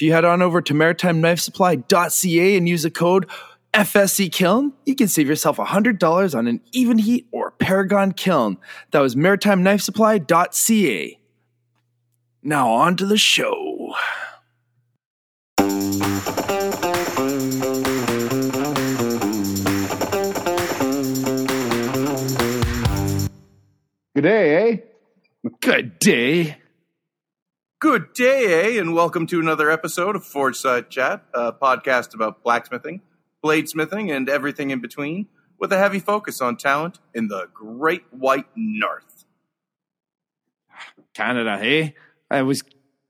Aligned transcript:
If 0.00 0.04
you 0.04 0.14
head 0.14 0.24
on 0.24 0.40
over 0.40 0.62
to 0.62 0.72
maritimeknifesupply.ca 0.72 2.56
and 2.56 2.66
use 2.66 2.84
the 2.84 2.90
code 2.90 3.28
FSC 3.74 4.32
Kiln, 4.32 4.72
you 4.86 4.94
can 4.94 5.08
save 5.08 5.28
yourself 5.28 5.58
$100 5.58 6.34
on 6.34 6.46
an 6.46 6.62
Evenheat 6.74 7.26
or 7.32 7.50
Paragon 7.50 8.12
kiln. 8.12 8.56
That 8.92 9.00
was 9.00 9.14
maritimeknifesupply.ca. 9.14 11.18
Now 12.42 12.70
on 12.70 12.96
to 12.96 13.04
the 13.04 13.18
show. 13.18 13.94
Good 24.14 24.22
day, 24.22 24.72
eh? 24.72 24.76
Good 25.60 25.98
day. 25.98 26.59
Good 27.80 28.12
day, 28.12 28.76
eh? 28.76 28.78
And 28.78 28.94
welcome 28.94 29.26
to 29.28 29.40
another 29.40 29.70
episode 29.70 30.14
of 30.14 30.22
Forge 30.22 30.56
Side 30.56 30.90
Chat, 30.90 31.24
a 31.32 31.50
podcast 31.50 32.12
about 32.12 32.42
blacksmithing, 32.42 33.00
bladesmithing, 33.42 34.14
and 34.14 34.28
everything 34.28 34.68
in 34.68 34.82
between, 34.82 35.28
with 35.58 35.72
a 35.72 35.78
heavy 35.78 35.98
focus 35.98 36.42
on 36.42 36.58
talent 36.58 36.98
in 37.14 37.28
the 37.28 37.48
Great 37.54 38.02
White 38.10 38.48
North. 38.54 39.24
Canada, 41.14 41.56
hey? 41.56 41.94
I 42.30 42.42
was 42.42 42.62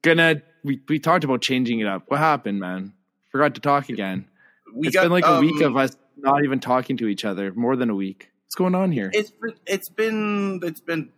gonna. 0.03 0.43
We, 0.63 0.81
we 0.89 1.01
talked 1.01 1.25
about 1.25 1.41
changing 1.41 1.81
it 1.81 1.89
up. 1.89 2.05
What 2.07 2.21
happened, 2.21 2.61
man? 2.61 2.93
Forgot 3.33 3.57
to 3.57 3.61
talk 3.61 3.89
again. 3.89 4.29
We 4.73 4.87
It's 4.87 4.97
been 4.97 5.11
like 5.11 5.27
a 5.27 5.41
week 5.41 5.61
um, 5.65 5.73
of 5.73 5.77
us 5.79 5.97
not 6.17 6.45
even 6.45 6.61
talking 6.61 6.97
to 6.99 7.09
each 7.09 7.25
other. 7.25 7.53
More 7.53 7.75
than 7.75 7.91
a 7.91 7.95
week. 7.97 8.31
What's 8.45 8.55
going 8.55 8.77
on 8.77 8.93
here? 8.93 9.11
It's 9.13 9.33
been, 9.33 9.55
it's 9.67 9.89
been 9.89 10.61
it's 10.63 10.81
been 10.81 11.11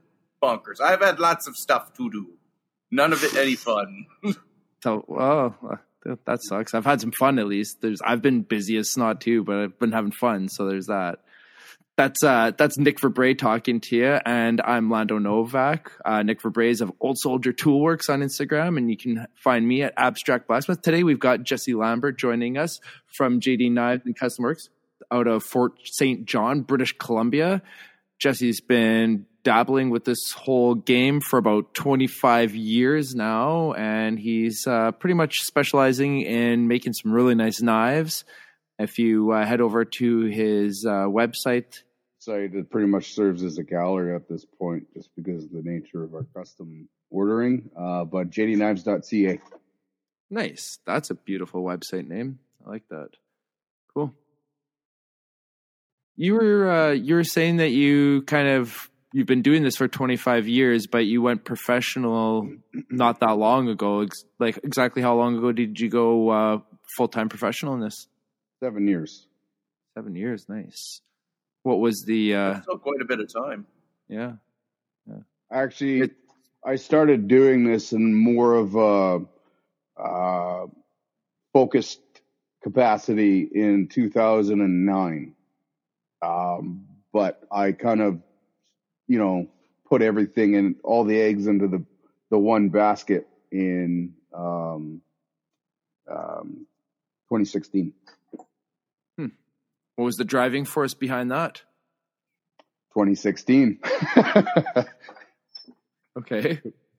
bonkers. 0.42 0.80
I've 0.80 1.02
had 1.02 1.20
lots 1.20 1.46
of 1.46 1.58
stuff 1.58 1.92
to 1.98 2.10
do. 2.10 2.38
None 2.92 3.12
of 3.12 3.24
it 3.24 3.34
any 3.34 3.56
fun. 3.56 4.06
So, 4.82 5.04
oh, 5.08 5.54
that- 6.26 6.42
sucks. 6.42 6.74
I've 6.74 6.84
had 6.84 7.00
some 7.00 7.12
fun 7.12 7.38
at 7.38 7.46
least. 7.46 7.80
There's 7.80 8.00
I've 8.04 8.20
been 8.20 8.42
busy 8.42 8.76
as 8.78 8.90
snot 8.90 9.20
too, 9.20 9.44
but 9.44 9.56
I've 9.58 9.78
been 9.78 9.92
having 9.92 10.10
fun. 10.10 10.48
So 10.48 10.66
there's 10.66 10.86
that. 10.86 11.20
That's 11.96 12.24
uh 12.24 12.50
that's 12.56 12.78
Nick 12.78 12.98
Verbrey 12.98 13.38
talking 13.38 13.78
to 13.82 13.96
you, 13.96 14.18
and 14.26 14.60
I'm 14.60 14.90
Lando 14.90 15.18
Novak. 15.18 15.92
Uh, 16.04 16.24
Nick 16.24 16.42
Verbrey 16.42 16.70
is 16.70 16.80
of 16.80 16.90
Old 16.98 17.16
Soldier 17.16 17.52
Toolworks 17.52 18.10
on 18.10 18.22
Instagram, 18.22 18.76
and 18.76 18.90
you 18.90 18.96
can 18.96 19.26
find 19.36 19.68
me 19.68 19.82
at 19.82 19.92
Abstract 19.96 20.48
Blacksmith. 20.48 20.82
Today 20.82 21.04
we've 21.04 21.20
got 21.20 21.44
Jesse 21.44 21.74
Lambert 21.74 22.18
joining 22.18 22.58
us 22.58 22.80
from 23.06 23.38
JD 23.38 23.70
Knives 23.70 24.02
and 24.04 24.16
Custom 24.18 24.42
Works 24.42 24.68
out 25.12 25.28
of 25.28 25.44
Fort 25.44 25.74
St. 25.84 26.24
John, 26.24 26.62
British 26.62 26.96
Columbia. 26.98 27.62
Jesse's 28.18 28.60
been 28.60 29.26
dabbling 29.44 29.90
with 29.90 30.04
this 30.04 30.32
whole 30.32 30.74
game 30.74 31.20
for 31.20 31.38
about 31.38 31.74
25 31.74 32.54
years 32.54 33.14
now, 33.14 33.72
and 33.72 34.18
he's 34.18 34.66
uh, 34.66 34.92
pretty 34.92 35.14
much 35.14 35.42
specializing 35.42 36.22
in 36.22 36.68
making 36.68 36.92
some 36.92 37.12
really 37.12 37.34
nice 37.34 37.60
knives. 37.60 38.24
If 38.78 38.98
you 38.98 39.32
uh, 39.32 39.44
head 39.44 39.60
over 39.60 39.84
to 39.84 40.20
his 40.24 40.84
uh, 40.86 41.06
website, 41.06 41.82
Site 42.22 42.54
it 42.54 42.70
pretty 42.70 42.86
much 42.86 43.14
serves 43.14 43.42
as 43.42 43.58
a 43.58 43.64
gallery 43.64 44.14
at 44.14 44.28
this 44.28 44.44
point, 44.44 44.86
just 44.94 45.10
because 45.16 45.42
of 45.42 45.50
the 45.50 45.62
nature 45.64 46.04
of 46.04 46.14
our 46.14 46.24
custom 46.36 46.88
ordering. 47.10 47.68
Uh, 47.76 48.04
but 48.04 48.30
jdknives.ca. 48.30 49.40
nice. 50.30 50.78
That's 50.86 51.10
a 51.10 51.16
beautiful 51.16 51.64
website 51.64 52.06
name. 52.06 52.38
I 52.64 52.70
like 52.70 52.84
that. 52.90 53.08
Cool. 53.92 54.14
You 56.14 56.34
were 56.34 56.70
uh, 56.70 56.90
you 56.92 57.16
were 57.16 57.24
saying 57.24 57.56
that 57.56 57.70
you 57.70 58.22
kind 58.22 58.46
of 58.46 58.88
you've 59.12 59.26
been 59.26 59.42
doing 59.42 59.62
this 59.62 59.76
for 59.76 59.88
25 59.88 60.48
years, 60.48 60.86
but 60.86 61.04
you 61.06 61.22
went 61.22 61.44
professional 61.44 62.48
not 62.90 63.20
that 63.20 63.32
long 63.38 63.68
ago. 63.68 64.06
Like 64.38 64.58
exactly 64.64 65.02
how 65.02 65.16
long 65.16 65.36
ago 65.38 65.52
did 65.52 65.78
you 65.80 65.88
go 65.88 66.28
uh, 66.30 66.58
full 66.96 67.08
time 67.08 67.28
professional 67.28 67.74
in 67.74 67.80
this? 67.80 68.08
Seven 68.60 68.86
years. 68.86 69.26
Seven 69.94 70.14
years. 70.14 70.46
Nice. 70.48 71.00
What 71.62 71.78
was 71.80 72.04
the? 72.06 72.34
Uh, 72.34 72.60
Still 72.62 72.78
quite 72.78 73.00
a 73.00 73.04
bit 73.04 73.20
of 73.20 73.32
time. 73.32 73.66
yeah. 74.08 74.32
yeah. 75.08 75.18
Actually, 75.50 76.10
I 76.64 76.76
started 76.76 77.28
doing 77.28 77.64
this 77.64 77.92
in 77.92 78.14
more 78.14 78.54
of 78.54 78.74
a 78.74 80.00
uh, 80.00 80.66
focused 81.52 82.00
capacity 82.62 83.48
in 83.52 83.88
2009. 83.88 85.34
Um, 86.22 86.86
but 87.12 87.42
I 87.50 87.72
kind 87.72 88.00
of, 88.00 88.22
you 89.12 89.18
know, 89.18 89.46
put 89.90 90.00
everything 90.00 90.54
in, 90.54 90.76
all 90.82 91.04
the 91.04 91.20
eggs 91.20 91.46
into 91.46 91.68
the, 91.68 91.84
the 92.30 92.38
one 92.38 92.70
basket 92.70 93.28
in 93.50 94.14
um, 94.34 95.02
um, 96.10 96.66
2016. 97.28 97.92
What 99.96 100.06
was 100.06 100.16
the 100.16 100.24
driving 100.24 100.64
force 100.64 100.94
behind 100.94 101.30
that? 101.30 101.60
2016. 102.94 103.80
Okay. 106.14 106.56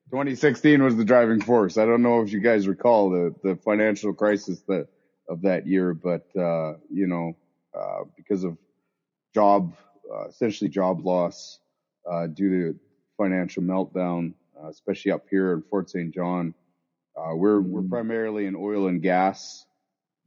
2016 0.10 0.82
was 0.82 0.96
the 0.96 1.06
driving 1.06 1.40
force. 1.40 1.78
I 1.78 1.86
don't 1.86 2.02
know 2.02 2.24
if 2.24 2.32
you 2.32 2.40
guys 2.40 2.68
recall 2.68 3.12
the, 3.12 3.36
the 3.44 3.56
financial 3.58 4.12
crisis 4.12 4.60
that 4.68 4.88
of 5.30 5.44
that 5.44 5.68
year, 5.68 5.94
but 5.94 6.26
uh, 6.36 6.74
you 6.90 7.06
know, 7.06 7.34
uh, 7.80 8.06
because 8.18 8.44
of 8.44 8.58
job, 9.36 9.76
uh, 10.12 10.30
essentially 10.30 10.68
job 10.68 11.06
loss 11.06 11.60
uh, 12.10 12.28
due 12.28 12.50
to 12.74 12.80
financial 13.18 13.64
meltdown, 13.64 14.34
uh, 14.62 14.68
especially 14.70 15.12
up 15.12 15.26
here 15.30 15.54
in 15.54 15.62
Fort 15.64 15.90
St. 15.90 16.14
John, 16.14 16.54
uh, 17.18 17.36
we're 17.36 17.62
we're 17.62 17.82
Mm. 17.82 17.90
primarily 17.90 18.46
an 18.48 18.56
oil 18.56 18.88
and 18.88 19.02
gas 19.02 19.66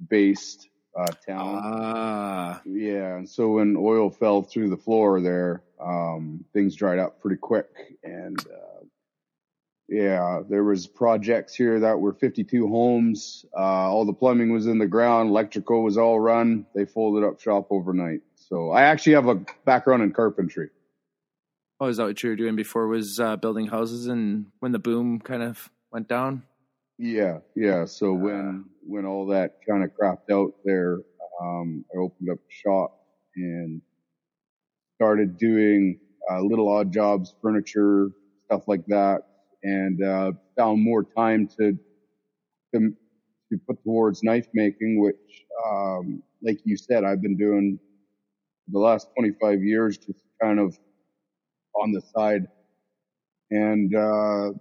based 0.08 0.68
uh, 0.98 1.06
town. 1.26 1.60
Ah. 1.62 2.62
Yeah, 2.64 3.16
and 3.16 3.28
so 3.28 3.50
when 3.54 3.76
oil 3.76 4.08
fell 4.10 4.42
through 4.42 4.70
the 4.70 4.76
floor 4.76 5.20
there, 5.20 5.62
um, 5.80 6.44
things 6.52 6.74
dried 6.76 6.98
up 6.98 7.20
pretty 7.20 7.36
quick, 7.36 7.68
and 8.02 8.38
uh, 8.40 8.84
yeah, 9.88 10.40
there 10.48 10.64
was 10.64 10.86
projects 10.86 11.54
here 11.54 11.80
that 11.80 12.00
were 12.00 12.12
52 12.12 12.66
homes. 12.66 13.44
Uh, 13.56 13.60
all 13.60 14.04
the 14.04 14.12
plumbing 14.12 14.52
was 14.52 14.66
in 14.66 14.78
the 14.78 14.86
ground, 14.86 15.28
electrical 15.30 15.82
was 15.84 15.96
all 15.96 16.18
run. 16.18 16.66
They 16.74 16.84
folded 16.86 17.24
up 17.26 17.40
shop 17.40 17.68
overnight. 17.70 18.20
So 18.34 18.70
I 18.70 18.82
actually 18.82 19.14
have 19.14 19.28
a 19.28 19.40
background 19.64 20.02
in 20.02 20.12
carpentry. 20.12 20.70
Oh, 21.80 21.86
is 21.86 21.96
that 21.98 22.04
what 22.04 22.22
you 22.22 22.30
were 22.30 22.36
doing 22.36 22.56
before? 22.56 22.88
Was 22.88 23.20
uh, 23.20 23.36
building 23.36 23.66
houses 23.66 24.06
and 24.06 24.46
when 24.60 24.72
the 24.72 24.78
boom 24.78 25.20
kind 25.20 25.42
of 25.42 25.70
went 25.92 26.08
down? 26.08 26.42
Yeah, 26.98 27.38
yeah. 27.54 27.84
So 27.84 28.12
when 28.12 28.64
when 28.82 29.04
all 29.04 29.26
that 29.26 29.58
kind 29.68 29.84
of 29.84 29.90
crapped 29.90 30.30
out 30.32 30.54
there, 30.64 31.00
um, 31.42 31.84
I 31.94 31.98
opened 31.98 32.30
up 32.30 32.38
a 32.38 32.52
shop 32.52 32.98
and 33.36 33.82
started 34.94 35.36
doing 35.36 36.00
uh, 36.30 36.40
little 36.40 36.68
odd 36.68 36.92
jobs, 36.92 37.34
furniture, 37.42 38.10
stuff 38.46 38.62
like 38.66 38.84
that, 38.86 39.22
and 39.62 40.02
uh, 40.02 40.32
found 40.56 40.82
more 40.82 41.04
time 41.04 41.48
to 41.58 41.78
to, 42.74 42.92
to 43.50 43.58
put 43.66 43.82
towards 43.84 44.22
knife 44.22 44.48
making, 44.54 45.00
which, 45.00 45.44
um, 45.66 46.22
like 46.42 46.58
you 46.64 46.76
said, 46.76 47.04
I've 47.04 47.22
been 47.22 47.36
doing 47.36 47.78
the 48.68 48.78
last 48.78 49.08
25 49.16 49.62
years, 49.62 49.96
just 49.98 50.24
kind 50.42 50.58
of 50.58 50.76
on 51.80 51.92
the 51.92 52.02
side, 52.14 52.46
and. 53.50 53.94
Uh, 53.94 54.58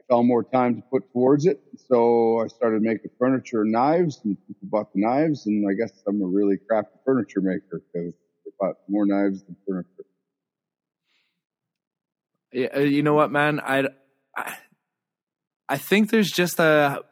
I 0.00 0.14
found 0.14 0.28
more 0.28 0.44
time 0.44 0.76
to 0.76 0.82
put 0.90 1.12
towards 1.12 1.46
it. 1.46 1.60
So 1.88 2.40
I 2.40 2.46
started 2.48 2.82
making 2.82 3.10
furniture 3.18 3.64
knives 3.64 4.20
and 4.24 4.36
people 4.46 4.68
bought 4.68 4.92
the 4.92 5.00
knives 5.00 5.46
and 5.46 5.66
I 5.68 5.74
guess 5.74 5.92
I'm 6.06 6.22
a 6.22 6.26
really 6.26 6.56
crafty 6.56 6.98
furniture 7.04 7.40
maker 7.40 7.82
because 7.92 8.14
they 8.44 8.50
bought 8.58 8.76
more 8.88 9.06
knives 9.06 9.42
than 9.44 9.56
furniture. 9.66 10.04
Yeah, 12.52 12.68
uh, 12.74 12.80
you 12.80 13.02
know 13.02 13.14
what, 13.14 13.30
man? 13.30 13.60
I, 13.60 13.84
I, 14.36 14.54
I 15.68 15.78
think 15.78 16.10
there's 16.10 16.30
just 16.30 16.58
a 16.58 17.02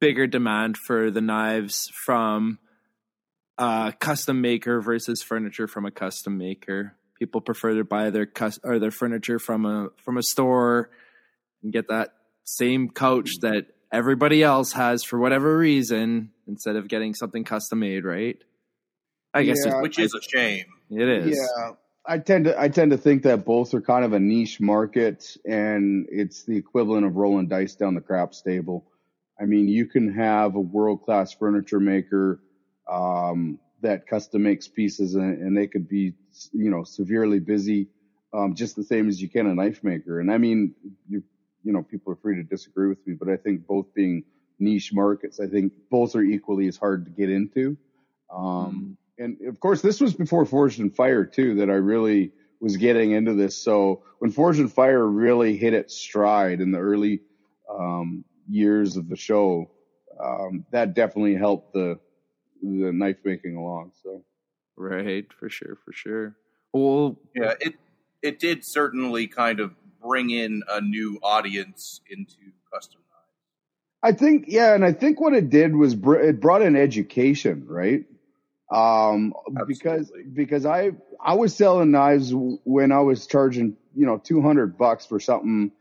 bigger 0.00 0.26
demand 0.26 0.76
for 0.76 1.10
the 1.10 1.20
knives 1.20 1.90
from 2.04 2.58
a 3.56 3.94
custom 3.98 4.40
maker 4.40 4.80
versus 4.80 5.22
furniture 5.22 5.66
from 5.66 5.86
a 5.86 5.90
custom 5.90 6.36
maker. 6.36 6.96
People 7.20 7.40
prefer 7.40 7.74
to 7.74 7.84
buy 7.84 8.10
their 8.10 8.26
cus- 8.26 8.58
or 8.64 8.80
their 8.80 8.90
furniture 8.90 9.38
from 9.38 9.64
a 9.64 9.90
from 10.02 10.16
a 10.16 10.22
store 10.22 10.90
and 11.62 11.72
get 11.72 11.88
that 11.88 12.14
same 12.44 12.88
couch 12.88 13.30
that 13.42 13.66
everybody 13.92 14.42
else 14.42 14.72
has 14.72 15.04
for 15.04 15.18
whatever 15.18 15.56
reason 15.56 16.32
instead 16.48 16.76
of 16.76 16.88
getting 16.88 17.14
something 17.14 17.44
custom 17.44 17.80
made, 17.80 18.04
right? 18.04 18.38
I 19.34 19.42
guess 19.44 19.58
Yeah. 19.64 19.80
Which 19.82 19.98
is 19.98 20.14
a 20.14 20.22
shame. 20.36 20.64
it 20.90 21.08
is. 21.08 21.36
Yeah. 21.36 21.72
I 22.06 22.18
tend 22.18 22.46
to 22.46 22.58
I 22.60 22.68
tend 22.68 22.90
to 22.92 22.96
think 22.96 23.22
that 23.24 23.44
both 23.44 23.74
are 23.74 23.82
kind 23.82 24.04
of 24.04 24.14
a 24.14 24.18
niche 24.18 24.60
market 24.60 25.36
and 25.44 26.06
it's 26.10 26.44
the 26.44 26.56
equivalent 26.56 27.06
of 27.06 27.16
rolling 27.16 27.46
dice 27.48 27.74
down 27.74 27.94
the 27.94 28.00
craps 28.00 28.40
table. 28.40 28.86
I 29.40 29.44
mean, 29.44 29.68
you 29.68 29.86
can 29.86 30.14
have 30.14 30.54
a 30.54 30.60
world 30.60 31.02
class 31.02 31.32
furniture 31.32 31.80
maker 31.80 32.40
um, 32.90 33.58
that 33.82 34.06
custom 34.06 34.42
makes 34.42 34.68
pieces 34.68 35.14
and, 35.14 35.40
and 35.42 35.56
they 35.56 35.66
could 35.66 35.88
be, 35.88 36.14
you 36.52 36.70
know, 36.70 36.84
severely 36.84 37.40
busy, 37.40 37.88
um, 38.32 38.54
just 38.54 38.76
the 38.76 38.84
same 38.84 39.08
as 39.08 39.20
you 39.20 39.28
can 39.28 39.46
a 39.46 39.54
knife 39.54 39.82
maker. 39.82 40.20
And 40.20 40.30
I 40.30 40.38
mean, 40.38 40.74
you, 41.08 41.22
you 41.64 41.72
know, 41.72 41.82
people 41.82 42.12
are 42.12 42.16
free 42.16 42.36
to 42.36 42.42
disagree 42.42 42.88
with 42.88 43.04
me, 43.06 43.14
but 43.18 43.28
I 43.28 43.36
think 43.36 43.66
both 43.66 43.92
being 43.94 44.24
niche 44.58 44.92
markets. 44.92 45.40
I 45.40 45.46
think 45.46 45.72
both 45.90 46.14
are 46.14 46.22
equally 46.22 46.68
as 46.68 46.76
hard 46.76 47.06
to 47.06 47.10
get 47.10 47.30
into. 47.30 47.76
Um, 48.32 48.96
mm. 49.18 49.24
and 49.24 49.48
of 49.48 49.58
course, 49.58 49.82
this 49.82 50.00
was 50.00 50.14
before 50.14 50.44
Forged 50.44 50.80
in 50.80 50.90
Fire 50.90 51.24
too, 51.24 51.56
that 51.56 51.70
I 51.70 51.74
really 51.74 52.32
was 52.60 52.76
getting 52.76 53.12
into 53.12 53.34
this. 53.34 53.56
So 53.56 54.02
when 54.18 54.30
Forged 54.30 54.60
in 54.60 54.68
Fire 54.68 55.04
really 55.06 55.56
hit 55.56 55.74
its 55.74 55.96
stride 55.96 56.60
in 56.60 56.72
the 56.72 56.78
early, 56.78 57.20
um, 57.68 58.24
years 58.48 58.96
of 58.96 59.08
the 59.08 59.16
show, 59.16 59.70
um, 60.22 60.66
that 60.70 60.94
definitely 60.94 61.36
helped 61.36 61.72
the, 61.72 61.98
the 62.62 62.92
knife 62.92 63.18
making 63.24 63.56
along. 63.56 63.92
So. 64.02 64.24
Right. 64.76 65.26
For 65.38 65.48
sure. 65.48 65.76
For 65.84 65.92
sure. 65.92 66.36
Well, 66.72 67.18
yeah, 67.34 67.54
it, 67.60 67.74
it 68.22 68.38
did 68.38 68.64
certainly 68.64 69.26
kind 69.26 69.60
of 69.60 69.74
bring 70.02 70.30
in 70.30 70.62
a 70.68 70.80
new 70.80 71.18
audience 71.22 72.00
into 72.08 72.52
custom 72.72 73.00
knives. 73.10 74.14
I 74.14 74.16
think, 74.16 74.44
yeah, 74.48 74.74
and 74.74 74.84
I 74.84 74.92
think 74.92 75.20
what 75.20 75.34
it 75.34 75.50
did 75.50 75.74
was 75.74 75.94
br- 75.94 76.20
it 76.20 76.40
brought 76.40 76.62
in 76.62 76.76
education, 76.76 77.66
right? 77.68 78.04
Um, 78.72 79.34
because 79.66 80.12
because 80.32 80.64
I 80.64 80.92
I 81.20 81.34
was 81.34 81.54
selling 81.56 81.90
knives 81.90 82.32
when 82.32 82.92
I 82.92 83.00
was 83.00 83.26
charging 83.26 83.76
you 83.96 84.06
know 84.06 84.18
two 84.18 84.40
hundred 84.40 84.78
bucks 84.78 85.06
for 85.06 85.18
something 85.18 85.72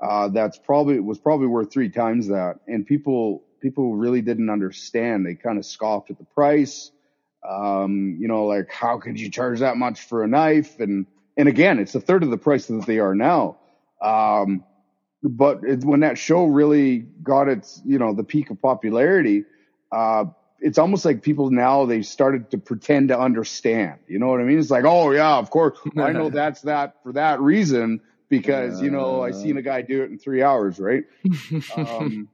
uh, 0.00 0.28
that's 0.28 0.56
probably 0.58 1.00
was 1.00 1.18
probably 1.18 1.48
worth 1.48 1.72
three 1.72 1.90
times 1.90 2.28
that, 2.28 2.60
and 2.68 2.86
people 2.86 3.42
people 3.66 3.96
really 3.96 4.22
didn't 4.22 4.48
understand. 4.48 5.26
They 5.26 5.34
kind 5.34 5.58
of 5.58 5.66
scoffed 5.66 6.10
at 6.12 6.18
the 6.18 6.24
price. 6.24 6.92
Um, 7.48 8.16
you 8.20 8.28
know, 8.28 8.46
like 8.46 8.70
how 8.70 8.98
could 8.98 9.18
you 9.18 9.28
charge 9.28 9.58
that 9.58 9.76
much 9.76 10.02
for 10.02 10.22
a 10.22 10.28
knife? 10.28 10.78
And 10.78 11.06
and 11.36 11.48
again, 11.48 11.80
it's 11.80 11.96
a 11.96 12.00
third 12.00 12.22
of 12.22 12.30
the 12.30 12.38
price 12.38 12.66
that 12.66 12.86
they 12.86 13.00
are 13.00 13.14
now. 13.14 13.56
Um, 14.00 14.64
but 15.20 15.64
it, 15.64 15.82
when 15.82 16.00
that 16.00 16.16
show 16.16 16.44
really 16.46 16.98
got 16.98 17.48
its, 17.48 17.82
you 17.84 17.98
know, 17.98 18.14
the 18.14 18.22
peak 18.22 18.50
of 18.50 18.62
popularity, 18.62 19.44
uh, 19.90 20.26
it's 20.60 20.78
almost 20.78 21.04
like 21.04 21.22
people 21.22 21.50
now 21.50 21.86
they 21.86 22.02
started 22.02 22.52
to 22.52 22.58
pretend 22.58 23.08
to 23.08 23.18
understand. 23.18 23.98
You 24.06 24.20
know 24.20 24.28
what 24.28 24.40
I 24.40 24.44
mean? 24.44 24.60
It's 24.60 24.70
like, 24.70 24.84
oh 24.84 25.10
yeah, 25.10 25.38
of 25.38 25.50
course, 25.50 25.76
I 25.98 26.12
know 26.12 26.30
that's 26.30 26.62
that 26.62 27.02
for 27.02 27.14
that 27.14 27.40
reason 27.40 28.00
because 28.28 28.80
you 28.80 28.90
know 28.90 29.22
I 29.22 29.32
seen 29.32 29.56
a 29.56 29.62
guy 29.62 29.82
do 29.82 30.04
it 30.04 30.10
in 30.10 30.18
three 30.18 30.42
hours, 30.42 30.78
right? 30.78 31.02
um, 31.76 32.28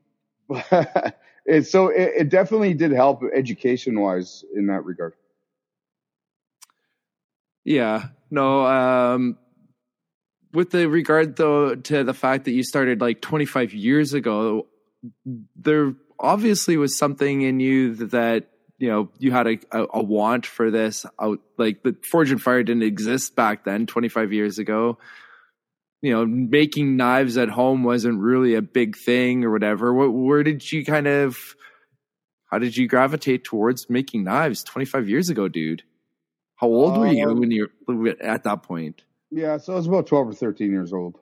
it, 1.46 1.66
so 1.66 1.88
it, 1.88 2.12
it 2.16 2.28
definitely 2.28 2.74
did 2.74 2.92
help 2.92 3.22
education 3.34 4.00
wise 4.00 4.44
in 4.54 4.66
that 4.66 4.84
regard. 4.84 5.14
Yeah, 7.64 8.06
no, 8.30 8.66
um, 8.66 9.38
with 10.52 10.70
the 10.70 10.88
regard 10.88 11.36
though 11.36 11.74
to 11.74 12.04
the 12.04 12.14
fact 12.14 12.44
that 12.44 12.52
you 12.52 12.64
started 12.64 13.00
like 13.00 13.20
25 13.20 13.72
years 13.72 14.14
ago, 14.14 14.66
there 15.56 15.94
obviously 16.18 16.76
was 16.76 16.96
something 16.96 17.42
in 17.42 17.60
you 17.60 17.94
that, 17.94 18.48
you 18.78 18.88
know 18.88 19.08
you 19.20 19.30
had 19.30 19.46
a, 19.46 19.58
a, 19.70 19.86
a, 19.94 20.02
want 20.02 20.44
for 20.44 20.72
this 20.72 21.06
out 21.20 21.38
like 21.56 21.84
the 21.84 21.94
Forged 22.10 22.32
in 22.32 22.38
Fire 22.38 22.64
didn't 22.64 22.82
exist 22.82 23.36
back 23.36 23.64
then 23.64 23.86
25 23.86 24.32
years 24.32 24.58
ago 24.58 24.98
you 26.02 26.12
know 26.12 26.26
making 26.26 26.96
knives 26.96 27.36
at 27.36 27.48
home 27.48 27.84
wasn't 27.84 28.18
really 28.18 28.54
a 28.54 28.62
big 28.62 28.96
thing 28.96 29.44
or 29.44 29.50
whatever 29.50 29.94
what, 29.94 30.08
where 30.08 30.42
did 30.42 30.70
you 30.70 30.84
kind 30.84 31.06
of 31.06 31.56
how 32.50 32.58
did 32.58 32.76
you 32.76 32.86
gravitate 32.86 33.44
towards 33.44 33.88
making 33.88 34.24
knives 34.24 34.62
25 34.64 35.08
years 35.08 35.30
ago 35.30 35.48
dude 35.48 35.82
how 36.56 36.66
old 36.66 36.98
were 36.98 37.06
you 37.06 37.28
um, 37.28 37.40
when 37.40 37.50
you 37.50 37.68
were 37.86 38.14
at 38.20 38.44
that 38.44 38.62
point 38.62 39.02
yeah, 39.32 39.56
so 39.56 39.72
I 39.72 39.76
was 39.76 39.86
about 39.86 40.06
12 40.06 40.28
or 40.28 40.34
13 40.34 40.70
years 40.70 40.92
old. 40.92 41.18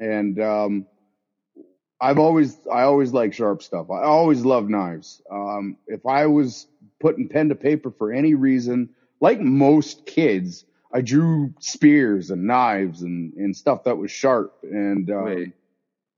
And, 0.00 0.40
um, 0.40 0.86
I've 2.00 2.18
always, 2.18 2.56
I 2.72 2.82
always 2.82 3.12
like 3.12 3.34
sharp 3.34 3.62
stuff. 3.62 3.90
I 3.90 4.04
always 4.04 4.44
love 4.44 4.68
knives. 4.68 5.20
Um, 5.30 5.76
if 5.88 6.06
I 6.06 6.26
was 6.26 6.66
putting 7.00 7.28
pen 7.28 7.50
to 7.50 7.54
paper 7.54 7.90
for 7.90 8.12
any 8.12 8.34
reason, 8.34 8.90
like 9.20 9.40
most 9.40 10.06
kids, 10.06 10.64
I 10.92 11.02
drew 11.02 11.54
spears 11.60 12.30
and 12.30 12.46
knives 12.46 13.02
and, 13.02 13.34
and 13.34 13.54
stuff 13.56 13.84
that 13.84 13.96
was 13.96 14.10
sharp. 14.10 14.54
And, 14.62 15.10
um, 15.10 15.24
Wait, 15.24 15.52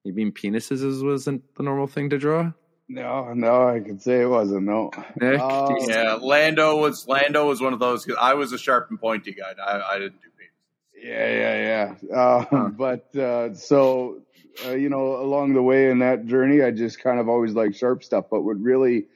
you 0.05 0.13
mean 0.13 0.33
penises 0.33 1.05
wasn't 1.05 1.43
the 1.57 1.63
normal 1.63 1.87
thing 1.87 2.11
to 2.11 2.19
draw? 2.19 2.53
No, 2.89 3.33
no, 3.35 3.69
I 3.69 3.79
can 3.81 4.01
say 4.01 4.23
it 4.23 4.27
wasn't. 4.27 4.65
No. 4.65 4.91
Uh, 5.21 5.75
yeah, 5.87 6.19
Lando 6.21 6.77
was 6.77 7.07
Lando 7.07 7.47
was 7.47 7.61
one 7.61 7.73
of 7.73 7.79
those. 7.79 8.05
Cause 8.05 8.17
I 8.21 8.35
was 8.35 8.53
a 8.53 8.59
sharp 8.59 8.91
and 8.91 9.01
pointy 9.01 9.33
guy. 9.33 9.55
I, 9.65 9.95
I 9.95 9.99
didn't 10.01 10.21
do 10.21 10.29
penises. 10.29 11.05
yeah, 11.05 11.31
yeah, 11.31 11.95
yeah. 12.11 12.17
Uh, 12.17 12.69
but 12.71 13.15
uh, 13.15 13.55
so 13.55 14.23
uh, 14.67 14.75
you 14.75 14.89
know, 14.89 15.17
along 15.17 15.55
the 15.55 15.63
way 15.63 15.91
in 15.91 16.01
that 16.01 16.27
journey, 16.27 16.63
I 16.63 16.73
just 16.73 17.01
kind 17.01 17.21
of 17.21 17.29
always 17.29 17.53
liked 17.53 17.77
sharp 17.77 18.03
stuff. 18.03 18.25
But 18.29 18.43
what 18.43 18.61
really, 18.61 19.07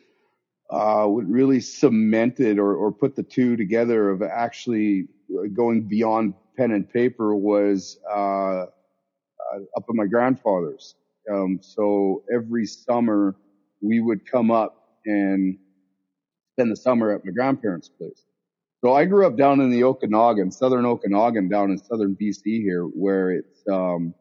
uh, 0.71 1.07
what 1.07 1.27
really 1.27 1.61
cemented 1.61 2.61
or 2.61 2.75
or 2.75 2.93
put 2.93 3.17
the 3.17 3.25
two 3.25 3.57
together 3.57 4.11
of 4.11 4.23
actually 4.23 5.09
going 5.55 5.83
beyond 5.83 6.35
pen 6.57 6.73
and 6.73 6.89
paper 6.89 7.35
was 7.35 7.99
uh, 8.11 8.63
uh, 8.63 8.67
up 9.77 9.85
at 9.89 9.95
my 9.95 10.07
grandfather's. 10.07 10.95
Um, 11.31 11.59
so 11.63 12.23
every 12.33 12.67
summer 12.67 13.37
we 13.81 14.01
would 14.01 14.31
come 14.31 14.51
up 14.51 14.99
and 15.07 15.59
spend 16.53 16.71
the 16.71 16.77
summer 16.77 17.11
at 17.13 17.25
my 17.25 17.33
grandparents' 17.33 17.89
place. 17.89 18.23
So 18.85 18.93
I 18.93 19.07
grew 19.07 19.27
up 19.27 19.37
down 19.37 19.61
in 19.61 19.71
the 19.71 19.85
Okanagan, 19.85 20.51
southern 20.51 20.85
Okanagan, 20.85 21.49
down 21.49 21.71
in 21.71 21.79
southern 21.79 22.17
BC 22.21 22.63
here, 22.63 22.83
where 22.85 23.31
it's 23.31 23.63
um, 23.71 24.15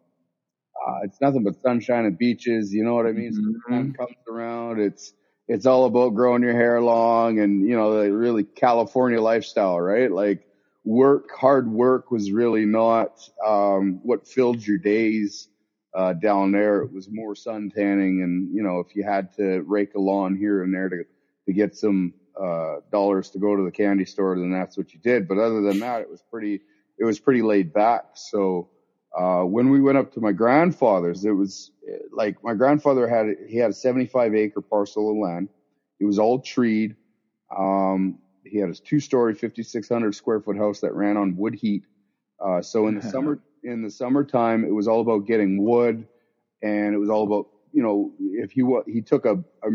uh, 0.88 1.00
it's 1.04 1.20
nothing 1.20 1.44
but 1.44 1.62
sunshine 1.62 2.06
and 2.06 2.18
beaches. 2.18 2.74
You 2.74 2.84
know 2.86 2.96
what 2.96 3.06
I 3.06 3.12
mean? 3.12 3.34
Mm-hmm. 3.34 3.74
Sun 3.74 3.94
comes 3.94 4.16
around. 4.30 4.80
It's 4.80 5.14
it's 5.48 5.66
all 5.66 5.86
about 5.86 6.16
growing 6.16 6.44
your 6.44 6.54
hair 6.54 6.82
long 6.82 7.40
and 7.40 7.68
you 7.68 7.76
know 7.76 8.02
the 8.02 8.12
really 8.12 8.44
California 8.44 9.22
lifestyle, 9.22 9.80
right? 9.80 10.10
Like 10.10 10.46
work, 10.84 11.32
hard 11.32 11.70
work 11.70 12.12
was 12.12 12.32
really 12.32 12.66
not 12.66 13.22
um, 13.46 14.00
what 14.04 14.28
filled 14.28 14.66
your 14.66 14.78
days 14.78 15.48
uh, 15.96 16.14
down 16.14 16.52
there. 16.52 16.82
It 16.82 16.92
was 16.94 17.10
more 17.10 17.36
sun 17.36 17.72
tanning, 17.76 18.24
and 18.24 18.54
you 18.54 18.64
know 18.64 18.80
if 18.80 18.96
you 18.96 19.04
had 19.04 19.34
to 19.38 19.62
rake 19.62 19.96
a 19.96 20.00
lawn 20.00 20.36
here 20.36 20.64
and 20.64 20.74
there 20.74 20.90
to 20.90 21.04
to 21.46 21.54
get 21.54 21.76
some 21.76 22.14
uh, 22.40 22.78
dollars 22.92 23.30
to 23.32 23.40
go 23.40 23.56
to 23.56 23.64
the 23.64 23.72
candy 23.72 24.06
store, 24.06 24.38
then 24.38 24.52
that's 24.52 24.78
what 24.78 24.94
you 24.94 25.00
did. 25.00 25.28
But 25.28 25.38
other 25.38 25.62
than 25.62 25.80
that, 25.80 26.02
it 26.02 26.10
was 26.10 26.22
pretty, 26.22 26.62
it 26.98 27.06
was 27.06 27.20
pretty 27.20 27.42
laid 27.42 27.74
back. 27.74 28.06
So, 28.16 28.70
uh, 29.16 29.44
when 29.44 29.70
we 29.70 29.80
went 29.80 29.98
up 29.98 30.12
to 30.14 30.20
my 30.20 30.32
grandfather's, 30.32 31.24
it 31.24 31.32
was 31.32 31.72
like 32.12 32.44
my 32.44 32.56
grandfather 32.56 33.08
had, 33.08 33.36
he 33.48 33.58
had 33.58 33.70
a 33.70 33.74
75 33.74 34.34
acre 34.34 34.62
parcel 34.62 35.12
of 35.12 35.18
land. 35.18 35.50
It 36.00 36.06
was 36.06 36.18
all 36.18 36.40
treed. 36.40 36.96
Um, 37.56 38.18
he 38.46 38.58
had 38.58 38.70
a 38.70 38.74
two 38.74 39.00
story, 39.00 39.34
5,600 39.34 40.14
square 40.16 40.40
foot 40.40 40.58
house 40.58 40.80
that 40.82 40.94
ran 40.94 41.18
on 41.18 41.36
wood 41.36 41.56
heat. 41.56 41.86
Uh, 42.44 42.62
so 42.62 42.88
in 42.88 42.96
the 42.96 43.02
summer, 43.02 43.40
in 43.64 43.82
the 43.82 43.90
summertime, 43.90 44.66
it 44.66 44.74
was 44.74 44.88
all 44.88 45.02
about 45.02 45.26
getting 45.26 45.64
wood 45.64 46.08
and 46.62 46.94
it 46.94 46.98
was 46.98 47.10
all 47.10 47.24
about, 47.24 47.48
you 47.72 47.82
know, 47.82 48.12
if 48.20 48.52
he, 48.52 48.64
he 48.92 49.02
took 49.02 49.26
a, 49.26 49.44
a 49.64 49.70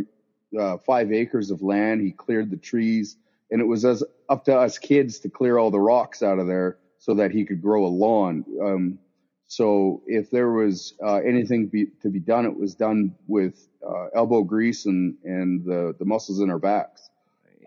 uh, 0.57 0.79
five 0.79 1.13
acres 1.13 1.51
of 1.51 1.63
land. 1.63 2.01
He 2.01 2.13
cleared 2.13 2.51
the 2.51 2.57
trees, 2.57 3.17
and 3.51 3.61
it 3.61 3.65
was 3.65 3.85
as 3.85 4.03
up 4.29 4.45
to 4.45 4.57
us 4.57 4.79
kids 4.79 5.19
to 5.21 5.29
clear 5.29 5.59
all 5.59 5.71
the 5.71 5.81
rocks 5.81 6.23
out 6.23 6.39
of 6.39 6.47
there 6.47 6.79
so 6.99 7.15
that 7.15 7.31
he 7.31 7.45
could 7.45 7.63
grow 7.63 7.85
a 7.85 7.89
lawn. 7.89 8.45
Um, 8.63 8.99
so 9.47 10.03
if 10.07 10.31
there 10.31 10.51
was 10.51 10.95
uh, 11.05 11.17
anything 11.17 11.69
be, 11.69 11.87
to 12.03 12.11
be 12.11 12.21
done, 12.21 12.45
it 12.45 12.55
was 12.55 12.75
done 12.75 13.15
with 13.27 13.67
uh, 13.87 14.09
elbow 14.15 14.43
grease 14.43 14.87
and 14.87 15.17
and 15.25 15.65
the 15.65 15.95
the 15.99 16.05
muscles 16.05 16.41
in 16.41 16.51
our 16.51 16.59
backs. 16.59 17.11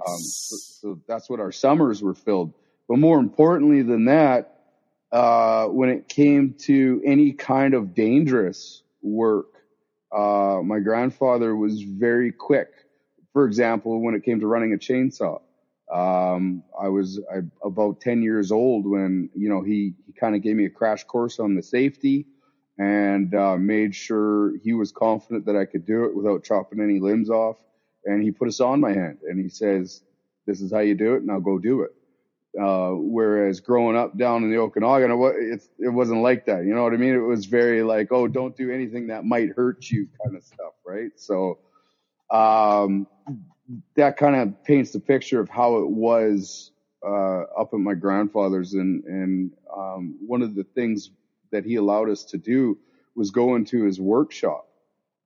Um, 0.07 0.17
so, 0.17 0.55
so, 0.57 0.99
that's 1.07 1.29
what 1.29 1.39
our 1.39 1.51
summers 1.51 2.01
were 2.01 2.13
filled. 2.13 2.53
But 2.87 2.97
more 2.97 3.19
importantly 3.19 3.83
than 3.83 4.05
that, 4.05 4.59
uh, 5.11 5.67
when 5.67 5.89
it 5.89 6.07
came 6.07 6.55
to 6.59 7.01
any 7.05 7.33
kind 7.33 7.73
of 7.73 7.93
dangerous 7.93 8.81
work, 9.01 9.47
uh, 10.11 10.61
my 10.63 10.79
grandfather 10.79 11.55
was 11.55 11.81
very 11.81 12.31
quick. 12.31 12.69
For 13.33 13.45
example, 13.45 14.01
when 14.01 14.15
it 14.15 14.23
came 14.23 14.39
to 14.39 14.47
running 14.47 14.73
a 14.73 14.77
chainsaw, 14.77 15.41
um, 15.91 16.63
I 16.79 16.87
was 16.87 17.19
I, 17.33 17.39
about 17.65 17.99
10 18.01 18.21
years 18.21 18.51
old 18.51 18.85
when, 18.85 19.29
you 19.35 19.49
know, 19.49 19.61
he, 19.61 19.93
he 20.05 20.13
kind 20.13 20.35
of 20.35 20.41
gave 20.41 20.55
me 20.55 20.65
a 20.65 20.69
crash 20.69 21.03
course 21.03 21.39
on 21.39 21.55
the 21.55 21.63
safety 21.63 22.25
and, 22.77 23.33
uh, 23.35 23.57
made 23.57 23.93
sure 23.93 24.53
he 24.63 24.73
was 24.73 24.91
confident 24.91 25.45
that 25.45 25.55
I 25.55 25.65
could 25.65 25.85
do 25.85 26.05
it 26.05 26.15
without 26.15 26.43
chopping 26.43 26.81
any 26.81 26.99
limbs 26.99 27.29
off. 27.29 27.57
And 28.05 28.21
he 28.23 28.31
put 28.31 28.47
a 28.47 28.51
saw 28.51 28.73
in 28.73 28.79
my 28.79 28.93
hand 28.93 29.19
and 29.27 29.39
he 29.39 29.49
says, 29.49 30.01
this 30.45 30.61
is 30.61 30.71
how 30.71 30.79
you 30.79 30.95
do 30.95 31.15
it. 31.15 31.23
Now 31.23 31.39
go 31.39 31.59
do 31.59 31.81
it. 31.81 31.91
Uh, 32.59 32.91
whereas 32.91 33.61
growing 33.61 33.95
up 33.95 34.17
down 34.17 34.43
in 34.43 34.51
the 34.51 34.57
Okanagan, 34.57 35.11
it, 35.39 35.63
it 35.79 35.89
wasn't 35.89 36.21
like 36.21 36.45
that. 36.45 36.65
You 36.65 36.73
know 36.73 36.83
what 36.83 36.93
I 36.93 36.97
mean? 36.97 37.13
It 37.13 37.19
was 37.19 37.45
very 37.45 37.81
like, 37.81 38.11
oh, 38.11 38.27
don't 38.27 38.57
do 38.57 38.71
anything 38.71 39.07
that 39.07 39.23
might 39.23 39.49
hurt 39.55 39.89
you 39.89 40.09
kind 40.21 40.35
of 40.35 40.43
stuff, 40.43 40.73
right? 40.85 41.11
So, 41.15 41.59
um, 42.29 43.07
that 43.95 44.17
kind 44.17 44.35
of 44.35 44.63
paints 44.65 44.91
the 44.91 44.99
picture 44.99 45.39
of 45.39 45.47
how 45.47 45.77
it 45.77 45.89
was, 45.89 46.71
uh, 47.05 47.43
up 47.57 47.73
at 47.73 47.79
my 47.79 47.93
grandfather's. 47.93 48.73
And, 48.73 49.05
and, 49.05 49.51
um, 49.73 50.17
one 50.25 50.41
of 50.41 50.53
the 50.53 50.65
things 50.65 51.11
that 51.51 51.63
he 51.63 51.75
allowed 51.75 52.09
us 52.09 52.25
to 52.25 52.37
do 52.37 52.77
was 53.15 53.31
go 53.31 53.55
into 53.55 53.83
his 53.83 53.99
workshop 54.01 54.67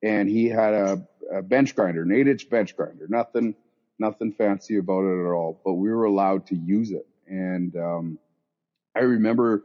and 0.03 0.29
he 0.29 0.45
had 0.47 0.73
a, 0.73 1.07
a 1.31 1.41
bench 1.41 1.75
grinder, 1.75 2.03
an 2.03 2.11
eight 2.11 2.27
inch 2.27 2.49
bench 2.49 2.75
grinder, 2.75 3.07
nothing, 3.09 3.55
nothing 3.99 4.33
fancy 4.33 4.77
about 4.77 5.03
it 5.05 5.25
at 5.25 5.31
all, 5.31 5.61
but 5.65 5.73
we 5.73 5.89
were 5.89 6.05
allowed 6.05 6.47
to 6.47 6.55
use 6.55 6.91
it. 6.91 7.07
And, 7.27 7.75
um, 7.75 8.19
I 8.95 9.01
remember 9.01 9.63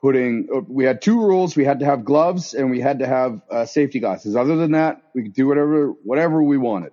putting, 0.00 0.48
uh, 0.54 0.60
we 0.68 0.84
had 0.84 1.02
two 1.02 1.20
rules. 1.20 1.56
We 1.56 1.64
had 1.64 1.80
to 1.80 1.86
have 1.86 2.04
gloves 2.04 2.54
and 2.54 2.70
we 2.70 2.80
had 2.80 3.00
to 3.00 3.06
have 3.06 3.42
uh, 3.50 3.64
safety 3.66 4.00
glasses. 4.00 4.36
Other 4.36 4.56
than 4.56 4.72
that, 4.72 5.02
we 5.14 5.22
could 5.24 5.34
do 5.34 5.46
whatever, 5.46 5.88
whatever 6.04 6.42
we 6.42 6.58
wanted. 6.58 6.92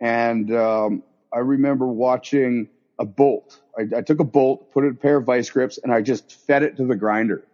And, 0.00 0.54
um, 0.54 1.02
I 1.32 1.38
remember 1.40 1.86
watching 1.86 2.68
a 2.98 3.04
bolt. 3.04 3.60
I, 3.78 3.98
I 3.98 4.02
took 4.02 4.20
a 4.20 4.24
bolt, 4.24 4.72
put 4.72 4.86
a 4.86 4.94
pair 4.94 5.18
of 5.18 5.24
vice 5.24 5.50
grips 5.50 5.78
and 5.78 5.92
I 5.92 6.02
just 6.02 6.32
fed 6.46 6.62
it 6.62 6.76
to 6.78 6.86
the 6.86 6.96
grinder 6.96 7.44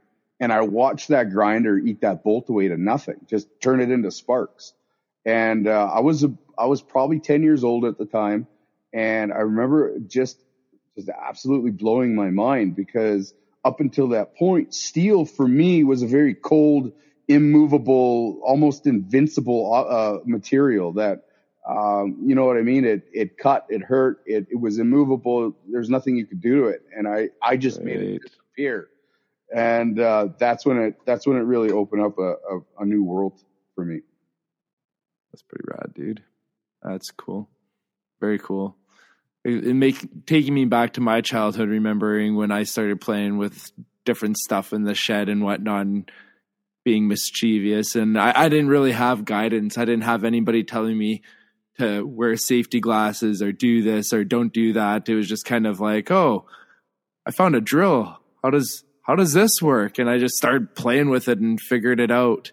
and 0.43 0.53
I 0.53 0.63
watched 0.63 1.09
that 1.09 1.31
grinder 1.31 1.79
eat 1.79 2.01
that 2.01 2.25
bolt 2.25 2.49
away 2.49 2.67
to 2.67 2.77
nothing, 2.77 3.15
just 3.29 3.47
turn 3.61 3.81
it 3.81 3.93
into 3.93 4.11
sparks. 4.11 4.75
And 5.25 5.69
uh, 5.69 5.91
I 5.93 6.01
was 6.01 6.25
a, 6.25 6.33
I 6.59 6.67
was 6.67 6.83
probably 6.83 7.21
ten 7.21 7.43
years 7.43 7.65
old 7.65 7.85
at 7.85 7.99
the 7.99 8.07
time, 8.07 8.47
and 8.93 9.33
I 9.33 9.39
remember 9.39 9.99
just 10.07 10.39
just 10.97 11.09
absolutely 11.09 11.71
blowing 11.71 12.15
my 12.15 12.31
mind 12.31 12.77
because 12.77 13.33
up 13.65 13.81
until 13.81 14.09
that 14.09 14.37
point, 14.37 14.75
steel 14.75 15.25
for 15.25 15.47
me 15.47 15.85
was 15.85 16.03
a 16.03 16.07
very 16.07 16.35
cold, 16.35 16.93
immovable, 17.29 18.41
almost 18.45 18.87
invincible 18.87 19.73
uh, 19.73 20.19
material 20.25 20.93
that. 20.95 21.25
Um, 21.65 22.25
you 22.27 22.35
know 22.35 22.45
what 22.45 22.57
I 22.57 22.63
mean? 22.63 22.85
It, 22.85 23.05
it 23.13 23.39
cut, 23.39 23.67
it 23.69 23.83
hurt, 23.83 24.25
it, 24.27 24.49
it 24.51 24.59
was 24.59 24.81
immovable. 24.81 25.57
There's 25.71 25.89
nothing 25.89 26.17
you 26.17 26.27
could 26.27 26.41
do 26.41 26.63
to 26.63 26.65
it. 26.67 26.83
And 26.93 27.07
I, 27.07 27.29
I 27.41 27.57
just 27.57 27.77
right. 27.77 27.87
made 27.87 28.01
it 28.01 28.21
disappear 28.21 28.89
and 29.53 30.01
uh, 30.01 30.29
that's 30.39 30.65
when 30.65 30.79
it 30.79 30.95
that's 31.05 31.27
when 31.27 31.37
it 31.37 31.43
really 31.43 31.71
opened 31.71 32.03
up 32.03 32.19
a, 32.19 32.33
a, 32.33 32.61
a 32.81 32.85
new 32.85 33.03
world 33.05 33.39
for 33.75 33.85
me. 33.85 34.01
That's 35.33 35.43
pretty 35.43 35.65
rad, 35.67 35.95
dude. 35.95 36.23
That's 36.83 37.11
cool. 37.11 37.49
Very 38.21 38.39
cool. 38.39 38.77
It, 39.45 39.67
it 39.67 39.75
make 39.75 40.27
taking 40.27 40.55
me 40.55 40.65
back 40.65 40.95
to 40.95 41.01
my 41.01 41.21
childhood, 41.21 41.69
remembering 41.69 42.37
when 42.37 42.51
I 42.51 42.65
started 42.65 43.01
playing 43.01 43.39
with 43.39 43.73
different 44.05 44.37
stuff 44.37 44.73
in 44.73 44.85
the 44.85 44.95
shed 44.95 45.29
and 45.29 45.43
whatnot, 45.43 45.87
and 45.87 46.11
being 46.85 47.09
mischievous. 47.09 47.95
And 47.97 48.19
I, 48.19 48.33
I 48.35 48.49
didn't 48.49 48.69
really 48.69 48.93
have 48.93 49.25
guidance. 49.25 49.79
I 49.79 49.85
didn't 49.85 50.05
have 50.05 50.25
anybody 50.25 50.65
telling 50.65 50.99
me 50.99 51.23
to 51.79 52.07
wear 52.07 52.37
safety 52.37 52.81
glasses 52.81 53.41
or 53.41 53.53
do 53.53 53.83
this 53.83 54.13
or 54.13 54.25
don't 54.25 54.53
do 54.53 54.75
that. 54.75 55.09
It 55.09 55.15
was 55.15 55.29
just 55.29 55.45
kind 55.45 55.67
of 55.67 55.81
like, 55.81 56.11
oh, 56.11 56.47
I 57.27 57.31
found 57.31 57.55
a 57.55 57.61
drill. 57.61 58.19
How 58.43 58.51
does 58.51 58.85
how 59.03 59.17
does 59.17 59.33
this 59.33 59.61
work? 59.61 59.99
And 59.99 60.09
I 60.09 60.19
just 60.19 60.37
started 60.37 60.75
playing 60.75 61.11
with 61.11 61.29
it 61.29 61.39
and 61.39 61.61
figured 61.61 62.01
it 62.01 62.11
out. 62.11 62.53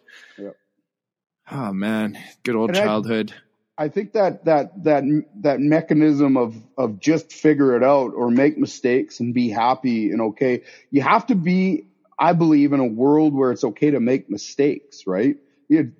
Oh 1.51 1.73
man, 1.73 2.17
good 2.43 2.55
old 2.55 2.71
and 2.71 2.77
childhood. 2.77 3.33
I, 3.77 3.85
I, 3.85 3.89
think 3.89 4.13
that 4.13 4.45
that 4.45 4.83
that 4.83 5.03
that 5.41 5.59
mechanism 5.59 6.37
of 6.37 6.55
of 6.77 6.99
just 6.99 7.33
figure 7.33 7.75
it 7.75 7.83
out 7.83 8.13
or 8.13 8.29
make 8.29 8.57
mistakes 8.57 9.19
and 9.19 9.33
be 9.33 9.49
happy 9.49 10.11
and 10.11 10.21
okay. 10.21 10.63
You 10.91 11.01
have 11.01 11.27
to 11.27 11.35
be, 11.35 11.87
I 12.17 12.33
believe, 12.33 12.73
in 12.73 12.79
a 12.79 12.85
world 12.85 13.33
where 13.33 13.51
it's 13.51 13.63
okay 13.63 13.91
to 13.91 13.99
make 13.99 14.29
mistakes, 14.29 15.07
right? 15.07 15.37
You, 15.69 15.91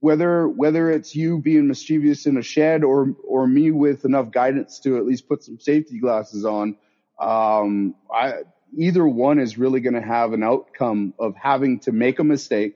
whether 0.00 0.48
whether 0.48 0.90
it's 0.90 1.14
you 1.14 1.38
being 1.38 1.68
mischievous 1.68 2.26
in 2.26 2.36
a 2.36 2.42
shed 2.42 2.82
or 2.82 3.14
or 3.24 3.46
me 3.46 3.70
with 3.70 4.04
enough 4.04 4.32
guidance 4.32 4.80
to 4.80 4.96
at 4.96 5.06
least 5.06 5.28
put 5.28 5.44
some 5.44 5.60
safety 5.60 6.00
glasses 6.00 6.44
on, 6.44 6.76
um, 7.20 7.94
I 8.12 8.40
either 8.76 9.06
one 9.06 9.38
is 9.38 9.56
really 9.56 9.78
going 9.78 9.94
to 9.94 10.02
have 10.02 10.32
an 10.32 10.42
outcome 10.42 11.14
of 11.20 11.36
having 11.36 11.78
to 11.80 11.92
make 11.92 12.18
a 12.18 12.24
mistake, 12.24 12.74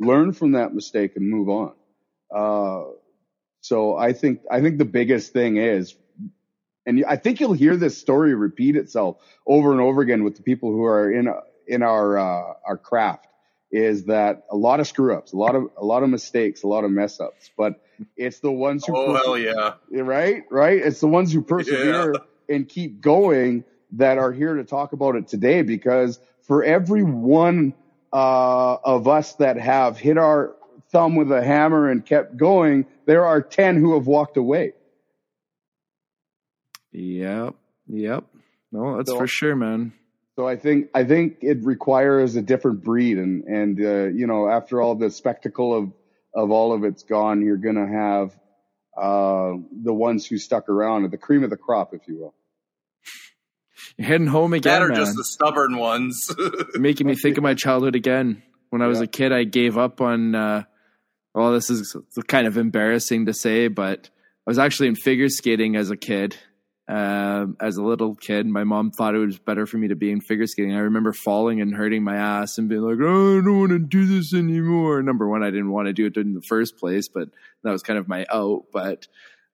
learn 0.00 0.32
from 0.32 0.52
that 0.52 0.74
mistake 0.74 1.14
and 1.14 1.28
move 1.28 1.48
on. 1.48 1.72
Uh, 2.34 2.90
so 3.60 3.96
I 3.96 4.14
think, 4.14 4.40
I 4.50 4.60
think 4.62 4.78
the 4.78 4.84
biggest 4.84 5.32
thing 5.32 5.58
is, 5.58 5.94
and 6.86 7.04
I 7.06 7.16
think 7.16 7.40
you'll 7.40 7.52
hear 7.52 7.76
this 7.76 7.98
story 7.98 8.34
repeat 8.34 8.74
itself 8.74 9.18
over 9.46 9.70
and 9.70 9.80
over 9.80 10.00
again 10.00 10.24
with 10.24 10.36
the 10.36 10.42
people 10.42 10.72
who 10.72 10.84
are 10.84 11.12
in, 11.12 11.32
in 11.68 11.82
our, 11.82 12.18
uh, 12.18 12.54
our 12.66 12.78
craft 12.78 13.26
is 13.70 14.06
that 14.06 14.44
a 14.50 14.56
lot 14.56 14.80
of 14.80 14.88
screw 14.88 15.14
ups, 15.14 15.32
a 15.32 15.36
lot 15.36 15.54
of, 15.54 15.70
a 15.76 15.84
lot 15.84 16.02
of 16.02 16.08
mistakes, 16.08 16.62
a 16.64 16.66
lot 16.66 16.82
of 16.82 16.90
mess 16.90 17.20
ups, 17.20 17.50
but 17.56 17.80
it's 18.16 18.40
the 18.40 18.50
ones 18.50 18.84
who, 18.86 18.96
oh, 18.96 19.14
hell 19.14 19.38
yeah. 19.38 19.74
Right. 19.90 20.44
Right. 20.50 20.78
It's 20.78 21.00
the 21.00 21.06
ones 21.06 21.32
who 21.32 21.42
persevere 21.42 22.14
yeah. 22.14 22.56
and 22.56 22.68
keep 22.68 23.00
going 23.02 23.64
that 23.92 24.18
are 24.18 24.32
here 24.32 24.54
to 24.54 24.64
talk 24.64 24.92
about 24.92 25.16
it 25.16 25.28
today 25.28 25.62
because 25.62 26.18
for 26.42 26.64
every 26.64 27.02
one 27.02 27.74
uh, 28.12 28.76
of 28.84 29.08
us 29.08 29.34
that 29.36 29.56
have 29.56 29.98
hit 29.98 30.18
our 30.18 30.56
thumb 30.90 31.16
with 31.16 31.30
a 31.30 31.42
hammer 31.42 31.88
and 31.88 32.04
kept 32.04 32.36
going, 32.36 32.86
there 33.06 33.24
are 33.24 33.40
10 33.40 33.76
who 33.76 33.94
have 33.94 34.06
walked 34.06 34.36
away. 34.36 34.72
Yep. 36.92 37.54
Yep. 37.88 38.24
No, 38.72 38.96
that's 38.96 39.10
so, 39.10 39.18
for 39.18 39.26
sure, 39.26 39.56
man. 39.56 39.92
So 40.36 40.46
I 40.46 40.56
think 40.56 40.88
I 40.94 41.04
think 41.04 41.38
it 41.42 41.64
requires 41.64 42.36
a 42.36 42.42
different 42.42 42.82
breed, 42.82 43.18
and 43.18 43.44
and 43.44 43.80
uh, 43.80 44.04
you 44.06 44.26
know 44.26 44.48
after 44.48 44.80
all 44.80 44.94
the 44.94 45.10
spectacle 45.10 45.76
of 45.76 45.92
of 46.34 46.50
all 46.50 46.72
of 46.72 46.84
it's 46.84 47.02
gone, 47.02 47.42
you're 47.42 47.56
gonna 47.56 47.88
have 47.88 48.36
uh, 48.96 49.54
the 49.82 49.92
ones 49.92 50.26
who 50.26 50.38
stuck 50.38 50.68
around, 50.68 51.10
the 51.10 51.18
cream 51.18 51.44
of 51.44 51.50
the 51.50 51.56
crop, 51.56 51.94
if 51.94 52.06
you 52.06 52.18
will. 52.18 52.34
You're 53.96 54.08
heading 54.08 54.26
home 54.26 54.52
again. 54.52 54.80
That 54.80 54.88
man. 54.88 54.96
just 54.96 55.16
the 55.16 55.24
stubborn 55.24 55.76
ones. 55.76 56.30
making 56.74 57.06
me 57.06 57.14
think 57.14 57.36
of 57.36 57.42
my 57.42 57.54
childhood 57.54 57.94
again. 57.94 58.42
When 58.70 58.82
I 58.82 58.86
was 58.86 58.98
yeah. 58.98 59.04
a 59.04 59.08
kid, 59.08 59.32
I 59.32 59.44
gave 59.44 59.76
up 59.76 60.00
on. 60.00 60.34
Uh, 60.34 60.64
well, 61.34 61.52
this 61.52 61.70
is 61.70 61.96
kind 62.26 62.46
of 62.46 62.56
embarrassing 62.56 63.26
to 63.26 63.34
say, 63.34 63.68
but 63.68 64.10
I 64.46 64.50
was 64.50 64.58
actually 64.58 64.88
in 64.88 64.96
figure 64.96 65.28
skating 65.28 65.76
as 65.76 65.90
a 65.90 65.96
kid. 65.96 66.36
Uh, 66.88 67.46
as 67.60 67.76
a 67.76 67.84
little 67.84 68.16
kid, 68.16 68.46
my 68.46 68.64
mom 68.64 68.90
thought 68.90 69.14
it 69.14 69.18
was 69.18 69.38
better 69.38 69.64
for 69.64 69.78
me 69.78 69.86
to 69.88 69.94
be 69.94 70.10
in 70.10 70.20
figure 70.20 70.48
skating. 70.48 70.74
I 70.74 70.80
remember 70.80 71.12
falling 71.12 71.60
and 71.60 71.72
hurting 71.72 72.02
my 72.02 72.16
ass 72.16 72.58
and 72.58 72.68
being 72.68 72.80
like, 72.80 72.98
"Oh, 73.00 73.38
I 73.38 73.44
don't 73.44 73.60
want 73.60 73.70
to 73.70 73.78
do 73.78 74.06
this 74.06 74.34
anymore." 74.34 75.00
Number 75.00 75.28
one, 75.28 75.44
I 75.44 75.50
didn't 75.50 75.70
want 75.70 75.86
to 75.86 75.92
do 75.92 76.06
it 76.06 76.16
in 76.16 76.34
the 76.34 76.42
first 76.42 76.78
place, 76.78 77.06
but 77.06 77.28
that 77.62 77.70
was 77.70 77.84
kind 77.84 77.96
of 77.96 78.08
my 78.08 78.26
out. 78.28 78.64
But 78.72 79.06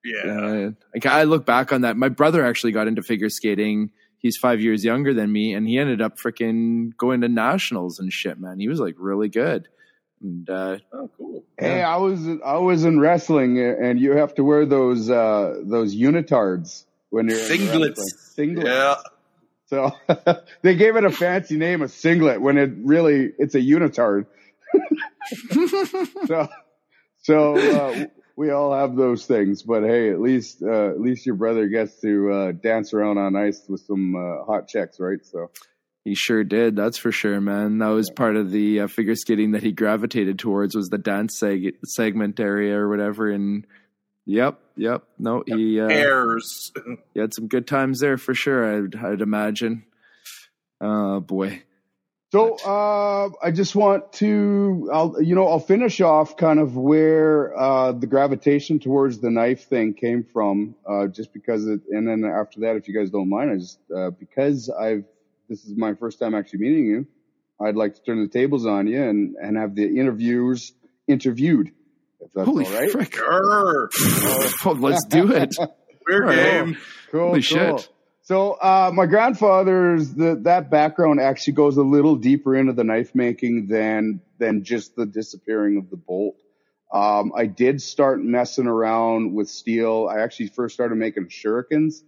yeah, 0.03 0.71
uh, 0.95 0.99
I 1.07 1.25
look 1.25 1.45
back 1.45 1.71
on 1.71 1.81
that. 1.81 1.95
My 1.95 2.09
brother 2.09 2.43
actually 2.43 2.71
got 2.71 2.87
into 2.87 3.03
figure 3.03 3.29
skating 3.29 3.91
he's 4.19 4.37
five 4.37 4.61
years 4.61 4.83
younger 4.83 5.13
than 5.13 5.31
me, 5.31 5.53
and 5.53 5.67
he 5.67 5.77
ended 5.77 6.01
up 6.01 6.17
freaking 6.17 6.95
going 6.97 7.21
to 7.21 7.27
nationals 7.27 7.99
and 7.99 8.11
shit. 8.11 8.39
Man, 8.39 8.59
he 8.59 8.67
was 8.67 8.79
like 8.79 8.95
really 8.97 9.29
good. 9.29 9.67
And 10.21 10.49
uh, 10.49 10.77
oh, 10.93 11.09
cool. 11.17 11.43
Hey, 11.57 11.83
I 11.83 11.97
was 11.97 12.27
I 12.43 12.57
was 12.57 12.85
in 12.85 12.99
wrestling, 12.99 13.59
and 13.59 13.99
you 13.99 14.13
have 14.13 14.33
to 14.35 14.43
wear 14.43 14.65
those 14.65 15.09
uh, 15.09 15.61
those 15.63 15.95
unitards 15.95 16.85
when 17.09 17.27
you're 17.27 17.37
singlets. 17.37 17.99
Singlets. 18.35 18.65
Yeah. 18.65 18.95
So 19.67 19.91
they 20.61 20.75
gave 20.75 20.95
it 20.95 21.03
a 21.03 21.11
fancy 21.11 21.57
name, 21.57 21.81
a 21.81 21.87
singlet, 21.87 22.41
when 22.41 22.57
it 22.57 22.71
really 22.77 23.31
it's 23.37 23.53
a 23.53 23.59
unitard. 23.59 24.25
so 26.27 26.47
so 27.19 27.57
uh, 27.57 28.05
we 28.37 28.51
all 28.51 28.71
have 28.71 28.95
those 28.95 29.25
things, 29.25 29.63
but 29.63 29.83
hey, 29.83 30.11
at 30.11 30.21
least 30.21 30.61
uh, 30.61 30.89
at 30.89 31.01
least 31.01 31.25
your 31.25 31.35
brother 31.35 31.67
gets 31.67 31.99
to 32.01 32.31
uh, 32.31 32.51
dance 32.51 32.93
around 32.93 33.17
on 33.17 33.35
ice 33.35 33.63
with 33.67 33.81
some 33.81 34.15
uh, 34.15 34.45
hot 34.45 34.67
checks, 34.67 34.99
right? 34.99 35.25
So 35.25 35.49
he 36.05 36.13
sure 36.13 36.43
did. 36.43 36.75
That's 36.75 36.97
for 36.97 37.11
sure, 37.11 37.41
man. 37.41 37.79
That 37.79 37.87
was 37.87 38.11
part 38.11 38.37
of 38.37 38.51
the 38.51 38.81
uh, 38.81 38.87
figure 38.87 39.15
skating 39.15 39.51
that 39.51 39.63
he 39.63 39.71
gravitated 39.71 40.39
towards 40.39 40.75
was 40.75 40.87
the 40.87 40.99
dance 40.99 41.39
seg- 41.41 41.75
segment 41.83 42.39
area 42.39 42.77
or 42.77 42.87
whatever. 42.87 43.29
And 43.29 43.65
yep, 44.25 44.59
yep. 44.77 45.03
No, 45.17 45.43
he 45.45 45.81
uh, 45.81 45.87
airs. 45.87 46.71
he 47.13 47.19
had 47.19 47.33
some 47.33 47.47
good 47.47 47.65
times 47.65 47.99
there 47.99 48.19
for 48.19 48.35
sure. 48.35 48.85
I'd, 48.85 48.95
I'd 48.95 49.21
imagine. 49.21 49.83
Oh 50.79 51.19
boy. 51.19 51.63
So 52.29 52.57
uh, 52.57 53.29
I 53.41 53.51
just 53.51 53.73
want 53.73 54.11
to, 54.13 54.89
I'll, 54.93 55.15
you 55.21 55.33
know, 55.33 55.47
I'll 55.47 55.61
finish 55.61 56.01
off 56.01 56.35
kind 56.35 56.59
of 56.59 56.75
where 56.75 57.57
uh, 57.57 57.93
the 57.93 58.07
gravitation 58.07 58.79
towards 58.79 59.19
the 59.19 59.31
knife 59.31 59.69
thing 59.69 59.93
came 59.93 60.25
from, 60.33 60.75
uh, 60.85 61.07
just 61.07 61.31
because, 61.31 61.65
it, 61.65 61.81
and 61.89 62.05
then 62.05 62.29
after 62.29 62.61
that, 62.61 62.75
if 62.75 62.89
you 62.89 62.99
guys 62.99 63.11
don't 63.11 63.29
mind, 63.29 63.51
I 63.51 63.55
just 63.55 63.79
uh, 63.95 64.09
because 64.09 64.69
I've 64.69 65.05
this 65.47 65.63
is 65.63 65.77
my 65.77 65.93
first 65.93 66.19
time 66.19 66.35
actually 66.35 66.59
meeting 66.59 66.85
you, 66.85 67.07
I'd 67.61 67.75
like 67.75 67.95
to 67.95 68.01
turn 68.03 68.21
the 68.21 68.27
tables 68.27 68.65
on 68.65 68.87
you 68.87 69.01
and 69.01 69.35
and 69.41 69.55
have 69.57 69.75
the 69.75 69.85
interviewers 69.97 70.73
interviewed. 71.07 71.71
If 72.19 72.33
that's 72.33 72.45
Holy 72.45 72.65
all 72.65 72.73
right. 72.73 72.91
frick! 72.91 73.15
oh, 73.21 73.87
let's 74.79 75.05
do 75.05 75.31
it. 75.31 75.55
Weird 76.07 76.23
right. 76.23 76.35
game. 76.35 76.77
Cool. 77.11 77.27
Holy 77.27 77.41
cool. 77.41 77.77
shit. 77.77 77.89
So 78.27 78.51
uh, 78.51 78.91
my 78.93 79.05
grandfather's 79.05 80.13
the, 80.13 80.35
that 80.43 80.69
background 80.69 81.21
actually 81.21 81.53
goes 81.53 81.77
a 81.77 81.81
little 81.81 82.17
deeper 82.17 82.57
into 82.57 82.73
the 82.73 82.83
knife 82.83 83.15
making 83.15 83.67
than 83.67 84.19
than 84.37 84.65
just 84.65 84.97
the 84.97 85.05
disappearing 85.05 85.77
of 85.77 85.89
the 85.89 85.95
bolt. 85.95 86.35
Um, 86.93 87.31
I 87.37 87.45
did 87.45 87.81
start 87.81 88.21
messing 88.21 88.67
around 88.67 89.33
with 89.33 89.49
steel. 89.49 90.09
I 90.11 90.23
actually 90.23 90.47
first 90.47 90.73
started 90.73 90.95
making 90.95 91.27
shurikens 91.29 92.01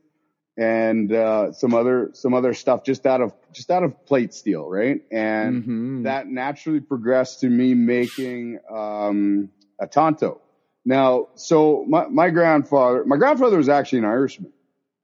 and 0.58 1.10
uh, 1.14 1.54
some 1.54 1.74
other 1.74 2.10
some 2.12 2.34
other 2.34 2.54
stuff 2.54 2.84
just 2.84 3.06
out 3.06 3.22
of 3.22 3.32
just 3.54 3.72
out 3.72 3.84
of 3.84 4.06
plate 4.06 4.34
steel, 4.34 4.70
right? 4.70 5.02
And 5.14 5.64
mm-hmm. 5.64 6.04
that 6.04 6.28
naturally 6.28 6.82
progressed 6.82 7.40
to 7.42 7.48
me 7.48 7.76
making 7.76 8.60
um, 8.70 9.52
a 9.80 9.88
tanto 9.88 10.42
Now, 10.84 11.30
so 11.36 11.86
my, 11.88 12.08
my 12.10 12.30
grandfather, 12.30 13.06
my 13.06 13.16
grandfather 13.16 13.56
was 13.56 13.70
actually 13.70 14.00
an 14.00 14.06
Irishman. 14.06 14.52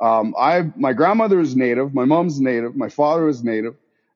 Um, 0.01 0.35
I, 0.37 0.63
my 0.75 0.93
grandmother 0.93 1.39
is 1.39 1.55
native. 1.55 1.93
My 1.93 2.05
mom's 2.05 2.39
native. 2.39 2.75
My 2.75 2.89
father 2.89 3.25
was 3.25 3.43
native. 3.43 3.75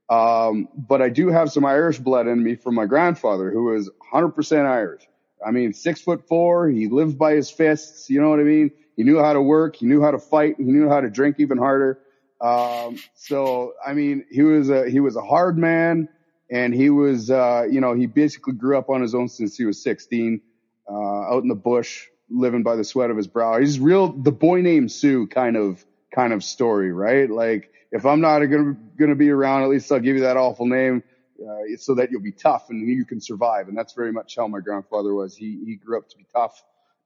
Um, 0.10 0.68
but 0.76 1.02
I 1.02 1.10
do 1.10 1.30
have 1.30 1.52
some 1.52 1.66
Irish 1.66 2.00
blood 2.00 2.28
in 2.28 2.44
me 2.44 2.56
from 2.56 2.76
my 2.76 2.86
grandfather 2.86 3.52
who 3.52 3.76
is 3.76 3.90
100% 4.12 4.66
Irish. 4.66 5.08
I 5.46 5.52
mean, 5.52 5.74
six 5.74 6.02
foot 6.02 6.28
four. 6.28 6.68
He 6.68 6.88
lived 6.88 7.18
by 7.18 7.34
his 7.34 7.50
fists. 7.50 8.10
You 8.10 8.22
know 8.22 8.30
what 8.30 8.40
I 8.40 8.44
mean? 8.44 8.72
He 8.98 9.04
knew 9.04 9.20
how 9.20 9.34
to 9.34 9.42
work. 9.42 9.78
He 9.78 9.86
knew 9.86 10.02
how 10.02 10.12
to 10.12 10.20
fight. 10.20 10.56
He 10.58 10.64
knew 10.64 10.90
how 10.90 11.00
to 11.00 11.10
drink 11.10 11.38
even 11.40 11.58
harder. 11.58 12.00
Um, 12.42 12.98
so, 13.16 13.74
I 13.86 13.94
mean, 13.94 14.26
he 14.30 14.42
was 14.42 14.70
a, 14.70 14.90
he 14.90 15.00
was 15.00 15.16
a 15.16 15.22
hard 15.22 15.58
man 15.58 16.10
and 16.50 16.74
he 16.74 16.90
was, 16.90 17.30
uh, 17.30 17.66
you 17.70 17.80
know, 17.80 17.94
he 17.94 18.08
basically 18.08 18.54
grew 18.54 18.78
up 18.78 18.90
on 18.90 19.02
his 19.02 19.14
own 19.14 19.30
since 19.30 19.56
he 19.56 19.66
was 19.66 19.82
16, 19.84 20.42
uh, 20.90 20.94
out 20.94 21.44
in 21.44 21.50
the 21.50 21.56
bush, 21.56 22.08
living 22.30 22.64
by 22.64 22.76
the 22.76 22.84
sweat 22.84 23.10
of 23.10 23.18
his 23.18 23.28
brow. 23.28 23.60
He's 23.60 23.80
real, 23.80 24.12
the 24.12 24.32
boy 24.32 24.62
named 24.62 24.92
Sue 24.92 25.28
kind 25.28 25.58
of, 25.58 25.84
kind 26.14 26.34
of 26.34 26.44
story, 26.44 26.92
right? 26.92 27.30
Like, 27.30 27.72
if 27.92 28.06
I'm 28.06 28.22
not 28.22 28.40
gonna, 28.40 28.76
gonna 28.98 29.16
be 29.16 29.30
around, 29.30 29.64
at 29.64 29.70
least 29.70 29.92
I'll 29.92 30.00
give 30.00 30.16
you 30.16 30.24
that 30.24 30.38
awful 30.38 30.68
name 30.68 31.04
uh, 31.42 31.78
so 31.78 31.96
that 31.96 32.12
you'll 32.12 32.22
be 32.22 32.32
tough 32.32 32.70
and 32.70 32.88
you 32.88 33.06
can 33.06 33.22
survive. 33.22 33.68
And 33.68 33.78
that's 33.78 33.94
very 33.94 34.12
much 34.12 34.36
how 34.36 34.48
my 34.48 34.60
grandfather 34.60 35.14
was. 35.14 35.36
He 35.36 35.60
he 35.66 35.76
grew 35.76 35.98
up 35.98 36.10
to 36.10 36.18
be 36.18 36.26
tough, 36.34 36.64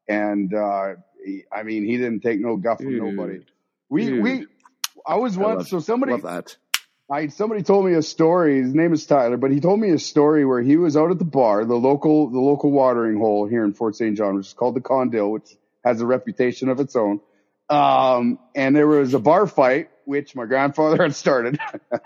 and 0.08 0.53
uh, 0.53 0.96
he, 1.24 1.44
I 1.51 1.63
mean 1.63 1.86
he 1.86 1.98
didn't 1.98 2.22
take 2.22 2.39
no 2.39 2.58
guff 2.58 2.80
from 2.80 2.98
nobody. 2.98 3.46
We 3.89 4.06
Dude. 4.06 4.24
we 4.24 4.48
I 5.06 5.15
was 5.15 5.38
once 5.38 5.70
so 5.70 5.80
somebody. 5.80 6.13
I 7.12 7.27
somebody 7.27 7.63
told 7.63 7.86
me 7.86 7.93
a 7.93 8.01
story. 8.01 8.62
His 8.62 8.74
name 8.74 8.93
is 8.93 9.05
Tyler, 9.05 9.38
but 9.38 9.51
he 9.51 9.60
told 9.60 9.79
me 9.79 9.91
a 9.91 10.00
story 10.00 10.45
where 10.45 10.62
he 10.62 10.77
was 10.77 10.95
out 10.95 11.12
at 11.12 11.19
the 11.19 11.25
bar, 11.25 11.65
the 11.65 11.75
local 11.75 12.29
the 12.29 12.39
local 12.39 12.72
watering 12.72 13.17
hole 13.17 13.45
here 13.48 13.63
in 13.65 13.74
Fort 13.74 13.95
St. 13.95 14.17
John, 14.17 14.36
which 14.36 14.48
is 14.48 14.53
called 14.53 14.75
the 14.75 14.81
Condil, 14.81 15.31
which 15.31 15.55
has 15.83 16.01
a 16.01 16.05
reputation 16.05 16.69
of 16.69 16.79
its 16.79 16.95
own. 16.95 17.19
Um, 17.69 18.39
and 18.55 18.75
there 18.75 18.88
was 18.88 19.13
a 19.13 19.19
bar 19.19 19.48
fight, 19.48 19.89
which 20.05 20.36
my 20.36 20.45
grandfather 20.45 20.98
had 21.03 21.15
started. 21.15 21.60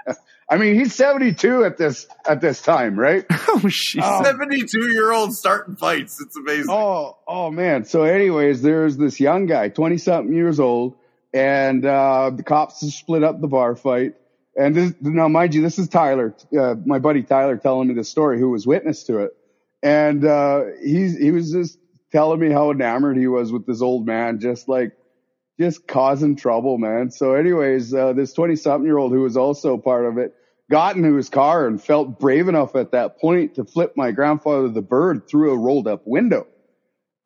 I 0.49 0.57
mean, 0.57 0.75
he's 0.75 0.95
72 0.95 1.65
at 1.65 1.77
this 1.77 2.07
at 2.27 2.41
this 2.41 2.61
time, 2.61 2.99
right? 2.99 3.25
Oh 3.49 3.69
shit. 3.69 4.03
Oh. 4.05 4.23
72 4.23 4.91
year 4.91 5.11
old 5.11 5.33
starting 5.33 5.77
fights. 5.77 6.21
It's 6.21 6.37
amazing. 6.37 6.69
Oh, 6.69 7.17
oh 7.27 7.49
man. 7.49 7.85
So 7.85 8.03
anyways, 8.03 8.61
there's 8.61 8.97
this 8.97 9.19
young 9.19 9.47
guy, 9.47 9.69
20 9.69 9.97
something 9.97 10.31
years 10.31 10.59
old, 10.59 10.95
and, 11.33 11.83
uh, 11.83 12.29
the 12.29 12.43
cops 12.43 12.81
have 12.81 12.91
split 12.91 13.23
up 13.23 13.41
the 13.41 13.47
bar 13.47 13.75
fight. 13.75 14.13
And 14.57 14.73
this, 14.75 14.93
now 15.01 15.27
mind 15.27 15.53
you, 15.53 15.61
this 15.61 15.77
is 15.77 15.87
Tyler, 15.87 16.35
uh, 16.59 16.75
my 16.85 16.99
buddy 16.99 17.21
Tyler 17.21 17.57
telling 17.57 17.87
me 17.87 17.93
the 17.93 18.03
story 18.03 18.39
who 18.39 18.49
was 18.49 18.65
witness 18.65 19.03
to 19.03 19.19
it. 19.19 19.31
And, 19.83 20.25
uh, 20.25 20.63
he 20.83 21.31
was 21.31 21.51
just 21.51 21.77
telling 22.11 22.39
me 22.39 22.49
how 22.49 22.71
enamored 22.71 23.17
he 23.17 23.27
was 23.27 23.51
with 23.51 23.67
this 23.67 23.81
old 23.81 24.07
man, 24.07 24.39
just 24.39 24.67
like, 24.67 24.93
just 25.59 25.87
causing 25.87 26.35
trouble, 26.35 26.77
man. 26.77 27.11
So 27.11 27.33
anyways, 27.33 27.93
uh, 27.93 28.13
this 28.13 28.33
20 28.33 28.55
something 28.55 28.85
year 28.85 28.97
old 28.97 29.11
who 29.11 29.21
was 29.21 29.37
also 29.37 29.77
part 29.77 30.05
of 30.05 30.17
it 30.17 30.33
got 30.69 30.95
into 30.95 31.15
his 31.15 31.29
car 31.29 31.67
and 31.67 31.81
felt 31.81 32.19
brave 32.19 32.47
enough 32.47 32.75
at 32.75 32.91
that 32.91 33.19
point 33.19 33.55
to 33.55 33.65
flip 33.65 33.93
my 33.95 34.11
grandfather 34.11 34.67
the 34.67 34.81
bird 34.81 35.27
through 35.27 35.53
a 35.53 35.57
rolled 35.57 35.87
up 35.87 36.01
window. 36.05 36.45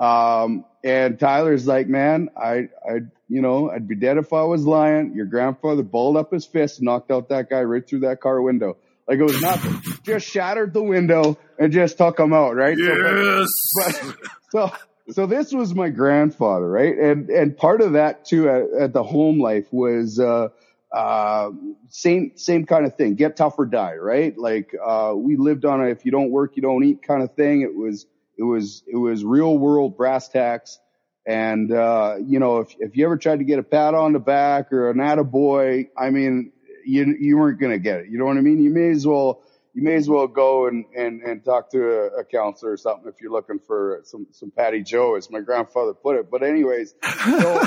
Um, 0.01 0.65
and 0.83 1.19
Tyler's 1.19 1.67
like, 1.67 1.87
man, 1.87 2.31
I, 2.35 2.69
I, 2.83 3.01
you 3.29 3.41
know, 3.41 3.69
I'd 3.69 3.87
be 3.87 3.95
dead 3.95 4.17
if 4.17 4.33
I 4.33 4.41
was 4.41 4.65
lying. 4.65 5.13
Your 5.13 5.27
grandfather 5.27 5.83
balled 5.83 6.17
up 6.17 6.33
his 6.33 6.45
fist 6.45 6.79
and 6.79 6.85
knocked 6.85 7.11
out 7.11 7.29
that 7.29 7.51
guy 7.51 7.61
right 7.61 7.87
through 7.87 7.99
that 7.99 8.19
car 8.19 8.41
window. 8.41 8.77
Like 9.07 9.19
it 9.19 9.23
was 9.23 9.39
nothing. 9.41 9.79
just 10.03 10.27
shattered 10.27 10.73
the 10.73 10.81
window 10.81 11.37
and 11.59 11.71
just 11.71 11.97
took 11.99 12.19
him 12.19 12.33
out, 12.33 12.55
right? 12.55 12.77
So, 12.77 12.83
yes. 12.83 13.73
but 13.75 14.15
so 14.49 14.71
so 15.11 15.25
this 15.25 15.51
was 15.51 15.75
my 15.75 15.89
grandfather, 15.89 16.67
right? 16.67 16.97
And 16.97 17.29
and 17.29 17.55
part 17.55 17.81
of 17.81 17.93
that 17.93 18.25
too 18.25 18.49
at, 18.49 18.83
at 18.83 18.93
the 18.93 19.03
home 19.03 19.39
life 19.39 19.65
was 19.71 20.19
uh 20.19 20.49
uh 20.91 21.51
same 21.89 22.31
same 22.35 22.65
kind 22.65 22.85
of 22.85 22.95
thing. 22.95 23.15
Get 23.15 23.35
tough 23.35 23.59
or 23.59 23.65
die, 23.65 23.95
right? 23.95 24.37
Like 24.37 24.73
uh 24.83 25.13
we 25.15 25.35
lived 25.35 25.65
on 25.65 25.81
a 25.81 25.85
if 25.85 26.05
you 26.05 26.11
don't 26.11 26.31
work 26.31 26.55
you 26.55 26.61
don't 26.61 26.83
eat 26.83 27.03
kind 27.03 27.21
of 27.21 27.33
thing. 27.33 27.61
It 27.61 27.75
was 27.75 28.05
it 28.41 28.45
was 28.45 28.83
it 28.87 28.97
was 28.97 29.23
real 29.23 29.57
world 29.57 29.95
brass 29.95 30.27
tacks. 30.27 30.79
And 31.25 31.71
uh 31.71 32.15
you 32.25 32.39
know 32.39 32.57
if 32.59 32.75
if 32.79 32.97
you 32.97 33.05
ever 33.05 33.17
tried 33.17 33.39
to 33.39 33.45
get 33.45 33.59
a 33.59 33.63
pat 33.63 33.93
on 33.93 34.13
the 34.13 34.19
back 34.19 34.73
or 34.73 34.89
an 34.89 34.97
attaboy, 34.97 35.89
I 35.95 36.09
mean 36.09 36.51
you 36.83 37.15
you 37.19 37.37
weren't 37.37 37.59
gonna 37.59 37.77
get 37.77 38.01
it. 38.01 38.07
You 38.09 38.17
know 38.17 38.25
what 38.25 38.37
I 38.37 38.41
mean? 38.41 38.61
You 38.61 38.71
may 38.71 38.89
as 38.89 39.05
well 39.05 39.43
you 39.73 39.83
may 39.83 39.95
as 39.95 40.09
well 40.09 40.27
go 40.27 40.67
and, 40.67 40.85
and, 40.97 41.21
and 41.21 41.45
talk 41.45 41.71
to 41.71 41.81
a, 41.81 42.19
a 42.19 42.23
counselor 42.25 42.73
or 42.73 42.77
something 42.77 43.07
if 43.07 43.21
you're 43.21 43.31
looking 43.31 43.59
for 43.59 44.01
some, 44.03 44.27
some 44.31 44.51
Patty 44.51 44.83
Joe, 44.83 45.15
as 45.15 45.29
my 45.29 45.39
grandfather 45.39 45.93
put 45.93 46.17
it. 46.17 46.29
But 46.29 46.43
anyways, 46.43 46.93
so 47.23 47.63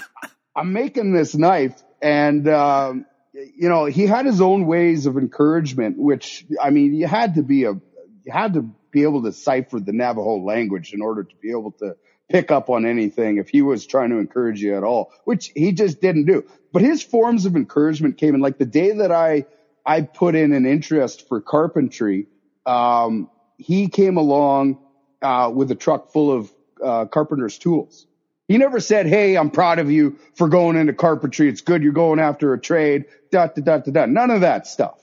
I'm 0.56 0.72
making 0.72 1.12
this 1.12 1.34
knife 1.34 1.80
and, 2.02 2.48
um, 2.48 3.06
you 3.32 3.68
know, 3.68 3.84
he 3.84 4.06
had 4.06 4.26
his 4.26 4.40
own 4.40 4.66
ways 4.66 5.06
of 5.06 5.16
encouragement, 5.16 5.96
which, 5.96 6.44
I 6.60 6.70
mean, 6.70 6.94
you 6.94 7.06
had 7.06 7.36
to 7.36 7.42
be 7.42 7.64
a, 7.64 7.72
you 7.72 8.32
had 8.32 8.54
to 8.54 8.68
be 8.94 9.02
able 9.02 9.24
to 9.24 9.32
cipher 9.32 9.80
the 9.80 9.92
Navajo 9.92 10.38
language 10.38 10.94
in 10.94 11.02
order 11.02 11.24
to 11.24 11.36
be 11.42 11.50
able 11.50 11.72
to 11.72 11.96
pick 12.30 12.50
up 12.50 12.70
on 12.70 12.86
anything 12.86 13.36
if 13.36 13.50
he 13.50 13.60
was 13.60 13.84
trying 13.84 14.10
to 14.10 14.16
encourage 14.16 14.62
you 14.62 14.76
at 14.76 14.84
all, 14.84 15.12
which 15.24 15.52
he 15.54 15.72
just 15.72 16.00
didn't 16.00 16.24
do. 16.24 16.44
But 16.72 16.82
his 16.82 17.02
forms 17.02 17.44
of 17.44 17.56
encouragement 17.56 18.16
came 18.16 18.34
in 18.34 18.40
like 18.40 18.56
the 18.56 18.64
day 18.64 18.92
that 18.92 19.12
I, 19.12 19.44
I 19.84 20.02
put 20.02 20.34
in 20.34 20.52
an 20.52 20.64
interest 20.64 21.28
for 21.28 21.40
carpentry. 21.42 22.28
Um, 22.64 23.28
he 23.58 23.88
came 23.88 24.16
along, 24.16 24.78
uh, 25.20 25.52
with 25.54 25.70
a 25.70 25.74
truck 25.74 26.12
full 26.12 26.32
of, 26.32 26.52
uh, 26.82 27.06
carpenter's 27.06 27.58
tools. 27.58 28.06
He 28.48 28.58
never 28.58 28.80
said, 28.80 29.06
Hey, 29.06 29.36
I'm 29.36 29.50
proud 29.50 29.78
of 29.78 29.90
you 29.90 30.18
for 30.34 30.48
going 30.48 30.76
into 30.76 30.92
carpentry. 30.92 31.48
It's 31.48 31.62
good. 31.62 31.82
You're 31.82 31.92
going 31.92 32.20
after 32.20 32.52
a 32.52 32.60
trade. 32.60 33.06
Da, 33.30 33.48
da, 33.48 33.62
da, 33.62 33.78
da, 33.78 33.90
da. 33.90 34.06
None 34.06 34.30
of 34.30 34.42
that 34.42 34.66
stuff. 34.66 35.00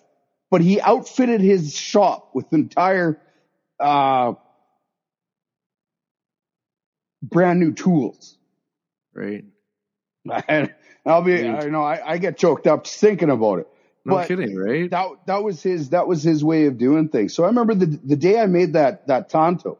But 0.52 0.62
he 0.62 0.80
outfitted 0.82 1.42
his 1.42 1.74
shop 1.74 2.32
with 2.34 2.52
entire, 2.54 3.20
uh, 3.82 4.34
brand 7.22 7.60
new 7.60 7.74
tools. 7.74 8.38
Right. 9.14 9.46
And 10.48 10.74
I'll 11.06 11.24
be. 11.24 11.48
I 11.48 11.66
know 11.66 11.82
I, 11.84 12.14
I 12.14 12.18
get 12.20 12.38
choked 12.38 12.68
up 12.68 12.86
thinking 12.86 13.30
about 13.32 13.60
it. 13.60 13.68
No 14.06 14.16
But- 14.16 14.28
kidding, 14.28 14.56
right? 14.56 14.90
that 14.92 15.08
that 15.28 15.44
was 15.44 15.62
his 15.64 15.90
that 15.90 16.08
was 16.08 16.24
his 16.24 16.44
way 16.44 16.66
of 16.66 16.78
doing 16.78 17.10
things. 17.10 17.34
So 17.34 17.44
I 17.44 17.48
remember 17.48 17.74
the 17.76 17.86
the 17.88 18.16
day 18.16 18.40
I 18.40 18.46
made 18.46 18.74
that 18.74 19.08
that 19.08 19.30
tanto, 19.30 19.78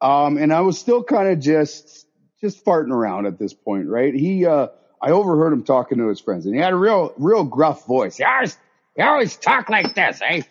um, 0.00 0.36
and 0.38 0.52
I 0.52 0.60
was 0.60 0.78
still 0.78 1.02
kind 1.02 1.28
of 1.28 1.40
just 1.40 2.06
just 2.40 2.64
farting 2.64 2.92
around 2.92 3.26
at 3.26 3.38
this 3.38 3.52
point, 3.54 3.88
right? 3.88 4.14
He 4.14 4.44
uh, 4.46 4.68
I 5.02 5.10
overheard 5.10 5.52
him 5.52 5.64
talking 5.64 5.98
to 5.98 6.08
his 6.08 6.20
friends, 6.20 6.46
and 6.46 6.54
he 6.54 6.60
had 6.60 6.72
a 6.72 6.76
real 6.76 7.12
real 7.16 7.44
gruff 7.44 7.86
voice. 7.86 8.16
He 8.18 8.24
always 8.24 8.56
he 8.94 9.02
always 9.02 9.36
talk 9.36 9.68
like 9.70 9.94
this, 9.94 10.20
eh? 10.22 10.42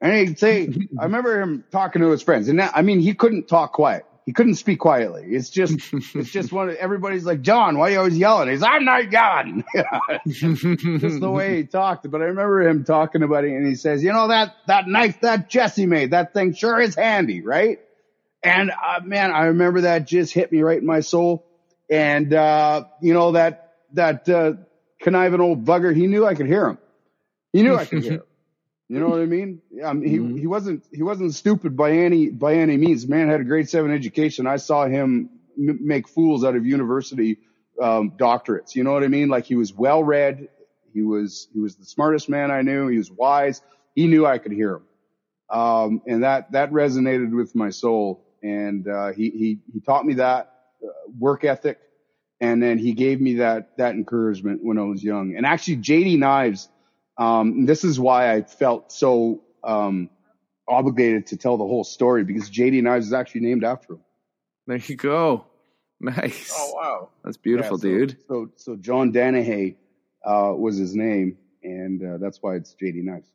And 0.00 0.14
he'd 0.14 0.38
say, 0.38 0.68
I 0.98 1.04
remember 1.04 1.40
him 1.40 1.64
talking 1.70 2.02
to 2.02 2.10
his 2.10 2.22
friends, 2.22 2.48
and 2.48 2.58
that, 2.58 2.72
I 2.74 2.82
mean, 2.82 3.00
he 3.00 3.14
couldn't 3.14 3.48
talk 3.48 3.72
quiet. 3.72 4.06
He 4.26 4.32
couldn't 4.32 4.54
speak 4.56 4.78
quietly. 4.78 5.24
It's 5.26 5.50
just, 5.50 5.74
it's 5.92 6.30
just 6.30 6.52
one 6.52 6.70
of, 6.70 6.76
everybody's 6.76 7.24
like, 7.24 7.40
John, 7.40 7.78
why 7.78 7.88
are 7.88 7.90
you 7.90 7.98
always 7.98 8.16
yelling? 8.16 8.48
He's, 8.50 8.62
I'm 8.62 8.84
not 8.84 9.10
yelling. 9.12 9.64
just 10.26 11.20
the 11.20 11.30
way 11.30 11.56
he 11.56 11.64
talked. 11.64 12.08
But 12.08 12.20
I 12.20 12.26
remember 12.26 12.62
him 12.62 12.84
talking 12.84 13.22
about 13.22 13.44
it 13.44 13.50
and 13.50 13.66
he 13.66 13.74
says, 13.74 14.04
you 14.04 14.12
know, 14.12 14.28
that, 14.28 14.54
that 14.68 14.86
knife 14.86 15.20
that 15.22 15.48
Jesse 15.50 15.86
made, 15.86 16.12
that 16.12 16.32
thing 16.32 16.54
sure 16.54 16.80
is 16.80 16.94
handy, 16.94 17.40
right? 17.40 17.80
And, 18.42 18.70
uh, 18.70 19.00
man, 19.02 19.32
I 19.32 19.46
remember 19.46 19.80
that 19.82 20.06
just 20.06 20.32
hit 20.32 20.52
me 20.52 20.62
right 20.62 20.78
in 20.78 20.86
my 20.86 21.00
soul. 21.00 21.44
And, 21.90 22.32
uh, 22.32 22.84
you 23.02 23.14
know, 23.14 23.32
that, 23.32 23.74
that, 23.94 24.28
uh, 24.28 24.52
conniving 25.00 25.40
old 25.40 25.64
bugger, 25.64 25.94
he 25.94 26.06
knew 26.06 26.24
I 26.24 26.34
could 26.34 26.46
hear 26.46 26.66
him. 26.68 26.78
He 27.52 27.62
knew 27.62 27.74
I 27.74 27.84
could 27.84 28.02
hear 28.04 28.12
him. 28.12 28.22
You 28.90 29.00
know 29.00 29.10
what 29.10 29.20
I 29.20 29.26
mean? 29.26 29.62
I 29.86 29.94
mean, 29.94 30.10
Mhm. 30.10 30.34
he, 30.36 30.42
he 30.42 30.48
wasn't, 30.48 30.84
he 30.92 31.04
wasn't 31.04 31.34
stupid 31.34 31.76
by 31.76 31.92
any, 31.92 32.30
by 32.30 32.56
any 32.56 32.76
means. 32.76 33.08
Man 33.08 33.30
had 33.30 33.40
a 33.40 33.44
grade 33.44 33.70
seven 33.70 33.92
education. 33.92 34.48
I 34.48 34.56
saw 34.58 34.86
him 34.86 35.30
m- 35.58 35.80
make 35.82 36.08
fools 36.08 36.44
out 36.44 36.56
of 36.56 36.66
university, 36.66 37.38
um, 37.82 38.12
doctorates. 38.18 38.76
You 38.76 38.84
know 38.84 38.92
what 38.92 39.04
I 39.04 39.08
mean? 39.08 39.28
Like 39.30 39.46
he 39.46 39.56
was 39.56 39.74
well 39.74 40.04
read. 40.04 40.48
He 40.94 41.02
was, 41.02 41.48
he 41.54 41.60
was 41.60 41.76
the 41.76 41.86
smartest 41.86 42.28
man 42.30 42.50
I 42.52 42.62
knew. 42.62 42.88
He 42.88 42.98
was 42.98 43.12
wise. 43.12 43.62
He 43.94 44.08
knew 44.08 44.26
I 44.26 44.38
could 44.38 44.52
hear 44.52 44.76
him. 44.76 44.84
Um, 45.50 46.02
and 46.06 46.24
that, 46.24 46.52
that 46.52 46.72
resonated 46.72 47.32
with 47.36 47.56
my 47.56 47.70
soul. 47.70 48.24
And, 48.42 48.88
uh, 48.88 49.12
he, 49.12 49.30
he, 49.30 49.60
he 49.72 49.80
taught 49.80 50.06
me 50.06 50.14
that 50.16 50.52
uh, 50.84 50.88
work 51.18 51.44
ethic. 51.44 51.78
And 52.40 52.62
then 52.62 52.78
he 52.78 52.94
gave 52.94 53.20
me 53.20 53.36
that, 53.36 53.76
that 53.78 53.94
encouragement 53.94 54.60
when 54.64 54.78
I 54.78 54.84
was 54.84 55.04
young. 55.04 55.36
And 55.36 55.46
actually 55.46 55.78
JD 55.78 56.18
Knives, 56.18 56.68
um, 57.20 57.66
this 57.66 57.84
is 57.84 58.00
why 58.00 58.32
I 58.34 58.42
felt 58.42 58.90
so, 58.90 59.42
um, 59.62 60.10
obligated 60.66 61.26
to 61.28 61.36
tell 61.36 61.56
the 61.56 61.64
whole 61.66 61.84
story 61.84 62.24
because 62.24 62.50
JD 62.50 62.82
Knives 62.82 63.06
is 63.08 63.12
actually 63.12 63.42
named 63.42 63.62
after 63.64 63.92
him. 63.94 64.00
there 64.66 64.78
you 64.78 64.96
go. 64.96 65.44
Nice. 66.00 66.50
Oh 66.56 66.72
wow. 66.74 67.08
That's 67.22 67.36
beautiful, 67.36 67.76
Yeah, 67.76 67.82
so- 67.82 67.98
dude. 67.98 68.16
So, 68.26 68.50
so 68.56 68.76
John 68.76 69.12
Danahay, 69.12 69.76
uh, 70.24 70.54
was 70.56 70.76
his 70.78 70.94
name 70.96 71.36
and, 71.62 72.02
uh, 72.02 72.16
that's 72.18 72.38
why 72.40 72.54
it's 72.56 72.74
JD 72.80 73.02
Knives. 73.04 73.28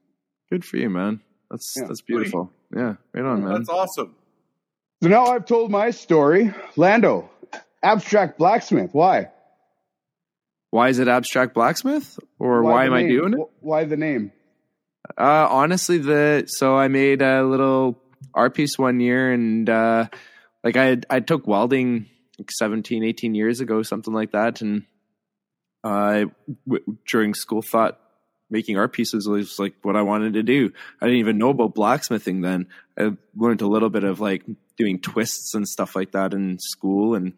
Good 0.50 0.66
for 0.66 0.78
you, 0.78 0.90
man. 0.90 1.22
That's 1.52 1.76
Yeah. 1.78 1.86
that's 1.88 2.02
beautiful. 2.02 2.52
Yeah, 2.76 2.96
right 3.14 3.24
on, 3.24 3.44
man. 3.44 3.54
That's 3.54 3.70
awesome. 3.70 4.16
So 5.04 5.10
now 5.10 5.26
I've 5.26 5.46
told 5.46 5.70
my 5.70 5.92
story. 5.92 6.54
Lando, 6.76 7.30
abstract 7.84 8.40
blacksmith. 8.40 8.90
Why? 8.94 9.30
Why 10.76 10.90
is 10.90 11.00
it 11.00 11.08
abstract 11.08 11.54
blacksmith, 11.54 12.20
or 12.38 12.62
why, 12.62 12.72
why 12.72 12.86
am 12.88 12.94
I 12.94 13.08
doing 13.08 13.32
it? 13.32 13.40
Why 13.62 13.86
the 13.86 13.96
name? 13.96 14.34
Uh, 15.18 15.48
honestly, 15.50 16.00
the 16.00 16.44
so 16.48 16.76
I 16.76 16.90
made 16.90 17.22
a 17.22 17.44
little 17.44 17.98
art 18.34 18.56
piece 18.56 18.78
one 18.78 19.00
year, 19.00 19.32
and 19.32 19.70
uh, 19.70 20.08
like 20.66 20.76
I 20.76 20.98
I 21.10 21.22
took 21.22 21.48
welding 21.48 22.08
like 22.38 22.52
17, 22.52 23.06
18 23.06 23.36
years 23.36 23.62
ago, 23.62 23.84
something 23.84 24.14
like 24.14 24.34
that, 24.34 24.60
and 24.60 24.84
I 25.82 26.26
w- 26.68 26.98
during 27.08 27.36
school 27.36 27.62
thought 27.62 27.98
making 28.50 28.78
art 28.78 28.92
pieces 28.92 29.30
was 29.30 29.58
like 29.58 29.76
what 29.82 29.96
I 29.96 30.02
wanted 30.02 30.34
to 30.34 30.44
do. 30.44 30.74
I 31.00 31.06
didn't 31.06 31.22
even 31.22 31.38
know 31.38 31.52
about 31.52 31.74
blacksmithing 31.74 32.42
then. 32.42 32.68
I 33.00 33.12
learned 33.34 33.62
a 33.62 33.68
little 33.68 33.90
bit 33.90 34.04
of 34.04 34.20
like 34.20 34.44
doing 34.78 35.00
twists 35.00 35.54
and 35.56 35.66
stuff 35.66 35.96
like 35.96 36.12
that 36.12 36.34
in 36.34 36.60
school, 36.60 37.16
and 37.16 37.32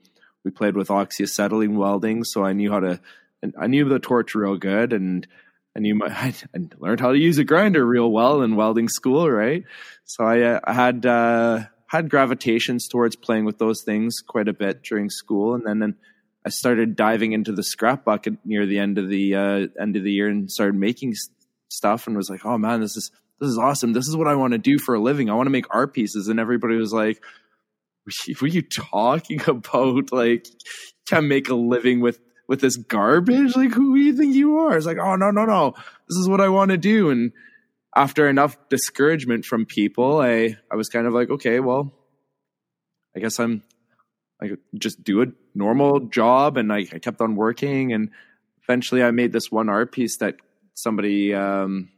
we 0.44 0.50
played 0.50 0.76
with 0.76 0.88
oxyacetylene 0.88 1.76
welding, 1.76 2.24
so 2.24 2.44
I 2.44 2.54
knew 2.54 2.72
how 2.72 2.80
to. 2.80 3.00
And 3.42 3.54
I 3.60 3.68
knew 3.68 3.88
the 3.88 4.00
torch 4.00 4.36
real 4.36 4.58
good, 4.58 4.94
and 4.94 5.28
I 5.76 5.80
knew 5.80 5.96
my 5.96 6.08
I 6.10 6.34
learned 6.80 7.00
how 7.00 7.12
to 7.12 7.18
use 7.18 7.38
a 7.38 7.44
grinder 7.44 7.86
real 7.86 8.12
well 8.12 8.42
in 8.42 8.56
welding 8.56 8.90
school, 8.90 9.30
right? 9.30 9.64
So 10.06 10.24
I, 10.24 10.42
uh, 10.42 10.60
I 10.64 10.74
had 10.74 11.06
uh, 11.06 11.66
had 11.88 12.10
gravitations 12.10 12.88
towards 12.88 13.16
playing 13.16 13.46
with 13.46 13.60
those 13.60 13.84
things 13.84 14.22
quite 14.28 14.48
a 14.48 14.54
bit 14.54 14.84
during 14.84 15.10
school, 15.10 15.54
and 15.54 15.66
then, 15.66 15.80
then 15.80 15.96
I 16.46 16.50
started 16.50 16.96
diving 16.96 17.34
into 17.34 17.52
the 17.52 17.64
scrap 17.64 18.06
bucket 18.06 18.36
near 18.44 18.66
the 18.66 18.80
end 18.80 18.98
of 18.98 19.08
the 19.08 19.36
uh, 19.36 19.68
end 19.80 19.96
of 19.96 20.04
the 20.04 20.12
year 20.12 20.28
and 20.28 20.52
started 20.52 20.76
making 20.76 21.14
stuff, 21.70 22.08
and 22.08 22.18
was 22.18 22.30
like, 22.30 22.46
oh 22.46 22.58
man, 22.58 22.82
this 22.82 22.98
is 22.98 23.12
this 23.40 23.50
is 23.50 23.58
awesome. 23.60 23.94
This 23.94 24.08
is 24.08 24.16
what 24.16 24.28
I 24.28 24.36
want 24.36 24.54
to 24.54 24.58
do 24.58 24.80
for 24.80 24.96
a 24.96 25.00
living. 25.00 25.30
I 25.30 25.36
want 25.36 25.46
to 25.46 25.52
make 25.52 25.66
art 25.70 25.94
pieces, 25.94 26.28
and 26.28 26.40
everybody 26.40 26.76
was 26.76 26.92
like. 26.92 27.22
What 28.40 28.44
are 28.44 28.48
you 28.48 28.62
talking 28.62 29.42
about? 29.48 30.14
Like, 30.14 30.48
can't 31.10 31.26
make 31.26 31.50
a 31.50 31.56
living 31.56 32.00
with 32.00 32.22
with 32.48 32.62
this 32.62 32.78
garbage? 32.78 33.56
Like, 33.56 33.74
who 33.74 33.96
do 33.96 34.02
you 34.02 34.16
think 34.16 34.34
you 34.34 34.60
are? 34.60 34.76
It's 34.76 34.86
like, 34.86 34.98
oh, 34.98 35.16
no, 35.16 35.32
no, 35.32 35.46
no. 35.46 35.74
This 36.08 36.18
is 36.18 36.30
what 36.30 36.42
I 36.42 36.50
want 36.50 36.72
to 36.72 36.78
do. 36.78 37.10
And 37.10 37.32
after 37.96 38.28
enough 38.28 38.58
discouragement 38.70 39.46
from 39.46 39.66
people, 39.66 40.22
I, 40.22 40.58
I 40.72 40.76
was 40.76 40.90
kind 40.90 41.08
of 41.08 41.14
like, 41.14 41.30
okay, 41.30 41.60
well, 41.60 41.94
I 43.16 43.20
guess 43.20 43.40
I'm, 43.40 43.64
like, 44.42 44.52
just 44.76 45.04
do 45.04 45.24
a 45.24 45.28
normal 45.56 46.02
job. 46.02 46.58
And 46.58 46.72
I, 46.72 46.86
I 46.94 47.00
kept 47.00 47.22
on 47.22 47.36
working. 47.36 47.92
And 47.92 48.12
eventually 48.64 49.04
I 49.04 49.12
made 49.12 49.34
this 49.34 49.52
one 49.52 49.70
art 49.70 49.92
piece 49.92 50.18
that 50.18 50.36
somebody 50.74 51.34
um, 51.34 51.90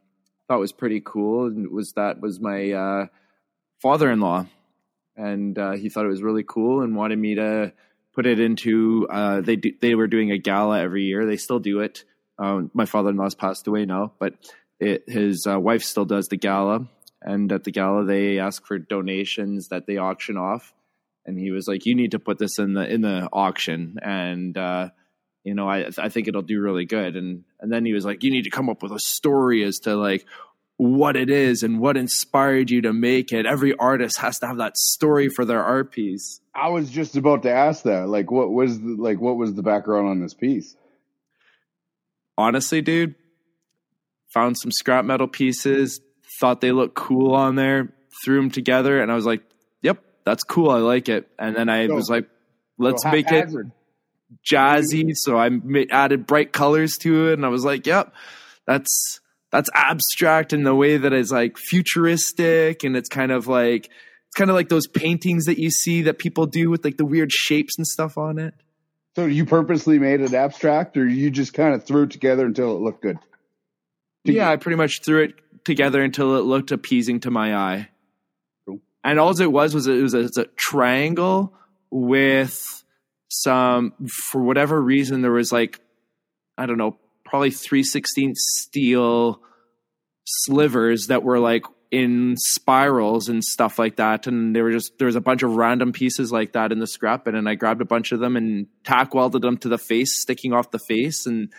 thought 0.48 0.60
was 0.60 0.72
pretty 0.72 1.02
cool. 1.04 1.48
And 1.48 1.66
it 1.66 1.72
was 1.72 1.94
that 1.94 2.22
was 2.22 2.40
my 2.40 2.72
uh, 2.72 3.06
father 3.82 4.10
in 4.10 4.20
law. 4.20 4.46
And 5.16 5.60
uh, 5.60 5.74
he 5.74 5.90
thought 5.90 6.06
it 6.06 6.10
was 6.10 6.24
really 6.24 6.46
cool 6.48 6.82
and 6.82 6.96
wanted 6.96 7.20
me 7.20 7.36
to 7.36 7.74
put 8.14 8.26
it 8.26 8.40
into 8.40 9.08
uh, 9.10 9.42
they 9.42 9.56
do, 9.56 9.74
they 9.82 9.96
were 9.96 10.08
doing 10.08 10.32
a 10.32 10.38
gala 10.38 10.80
every 10.80 11.04
year. 11.04 11.26
They 11.26 11.38
still 11.38 11.60
do 11.60 11.80
it. 11.80 12.04
Um, 12.38 12.72
my 12.74 12.86
father 12.86 13.10
in 13.10 13.18
law's 13.18 13.36
passed 13.36 13.68
away 13.68 13.86
now, 13.86 14.14
but 14.20 14.34
it, 14.80 15.04
his 15.08 15.46
uh, 15.46 15.60
wife 15.60 15.84
still 15.84 16.06
does 16.06 16.30
the 16.30 16.38
gala. 16.38 16.88
And 17.22 17.52
at 17.52 17.66
the 17.66 17.72
gala, 17.72 18.06
they 18.06 18.40
ask 18.40 18.66
for 18.66 18.80
donations 18.80 19.68
that 19.70 19.88
they 19.88 19.98
auction 19.98 20.38
off. 20.38 20.74
And 21.26 21.38
he 21.38 21.52
was 21.52 21.68
like, 21.68 21.86
"You 21.86 21.96
need 21.96 22.12
to 22.12 22.20
put 22.20 22.40
this 22.40 22.60
in 22.60 22.74
the 22.74 22.88
in 22.92 23.02
the 23.02 23.28
auction." 23.32 23.98
And 24.02 24.58
uh, 24.58 24.90
you 25.44 25.54
know, 25.54 25.70
I 25.70 25.90
I 25.98 26.10
think 26.10 26.28
it'll 26.28 26.42
do 26.42 26.62
really 26.62 26.86
good. 26.86 27.18
And 27.18 27.44
and 27.60 27.72
then 27.72 27.86
he 27.86 27.94
was 27.94 28.06
like, 28.06 28.24
"You 28.24 28.32
need 28.32 28.46
to 28.46 28.50
come 28.50 28.70
up 28.70 28.82
with 28.82 28.94
a 28.94 29.00
story 29.00 29.64
as 29.64 29.80
to 29.80 29.96
like." 29.96 30.26
what 30.80 31.18
it 31.18 31.30
is 31.30 31.62
and 31.62 31.82
what 31.82 31.98
inspired 31.98 32.72
you 32.72 32.82
to 32.84 32.94
make 32.94 33.34
it. 33.34 33.46
Every 33.46 33.76
artist 33.76 34.20
has 34.20 34.40
to 34.40 34.48
have 34.48 34.60
that 34.60 34.78
story 34.78 35.28
for 35.28 35.44
their 35.44 35.62
art 35.62 35.92
piece. 35.92 36.40
I 36.60 36.70
was 36.70 36.90
just 36.90 37.16
about 37.16 37.44
to 37.44 37.52
ask 37.52 37.84
that. 37.84 38.10
Like, 38.10 38.32
what 38.32 38.50
was 38.50 38.80
the, 38.80 38.96
like 38.98 39.20
what 39.20 39.38
was 39.38 39.54
the 39.54 39.64
background 39.64 40.10
on 40.10 40.20
this 40.20 40.34
piece? 40.34 40.76
Honestly, 42.38 42.82
dude, 42.82 43.16
found 44.34 44.58
some 44.58 44.72
scrap 44.72 45.06
metal 45.06 45.28
pieces, 45.28 46.02
thought 46.40 46.62
they 46.62 46.72
looked 46.72 46.96
cool 46.96 47.34
on 47.34 47.56
there, 47.56 47.94
threw 48.24 48.38
them 48.38 48.52
together, 48.52 49.02
and 49.02 49.12
I 49.12 49.16
was 49.16 49.26
like, 49.26 49.42
"Yep, 49.82 50.04
that's 50.26 50.44
cool. 50.44 50.70
I 50.70 50.80
like 50.80 51.10
it." 51.10 51.30
And 51.38 51.56
then 51.56 51.70
I 51.70 51.88
so, 51.88 51.96
was 51.96 52.10
like, 52.10 52.30
"Let's 52.78 53.04
so 53.04 53.12
make 53.12 53.32
it 53.32 53.50
jazzy." 54.50 55.16
So 55.16 55.38
I 55.38 55.50
added 55.92 56.28
bright 56.28 56.52
colors 56.52 56.98
to 57.00 57.30
it, 57.30 57.34
and 57.34 57.46
I 57.46 57.50
was 57.50 57.64
like, 57.64 57.88
"Yep, 57.88 58.14
that's." 58.66 59.20
that's 59.52 59.70
abstract 59.74 60.54
in 60.54 60.62
the 60.62 60.76
way 60.76 60.98
that 60.98 61.12
is 61.12 61.32
like 61.32 61.58
futuristic 61.58 62.84
and 62.84 62.96
it's 62.96 63.10
kind 63.10 63.32
of 63.32 63.48
like 63.48 63.90
it's 64.30 64.38
kind 64.38 64.52
of 64.52 64.56
like 64.56 64.70
those 64.70 64.88
paintings 64.88 65.46
that 65.46 65.58
you 65.58 65.72
see 65.72 66.04
that 66.04 66.20
people 66.20 66.46
do 66.46 66.70
with 66.70 66.86
like 66.86 66.98
the 66.98 67.06
weird 67.06 67.32
shapes 67.32 67.78
and 67.78 67.88
stuff 67.88 68.18
on 68.18 68.38
it. 68.38 68.54
So 69.16 69.26
you 69.26 69.46
purposely 69.46 69.98
made 69.98 70.22
it 70.22 70.36
abstract 70.36 70.96
or 70.98 71.08
you 71.08 71.32
just 71.32 71.56
kind 71.56 71.74
of 71.74 71.84
threw 71.84 72.04
it 72.04 72.12
together 72.12 72.46
until 72.46 72.76
it 72.76 72.82
looked 72.82 73.02
good? 73.02 73.18
yeah, 74.24 74.50
I 74.50 74.58
pretty 74.58 74.76
much 74.76 75.02
threw 75.02 75.24
it 75.24 75.34
together 75.66 76.02
until 76.04 76.36
it 76.36 76.42
looked 76.42 76.72
appeasing 76.72 77.22
to 77.22 77.32
my 77.32 77.56
eye. 77.56 77.90
Cool. 78.68 78.80
And 79.04 79.20
all 79.20 79.32
it 79.40 79.52
was 79.52 79.74
was 79.74 79.88
it 79.88 80.02
was 80.02 80.14
a, 80.14 80.20
was 80.20 80.38
a 80.38 80.46
triangle 80.46 81.54
with 81.90 82.84
some 83.30 83.94
for 84.08 84.42
whatever 84.42 84.80
reason 84.80 85.22
there 85.22 85.32
was 85.32 85.52
like 85.52 85.80
I 86.58 86.68
don't 86.68 86.78
know 86.78 86.98
probably 87.26 87.52
316 87.52 88.34
steel 88.36 89.42
slivers 90.26 91.08
that 91.08 91.24
were 91.24 91.40
like 91.40 91.64
in 91.92 92.36
spirals 92.38 93.30
and 93.30 93.44
stuff 93.44 93.80
like 93.80 93.96
that. 93.96 94.28
And 94.28 94.56
there 94.56 94.64
were 94.64 94.72
just 94.72 94.98
there 94.98 95.08
was 95.08 95.16
a 95.16 95.22
bunch 95.22 95.44
of 95.44 95.56
random 95.56 95.92
pieces 95.92 96.32
like 96.32 96.54
that 96.54 96.72
in 96.72 96.80
the 96.80 96.88
scrap 96.88 97.26
bin, 97.26 97.36
and 97.36 97.50
I 97.50 97.56
grabbed 97.56 97.82
a 97.82 97.86
bunch 97.86 98.12
of 98.12 98.20
them 98.20 98.36
and 98.36 98.68
tack 98.84 99.14
welded 99.14 99.42
them 99.42 99.58
to 99.58 99.70
the 99.70 99.78
face, 99.78 100.22
sticking 100.22 100.54
off 100.54 100.72
the 100.72 100.80
face, 100.80 101.26
and 101.26 101.52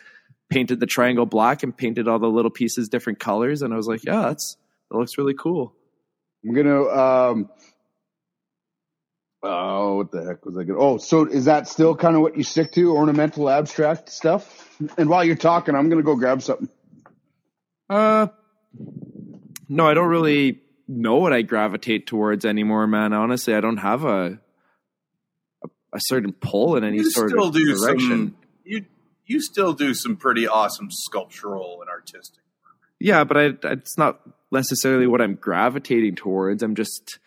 painted 0.48 0.80
the 0.80 0.86
triangle 0.86 1.26
black 1.26 1.62
and 1.62 1.76
painted 1.76 2.08
all 2.08 2.18
the 2.18 2.26
little 2.28 2.50
pieces 2.50 2.88
different 2.88 3.18
colors. 3.18 3.62
And 3.62 3.72
I 3.72 3.76
was 3.76 3.86
like, 3.86 4.04
yeah, 4.04 4.22
that's 4.22 4.56
that 4.90 4.98
looks 4.98 5.18
really 5.18 5.34
cool. 5.34 5.74
I'm 6.44 6.54
gonna 6.54 6.88
um 6.88 7.50
Oh, 9.42 9.96
what 9.96 10.10
the 10.10 10.22
heck 10.22 10.44
was 10.44 10.56
I 10.56 10.64
going? 10.64 10.78
To 10.78 10.84
Oh, 10.84 10.98
so 10.98 11.24
is 11.24 11.46
that 11.46 11.66
still 11.66 11.96
kind 11.96 12.14
of 12.14 12.20
what 12.20 12.36
you 12.36 12.42
stick 12.42 12.72
to, 12.72 12.94
ornamental, 12.94 13.48
abstract 13.48 14.10
stuff? 14.10 14.68
And 14.98 15.08
while 15.08 15.24
you're 15.24 15.34
talking, 15.36 15.74
I'm 15.74 15.88
going 15.88 15.98
to 15.98 16.04
go 16.04 16.14
grab 16.14 16.42
something. 16.42 16.68
Uh, 17.88 18.26
no, 19.70 19.86
I 19.86 19.94
don't 19.94 20.08
really 20.08 20.60
know 20.88 21.16
what 21.16 21.32
I 21.32 21.42
gravitate 21.42 22.08
towards 22.08 22.44
anymore, 22.44 22.88
man. 22.88 23.12
Honestly, 23.12 23.54
I 23.54 23.60
don't 23.60 23.76
have 23.76 24.04
a 24.04 24.40
a, 25.64 25.68
a 25.92 26.00
certain 26.00 26.32
pull 26.32 26.76
in 26.76 26.82
any 26.82 26.98
you 26.98 27.10
sort 27.10 27.30
still 27.30 27.48
of 27.48 27.54
do 27.54 27.64
direction. 27.64 28.08
Some, 28.08 28.36
you 28.64 28.84
you 29.26 29.40
still 29.40 29.72
do 29.72 29.94
some 29.94 30.16
pretty 30.16 30.48
awesome 30.48 30.88
sculptural 30.90 31.80
and 31.80 31.88
artistic 31.88 32.42
work. 32.64 32.90
Yeah, 32.98 33.22
but 33.22 33.36
I, 33.36 33.72
it's 33.72 33.96
not 33.96 34.20
necessarily 34.50 35.06
what 35.06 35.20
I'm 35.20 35.36
gravitating 35.36 36.16
towards. 36.16 36.64
I'm 36.64 36.74
just 36.74 37.20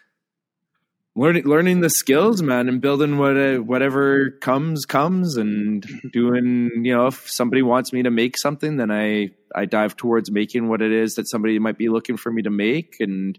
learning 1.16 1.46
learning 1.46 1.82
the 1.82 1.90
skills, 1.90 2.42
man, 2.42 2.68
and 2.68 2.82
building 2.82 3.18
what 3.18 3.38
uh, 3.38 3.58
whatever 3.58 4.32
comes 4.42 4.86
comes, 4.86 5.38
and 5.38 5.86
doing. 6.12 6.72
You 6.84 6.96
know, 6.96 7.08
if 7.08 7.30
somebody 7.30 7.62
wants 7.62 7.94
me 7.94 8.04
to 8.04 8.12
make 8.12 8.38
something, 8.38 8.78
then 8.78 8.92
I 8.92 9.32
I 9.56 9.66
dive 9.66 9.96
towards 9.96 10.32
making 10.32 10.68
what 10.68 10.82
it 10.82 10.92
is 10.92 11.16
that 11.16 11.30
somebody 11.30 11.60
might 11.60 11.78
be 11.78 11.90
looking 11.90 12.18
for 12.18 12.32
me 12.32 12.42
to 12.44 12.50
make, 12.50 12.98
and 13.00 13.38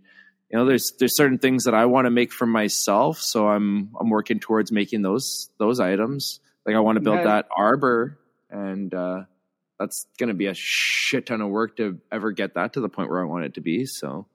you 0.50 0.58
know, 0.58 0.66
there's 0.66 0.92
there's 0.98 1.16
certain 1.16 1.38
things 1.38 1.64
that 1.64 1.74
I 1.74 1.86
want 1.86 2.06
to 2.06 2.10
make 2.10 2.32
for 2.32 2.46
myself, 2.46 3.18
so 3.18 3.48
I'm 3.48 3.90
I'm 3.98 4.10
working 4.10 4.40
towards 4.40 4.70
making 4.70 5.02
those 5.02 5.50
those 5.58 5.80
items. 5.80 6.40
Like 6.66 6.76
I 6.76 6.80
want 6.80 6.96
to 6.96 7.02
build 7.02 7.18
yeah. 7.18 7.24
that 7.24 7.48
arbor, 7.54 8.18
and 8.50 8.94
uh, 8.94 9.24
that's 9.78 10.06
going 10.18 10.28
to 10.28 10.34
be 10.34 10.46
a 10.46 10.54
shit 10.54 11.26
ton 11.26 11.40
of 11.40 11.50
work 11.50 11.76
to 11.78 12.00
ever 12.12 12.30
get 12.30 12.54
that 12.54 12.74
to 12.74 12.80
the 12.80 12.88
point 12.88 13.10
where 13.10 13.20
I 13.20 13.24
want 13.24 13.44
it 13.44 13.54
to 13.54 13.60
be. 13.60 13.84
So 13.84 14.26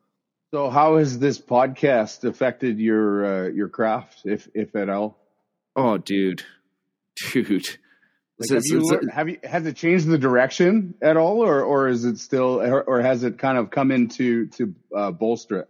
so, 0.51 0.69
how 0.69 0.97
has 0.97 1.19
this 1.19 1.39
podcast 1.39 2.23
affected 2.23 2.79
your 2.79 3.25
uh, 3.25 3.49
your 3.49 3.69
craft, 3.69 4.21
if 4.25 4.47
if 4.53 4.75
at 4.75 4.89
all? 4.89 5.17
Oh, 5.75 5.97
dude, 5.97 6.43
dude. 7.31 7.67
Like, 8.39 8.51
have, 8.51 8.65
you, 8.65 8.79
learned, 8.79 9.11
have 9.11 9.29
you 9.29 9.37
has 9.43 9.65
it 9.65 9.75
changed 9.75 10.07
the 10.07 10.17
direction 10.17 10.95
at 11.01 11.17
all, 11.17 11.43
or 11.43 11.61
or 11.61 11.87
is 11.89 12.05
it 12.05 12.17
still, 12.19 12.61
or, 12.61 12.81
or 12.81 13.01
has 13.01 13.23
it 13.23 13.37
kind 13.37 13.57
of 13.57 13.69
come 13.69 13.91
into 13.91 14.47
to 14.47 14.73
uh, 14.95 15.11
bolster 15.11 15.59
it? 15.59 15.69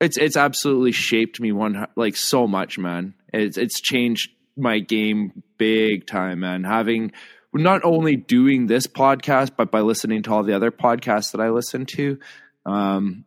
It's 0.00 0.16
it's 0.16 0.36
absolutely 0.36 0.92
shaped 0.92 1.40
me 1.40 1.52
one 1.52 1.86
like 1.94 2.16
so 2.16 2.46
much, 2.46 2.78
man. 2.78 3.14
It's 3.32 3.58
it's 3.58 3.80
changed 3.80 4.30
my 4.56 4.78
game 4.78 5.44
big 5.58 6.06
time, 6.06 6.40
man. 6.40 6.64
Having 6.64 7.12
not 7.52 7.84
only 7.84 8.16
doing 8.16 8.66
this 8.66 8.86
podcast, 8.86 9.52
but 9.56 9.70
by 9.70 9.80
listening 9.80 10.22
to 10.22 10.32
all 10.32 10.42
the 10.42 10.56
other 10.56 10.70
podcasts 10.70 11.32
that 11.32 11.40
I 11.40 11.50
listen 11.50 11.84
to. 11.96 12.18
Um, 12.64 13.25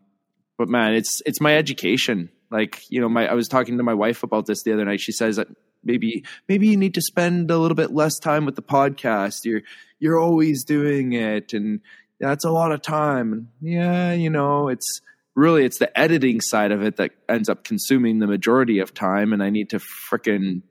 but 0.59 0.69
man, 0.69 0.93
it's 0.93 1.23
it's 1.25 1.41
my 1.41 1.55
education. 1.57 2.29
Like 2.51 2.83
you 2.91 3.01
know, 3.01 3.09
my 3.09 3.27
I 3.27 3.33
was 3.33 3.47
talking 3.47 3.77
to 3.77 3.83
my 3.83 3.95
wife 3.95 4.21
about 4.21 4.45
this 4.45 4.61
the 4.61 4.73
other 4.73 4.85
night. 4.85 4.99
She 4.99 5.11
says 5.11 5.37
that 5.37 5.47
maybe 5.83 6.23
maybe 6.47 6.67
you 6.67 6.77
need 6.77 6.93
to 6.95 7.01
spend 7.01 7.49
a 7.49 7.57
little 7.57 7.75
bit 7.75 7.91
less 7.91 8.19
time 8.19 8.45
with 8.45 8.55
the 8.55 8.61
podcast. 8.61 9.45
You're 9.45 9.61
you're 9.99 10.19
always 10.19 10.63
doing 10.63 11.13
it, 11.13 11.53
and 11.53 11.79
that's 12.19 12.45
a 12.45 12.51
lot 12.51 12.71
of 12.71 12.81
time. 12.81 13.49
yeah, 13.61 14.13
you 14.13 14.29
know, 14.29 14.67
it's 14.67 15.01
really 15.35 15.63
it's 15.63 15.79
the 15.79 15.97
editing 15.97 16.41
side 16.41 16.71
of 16.71 16.83
it 16.83 16.97
that 16.97 17.11
ends 17.29 17.47
up 17.49 17.63
consuming 17.63 18.19
the 18.19 18.27
majority 18.27 18.79
of 18.79 18.93
time, 18.93 19.31
and 19.33 19.41
I 19.41 19.49
need 19.49 19.69
to 19.71 19.79
fricking 19.79 20.61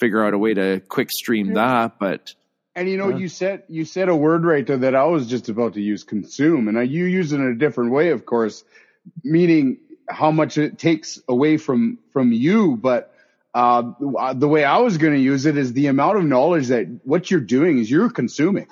figure 0.00 0.24
out 0.24 0.34
a 0.34 0.38
way 0.38 0.52
to 0.54 0.80
quick 0.88 1.10
stream 1.10 1.54
that. 1.54 1.98
But 2.00 2.34
And 2.74 2.88
you 2.88 2.96
know, 2.96 3.10
Yeah. 3.10 3.18
you 3.18 3.28
said 3.28 3.62
you 3.68 3.84
said 3.84 4.08
a 4.08 4.16
word 4.16 4.44
right 4.44 4.66
there 4.66 4.78
that 4.78 4.94
I 4.94 5.04
was 5.04 5.26
just 5.26 5.48
about 5.48 5.74
to 5.74 5.80
use 5.82 6.02
consume, 6.02 6.66
and 6.68 6.78
I, 6.78 6.82
you 6.82 7.04
use 7.04 7.32
it 7.32 7.36
in 7.40 7.46
a 7.46 7.54
different 7.54 7.92
way, 7.92 8.10
of 8.10 8.24
course, 8.26 8.64
meaning 9.22 9.78
how 10.08 10.30
much 10.30 10.58
it 10.58 10.78
takes 10.78 11.20
away 11.28 11.56
from 11.56 11.98
from 12.12 12.32
you. 12.32 12.76
But 12.76 13.12
uh, 13.54 13.92
the 14.34 14.48
way 14.48 14.64
I 14.64 14.78
was 14.78 14.98
going 14.98 15.14
to 15.14 15.20
use 15.20 15.46
it 15.46 15.56
is 15.56 15.72
the 15.72 15.86
amount 15.86 16.18
of 16.18 16.24
knowledge 16.24 16.68
that 16.68 16.86
what 17.04 17.30
you're 17.30 17.40
doing 17.40 17.78
is 17.78 17.90
you're 17.90 18.10
consuming. 18.10 18.66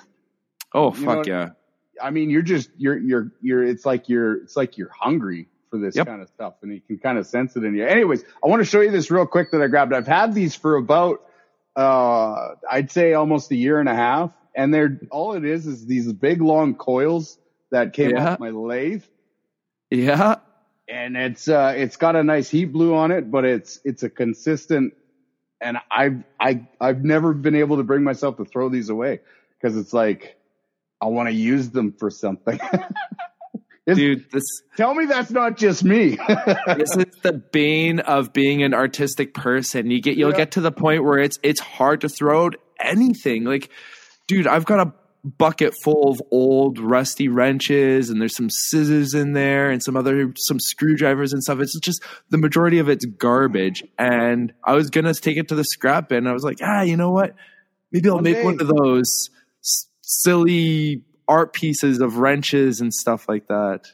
oh 0.73 0.93
You 0.95 1.05
know 1.05 1.15
fuck 1.17 1.27
yeah, 1.27 1.49
I 2.01 2.11
mean, 2.11 2.29
you're 2.29 2.41
just 2.41 2.69
you're 2.77 2.97
you're 2.97 3.31
you're. 3.41 3.63
It's 3.63 3.85
like 3.85 4.09
you're 4.09 4.43
it's 4.43 4.55
like 4.55 4.77
you're 4.77 4.91
hungry 4.91 5.47
for 5.71 5.79
this 5.79 5.95
Yep. 5.95 6.07
kind 6.07 6.21
of 6.21 6.29
stuff, 6.29 6.53
and 6.61 6.73
you 6.73 6.81
can 6.81 6.97
kind 6.99 7.17
of 7.17 7.25
sense 7.25 7.55
it 7.55 7.63
in 7.63 7.75
you. 7.75 7.85
Anyways, 7.85 8.23
I 8.43 8.47
want 8.47 8.61
to 8.61 8.65
show 8.65 8.81
you 8.81 8.91
this 8.91 9.09
real 9.09 9.25
quick 9.25 9.51
that 9.51 9.61
I 9.61 9.67
grabbed. 9.67 9.93
I've 9.93 10.07
had 10.07 10.33
these 10.33 10.55
for 10.55 10.75
about 10.75 11.21
uh, 11.75 12.55
I'd 12.69 12.91
say 12.91 13.13
almost 13.13 13.51
a 13.51 13.55
year 13.55 13.79
and 13.79 13.89
a 13.89 13.95
half, 13.95 14.31
and 14.55 14.73
they're 14.73 14.99
all 15.11 15.33
it 15.33 15.45
is 15.45 15.65
is 15.65 15.85
these 15.85 16.11
big 16.13 16.41
long 16.41 16.75
coils 16.75 17.37
that 17.71 17.93
came 17.93 18.11
Yeah. 18.11 18.33
off 18.33 18.39
my 18.39 18.49
lathe, 18.51 19.03
yeah. 19.95 20.35
and 20.87 21.17
it's 21.17 21.47
uh 21.47 21.73
it's 21.75 21.97
got 21.97 22.15
a 22.15 22.23
nice 22.23 22.49
heat 22.49 22.65
blue 22.65 22.93
on 22.95 23.11
it, 23.11 23.29
but 23.31 23.45
it's 23.45 23.79
it's 23.83 24.03
a 24.03 24.09
consistent. 24.09 24.93
And 25.61 25.77
I've 25.89 26.23
I 26.39 26.67
I've 26.79 27.03
never 27.03 27.33
been 27.33 27.55
able 27.55 27.77
to 27.77 27.83
bring 27.83 28.03
myself 28.03 28.37
to 28.37 28.45
throw 28.45 28.69
these 28.69 28.89
away 28.89 29.21
because 29.59 29.77
it's 29.77 29.93
like 29.93 30.35
I 31.01 31.07
want 31.07 31.29
to 31.29 31.33
use 31.35 31.69
them 31.69 31.93
for 31.97 32.09
something. 32.09 32.59
Dude, 33.87 34.25
this 34.31 34.43
Tell 34.77 34.95
me 34.95 35.05
that's 35.05 35.29
not 35.29 35.57
just 35.57 35.83
me. 35.83 36.17
this 36.77 36.95
is 36.97 37.05
the 37.21 37.33
bane 37.51 37.99
of 37.99 38.33
being 38.33 38.63
an 38.63 38.73
artistic 38.73 39.33
person. 39.35 39.91
You 39.91 40.01
get 40.01 40.17
you'll 40.17 40.31
Yeah. 40.31 40.37
get 40.37 40.51
to 40.51 40.61
the 40.61 40.71
point 40.71 41.03
where 41.03 41.19
it's 41.19 41.37
it's 41.43 41.59
hard 41.59 42.01
to 42.01 42.09
throw 42.09 42.45
out 42.45 42.55
anything. 42.79 43.43
Like, 43.43 43.69
dude, 44.27 44.47
I've 44.47 44.65
got 44.65 44.87
a 44.87 44.93
bucket 45.25 45.73
full 45.83 46.09
of 46.09 46.21
old 46.31 46.77
rusty 46.79 47.27
wrenches 47.27 48.09
and 48.11 48.21
there's 48.21 48.35
some 48.35 48.49
scissors 48.49 49.13
in 49.15 49.33
there 49.33 49.71
and 49.71 49.81
some 49.81 49.97
other 49.97 50.31
some 50.37 50.59
screwdrivers 50.59 51.33
and 51.33 51.41
stuff. 51.43 51.59
It's 51.59 51.79
just 51.79 52.03
the 52.29 52.37
majority 52.37 52.77
of 52.79 52.89
it's 52.89 53.05
garbage. 53.05 53.83
And 53.97 54.53
I 54.63 54.73
was 54.73 54.89
gonna 54.91 55.13
take 55.15 55.37
it 55.37 55.47
to 55.49 55.55
the 55.55 55.63
scrap 55.63 56.09
bin. 56.09 56.27
I 56.27 56.33
was 56.33 56.43
like, 56.43 56.59
ah, 56.61 56.81
you 56.83 56.95
know 56.95 57.11
what? 57.11 57.35
Maybe 57.91 58.07
I'll 58.09 58.15
One 58.15 58.23
make 58.23 58.35
day. 58.35 58.43
one 58.43 58.61
of 58.61 58.67
those 58.67 59.29
s- 59.63 59.87
silly 60.01 61.01
art 61.27 61.53
pieces 61.53 62.01
of 62.01 62.17
wrenches 62.17 62.79
and 62.81 62.93
stuff 62.93 63.27
like 63.27 63.47
that. 63.47 63.87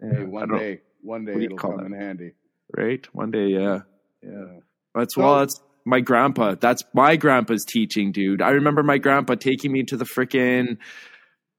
Hey, 0.00 0.24
one 0.24 0.48
day, 0.48 0.80
one 1.02 1.24
day 1.24 1.34
it'll 1.44 1.56
come 1.56 1.76
that? 1.76 1.86
in 1.86 1.92
handy. 1.92 2.32
right? 2.76 3.06
One 3.14 3.30
day, 3.30 3.46
yeah. 3.46 3.80
Yeah. 4.22 4.46
That's 4.94 5.16
well, 5.16 5.38
that's 5.38 5.60
my 5.84 6.00
grandpa. 6.00 6.54
That's 6.60 6.84
my 6.94 7.16
grandpa's 7.16 7.64
teaching, 7.64 8.12
dude. 8.12 8.40
I 8.42 8.50
remember 8.50 8.82
my 8.82 8.98
grandpa 8.98 9.34
taking 9.34 9.72
me 9.72 9.82
to 9.84 9.96
the 9.96 10.04
freaking 10.04 10.78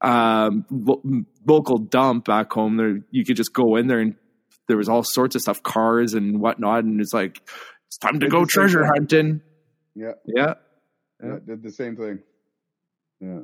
um, 0.00 0.64
lo- 0.70 1.02
local 1.46 1.78
dump 1.78 2.26
back 2.26 2.52
home. 2.52 2.76
There, 2.76 2.98
you 3.10 3.24
could 3.24 3.36
just 3.36 3.52
go 3.52 3.76
in 3.76 3.86
there 3.86 4.00
and 4.00 4.14
there 4.68 4.76
was 4.76 4.88
all 4.88 5.02
sorts 5.02 5.34
of 5.34 5.42
stuff, 5.42 5.62
cars 5.62 6.14
and 6.14 6.40
whatnot, 6.40 6.84
and 6.84 7.00
it's 7.00 7.12
like 7.12 7.40
it's 7.88 7.98
time 7.98 8.14
to 8.14 8.26
Did 8.26 8.30
go 8.30 8.44
treasure 8.44 8.80
thing. 8.82 8.90
hunting. 8.94 9.40
Yeah. 9.94 10.12
Yeah, 10.26 10.54
Yeah. 11.22 11.36
Did 11.46 11.62
the 11.62 11.70
same 11.70 11.96
thing. 11.96 12.18
Yeah. 13.20 13.40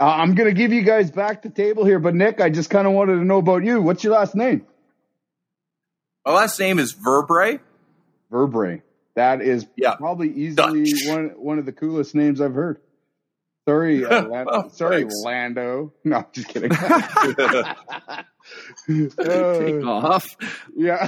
Uh, 0.00 0.04
I'm 0.06 0.34
going 0.34 0.48
to 0.48 0.54
give 0.54 0.72
you 0.72 0.82
guys 0.82 1.10
back 1.10 1.42
the 1.42 1.50
table 1.50 1.84
here, 1.84 2.00
but 2.00 2.14
Nick, 2.14 2.40
I 2.40 2.50
just 2.50 2.68
kind 2.68 2.86
of 2.86 2.94
wanted 2.94 3.14
to 3.16 3.24
know 3.24 3.38
about 3.38 3.62
you. 3.62 3.80
What's 3.80 4.02
your 4.02 4.14
last 4.14 4.34
name? 4.34 4.66
My 6.26 6.32
last 6.32 6.58
name 6.58 6.78
is 6.80 6.92
Verbre. 6.94 7.60
Verbre. 8.32 8.82
That 9.16 9.42
is 9.42 9.66
Yeah. 9.76 9.94
probably 9.96 10.30
easily 10.32 10.84
Dutch. 10.92 11.02
one 11.06 11.28
one 11.36 11.58
of 11.58 11.66
the 11.66 11.72
coolest 11.72 12.14
names 12.14 12.40
I've 12.40 12.54
heard. 12.54 12.80
Sorry, 13.68 14.04
uh, 14.04 14.24
Lan- 14.28 14.46
Oh, 14.50 14.68
sorry, 14.68 15.02
thanks. 15.02 15.22
Lando. 15.24 15.92
No, 16.04 16.16
I'm 16.16 16.26
just 16.32 16.48
kidding. 16.48 16.70
take 18.86 19.84
Uh, 19.84 19.90
off. 19.90 20.36
yeah. 20.76 21.06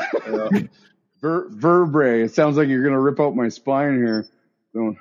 Ver- 1.20 1.48
verbre. 1.50 2.24
It 2.24 2.34
sounds 2.34 2.56
like 2.56 2.68
you're 2.68 2.82
gonna 2.84 3.00
rip 3.00 3.20
out 3.20 3.34
my 3.36 3.48
spine 3.48 3.96
here. 3.96 4.26
Don't. 4.74 4.96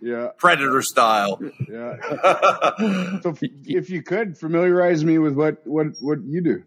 yeah, 0.00 0.28
Predator 0.38 0.80
style. 0.82 1.40
yeah. 1.68 1.96
So 3.20 3.30
if, 3.30 3.38
if 3.66 3.90
you 3.90 4.02
could 4.02 4.38
familiarize 4.38 5.04
me 5.04 5.18
with 5.18 5.34
what 5.34 5.66
what 5.66 5.88
what 6.00 6.22
you 6.24 6.40
do. 6.42 6.62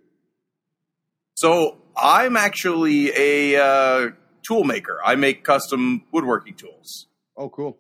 so 1.36 1.78
I'm 1.96 2.38
actually 2.38 3.12
a 3.16 3.56
uh, 3.62 4.10
tool 4.44 4.64
maker. 4.64 5.00
I 5.04 5.16
make 5.16 5.44
custom 5.44 6.04
woodworking 6.12 6.56
tools. 6.56 7.08
Oh, 7.38 7.50
cool. 7.50 7.78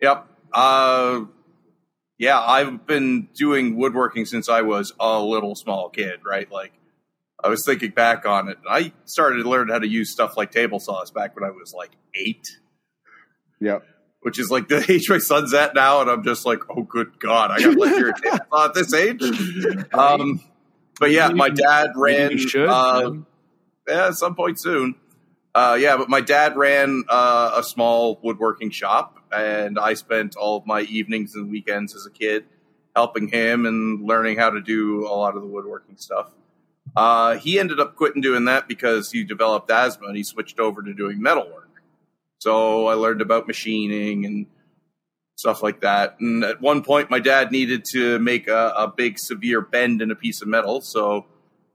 Yep. 0.00 0.26
Uh, 0.52 1.24
yeah, 2.18 2.40
I've 2.40 2.86
been 2.86 3.28
doing 3.34 3.76
woodworking 3.76 4.24
since 4.24 4.48
I 4.48 4.62
was 4.62 4.92
a 5.00 5.20
little 5.20 5.54
small 5.54 5.88
kid, 5.90 6.20
right? 6.24 6.50
Like, 6.50 6.72
I 7.42 7.48
was 7.48 7.64
thinking 7.64 7.90
back 7.90 8.24
on 8.26 8.48
it. 8.48 8.56
I 8.68 8.92
started 9.04 9.42
to 9.42 9.48
learn 9.48 9.68
how 9.68 9.78
to 9.78 9.86
use 9.86 10.10
stuff 10.10 10.36
like 10.36 10.50
table 10.50 10.80
saws 10.80 11.10
back 11.10 11.34
when 11.34 11.44
I 11.44 11.50
was 11.52 11.74
like 11.74 11.90
eight, 12.14 12.48
Yep. 13.60 13.84
which 14.20 14.38
is 14.38 14.50
like 14.50 14.68
the 14.68 14.84
age 14.90 15.10
my 15.10 15.18
son's 15.18 15.52
at 15.52 15.74
now. 15.74 16.00
And 16.00 16.10
I'm 16.10 16.24
just 16.24 16.46
like, 16.46 16.60
oh, 16.70 16.82
good 16.82 17.18
God, 17.18 17.50
I 17.50 17.58
got 17.60 17.72
to 17.74 17.78
live 17.78 17.94
here 17.96 18.08
a 18.08 18.20
table 18.20 18.38
saw 18.50 18.64
at 18.66 18.74
this 18.74 18.94
age. 18.94 19.22
Um, 19.92 20.40
but 20.98 21.10
yeah, 21.10 21.28
my 21.28 21.50
dad 21.50 21.90
ran. 21.96 22.28
Maybe 22.28 22.38
should. 22.40 22.68
uh, 22.68 23.12
yeah, 23.86 24.06
at 24.08 24.14
some 24.14 24.34
point 24.34 24.58
soon. 24.58 24.94
Uh, 25.56 25.74
yeah, 25.80 25.96
but 25.96 26.10
my 26.10 26.20
dad 26.20 26.54
ran 26.54 27.02
uh, 27.08 27.52
a 27.54 27.62
small 27.62 28.20
woodworking 28.22 28.68
shop, 28.68 29.16
and 29.32 29.78
I 29.78 29.94
spent 29.94 30.36
all 30.36 30.58
of 30.58 30.66
my 30.66 30.82
evenings 30.82 31.34
and 31.34 31.50
weekends 31.50 31.96
as 31.96 32.04
a 32.04 32.10
kid 32.10 32.44
helping 32.94 33.28
him 33.28 33.64
and 33.64 34.06
learning 34.06 34.36
how 34.36 34.50
to 34.50 34.60
do 34.60 35.06
a 35.06 35.16
lot 35.16 35.34
of 35.34 35.40
the 35.40 35.48
woodworking 35.48 35.96
stuff. 35.96 36.28
Uh, 36.94 37.38
he 37.38 37.58
ended 37.58 37.80
up 37.80 37.96
quitting 37.96 38.20
doing 38.20 38.44
that 38.44 38.68
because 38.68 39.10
he 39.10 39.24
developed 39.24 39.70
asthma 39.70 40.08
and 40.08 40.16
he 40.18 40.22
switched 40.22 40.60
over 40.60 40.82
to 40.82 40.92
doing 40.92 41.22
metalwork. 41.22 41.70
So 42.38 42.86
I 42.88 42.92
learned 42.92 43.22
about 43.22 43.46
machining 43.46 44.26
and 44.26 44.46
stuff 45.36 45.62
like 45.62 45.80
that. 45.80 46.20
And 46.20 46.44
at 46.44 46.60
one 46.60 46.82
point, 46.82 47.08
my 47.08 47.18
dad 47.18 47.50
needed 47.50 47.86
to 47.92 48.18
make 48.18 48.46
a, 48.46 48.74
a 48.76 48.92
big, 48.94 49.18
severe 49.18 49.62
bend 49.62 50.02
in 50.02 50.10
a 50.10 50.16
piece 50.16 50.42
of 50.42 50.48
metal. 50.48 50.82
So 50.82 51.24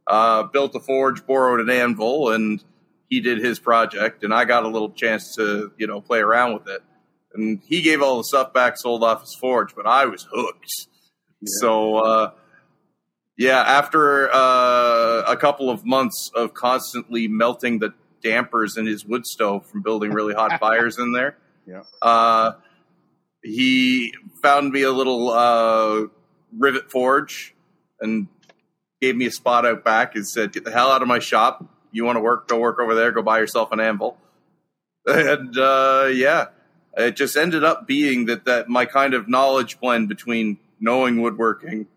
uh, 0.06 0.44
built 0.44 0.76
a 0.76 0.80
forge, 0.80 1.26
borrowed 1.26 1.62
an 1.62 1.72
anvil, 1.72 2.30
and 2.30 2.64
he 3.12 3.20
did 3.20 3.38
his 3.38 3.60
project. 3.60 4.24
And 4.24 4.34
I 4.34 4.46
got 4.46 4.64
a 4.64 4.68
little 4.70 4.90
chance 4.90 5.36
to, 5.36 5.72
you 5.78 5.86
know, 5.86 6.02
play 6.02 6.20
around 6.20 6.54
with 6.54 6.68
it. 6.68 6.82
And 7.36 7.62
he 7.68 7.82
gave 7.84 8.02
all 8.02 8.18
the 8.18 8.24
stuff 8.24 8.52
back, 8.54 8.78
sold 8.78 9.04
off 9.04 9.22
his 9.22 9.36
forge, 9.40 9.76
but 9.76 9.86
I 9.86 10.06
was 10.06 10.28
hooked. 10.34 10.88
So, 11.46 11.98
uh, 11.98 12.32
yeah, 13.38 13.60
after 13.60 14.30
uh, 14.34 15.24
a 15.28 15.38
couple 15.38 15.70
of 15.70 15.86
months 15.86 16.32
of 16.36 16.54
constantly 16.54 17.28
melting 17.28 17.80
the 17.80 17.94
dampers 18.24 18.78
in 18.78 18.86
his 18.86 19.06
wood 19.06 19.26
stove 19.26 19.66
from 19.66 19.82
building 19.82 20.12
really 20.12 20.34
hot 20.34 20.60
fires 20.60 20.98
in 20.98 21.12
there, 21.12 21.38
Yeah. 21.68 21.84
uh, 22.02 22.54
he 23.44 24.14
found 24.42 24.72
me 24.72 24.84
a 24.84 24.92
little 24.92 25.30
uh, 25.32 26.08
rivet 26.58 26.92
forge 26.92 27.56
and 28.00 28.28
gave 29.02 29.16
me 29.16 29.26
a 29.26 29.32
spot 29.32 29.66
out 29.66 29.84
back 29.84 30.16
and 30.16 30.28
said, 30.28 30.52
"Get 30.54 30.64
the 30.64 30.72
hell 30.72 30.92
out 30.92 31.02
of 31.02 31.08
my 31.08 31.20
shop. 31.20 31.66
You 31.92 32.06
want 32.06 32.18
to 32.18 32.22
work? 32.22 32.48
Go 32.48 32.60
work 32.60 32.80
over 32.80 32.96
there. 32.96 33.12
Go 33.12 33.22
buy 33.22 33.40
yourself 33.40 33.72
an 33.72 33.80
anvil." 33.80 34.18
And 35.06 35.58
uh, 35.58 36.10
yeah, 36.12 36.48
it 36.96 37.16
just 37.16 37.36
ended 37.36 37.64
up 37.64 37.88
being 37.88 38.26
that 38.26 38.46
that 38.46 38.70
my 38.70 38.86
kind 38.86 39.14
of 39.14 39.28
knowledge 39.28 39.80
blend 39.80 40.10
between 40.10 40.58
knowing 40.80 41.22
woodworking, 41.22 41.88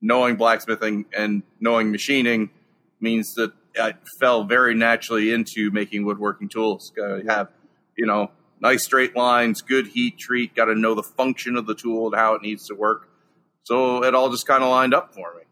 knowing 0.00 0.36
blacksmithing, 0.36 1.06
and 1.16 1.42
knowing 1.60 1.90
machining 1.90 2.50
means 3.00 3.34
that 3.34 3.52
I 3.78 3.94
fell 4.18 4.44
very 4.44 4.74
naturally 4.74 5.32
into 5.32 5.70
making 5.70 6.04
woodworking 6.04 6.48
tools. 6.48 6.92
To 6.96 7.22
have, 7.26 7.48
you 7.96 8.06
know, 8.06 8.30
nice 8.60 8.84
straight 8.84 9.16
lines, 9.16 9.62
good 9.62 9.88
heat 9.88 10.18
treat. 10.18 10.54
Got 10.54 10.66
to 10.66 10.74
know 10.74 10.94
the 10.94 11.02
function 11.02 11.56
of 11.56 11.66
the 11.66 11.74
tool 11.74 12.06
and 12.06 12.16
how 12.16 12.34
it 12.34 12.42
needs 12.42 12.66
to 12.68 12.74
work. 12.74 13.08
So 13.64 14.04
it 14.04 14.14
all 14.14 14.30
just 14.30 14.46
kind 14.46 14.62
of 14.62 14.70
lined 14.70 14.94
up 14.94 15.12
for 15.12 15.34
me. 15.34 15.42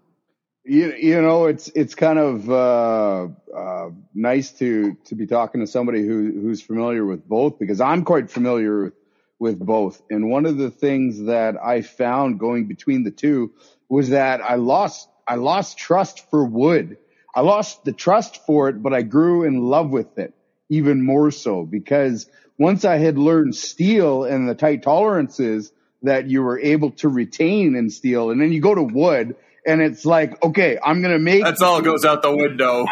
You, 0.67 0.95
you 0.95 1.21
know, 1.21 1.45
it's 1.45 1.69
it's 1.69 1.95
kind 1.95 2.19
of 2.19 2.51
uh, 2.51 3.29
uh, 3.55 3.91
nice 4.15 4.51
to 4.53 4.97
to 5.05 5.15
be 5.15 5.27
talking 5.27 5.61
to 5.61 5.67
somebody 5.67 6.07
who 6.07 6.41
who's 6.41 6.63
familiar 6.63 7.05
with 7.05 7.29
both 7.29 7.59
because 7.59 7.83
I'm 7.83 8.03
quite 8.03 8.31
familiar 8.31 8.85
with, 8.85 8.95
with 9.39 9.59
both. 9.59 10.01
And 10.09 10.31
one 10.31 10.47
of 10.47 10.57
the 10.57 10.71
things 10.71 11.25
that 11.25 11.57
I 11.63 11.83
found 11.83 12.41
going 12.41 12.67
between 12.67 13.03
the 13.03 13.11
two 13.11 13.53
was 13.91 14.09
that 14.09 14.41
I 14.41 14.55
lost 14.55 15.07
I 15.29 15.35
lost 15.35 15.77
trust 15.77 16.31
for 16.31 16.43
wood. 16.43 16.97
I 17.35 17.43
lost 17.43 17.85
the 17.85 17.93
trust 17.93 18.47
for 18.47 18.71
it, 18.71 18.83
but 18.83 18.95
I 18.95 19.03
grew 19.03 19.45
in 19.45 19.59
love 19.59 19.91
with 19.91 20.19
it 20.19 20.33
even 20.71 21.05
more 21.05 21.31
so 21.31 21.65
because 21.65 22.27
once 22.59 22.87
I 22.87 22.97
had 22.97 23.19
learned 23.19 23.55
steel 23.55 24.25
and 24.25 24.49
the 24.49 24.55
tight 24.55 24.83
tolerances 24.83 25.73
that 26.05 26.31
you 26.31 26.43
were 26.43 26.59
able 26.59 26.93
to 26.93 27.09
retain 27.11 27.77
in 27.77 27.91
steel, 27.91 28.31
and 28.31 28.41
then 28.41 28.51
you 28.53 28.63
go 28.63 28.75
to 28.75 28.83
wood 28.83 29.37
and 29.67 29.81
it's 29.81 30.05
like, 30.05 30.43
okay, 30.45 30.79
I'm 30.85 31.01
gonna 31.01 31.19
make 31.19 31.43
That's 31.43 31.63
all 31.63 31.81
goes 31.81 32.05
out 32.05 32.23
the 32.23 32.35
window. 32.35 32.87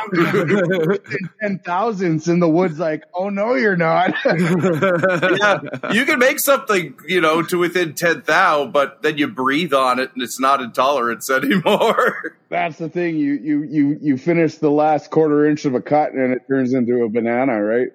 ten 1.40 1.58
thousandths, 1.58 2.28
and 2.28 2.40
the 2.40 2.48
wood's 2.48 2.78
like, 2.78 3.04
oh 3.14 3.28
no, 3.28 3.54
you're 3.54 3.76
not. 3.76 4.14
yeah, 4.24 5.60
you 5.92 6.04
can 6.06 6.18
make 6.18 6.40
something, 6.40 6.94
you 7.06 7.20
know, 7.20 7.42
to 7.42 7.58
within 7.58 7.94
ten 7.94 8.22
thou, 8.26 8.66
but 8.66 9.02
then 9.02 9.18
you 9.18 9.28
breathe 9.28 9.72
on 9.74 9.98
it 9.98 10.10
and 10.14 10.22
it's 10.22 10.40
not 10.40 10.60
intolerance 10.60 11.28
anymore. 11.30 12.36
That's 12.48 12.78
the 12.78 12.88
thing. 12.88 13.16
You 13.16 13.34
you 13.34 13.62
you 13.62 13.98
you 14.00 14.16
finish 14.18 14.56
the 14.56 14.70
last 14.70 15.10
quarter 15.10 15.46
inch 15.46 15.64
of 15.64 15.74
a 15.74 15.80
cut, 15.82 16.12
and 16.12 16.32
it 16.32 16.42
turns 16.48 16.72
into 16.72 17.02
a 17.04 17.08
banana, 17.08 17.62
right? 17.62 17.88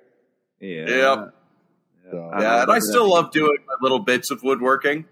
yeah. 0.60 0.88
Yep. 0.88 1.34
So, 2.10 2.32
Yeah, 2.40 2.62
and 2.64 2.72
I 2.72 2.80
still 2.80 3.10
love 3.10 3.32
doing 3.32 3.58
my 3.68 3.76
little 3.82 4.00
bits 4.00 4.32
of 4.32 4.42
woodworking, 4.42 5.06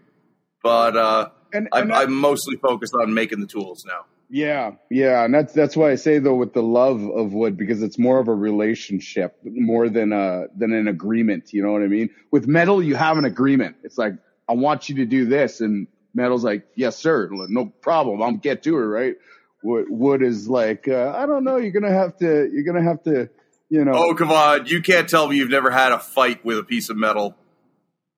but 0.64 0.96
uh, 0.96 1.30
and, 1.54 1.68
I'm, 1.72 1.84
and 1.84 1.92
that- 1.92 1.98
I'm 1.98 2.14
mostly 2.16 2.56
focused 2.58 2.94
on 3.00 3.14
making 3.14 3.40
the 3.40 3.48
tools 3.48 3.86
now. 3.86 4.06
Yeah, 4.28 4.72
yeah, 4.90 5.24
and 5.24 5.32
that's 5.32 5.54
that's 5.54 5.78
why 5.78 5.92
I 5.92 5.96
say 5.96 6.18
though 6.18 6.34
with 6.34 6.54
the 6.54 6.64
love 6.64 7.04
of 7.04 7.32
wood 7.34 7.58
because 7.58 7.84
it's 7.84 8.00
more 8.00 8.18
of 8.20 8.28
a 8.28 8.34
relationship 8.34 9.38
more 9.44 9.88
than 9.88 10.12
a 10.14 10.48
than 10.58 10.74
an 10.74 10.88
agreement. 10.88 11.54
You 11.54 11.62
know 11.62 11.72
what 11.72 11.84
I 11.84 11.88
mean? 11.88 12.10
With 12.32 12.48
metal, 12.48 12.82
you 12.82 12.96
have 12.96 13.20
an 13.20 13.26
agreement. 13.26 13.76
It's 13.84 14.00
like 14.00 14.14
I 14.50 14.54
want 14.54 14.90
you 14.90 14.96
to 14.96 15.06
do 15.06 15.26
this, 15.26 15.62
and 15.62 15.88
metal's 16.16 16.44
like, 16.44 16.66
yes, 16.76 16.98
sir, 16.98 17.30
no 17.32 17.68
problem. 17.68 18.24
I'll 18.24 18.32
get 18.32 18.64
to 18.64 18.76
it, 18.78 18.82
right? 18.82 19.16
Wood, 19.64 19.86
wood 19.90 20.24
is 20.24 20.50
like, 20.50 20.88
uh, 20.88 21.14
I 21.16 21.28
don't 21.28 21.44
know. 21.44 21.58
You're 21.58 21.72
gonna 21.72 21.94
have 21.94 22.18
to. 22.18 22.50
You're 22.52 22.64
gonna 22.64 22.84
have 22.84 23.04
to. 23.04 23.30
You 23.70 23.86
know. 23.86 23.94
Oh, 23.94 24.16
come 24.16 24.32
on. 24.32 24.66
You 24.66 24.82
can't 24.82 25.08
tell 25.08 25.28
me 25.28 25.38
you've 25.38 25.50
never 25.50 25.70
had 25.70 25.92
a 25.92 26.00
fight 26.00 26.44
with 26.44 26.58
a 26.58 26.64
piece 26.64 26.90
of 26.90 26.98
metal. 26.98 27.36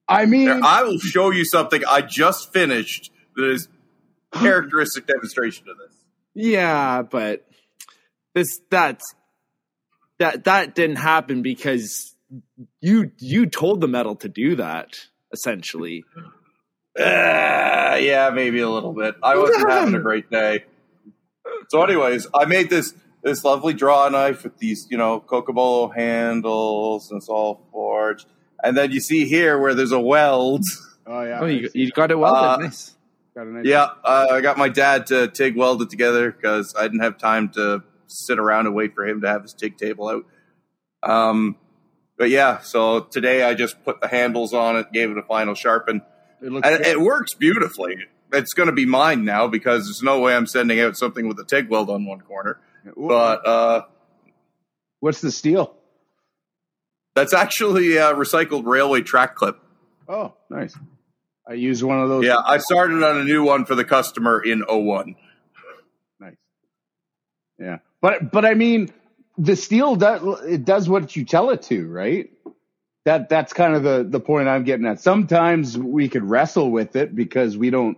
I 0.07 0.25
mean, 0.25 0.49
I 0.49 0.83
will 0.83 0.99
show 0.99 1.31
you 1.31 1.43
something 1.43 1.83
I 1.85 2.01
just 2.01 2.53
finished 2.53 3.11
that 3.38 3.50
is 3.50 3.69
characteristic 4.34 5.08
demonstration 5.08 5.67
of 5.69 5.78
this. 5.78 5.95
Yeah, 6.34 7.02
but 7.04 7.45
this 8.36 8.60
that's 8.69 9.15
that 10.19 10.43
that 10.43 10.76
didn't 10.76 10.97
happen 10.97 11.41
because 11.41 12.15
you 12.82 13.12
you 13.19 13.45
told 13.45 13.80
the 13.82 13.88
metal 13.88 14.15
to 14.17 14.30
do 14.30 14.56
that 14.58 14.97
essentially. 15.32 16.04
Uh, 17.00 17.97
yeah, 18.02 18.32
maybe 18.34 18.60
a 18.60 18.69
little 18.69 18.93
bit. 18.93 19.15
I 19.21 19.38
wasn't 19.38 19.69
having 19.69 19.95
a 19.95 20.00
great 20.00 20.30
day. 20.32 20.65
So, 21.69 21.84
anyways, 21.84 22.28
I 22.34 22.45
made 22.45 22.69
this 22.69 22.93
this 23.23 23.43
lovely 23.43 23.73
draw 23.73 24.08
knife 24.10 24.43
with 24.43 24.58
these, 24.58 24.88
you 24.89 24.97
know, 24.97 25.19
Cocobolo 25.19 25.93
handles, 25.95 27.12
and 27.12 27.17
it's 27.17 27.30
all 27.30 27.67
forged. 27.71 28.26
And 28.63 28.76
then 28.76 28.91
you 28.91 29.00
see 29.00 29.26
here 29.28 29.60
where 29.60 29.76
there's 29.76 29.91
a 29.91 30.00
weld. 30.00 30.63
oh 31.06 31.21
yeah, 31.21 31.39
Oh, 31.41 31.45
you, 31.45 31.69
you 31.73 31.91
got 31.91 32.10
it 32.12 32.17
well. 32.17 32.34
Uh, 32.36 32.58
nice. 32.58 32.95
Got 33.38 33.47
a 33.47 33.52
nice- 33.52 33.65
Yeah, 33.65 33.89
uh, 34.04 34.28
I 34.32 34.41
got 34.41 34.58
my 34.58 34.69
dad 34.69 35.08
to 35.08 35.28
TIG 35.28 35.56
weld 35.56 35.82
it 35.82 35.89
together 35.89 36.32
because 36.32 36.73
I 36.78 36.84
didn't 36.84 37.02
have 37.02 37.17
time 37.17 37.50
to 37.50 37.84
sit 38.08 38.39
around 38.39 38.65
and 38.65 38.76
wait 38.76 38.95
for 38.95 39.06
him 39.06 39.21
to 39.21 39.28
have 39.28 39.43
his 39.43 39.54
TIG 39.54 39.78
table 39.78 40.08
out. 40.10 40.26
Um, 41.04 41.56
but 42.17 42.30
yeah, 42.30 42.60
so 42.62 43.02
today 43.02 43.43
I 43.43 43.54
just 43.54 43.84
put 43.84 44.02
the 44.02 44.08
handles 44.08 44.54
on 44.54 44.76
it, 44.78 44.91
gave 44.91 45.12
it 45.12 45.17
a 45.17 45.23
final 45.23 45.54
sharpen. 45.54 46.02
It 46.41 46.52
looks 46.52 46.67
And 46.67 46.78
good. 46.80 46.88
it 46.88 47.00
works 47.02 47.34
beautifully. 47.36 47.97
It's 48.34 48.54
going 48.54 48.67
to 48.67 48.73
be 48.73 48.86
mine 48.86 49.23
now 49.23 49.47
because 49.47 49.86
there's 49.86 50.02
no 50.04 50.19
way 50.19 50.36
I'm 50.36 50.47
sending 50.47 50.80
out 50.80 50.97
something 50.97 51.28
with 51.28 51.39
a 51.39 51.45
TIG 51.45 51.69
weld 51.69 51.89
on 51.89 52.06
one 52.06 52.21
corner. 52.21 52.60
But 52.95 53.45
uh, 53.47 53.82
what's 55.00 55.21
the 55.21 55.32
steel? 55.32 55.73
that's 57.15 57.34
actually 57.34 57.97
a 57.97 58.13
recycled 58.13 58.65
railway 58.67 59.02
track 59.02 59.36
clip. 59.36 59.58
Oh, 60.08 60.34
nice. 60.52 60.76
I 61.49 61.53
use 61.53 61.83
one 61.83 61.99
of 62.01 62.10
those. 62.10 62.25
Yeah, 62.25 62.38
I 62.43 62.57
started 62.57 63.01
on 63.03 63.17
a 63.17 63.23
new 63.23 63.43
one 63.43 63.65
for 63.65 63.75
the 63.75 63.86
customer 63.86 64.41
in 64.43 64.63
O1. 64.63 65.15
Nice. 66.19 66.36
Yeah, 67.60 67.77
but 68.01 68.31
but 68.31 68.45
I 68.45 68.53
mean, 68.53 68.89
the 69.38 69.55
steel 69.55 69.95
does 69.95 70.41
it 70.43 70.65
does 70.65 70.89
what 70.89 71.15
you 71.15 71.23
tell 71.25 71.49
it 71.51 71.62
to, 71.63 71.88
right? 71.88 72.29
That 73.05 73.29
that's 73.29 73.53
kind 73.53 73.75
of 73.75 73.83
the 73.83 74.05
the 74.07 74.19
point 74.19 74.49
I'm 74.49 74.63
getting 74.65 74.86
at. 74.86 74.99
Sometimes 74.99 75.77
we 75.77 76.10
could 76.10 76.23
wrestle 76.23 76.69
with 76.69 76.95
it 76.97 77.15
because 77.15 77.57
we 77.57 77.69
don't 77.69 77.97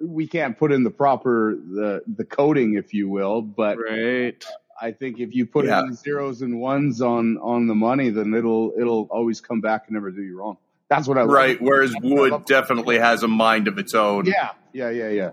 we 0.00 0.26
can't 0.28 0.56
put 0.56 0.70
in 0.70 0.84
the 0.84 0.90
proper 0.90 1.56
the 1.56 2.02
the 2.06 2.24
coding, 2.24 2.74
if 2.74 2.94
you 2.94 3.08
will. 3.08 3.42
But 3.42 3.78
Right. 3.78 4.44
I 4.80 4.92
think 4.92 5.18
if 5.18 5.34
you 5.34 5.46
put 5.46 5.66
Yeah. 5.66 5.80
in 5.80 5.94
zeros 5.94 6.42
and 6.42 6.60
ones 6.60 7.00
on 7.02 7.38
on 7.38 7.66
the 7.66 7.74
money, 7.74 8.10
then 8.10 8.32
it'll 8.34 8.72
it'll 8.78 9.08
always 9.10 9.40
come 9.40 9.60
back 9.60 9.84
and 9.88 9.94
never 9.94 10.12
do 10.12 10.22
you 10.22 10.38
wrong. 10.38 10.58
That's 10.90 11.08
what 11.08 11.18
I 11.18 11.22
love. 11.22 11.30
Right, 11.30 11.60
whereas 11.60 11.92
That's 11.92 12.04
what 12.04 12.30
love. 12.30 12.40
wood 12.40 12.44
definitely 12.46 12.98
has 12.98 13.22
a 13.22 13.28
mind 13.28 13.68
of 13.68 13.78
its 13.78 13.94
own. 13.94 14.26
Yeah, 14.26 14.50
yeah, 14.72 14.90
yeah, 14.90 15.08
yeah. 15.08 15.30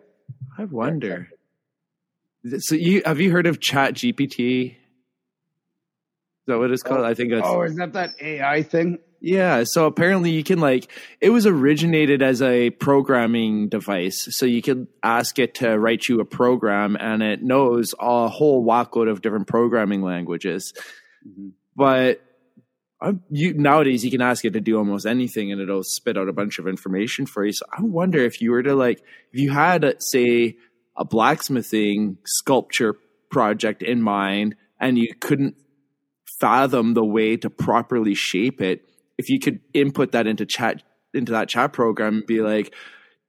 I 0.57 0.65
wonder. 0.65 1.29
So 2.59 2.75
you 2.75 3.01
have 3.05 3.19
you 3.19 3.31
heard 3.31 3.45
of 3.47 3.59
Chat 3.59 3.93
GPT? 3.93 4.71
Is 4.71 4.75
that 6.47 6.57
what 6.57 6.71
it's 6.71 6.81
called? 6.83 7.05
I 7.05 7.13
think 7.13 7.31
that's 7.31 7.45
Oh, 7.47 7.61
is 7.61 7.75
that 7.75 7.93
that 7.93 8.09
AI 8.19 8.63
thing? 8.63 8.97
Yeah, 9.23 9.63
so 9.65 9.85
apparently 9.85 10.31
you 10.31 10.43
can 10.43 10.59
like 10.59 10.89
it 11.19 11.29
was 11.29 11.45
originated 11.45 12.23
as 12.23 12.41
a 12.41 12.71
programming 12.71 13.69
device. 13.69 14.27
So 14.31 14.47
you 14.47 14.63
could 14.63 14.87
ask 15.03 15.37
it 15.37 15.55
to 15.55 15.77
write 15.77 16.07
you 16.09 16.19
a 16.19 16.25
program 16.25 16.97
and 16.99 17.21
it 17.21 17.43
knows 17.43 17.93
a 17.99 18.27
whole 18.27 18.65
whackload 18.65 19.07
of 19.11 19.21
different 19.21 19.47
programming 19.47 20.01
languages. 20.01 20.73
Mhm. 21.27 21.51
But 21.75 22.17
I, 22.17 22.21
you 23.29 23.53
nowadays 23.53 24.05
you 24.05 24.11
can 24.11 24.21
ask 24.21 24.45
it 24.45 24.53
to 24.53 24.61
do 24.61 24.77
almost 24.77 25.05
anything 25.05 25.51
and 25.51 25.59
it'll 25.59 25.83
spit 25.83 26.17
out 26.17 26.29
a 26.29 26.33
bunch 26.33 26.59
of 26.59 26.67
information 26.67 27.25
for 27.25 27.45
you. 27.45 27.51
So 27.51 27.65
I 27.71 27.81
wonder 27.81 28.19
if 28.19 28.41
you 28.41 28.51
were 28.51 28.63
to 28.63 28.75
like 28.75 28.99
if 29.31 29.41
you 29.41 29.51
had 29.51 29.95
say 29.99 30.57
a 30.95 31.05
blacksmithing 31.05 32.17
sculpture 32.25 32.95
project 33.29 33.81
in 33.81 34.01
mind 34.01 34.55
and 34.79 34.97
you 34.97 35.13
couldn't 35.19 35.55
fathom 36.39 36.93
the 36.93 37.05
way 37.05 37.37
to 37.37 37.49
properly 37.49 38.13
shape 38.13 38.61
it 38.61 38.87
if 39.17 39.29
you 39.29 39.39
could 39.39 39.59
input 39.73 40.11
that 40.11 40.27
into 40.27 40.45
chat 40.45 40.83
into 41.13 41.31
that 41.31 41.47
chat 41.47 41.71
program 41.71 42.15
and 42.15 42.25
be 42.25 42.41
like 42.41 42.73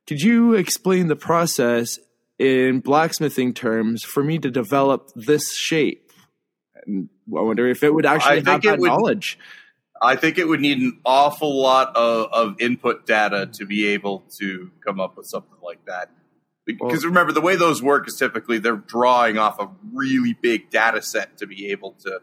could 0.06 0.20
you 0.20 0.54
explain 0.54 1.08
the 1.08 1.16
process 1.16 1.98
in 2.38 2.80
blacksmithing 2.80 3.52
terms 3.52 4.02
for 4.02 4.24
me 4.24 4.38
to 4.38 4.50
develop 4.50 5.10
this 5.14 5.54
shape 5.54 6.10
and 6.86 7.08
i 7.36 7.40
wonder 7.42 7.68
if 7.68 7.82
it 7.82 7.92
would 7.92 8.06
actually 8.06 8.40
I 8.40 8.50
have 8.50 8.62
that 8.62 8.78
would- 8.78 8.88
knowledge 8.88 9.38
I 10.02 10.16
think 10.16 10.36
it 10.36 10.48
would 10.48 10.60
need 10.60 10.78
an 10.78 11.00
awful 11.04 11.60
lot 11.60 11.94
of, 11.96 12.28
of 12.32 12.60
input 12.60 13.06
data 13.06 13.48
to 13.52 13.64
be 13.64 13.86
able 13.88 14.24
to 14.38 14.70
come 14.84 14.98
up 14.98 15.16
with 15.16 15.26
something 15.26 15.58
like 15.62 15.84
that. 15.86 16.10
Because 16.66 17.04
remember, 17.04 17.32
the 17.32 17.40
way 17.40 17.56
those 17.56 17.82
work 17.82 18.06
is 18.08 18.16
typically 18.16 18.58
they're 18.58 18.76
drawing 18.76 19.38
off 19.38 19.60
a 19.60 19.68
really 19.92 20.32
big 20.32 20.70
data 20.70 21.02
set 21.02 21.38
to 21.38 21.46
be 21.46 21.70
able 21.70 21.92
to 22.04 22.20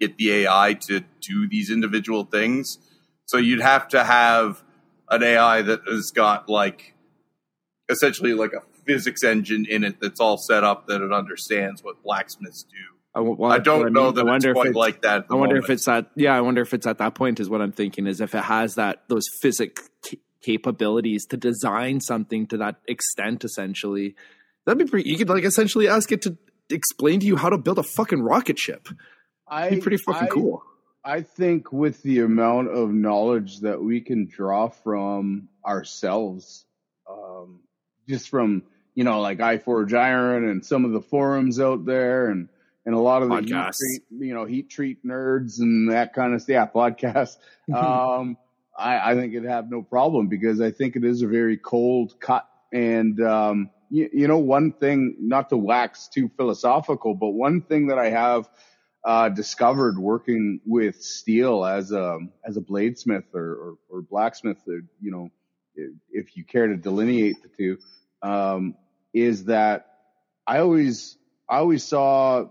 get 0.00 0.16
the 0.16 0.32
AI 0.32 0.74
to 0.74 1.00
do 1.20 1.48
these 1.48 1.70
individual 1.70 2.24
things. 2.24 2.78
So 3.26 3.38
you'd 3.38 3.60
have 3.60 3.88
to 3.88 4.04
have 4.04 4.62
an 5.10 5.22
AI 5.22 5.62
that 5.62 5.80
has 5.86 6.10
got 6.10 6.48
like 6.48 6.94
essentially 7.88 8.34
like 8.34 8.52
a 8.52 8.62
physics 8.84 9.22
engine 9.22 9.66
in 9.68 9.84
it 9.84 10.00
that's 10.00 10.20
all 10.20 10.36
set 10.36 10.64
up 10.64 10.86
that 10.88 11.00
it 11.00 11.12
understands 11.12 11.82
what 11.82 12.02
blacksmiths 12.02 12.62
do. 12.64 12.96
I, 13.14 13.20
w- 13.20 13.42
I 13.44 13.58
don't 13.58 13.80
what 13.80 13.92
know 13.92 14.10
that 14.10 14.22
I 14.22 14.24
wonder 14.24 14.50
it's 14.50 14.60
if 14.60 14.66
it's, 14.66 14.76
like 14.76 15.02
that. 15.02 15.26
I 15.30 15.34
wonder 15.34 15.56
if 15.56 15.70
it's 15.70 15.86
at 15.86 16.10
yeah. 16.16 16.36
I 16.36 16.40
wonder 16.40 16.62
if 16.62 16.74
it's 16.74 16.86
at 16.86 16.98
that 16.98 17.14
point 17.14 17.38
is 17.40 17.48
what 17.48 17.60
I'm 17.62 17.72
thinking 17.72 18.06
is 18.06 18.20
if 18.20 18.34
it 18.34 18.42
has 18.44 18.74
that 18.74 19.04
those 19.08 19.26
physic 19.40 19.78
ca- 20.04 20.18
capabilities 20.42 21.24
to 21.26 21.36
design 21.36 22.00
something 22.00 22.46
to 22.48 22.56
that 22.58 22.76
extent. 22.88 23.44
Essentially, 23.44 24.16
that'd 24.66 24.78
be 24.84 24.90
pretty. 24.90 25.08
You 25.08 25.16
could 25.16 25.28
like 25.28 25.44
essentially 25.44 25.88
ask 25.88 26.10
it 26.10 26.22
to 26.22 26.36
explain 26.70 27.20
to 27.20 27.26
you 27.26 27.36
how 27.36 27.50
to 27.50 27.58
build 27.58 27.78
a 27.78 27.82
fucking 27.84 28.20
rocket 28.22 28.58
ship. 28.58 28.88
I, 29.46 29.66
It'd 29.66 29.78
be 29.78 29.82
pretty 29.82 29.98
fucking 29.98 30.28
I- 30.28 30.30
cool. 30.30 30.62
I 31.06 31.20
think 31.20 31.70
with 31.70 32.02
the 32.02 32.20
amount 32.20 32.68
of 32.70 32.90
knowledge 32.90 33.60
that 33.60 33.82
we 33.82 34.00
can 34.00 34.26
draw 34.26 34.70
from 34.70 35.50
ourselves, 35.64 36.64
um, 37.08 37.60
just 38.08 38.30
from 38.30 38.62
you 38.94 39.04
know 39.04 39.20
like 39.20 39.38
IForgeIron 39.38 40.50
and 40.50 40.64
some 40.64 40.84
of 40.86 40.92
the 40.92 41.02
forums 41.02 41.60
out 41.60 41.84
there, 41.84 42.30
and 42.30 42.48
and 42.86 42.94
a 42.94 42.98
lot 42.98 43.22
of 43.22 43.30
the 43.30 43.40
heat 43.40 43.72
treat, 43.72 44.02
you 44.10 44.34
know 44.34 44.44
heat 44.44 44.70
treat 44.70 45.04
nerds 45.04 45.60
and 45.60 45.90
that 45.90 46.14
kind 46.14 46.34
of 46.34 46.42
stuff. 46.42 46.52
Yeah, 46.52 46.66
podcasts. 46.74 47.36
um, 47.74 48.36
I, 48.76 49.12
I 49.12 49.14
think 49.14 49.34
it'd 49.34 49.48
have 49.48 49.70
no 49.70 49.82
problem 49.82 50.28
because 50.28 50.60
I 50.60 50.70
think 50.70 50.96
it 50.96 51.04
is 51.04 51.22
a 51.22 51.26
very 51.26 51.56
cold 51.56 52.18
cut. 52.20 52.48
And 52.72 53.20
um, 53.20 53.70
you, 53.90 54.10
you 54.12 54.28
know, 54.28 54.38
one 54.38 54.72
thing, 54.72 55.16
not 55.20 55.50
to 55.50 55.56
wax 55.56 56.08
too 56.08 56.30
philosophical, 56.36 57.14
but 57.14 57.30
one 57.30 57.62
thing 57.62 57.88
that 57.88 57.98
I 57.98 58.10
have 58.10 58.48
uh, 59.04 59.28
discovered 59.28 59.98
working 59.98 60.60
with 60.64 61.02
steel 61.02 61.64
as 61.64 61.92
a 61.92 62.18
as 62.44 62.56
a 62.56 62.60
bladesmith 62.60 63.34
or, 63.34 63.52
or, 63.52 63.74
or 63.88 64.02
blacksmith, 64.02 64.58
or, 64.66 64.80
you 65.00 65.10
know, 65.10 65.30
if, 65.76 65.90
if 66.10 66.36
you 66.36 66.44
care 66.44 66.66
to 66.66 66.76
delineate 66.76 67.36
the 67.42 67.48
two, 67.48 67.78
um, 68.22 68.74
is 69.12 69.44
that 69.44 69.86
I 70.46 70.58
always 70.58 71.16
I 71.48 71.58
always 71.58 71.84
saw 71.84 72.48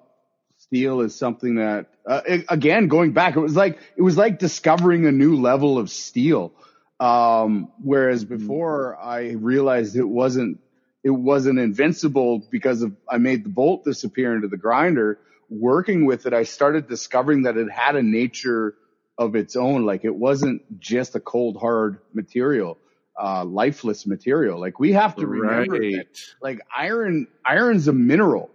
steel 0.74 1.02
as 1.02 1.16
something 1.16 1.56
that 1.56 1.88
uh, 2.08 2.22
again 2.50 2.88
going 2.88 3.14
back 3.14 3.36
it 3.36 3.40
was 3.40 3.56
like 3.56 3.80
it 3.96 4.02
was 4.02 4.18
like 4.18 4.40
discovering 4.40 5.06
a 5.06 5.12
new 5.12 5.36
level 5.36 5.78
of 5.78 5.90
steel 5.90 6.52
um 7.00 7.72
whereas 7.84 8.26
before 8.26 8.98
i 8.98 9.32
realized 9.32 9.96
it 9.96 10.08
wasn't 10.08 10.60
it 11.04 11.12
wasn't 11.12 11.60
invincible 11.60 12.40
because 12.52 12.82
of 12.82 12.96
I 13.10 13.18
made 13.18 13.44
the 13.46 13.50
bolt 13.50 13.84
disappear 13.84 14.36
into 14.36 14.48
the 14.48 14.58
grinder. 14.58 15.20
Working 15.50 16.06
with 16.06 16.26
it, 16.26 16.34
I 16.34 16.44
started 16.44 16.88
discovering 16.88 17.44
that 17.44 17.58
it 17.58 17.72
had 17.72 17.96
a 17.96 18.04
nature 18.04 18.76
of 19.18 19.36
its 19.36 19.56
own. 19.56 19.86
Like 19.86 20.06
it 20.06 20.16
wasn't 20.16 20.80
just 20.80 21.16
a 21.16 21.20
cold 21.20 21.58
hard 21.60 22.00
material, 22.14 22.78
uh, 23.22 23.46
lifeless 23.46 24.08
material. 24.08 24.60
Like 24.60 24.80
we 24.80 24.94
have 24.94 25.18
to 25.18 25.28
remember 25.28 25.80
Right. 25.80 25.92
that 25.92 26.08
like 26.42 26.62
iron, 26.76 27.28
iron's 27.46 27.88
a 27.88 27.94
mineral. 27.94 28.50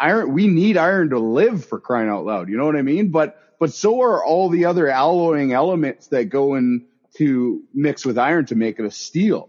Iron, 0.00 0.32
we 0.32 0.48
need 0.48 0.76
iron 0.76 1.10
to 1.10 1.18
live 1.18 1.64
for 1.64 1.80
crying 1.80 2.08
out 2.08 2.24
loud. 2.24 2.48
You 2.48 2.56
know 2.56 2.66
what 2.66 2.76
I 2.76 2.82
mean? 2.82 3.10
But, 3.10 3.38
but 3.60 3.72
so 3.72 4.02
are 4.02 4.24
all 4.24 4.48
the 4.48 4.64
other 4.64 4.88
alloying 4.88 5.52
elements 5.52 6.08
that 6.08 6.24
go 6.24 6.54
in 6.54 6.86
to 7.16 7.62
mix 7.72 8.04
with 8.04 8.18
iron 8.18 8.46
to 8.46 8.56
make 8.56 8.78
it 8.78 8.84
a 8.84 8.90
steel. 8.90 9.48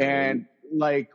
And 0.00 0.46
like, 0.74 1.10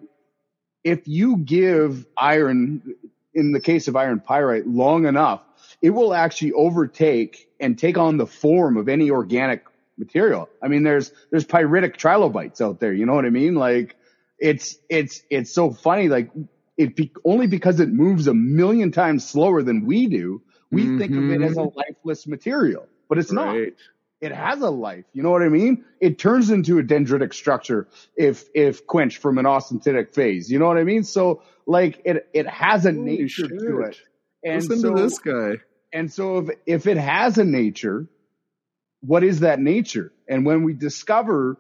if 0.84 1.08
you 1.08 1.38
give 1.38 2.06
iron, 2.16 2.96
in 3.34 3.52
the 3.52 3.60
case 3.60 3.88
of 3.88 3.96
iron 3.96 4.20
pyrite, 4.20 4.68
long 4.68 5.06
enough, 5.06 5.42
it 5.82 5.90
will 5.90 6.14
actually 6.14 6.54
overtake 6.54 7.50
and 7.60 7.78
take 7.78 7.98
on 7.98 8.18
the 8.18 8.28
form 8.28 8.78
of 8.78 8.88
any 8.88 9.10
organic 9.10 9.66
material. 9.98 10.48
I 10.62 10.68
mean, 10.68 10.84
there's, 10.84 11.12
there's 11.32 11.46
pyritic 11.46 11.98
trilobites 11.98 12.62
out 12.62 12.80
there. 12.80 12.94
You 12.94 13.06
know 13.08 13.16
what 13.16 13.26
I 13.26 13.32
mean? 13.32 13.56
Like 13.56 13.96
it's, 14.40 14.78
it's, 14.90 15.24
it's 15.30 15.52
so 15.52 15.72
funny. 15.72 16.08
Like 16.08 16.30
it 16.78 16.96
be, 16.96 17.12
only 17.26 17.48
because 17.48 17.80
it 17.80 17.90
moves 17.90 18.28
a 18.28 18.34
million 18.34 18.92
times 18.92 19.28
slower 19.28 19.64
than 19.64 19.86
we 19.86 20.08
do, 20.08 20.42
we 20.72 20.98
think 20.98 21.12
of 21.14 21.30
it 21.32 21.42
as 21.42 21.54
a 21.54 21.62
mm-hmm. 21.62 21.78
lifeless 21.78 22.28
material, 22.28 22.88
but 23.08 23.18
it's 23.18 23.32
not 23.32 23.56
it 24.20 24.32
has 24.32 24.62
a 24.62 24.70
life. 24.70 25.06
You 25.14 25.24
know 25.24 25.30
what 25.30 25.44
I 25.44 25.50
mean? 25.50 25.86
It 26.00 26.18
turns 26.18 26.50
into 26.50 26.80
a 26.80 26.84
dendritic 26.84 27.34
structure 27.34 27.88
if 28.16 28.46
if 28.54 28.88
quenched 28.88 29.20
from 29.20 29.38
an 29.38 29.46
austenitic 29.46 30.14
phase. 30.14 30.52
You 30.52 30.60
know 30.60 30.68
what 30.68 30.78
I 30.78 30.84
mean? 30.84 31.04
So 31.04 31.44
like 31.66 32.02
it 32.06 32.28
it 32.34 32.48
has 32.48 32.86
a 32.86 32.92
Holy 32.92 33.04
nature 33.04 33.48
to 33.48 33.82
it. 33.82 33.98
And 34.44 34.64
Listen 34.64 34.80
so 34.80 34.96
to 34.96 35.02
this 35.02 35.20
guy. 35.20 35.56
and 35.94 36.12
so 36.12 36.38
if 36.40 36.50
if 36.66 36.88
it 36.88 36.98
has 36.98 37.38
a 37.38 37.44
nature, 37.44 38.08
what 39.02 39.24
is 39.24 39.42
that 39.42 39.60
nature? 39.60 40.12
And 40.28 40.46
when 40.46 40.64
we 40.64 40.74
discover 40.74 41.58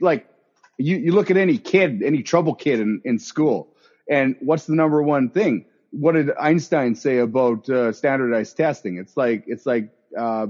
like 0.00 0.28
you, 0.76 0.96
you 0.96 1.12
look 1.12 1.30
at 1.30 1.36
any 1.36 1.58
kid, 1.58 2.02
any 2.02 2.22
trouble 2.22 2.54
kid 2.54 2.80
in, 2.80 3.02
in 3.04 3.18
school, 3.18 3.74
and 4.10 4.36
what's 4.40 4.66
the 4.66 4.74
number 4.74 5.02
one 5.02 5.30
thing? 5.30 5.64
What 5.92 6.12
did 6.12 6.30
Einstein 6.38 6.94
say 6.96 7.18
about 7.18 7.68
uh, 7.70 7.92
standardized 7.92 8.56
testing? 8.56 8.98
It's 8.98 9.16
like 9.16 9.44
it's 9.46 9.64
like 9.64 9.90
uh, 10.18 10.48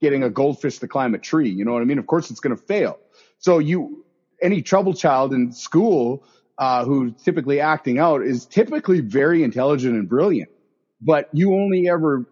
getting 0.00 0.22
a 0.22 0.30
goldfish 0.30 0.78
to 0.78 0.88
climb 0.88 1.14
a 1.14 1.18
tree. 1.18 1.50
You 1.50 1.64
know 1.64 1.72
what 1.72 1.82
I 1.82 1.84
mean? 1.84 1.98
Of 1.98 2.06
course, 2.06 2.30
it's 2.30 2.40
going 2.40 2.56
to 2.56 2.62
fail. 2.62 2.98
So 3.38 3.58
you, 3.58 4.04
any 4.40 4.62
trouble 4.62 4.94
child 4.94 5.34
in 5.34 5.52
school 5.52 6.24
uh, 6.58 6.84
who's 6.84 7.12
typically 7.22 7.60
acting 7.60 7.98
out 7.98 8.22
is 8.22 8.46
typically 8.46 9.00
very 9.00 9.42
intelligent 9.42 9.94
and 9.94 10.08
brilliant, 10.08 10.50
but 11.00 11.28
you 11.32 11.54
only 11.54 11.88
ever 11.88 12.24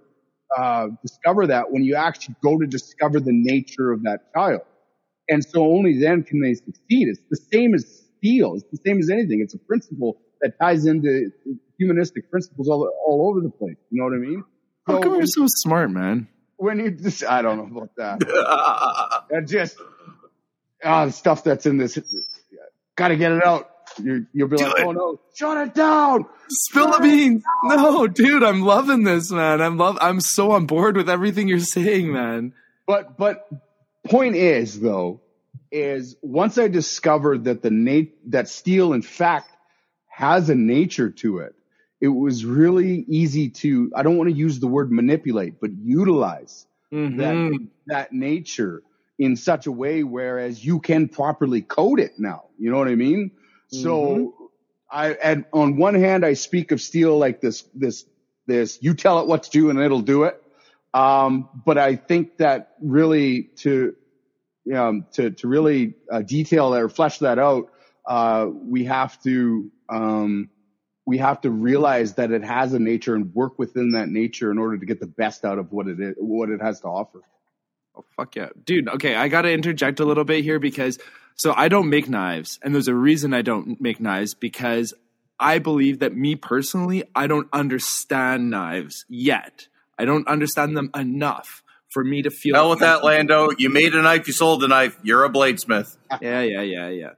uh, 0.57 0.89
discover 1.03 1.49
that 1.49 1.71
when 1.73 1.83
you 1.83 1.97
actually 1.97 2.37
go 2.43 2.59
to 2.59 2.67
discover 2.67 3.21
the 3.21 3.33
nature 3.33 3.91
of 3.91 4.05
that 4.05 4.33
child. 4.35 4.63
And 5.29 5.45
so 5.45 5.65
only 5.65 6.01
then 6.01 6.25
can 6.25 6.41
they 6.41 6.55
succeed. 6.55 7.09
It's 7.09 7.21
the 7.31 7.41
same 7.53 7.75
as 7.75 8.05
steel. 8.19 8.55
It's 8.55 8.65
the 8.71 8.79
same 8.85 8.99
as 8.99 9.11
anything. 9.11 9.41
It's 9.41 9.55
a 9.55 9.59
principle 9.59 10.21
that 10.43 10.59
ties 10.59 10.87
into 10.87 11.31
humanistic 11.79 12.31
principles 12.31 12.69
all, 12.69 12.91
all 13.07 13.29
over 13.29 13.41
the 13.41 13.51
place. 13.51 13.77
You 13.91 14.01
know 14.01 14.05
what 14.05 14.15
I 14.15 14.19
mean? 14.19 14.45
How 14.87 15.01
come 15.01 15.17
you're 15.17 15.27
so 15.27 15.45
smart, 15.47 15.91
man? 15.91 16.29
when 16.61 16.79
you 16.79 16.91
just, 16.91 17.25
I 17.25 17.41
don't 17.41 17.57
know 17.73 17.79
about 17.79 17.97
that. 17.97 19.23
That 19.31 19.47
just, 19.47 19.77
ah, 20.85 21.07
the 21.07 21.13
stuff 21.13 21.45
that's 21.45 21.65
in 21.65 21.79
this, 21.79 21.99
gotta 22.97 23.17
get 23.17 23.33
it 23.33 23.45
out. 23.45 23.71
You, 24.03 24.27
you'll 24.33 24.49
be 24.49 24.57
Do 24.57 24.65
like, 24.65 24.79
it. 24.81 24.87
oh 24.87 24.93
no, 24.93 25.21
shut 25.35 25.69
it 25.69 25.75
down. 25.75 26.27
Spill 26.49 26.93
the 26.93 26.99
beans. 27.01 27.43
No, 27.65 28.07
dude, 28.07 28.43
I'm 28.43 28.63
loving 28.63 29.05
this, 29.05 29.31
man. 29.31 29.61
I'm 29.61 29.79
love. 29.79 29.99
I'm 30.01 30.21
so 30.21 30.53
on 30.53 30.67
board 30.67 30.97
with 30.97 31.09
everything 31.09 31.49
you're 31.49 31.59
saying, 31.61 32.13
man. 32.13 32.53
But 32.87 33.17
but 33.17 33.49
point 34.07 34.37
is 34.37 34.79
though, 34.81 35.21
is 35.73 36.17
once 36.23 36.59
I 36.59 36.69
discovered 36.69 37.45
that 37.45 37.63
the 37.63 37.71
nat- 37.71 38.13
that 38.27 38.49
steel 38.49 38.93
in 38.93 39.03
fact 39.03 39.50
has 40.21 40.51
a 40.51 40.55
nature 40.55 41.11
to 41.11 41.39
it, 41.39 41.55
it 42.01 42.09
was 42.09 42.45
really 42.45 43.05
easy 43.09 43.49
to 43.51 43.91
I 43.97 44.03
don't 44.03 44.19
want 44.19 44.31
to 44.31 44.37
use 44.37 44.61
the 44.61 44.69
word 44.69 44.93
manipulate, 44.93 45.61
but 45.61 45.71
utilize 45.73 46.67
Mhm. 46.93 47.11
that 47.17 47.39
that 47.87 48.13
nature 48.13 48.83
in 49.19 49.37
such 49.37 49.67
a 49.67 49.73
way 49.73 50.03
whereas 50.05 50.65
you 50.65 50.81
can 50.81 51.09
properly 51.09 51.63
code 51.63 52.01
it 52.01 52.13
now. 52.19 52.45
You 52.59 52.71
know 52.71 52.79
what 52.79 52.89
I 52.89 52.97
mean? 52.97 53.33
So 53.69 54.35
I 54.91 55.13
and 55.15 55.45
on 55.53 55.77
one 55.79 55.95
hand 55.95 56.25
I 56.25 56.35
speak 56.35 56.73
of 56.73 56.81
steel 56.81 57.19
like 57.19 57.41
this 57.41 57.63
this 57.75 58.05
this 58.47 58.79
you 58.83 58.95
tell 58.95 59.21
it 59.21 59.27
what 59.29 59.45
to 59.45 59.51
do 59.51 59.71
and 59.71 59.79
it'll 59.81 60.01
do 60.01 60.25
it. 60.25 60.43
Um, 60.95 61.49
but 61.65 61.79
I 61.79 61.97
think 61.97 62.39
that 62.39 62.75
really 62.81 63.51
to 63.59 63.95
um, 64.75 65.07
to 65.13 65.31
to 65.31 65.49
really 65.49 65.95
uh, 66.11 66.23
detail 66.23 66.71
that 66.71 66.83
or 66.83 66.89
flesh 66.89 67.19
that 67.21 67.39
out, 67.39 67.71
uh, 68.07 68.47
we 68.51 68.85
have 68.85 69.21
to 69.23 69.71
um, 69.91 70.51
we 71.07 71.19
have 71.19 71.41
to 71.41 71.51
realize 71.51 72.15
that 72.15 72.31
it 72.31 72.45
has 72.45 72.73
a 72.73 72.79
nature 72.79 73.15
and 73.15 73.35
work 73.35 73.59
within 73.59 73.91
that 73.91 74.09
nature 74.09 74.51
in 74.51 74.59
order 74.59 74.79
to 74.79 74.87
get 74.87 75.01
the 75.01 75.07
best 75.07 75.45
out 75.45 75.59
of 75.59 75.73
what 75.73 75.89
it 75.89 76.01
is, 76.01 76.15
what 76.19 76.51
it 76.51 76.61
has 76.63 76.81
to 76.81 76.87
offer. 76.87 77.21
Oh, 77.97 78.05
fuck 78.17 78.37
yeah. 78.37 78.51
Dude, 78.65 78.89
okay, 78.89 79.17
I 79.17 79.29
got 79.29 79.43
to 79.43 79.53
interject 79.53 80.01
a 80.01 80.05
little 80.05 80.25
bit 80.25 80.45
here 80.45 80.59
because 80.59 80.99
so 81.35 81.53
I 81.57 81.69
don't 81.69 81.89
make 81.89 82.09
knives, 82.09 82.59
and 82.63 82.75
there's 82.75 82.89
a 82.89 82.95
reason 82.95 83.35
I 83.35 83.43
don't 83.43 83.81
make 83.81 83.99
knives 83.99 84.35
because 84.35 84.95
I 85.39 85.59
believe 85.59 86.01
that 86.01 86.15
me 86.15 86.37
personally, 86.37 87.05
I 87.15 87.27
don't 87.27 87.49
understand 87.53 88.51
knives 88.51 89.07
yet. 89.09 89.69
I 89.99 90.05
don't 90.05 90.29
understand 90.29 90.77
them 90.77 90.91
enough 90.95 91.63
for 91.89 92.05
me 92.05 92.23
to 92.23 92.31
feel. 92.31 92.55
Hell 92.55 92.71
with 92.71 92.81
that, 92.81 93.03
Lando. 93.05 93.51
You 93.57 93.71
made 93.71 93.95
a 93.95 94.03
knife, 94.03 94.27
you 94.27 94.33
sold 94.33 94.63
a 94.63 94.69
knife. 94.69 94.99
You're 95.03 95.25
a 95.25 95.31
bladesmith. 95.31 95.97
Yeah, 96.21 96.43
yeah, 96.43 96.63
yeah, 96.63 96.89
yeah. 96.89 97.11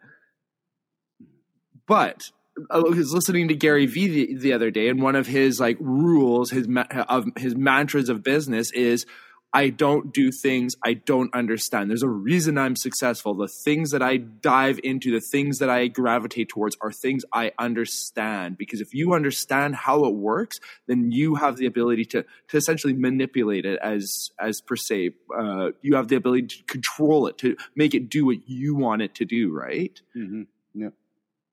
But 1.87 2.31
I 2.71 2.79
was 2.79 3.13
listening 3.13 3.49
to 3.49 3.55
Gary 3.55 3.87
Vee 3.87 4.09
the, 4.09 4.37
the 4.37 4.53
other 4.53 4.71
day, 4.71 4.89
and 4.89 5.03
one 5.03 5.17
of 5.17 5.27
his 5.27 5.59
like 5.59 5.79
rules, 5.81 6.51
his 6.51 6.69
ma- 6.69 6.87
of 7.09 7.27
his 7.37 7.57
mantras 7.57 8.09
of 8.09 8.23
business 8.23 8.71
is, 8.73 9.07
"I 9.55 9.71
don't 9.71 10.13
do 10.13 10.31
things 10.31 10.77
I 10.85 10.95
don't 10.95 11.33
understand." 11.35 11.89
There's 11.89 12.03
a 12.03 12.09
reason 12.09 12.59
I'm 12.59 12.77
successful. 12.77 13.35
The 13.35 13.49
things 13.49 13.91
that 13.91 14.03
I 14.03 14.19
dive 14.19 14.79
into, 14.85 15.11
the 15.11 15.21
things 15.21 15.59
that 15.59 15.71
I 15.71 15.87
gravitate 15.87 16.51
towards, 16.51 16.77
are 16.83 16.93
things 16.93 17.25
I 17.33 17.53
understand. 17.59 18.59
Because 18.59 18.83
if 18.83 18.93
you 18.93 19.15
understand 19.15 19.75
how 19.75 20.05
it 20.05 20.15
works, 20.15 20.61
then 20.87 21.11
you 21.11 21.37
have 21.37 21.57
the 21.57 21.67
ability 21.67 22.05
to 22.07 22.25
to 22.49 22.57
essentially 22.57 22.93
manipulate 22.93 23.65
it 23.65 23.79
as 23.83 24.31
as 24.39 24.61
per 24.61 24.77
se. 24.77 25.13
Uh, 25.35 25.71
you 25.81 25.97
have 25.97 26.09
the 26.09 26.17
ability 26.17 26.49
to 26.49 26.63
control 26.65 27.27
it, 27.29 27.39
to 27.39 27.57
make 27.75 27.95
it 27.95 28.11
do 28.11 28.27
what 28.27 28.47
you 28.47 28.75
want 28.75 29.01
it 29.01 29.15
to 29.17 29.25
do. 29.25 29.51
Right 29.53 29.99
Mm-hmm. 30.15 30.43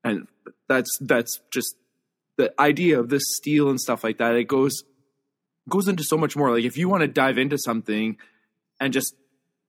And 0.04 0.28
that's 0.68 0.98
that's 1.02 1.42
just 1.52 1.76
the 2.38 2.54
idea 2.60 3.00
of 3.00 3.10
this 3.10 3.36
steel 3.36 3.70
and 3.70 3.80
stuff 3.80 4.04
like 4.04 4.18
that. 4.20 4.36
It 4.36 4.46
goes 4.46 4.84
goes 5.68 5.88
into 5.88 6.04
so 6.04 6.18
much 6.18 6.36
more. 6.36 6.52
Like 6.52 6.64
if 6.64 6.78
you 6.78 6.90
want 6.90 7.02
to 7.02 7.08
dive 7.08 7.38
into 7.38 7.58
something 7.58 8.18
and 8.80 8.94
just 8.94 9.16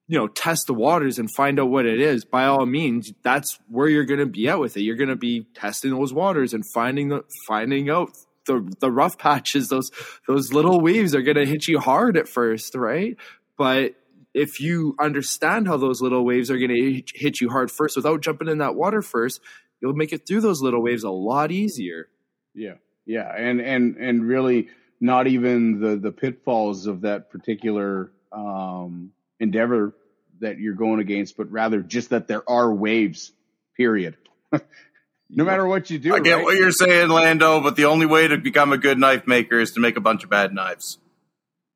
you 0.06 0.18
know 0.18 0.28
test 0.28 0.66
the 0.66 0.74
waters 0.74 1.18
and 1.18 1.32
find 1.32 1.58
out 1.60 1.70
what 1.70 1.86
it 1.86 2.00
is 2.00 2.24
by 2.24 2.44
all 2.44 2.66
means 2.66 3.12
that's 3.22 3.58
where 3.68 3.88
you're 3.88 4.04
going 4.04 4.20
to 4.20 4.26
be 4.26 4.48
at 4.48 4.58
with 4.58 4.76
it. 4.76 4.82
You're 4.82 4.96
going 4.96 5.08
to 5.08 5.16
be 5.16 5.46
testing 5.54 5.90
those 5.90 6.12
waters 6.12 6.54
and 6.54 6.64
finding 6.74 7.08
the 7.08 7.24
finding 7.46 7.90
out 7.90 8.10
the 8.46 8.68
the 8.80 8.90
rough 8.90 9.18
patches. 9.18 9.68
Those 9.68 9.90
those 10.26 10.52
little 10.52 10.80
waves 10.80 11.14
are 11.14 11.22
going 11.22 11.36
to 11.36 11.46
hit 11.46 11.68
you 11.68 11.80
hard 11.80 12.16
at 12.16 12.28
first 12.28 12.74
right? 12.74 13.16
But 13.56 13.94
if 14.32 14.60
you 14.60 14.94
understand 15.00 15.66
how 15.66 15.76
those 15.76 16.00
little 16.00 16.24
waves 16.24 16.50
are 16.50 16.58
going 16.58 16.70
to 16.70 17.02
hit 17.14 17.40
you 17.40 17.50
hard 17.50 17.70
first 17.70 17.96
without 17.96 18.20
jumping 18.20 18.48
in 18.48 18.58
that 18.58 18.76
water 18.76 19.02
first 19.02 19.40
you'll 19.80 19.94
make 19.94 20.12
it 20.12 20.26
through 20.26 20.40
those 20.40 20.60
little 20.60 20.82
waves 20.82 21.04
a 21.04 21.10
lot 21.10 21.50
easier. 21.50 22.08
Yeah, 22.54 22.74
yeah, 23.06 23.32
and 23.34 23.60
and 23.60 23.96
and 23.96 24.26
really 24.26 24.68
not 25.00 25.26
even 25.26 25.80
the 25.80 25.96
the 25.96 26.12
pitfalls 26.12 26.86
of 26.86 27.02
that 27.02 27.30
particular 27.30 28.12
um, 28.32 29.12
endeavor 29.38 29.94
that 30.40 30.58
you're 30.58 30.74
going 30.74 31.00
against, 31.00 31.36
but 31.36 31.50
rather 31.50 31.80
just 31.80 32.10
that 32.10 32.28
there 32.28 32.48
are 32.48 32.72
waves. 32.72 33.32
Period. 33.76 34.16
no 35.30 35.44
matter 35.44 35.66
what 35.66 35.88
you 35.88 35.98
do, 35.98 36.14
I 36.14 36.20
get 36.20 36.34
right? 36.34 36.44
what 36.44 36.56
you're 36.56 36.72
saying, 36.72 37.08
Lando, 37.08 37.60
but 37.62 37.76
the 37.76 37.86
only 37.86 38.04
way 38.04 38.28
to 38.28 38.36
become 38.36 38.72
a 38.72 38.78
good 38.78 38.98
knife 38.98 39.26
maker 39.26 39.58
is 39.58 39.72
to 39.72 39.80
make 39.80 39.96
a 39.96 40.00
bunch 40.00 40.22
of 40.22 40.28
bad 40.28 40.52
knives. 40.52 40.98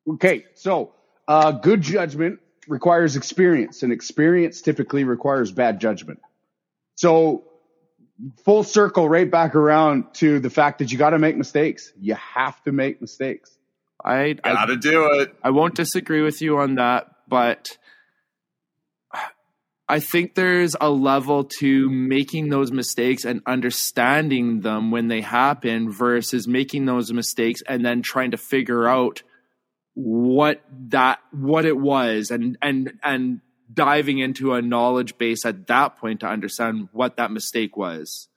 Okay, 0.07 0.44
so 0.55 0.92
uh, 1.26 1.52
good 1.52 1.80
judgment 1.80 2.40
requires 2.68 3.16
experience, 3.16 3.82
and 3.82 3.92
experience 3.92 4.61
typically 4.61 5.05
requires 5.05 5.50
bad 5.50 5.80
judgment. 5.80 6.20
So 6.96 7.44
full 8.44 8.62
circle 8.62 9.08
right 9.08 9.30
back 9.30 9.54
around 9.54 10.14
to 10.14 10.38
the 10.40 10.50
fact 10.50 10.78
that 10.78 10.92
you 10.92 10.98
got 10.98 11.10
to 11.10 11.18
make 11.18 11.36
mistakes. 11.36 11.92
You 12.00 12.14
have 12.14 12.62
to 12.64 12.72
make 12.72 13.00
mistakes. 13.00 13.56
I, 14.04 14.36
I 14.44 14.52
Gotta 14.52 14.76
do 14.76 15.06
it. 15.20 15.34
I 15.42 15.50
won't 15.50 15.74
disagree 15.74 16.22
with 16.22 16.42
you 16.42 16.58
on 16.58 16.76
that, 16.76 17.08
but 17.26 17.76
I 19.88 20.00
think 20.00 20.34
there's 20.34 20.74
a 20.80 20.90
level 20.90 21.44
to 21.60 21.90
making 21.90 22.48
those 22.48 22.72
mistakes 22.72 23.24
and 23.24 23.42
understanding 23.46 24.60
them 24.60 24.90
when 24.90 25.08
they 25.08 25.20
happen 25.20 25.90
versus 25.90 26.48
making 26.48 26.86
those 26.86 27.12
mistakes 27.12 27.62
and 27.66 27.84
then 27.84 28.02
trying 28.02 28.30
to 28.30 28.38
figure 28.38 28.88
out 28.88 29.22
what 29.94 30.62
that 30.88 31.20
what 31.30 31.64
it 31.64 31.76
was 31.76 32.30
and 32.30 32.58
and 32.60 32.94
and 33.02 33.40
diving 33.75 34.18
into 34.18 34.55
a 34.55 34.62
knowledge 34.62 35.18
base 35.18 35.45
at 35.45 35.66
that 35.66 35.97
point 35.97 36.20
to 36.20 36.27
understand 36.27 36.89
what 36.93 37.16
that 37.16 37.31
mistake 37.31 37.77
was. 37.77 38.29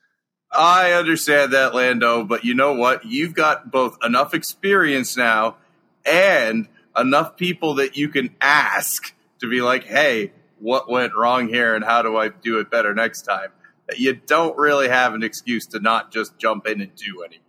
I 0.51 0.93
understand 0.93 1.53
that, 1.53 1.75
Lando, 1.75 2.23
but 2.23 2.43
you 2.43 2.53
know 2.53 2.73
what? 2.73 3.05
You've 3.05 3.33
got 3.33 3.71
both 3.71 3.97
enough 4.03 4.33
experience 4.33 5.17
now 5.17 5.57
and 6.05 6.67
enough 6.97 7.37
people 7.37 7.75
that 7.75 7.97
you 7.97 8.09
can 8.09 8.35
ask 8.41 9.13
to 9.39 9.49
be 9.49 9.61
like, 9.61 9.83
hey, 9.83 10.31
what 10.59 10.89
went 10.89 11.13
wrong 11.15 11.47
here 11.47 11.75
and 11.75 11.83
how 11.83 12.01
do 12.01 12.17
I 12.17 12.29
do 12.29 12.59
it 12.59 12.71
better 12.71 12.95
next 12.95 13.23
time? 13.23 13.49
That 13.87 13.99
you 13.99 14.13
don't 14.13 14.57
really 14.57 14.89
have 14.89 15.13
an 15.13 15.21
excuse 15.21 15.67
to 15.67 15.79
not 15.79 16.11
just 16.11 16.37
jump 16.37 16.65
in 16.65 16.81
and 16.81 16.95
do 16.95 17.23
anymore. 17.23 17.43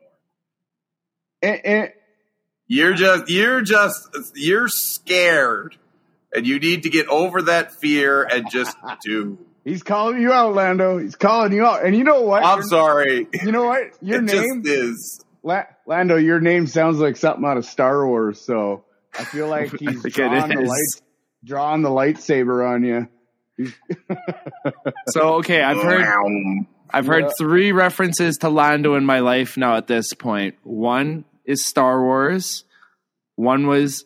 And, 1.40 1.64
and 1.64 1.92
You're 2.66 2.94
just, 2.94 3.30
you're 3.30 3.62
just, 3.62 4.08
you're 4.34 4.68
scared 4.68 5.76
and 6.34 6.46
you 6.46 6.58
need 6.58 6.82
to 6.84 6.90
get 6.90 7.08
over 7.08 7.42
that 7.42 7.72
fear 7.72 8.22
and 8.22 8.50
just 8.50 8.76
do. 9.04 9.38
he's 9.64 9.82
calling 9.82 10.20
you 10.20 10.32
out, 10.32 10.54
Lando. 10.54 10.98
He's 10.98 11.16
calling 11.16 11.52
you 11.52 11.64
out. 11.64 11.84
And 11.84 11.96
you 11.96 12.04
know 12.04 12.22
what? 12.22 12.44
I'm 12.44 12.58
Your- 12.58 12.66
sorry. 12.68 13.26
You 13.42 13.52
know 13.52 13.64
what? 13.64 13.82
Your 14.02 14.18
it 14.18 14.24
name, 14.24 14.62
just 14.62 14.76
is. 14.76 15.24
La- 15.42 15.64
Lando, 15.86 16.16
your 16.16 16.40
name 16.40 16.66
sounds 16.66 16.98
like 16.98 17.16
something 17.16 17.44
out 17.44 17.56
of 17.56 17.64
Star 17.64 18.06
Wars. 18.06 18.40
So 18.40 18.84
I 19.18 19.24
feel 19.24 19.48
like 19.48 19.70
he's 19.78 20.02
drawing 20.02 20.48
the 20.50 20.62
light, 20.62 21.02
drawing 21.44 21.82
the 21.82 21.88
lightsaber 21.90 22.68
on 22.68 22.84
you. 22.84 23.08
So 25.08 25.34
okay, 25.36 25.62
I've 25.62 25.82
heard 25.82 26.04
I've 26.90 27.06
heard 27.06 27.24
Yeah. 27.24 27.30
three 27.38 27.72
references 27.72 28.38
to 28.38 28.48
Lando 28.48 28.94
in 28.94 29.04
my 29.04 29.20
life 29.20 29.56
now 29.56 29.76
at 29.76 29.86
this 29.86 30.12
point. 30.14 30.56
One 30.62 31.24
is 31.44 31.64
Star 31.66 32.02
Wars, 32.02 32.64
one 33.36 33.66
was 33.66 34.04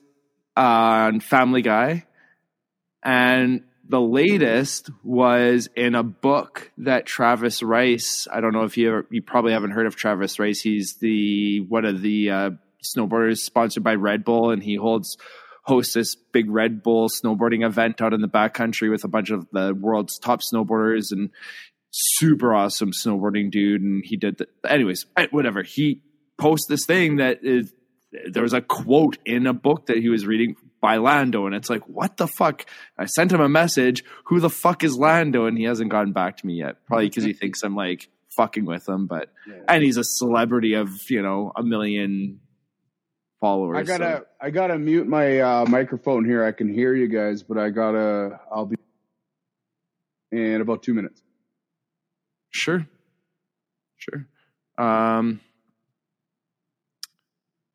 uh, 0.56 0.60
on 0.60 1.20
Family 1.20 1.62
Guy, 1.62 2.04
and 3.02 3.62
the 3.88 4.00
latest 4.00 4.90
was 5.02 5.68
in 5.76 5.94
a 5.94 6.02
book 6.02 6.70
that 6.78 7.04
Travis 7.04 7.62
Rice. 7.62 8.26
I 8.32 8.40
don't 8.40 8.52
know 8.52 8.64
if 8.64 8.76
you 8.76 8.88
ever, 8.88 9.06
you 9.10 9.22
probably 9.22 9.52
haven't 9.52 9.72
heard 9.72 9.86
of 9.86 9.96
Travis 9.96 10.38
Rice. 10.38 10.60
He's 10.60 10.94
the 10.94 11.60
one 11.68 11.84
of 11.84 12.00
the 12.00 12.30
uh, 12.30 12.50
snowboarders 12.82 13.38
sponsored 13.38 13.82
by 13.82 13.94
Red 13.94 14.24
Bull, 14.24 14.50
and 14.50 14.62
he 14.62 14.76
holds 14.76 15.16
hosts 15.64 15.94
this 15.94 16.14
big 16.14 16.50
Red 16.50 16.82
Bull 16.82 17.08
snowboarding 17.08 17.64
event 17.64 18.00
out 18.00 18.14
in 18.14 18.20
the 18.20 18.28
backcountry 18.28 18.90
with 18.90 19.04
a 19.04 19.08
bunch 19.08 19.30
of 19.30 19.46
the 19.52 19.74
world's 19.74 20.18
top 20.18 20.40
snowboarders 20.40 21.12
and 21.12 21.30
super 21.90 22.54
awesome 22.54 22.92
snowboarding 22.92 23.50
dude. 23.50 23.82
And 23.82 24.02
he 24.04 24.16
did, 24.16 24.38
the, 24.38 24.48
anyways, 24.68 25.06
whatever. 25.30 25.62
He 25.62 26.02
posts 26.38 26.66
this 26.68 26.86
thing 26.86 27.16
that 27.16 27.40
is, 27.42 27.72
there 28.30 28.42
was 28.42 28.54
a 28.54 28.60
quote 28.60 29.18
in 29.24 29.46
a 29.46 29.52
book 29.52 29.86
that 29.86 29.98
he 29.98 30.08
was 30.08 30.26
reading 30.26 30.56
by 30.82 30.96
Lando, 30.98 31.46
and 31.46 31.54
it's 31.54 31.70
like, 31.70 31.88
what 31.88 32.18
the 32.18 32.26
fuck? 32.26 32.66
I 32.98 33.06
sent 33.06 33.32
him 33.32 33.40
a 33.40 33.48
message. 33.48 34.02
Who 34.24 34.40
the 34.40 34.50
fuck 34.50 34.84
is 34.84 34.98
Lando? 34.98 35.46
And 35.46 35.56
he 35.56 35.64
hasn't 35.64 35.90
gotten 35.90 36.12
back 36.12 36.38
to 36.38 36.46
me 36.46 36.54
yet. 36.54 36.84
Probably 36.86 37.08
because 37.08 37.24
he 37.24 37.32
thinks 37.32 37.62
I'm 37.62 37.76
like 37.76 38.10
fucking 38.36 38.66
with 38.66 38.86
him, 38.88 39.06
but 39.06 39.32
and 39.68 39.82
he's 39.82 39.96
a 39.96 40.04
celebrity 40.04 40.74
of 40.74 40.90
you 41.08 41.22
know 41.22 41.52
a 41.56 41.62
million 41.62 42.40
followers. 43.40 43.78
I 43.78 43.98
gotta, 43.98 44.26
I 44.40 44.50
gotta 44.50 44.78
mute 44.78 45.06
my 45.06 45.40
uh, 45.40 45.66
microphone 45.66 46.24
here. 46.24 46.44
I 46.44 46.52
can 46.52 46.72
hear 46.72 46.94
you 46.94 47.08
guys, 47.08 47.42
but 47.42 47.58
I 47.58 47.70
gotta, 47.70 48.40
I'll 48.50 48.66
be 48.66 48.76
in 50.30 50.60
about 50.60 50.82
two 50.82 50.94
minutes. 50.94 51.22
Sure. 52.50 52.86
Sure. 53.96 54.26
Um 54.78 55.40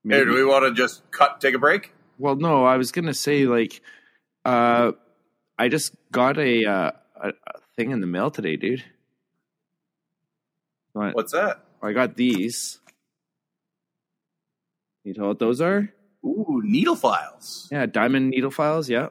Here, 0.03 0.25
do 0.25 0.33
we 0.33 0.43
want 0.43 0.65
to 0.65 0.73
just 0.73 1.09
cut, 1.11 1.39
take 1.39 1.53
a 1.53 1.59
break? 1.59 1.91
Well 2.17 2.35
no, 2.35 2.65
I 2.65 2.77
was 2.77 2.91
gonna 2.91 3.13
say 3.13 3.45
like 3.45 3.81
uh 4.45 4.91
I 5.57 5.69
just 5.69 5.95
got 6.11 6.37
a 6.37 6.65
uh 6.65 6.91
a, 7.21 7.29
a 7.29 7.59
thing 7.75 7.91
in 7.91 8.01
the 8.01 8.07
mail 8.07 8.31
today, 8.31 8.55
dude. 8.55 8.83
What? 10.93 11.15
What's 11.15 11.31
that? 11.31 11.63
I 11.81 11.93
got 11.93 12.15
these. 12.15 12.79
You 15.03 15.13
know 15.13 15.27
what 15.27 15.39
those 15.39 15.61
are? 15.61 15.89
Ooh, 16.25 16.61
needle 16.63 16.95
files. 16.95 17.69
Yeah, 17.71 17.85
diamond 17.85 18.29
needle 18.31 18.51
files, 18.51 18.89
yeah. 18.89 19.09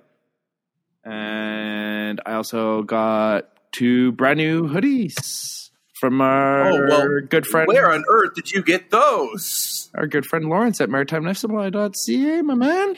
And 1.04 2.20
I 2.26 2.34
also 2.34 2.82
got 2.82 3.48
two 3.72 4.12
brand 4.12 4.38
new 4.38 4.68
hoodies 4.68 5.65
from 6.00 6.20
our 6.20 6.68
Oh, 6.68 6.86
well, 6.88 7.20
good 7.28 7.46
friend 7.46 7.66
Where 7.68 7.90
on 7.92 8.04
earth 8.08 8.34
did 8.34 8.52
you 8.52 8.62
get 8.62 8.90
those? 8.90 9.90
our 9.94 10.06
good 10.06 10.26
friend 10.26 10.46
Lawrence 10.46 10.80
at 10.80 10.88
maritimeknifesupply.ca, 10.88 12.42
my 12.42 12.54
man. 12.54 12.96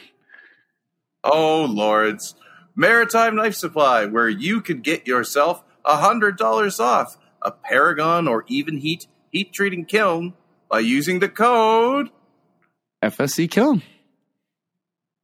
Oh, 1.23 1.65
lords. 1.65 2.35
Maritime 2.75 3.35
Knife 3.35 3.55
Supply, 3.55 4.05
where 4.05 4.29
you 4.29 4.61
could 4.61 4.83
get 4.83 5.07
yourself 5.07 5.63
a 5.85 5.97
$100 5.97 6.79
off 6.79 7.17
a 7.41 7.51
Paragon 7.51 8.27
or 8.27 8.43
Evenheat 8.43 9.07
heat 9.31 9.53
treating 9.53 9.85
kiln 9.85 10.33
by 10.69 10.79
using 10.79 11.19
the 11.19 11.29
code. 11.29 12.09
FSC 13.03 13.49
Kiln. 13.49 13.81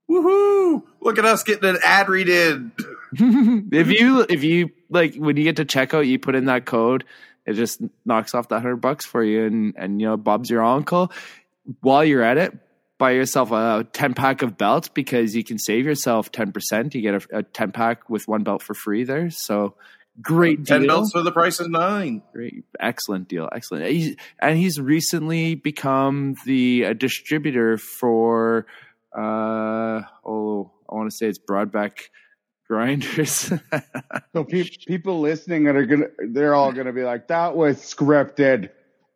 Woohoo! 0.09 0.83
Look 1.01 1.17
at 1.17 1.25
us 1.25 1.43
getting 1.43 1.69
an 1.69 1.77
ad 1.83 2.09
read 2.09 2.29
in. 2.29 2.71
if 3.71 3.87
you 3.87 4.25
if 4.29 4.43
you 4.43 4.69
like 4.89 5.15
when 5.15 5.35
you 5.35 5.43
get 5.43 5.55
to 5.57 5.65
checkout, 5.65 6.07
you 6.07 6.19
put 6.19 6.35
in 6.35 6.45
that 6.45 6.65
code, 6.65 7.03
it 7.45 7.53
just 7.53 7.81
knocks 8.05 8.33
off 8.33 8.49
that 8.49 8.61
hundred 8.61 8.77
bucks 8.77 9.05
for 9.05 9.23
you, 9.23 9.45
and 9.45 9.73
and 9.77 10.01
you 10.01 10.07
know 10.07 10.17
Bob's 10.17 10.49
your 10.49 10.63
uncle. 10.63 11.11
While 11.81 12.05
you're 12.05 12.23
at 12.23 12.37
it, 12.37 12.57
buy 12.97 13.11
yourself 13.11 13.51
a 13.51 13.85
ten 13.91 14.13
pack 14.13 14.41
of 14.41 14.57
belts 14.57 14.87
because 14.87 15.35
you 15.35 15.43
can 15.43 15.59
save 15.59 15.85
yourself 15.85 16.31
ten 16.31 16.51
percent. 16.51 16.95
You 16.95 17.01
get 17.01 17.15
a, 17.15 17.39
a 17.39 17.43
ten 17.43 17.71
pack 17.71 18.09
with 18.09 18.27
one 18.27 18.43
belt 18.43 18.61
for 18.61 18.73
free 18.73 19.03
there. 19.03 19.29
So 19.29 19.75
great 20.21 20.63
deal. 20.63 20.79
10 20.79 20.87
belts 20.87 21.11
for 21.11 21.21
the 21.21 21.31
price 21.31 21.59
of 21.59 21.69
nine. 21.69 22.21
Great, 22.33 22.63
excellent 22.79 23.27
deal, 23.27 23.49
excellent. 23.53 23.85
He's, 23.87 24.15
and 24.39 24.57
he's 24.57 24.79
recently 24.79 25.55
become 25.55 26.35
the 26.45 26.85
uh, 26.85 26.93
distributor 26.93 27.77
for 27.77 28.65
uh 29.15 30.01
oh, 30.25 30.71
I 30.89 30.95
want 30.95 31.09
to 31.09 31.15
say 31.15 31.27
it's 31.27 31.39
Broadback 31.39 32.09
Grinders. 32.67 33.51
So 34.33 34.43
pe- 34.43 34.65
people 34.85 35.21
listening 35.21 35.63
that 35.65 35.77
are 35.77 35.85
gonna, 35.85 36.07
they're 36.29 36.53
all 36.53 36.73
gonna 36.73 36.91
be 36.91 37.03
like, 37.03 37.29
"That 37.29 37.55
was 37.55 37.77
scripted." 37.77 38.69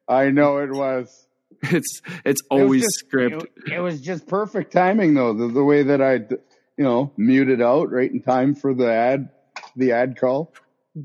I 0.08 0.30
know 0.30 0.60
it 0.60 0.72
was. 0.72 1.28
it's 1.64 2.02
it's 2.24 2.42
It 2.42 2.48
always 2.50 2.84
just- 2.84 3.00
script. 3.00 3.44
It, 3.68 3.74
it 3.74 3.80
was 3.82 4.00
just 4.00 4.28
perfect 4.28 4.72
timing, 4.72 5.14
though. 5.16 5.34
The, 5.34 5.48
the 5.50 5.64
way 5.64 5.84
that 5.84 6.02
I, 6.02 6.14
you 6.14 6.84
know, 6.86 7.12
muted 7.18 7.62
out 7.62 7.92
right 7.92 8.10
in 8.10 8.22
time 8.22 8.56
for 8.56 8.74
the 8.74 8.90
ad, 8.90 9.28
the 9.76 9.92
ad 9.92 10.18
call. 10.18 10.54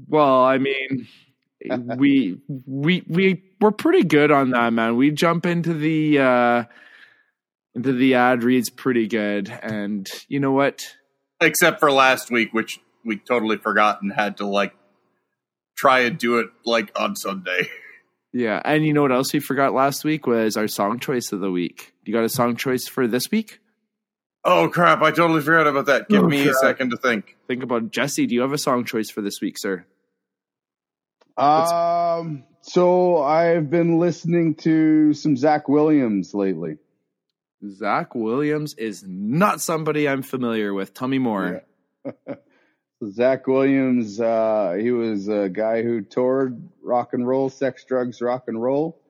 Well, 0.07 0.45
I 0.45 0.59
mean, 0.59 1.09
we 1.97 2.40
we 2.66 3.03
we 3.09 3.42
we're 3.61 3.72
pretty 3.72 4.05
good 4.05 4.30
on 4.30 4.51
that, 4.51 4.72
man. 4.72 4.95
We 4.97 5.11
jump 5.11 5.45
into 5.45 5.74
the 5.74 6.18
uh 6.20 6.64
into 7.74 7.92
the 7.92 8.14
ad 8.14 8.45
reads 8.45 8.70
pretty 8.70 9.09
good, 9.09 9.49
and 9.62 10.09
you 10.28 10.38
know 10.38 10.53
what? 10.53 10.86
Except 11.41 11.80
for 11.80 11.91
last 11.91 12.30
week, 12.30 12.53
which 12.53 12.80
we 13.05 13.16
totally 13.18 13.57
forgot 13.59 14.01
and 14.03 14.12
had 14.12 14.39
to 14.39 14.47
like 14.47 14.74
try 15.76 16.01
and 16.01 16.16
do 16.18 16.39
it 16.39 16.49
like 16.64 16.91
on 16.99 17.16
Sunday. 17.16 17.68
Yeah, 18.37 18.61
and 18.64 18.85
you 18.85 18.93
know 18.93 19.03
what 19.03 19.12
else 19.12 19.32
we 19.32 19.39
forgot 19.39 19.74
last 19.74 20.03
week 20.03 20.26
was 20.26 20.57
our 20.57 20.66
song 20.66 20.99
choice 20.99 21.30
of 21.30 21.39
the 21.39 21.53
week. 21.53 21.93
You 22.05 22.12
got 22.12 22.24
a 22.24 22.28
song 22.28 22.57
choice 22.57 22.89
for 22.89 23.07
this 23.07 23.30
week? 23.30 23.61
Oh 24.45 24.68
crap, 24.68 25.03
I 25.03 25.12
totally 25.12 25.41
forgot 25.41 25.68
about 25.68 25.87
that. 25.87 26.09
Give 26.09 26.24
Oh, 26.24 26.26
me 26.28 26.49
a 26.49 26.55
second 26.55 26.91
to 26.91 26.97
think. 26.97 27.37
Think 27.47 27.62
about 27.62 27.85
it. 27.85 27.91
Jesse. 27.93 28.26
Do 28.26 28.35
you 28.35 28.41
have 28.41 28.53
a 28.53 28.59
song 28.59 28.85
choice 28.85 29.09
for 29.09 29.22
this 29.22 29.41
week, 29.41 29.57
sir? 29.57 29.87
Um, 31.37 32.45
so 32.62 33.22
I've 33.22 33.70
been 33.70 33.99
listening 33.99 34.55
to 34.57 35.12
some 35.14 35.37
Zach 35.37 35.68
Williams 35.68 36.35
lately. 36.35 36.78
Zach 37.71 38.15
Williams 38.15 38.75
is 38.75 39.05
not 39.07 39.61
somebody 39.61 40.09
I'm 40.09 40.23
familiar 40.23 40.73
with. 40.75 40.95
Tell 40.95 41.09
me 41.09 41.19
more. 41.19 41.62
So 43.01 43.11
Zach 43.11 43.47
Williams, 43.49 44.21
uh, 44.21 44.77
he 44.81 44.93
was 44.93 45.27
a 45.29 45.49
guy 45.49 45.83
who 45.83 46.01
toured 46.03 46.69
rock 46.83 47.12
and 47.12 47.27
roll, 47.27 47.51
sex, 47.51 47.85
drugs, 47.85 48.23
rock 48.23 48.45
and 48.47 48.62
roll. 48.62 49.03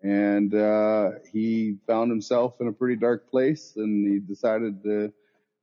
And, 0.00 0.54
uh, 0.54 1.10
he 1.32 1.76
found 1.88 2.10
himself 2.10 2.54
in 2.60 2.68
a 2.68 2.72
pretty 2.72 2.96
dark 2.96 3.30
place 3.30 3.72
and 3.76 4.06
he 4.06 4.20
decided 4.20 4.84
to 4.84 5.12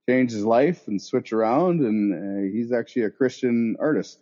change 0.09 0.31
his 0.31 0.43
life 0.43 0.87
and 0.87 1.01
switch 1.01 1.31
around. 1.31 1.79
And 1.79 2.13
uh, 2.13 2.51
he's 2.53 2.73
actually 2.73 3.03
a 3.03 3.11
Christian 3.11 3.77
artist. 3.79 4.19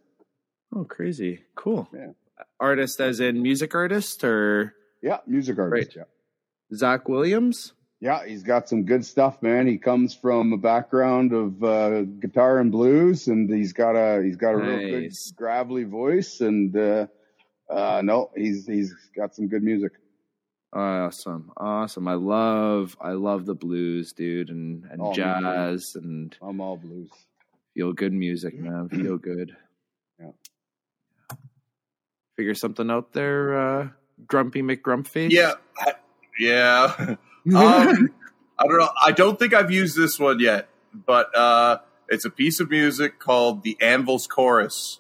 Oh, 0.76 0.84
crazy. 0.84 1.40
Cool. 1.56 1.90
Yeah. 1.94 2.12
Artist 2.60 3.02
as 3.02 3.20
in 3.20 3.42
music 3.42 3.74
artist 3.74 4.24
or 4.24 4.76
Yeah. 5.02 5.18
Music 5.26 5.58
artist. 5.58 5.96
Right. 5.98 6.06
Zach 6.76 7.10
Williams? 7.10 7.74
Yeah, 8.00 8.26
he's 8.28 8.44
got 8.44 8.70
some 8.70 8.84
good 8.84 9.04
stuff, 9.06 9.42
man. 9.42 9.66
He 9.66 9.78
comes 9.80 10.14
from 10.14 10.54
a 10.54 10.58
background 10.58 11.34
of 11.34 11.64
uh, 11.64 12.02
guitar 12.04 12.60
and 12.60 12.72
blues, 12.72 13.28
and 13.28 13.50
he's 13.52 13.74
got 13.74 13.96
a 13.96 14.22
he's 14.24 14.36
got 14.38 14.52
a 14.52 14.58
real 14.58 14.78
good 14.92 15.04
Nice. 15.04 15.32
gravelly 15.36 15.84
voice, 15.84 16.40
and 16.42 16.76
uh, 16.78 17.08
uh, 17.70 18.02
no, 18.04 18.30
he's 18.36 18.68
he's 18.68 18.94
got 19.16 19.34
some 19.34 19.48
good 19.48 19.64
music. 19.64 19.94
Awesome, 20.74 21.52
awesome. 21.58 22.08
I 22.08 22.14
love, 22.16 22.96
I 23.02 23.14
love 23.14 23.46
the 23.48 23.56
blues, 23.56 24.14
dude, 24.14 24.50
and 24.52 24.84
and 24.92 25.02
Oh, 25.02 25.10
me 25.10 25.16
too. 25.16 25.22
jazz 25.24 25.96
and 25.96 26.38
I'm 26.40 26.62
all 26.62 26.78
blues. 26.78 27.10
feel 27.74 27.94
good 27.94 28.14
music, 28.14 28.54
man. 28.60 28.90
Feel 28.92 29.18
good. 29.18 29.56
Yeah. 30.20 30.32
Figure 32.36 32.54
something 32.54 32.92
out 32.92 33.14
there, 33.14 33.58
uh, 33.58 33.88
Grumpy 34.28 34.62
McGrumpface. 34.62 35.32
Yeah, 35.32 35.54
I- 35.80 35.94
yeah. 36.40 37.16
um, 37.56 38.10
I 38.60 38.66
don't 38.68 38.78
know. 38.78 38.90
I 39.04 39.12
don't 39.12 39.38
think 39.38 39.54
I've 39.54 39.72
used 39.72 39.98
this 39.98 40.20
one 40.20 40.40
yet, 40.40 40.68
but 40.94 41.36
uh, 41.36 41.80
it's 42.10 42.26
a 42.26 42.30
piece 42.30 42.60
of 42.60 42.70
music 42.70 43.20
called 43.20 43.64
the 43.64 43.78
Anvil's 43.82 44.28
Chorus 44.28 45.00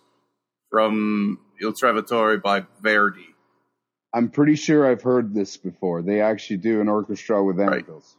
from 0.69 1.39
Il 1.61 1.73
Trovatore 1.73 2.41
by 2.41 2.65
Verdi. 2.81 3.35
I'm 4.13 4.29
pretty 4.29 4.55
sure 4.55 4.89
I've 4.89 5.01
heard 5.01 5.33
this 5.33 5.57
before. 5.57 6.01
They 6.01 6.21
actually 6.21 6.57
do 6.57 6.81
an 6.81 6.87
orchestra 6.87 7.43
with 7.43 7.57
Right. 7.59 7.79
anvils. 7.79 8.15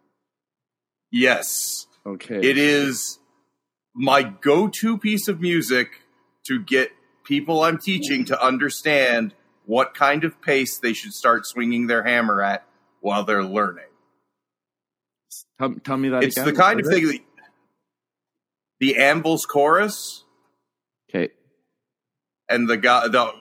Yes, 1.11 1.87
okay. 2.05 2.37
it 2.37 2.59
is 2.59 3.19
my 3.95 4.23
go-to 4.23 4.99
piece 4.99 5.27
of 5.29 5.41
music 5.41 6.03
to 6.47 6.61
get 6.61 6.91
people 7.25 7.63
I'm 7.63 7.79
teaching 7.79 8.25
to 8.27 8.43
understand 8.45 9.35
what 9.65 9.95
kind 9.95 10.25
of 10.25 10.41
pace 10.43 10.79
they 10.79 10.93
should 10.93 11.13
start 11.15 11.47
swinging 11.47 11.87
their 11.87 12.03
hammer 12.05 12.43
at 12.43 12.65
while 13.01 13.25
they're 13.25 13.45
learning. 13.45 13.85
Tell, 15.59 15.75
tell 15.85 15.97
me 15.97 16.09
that 16.11 16.25
It's 16.25 16.37
again. 16.37 16.47
the 16.55 16.61
kind 16.61 16.81
of 16.81 16.87
thing 16.87 17.05
it? 17.09 17.13
that 17.13 17.21
the 18.81 18.97
Anvil's 18.97 19.45
Chorus 19.47 20.25
Okay. 21.11 21.33
and 22.49 22.69
the 22.69 22.77
guy 22.77 23.09
the 23.09 23.33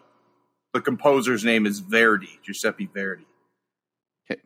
the 0.74 0.82
composer's 0.82 1.44
name 1.46 1.66
is 1.66 1.80
Verdi, 1.80 2.40
Giuseppe 2.44 2.90
Verdi. 2.94 3.26
Okay. 4.30 4.42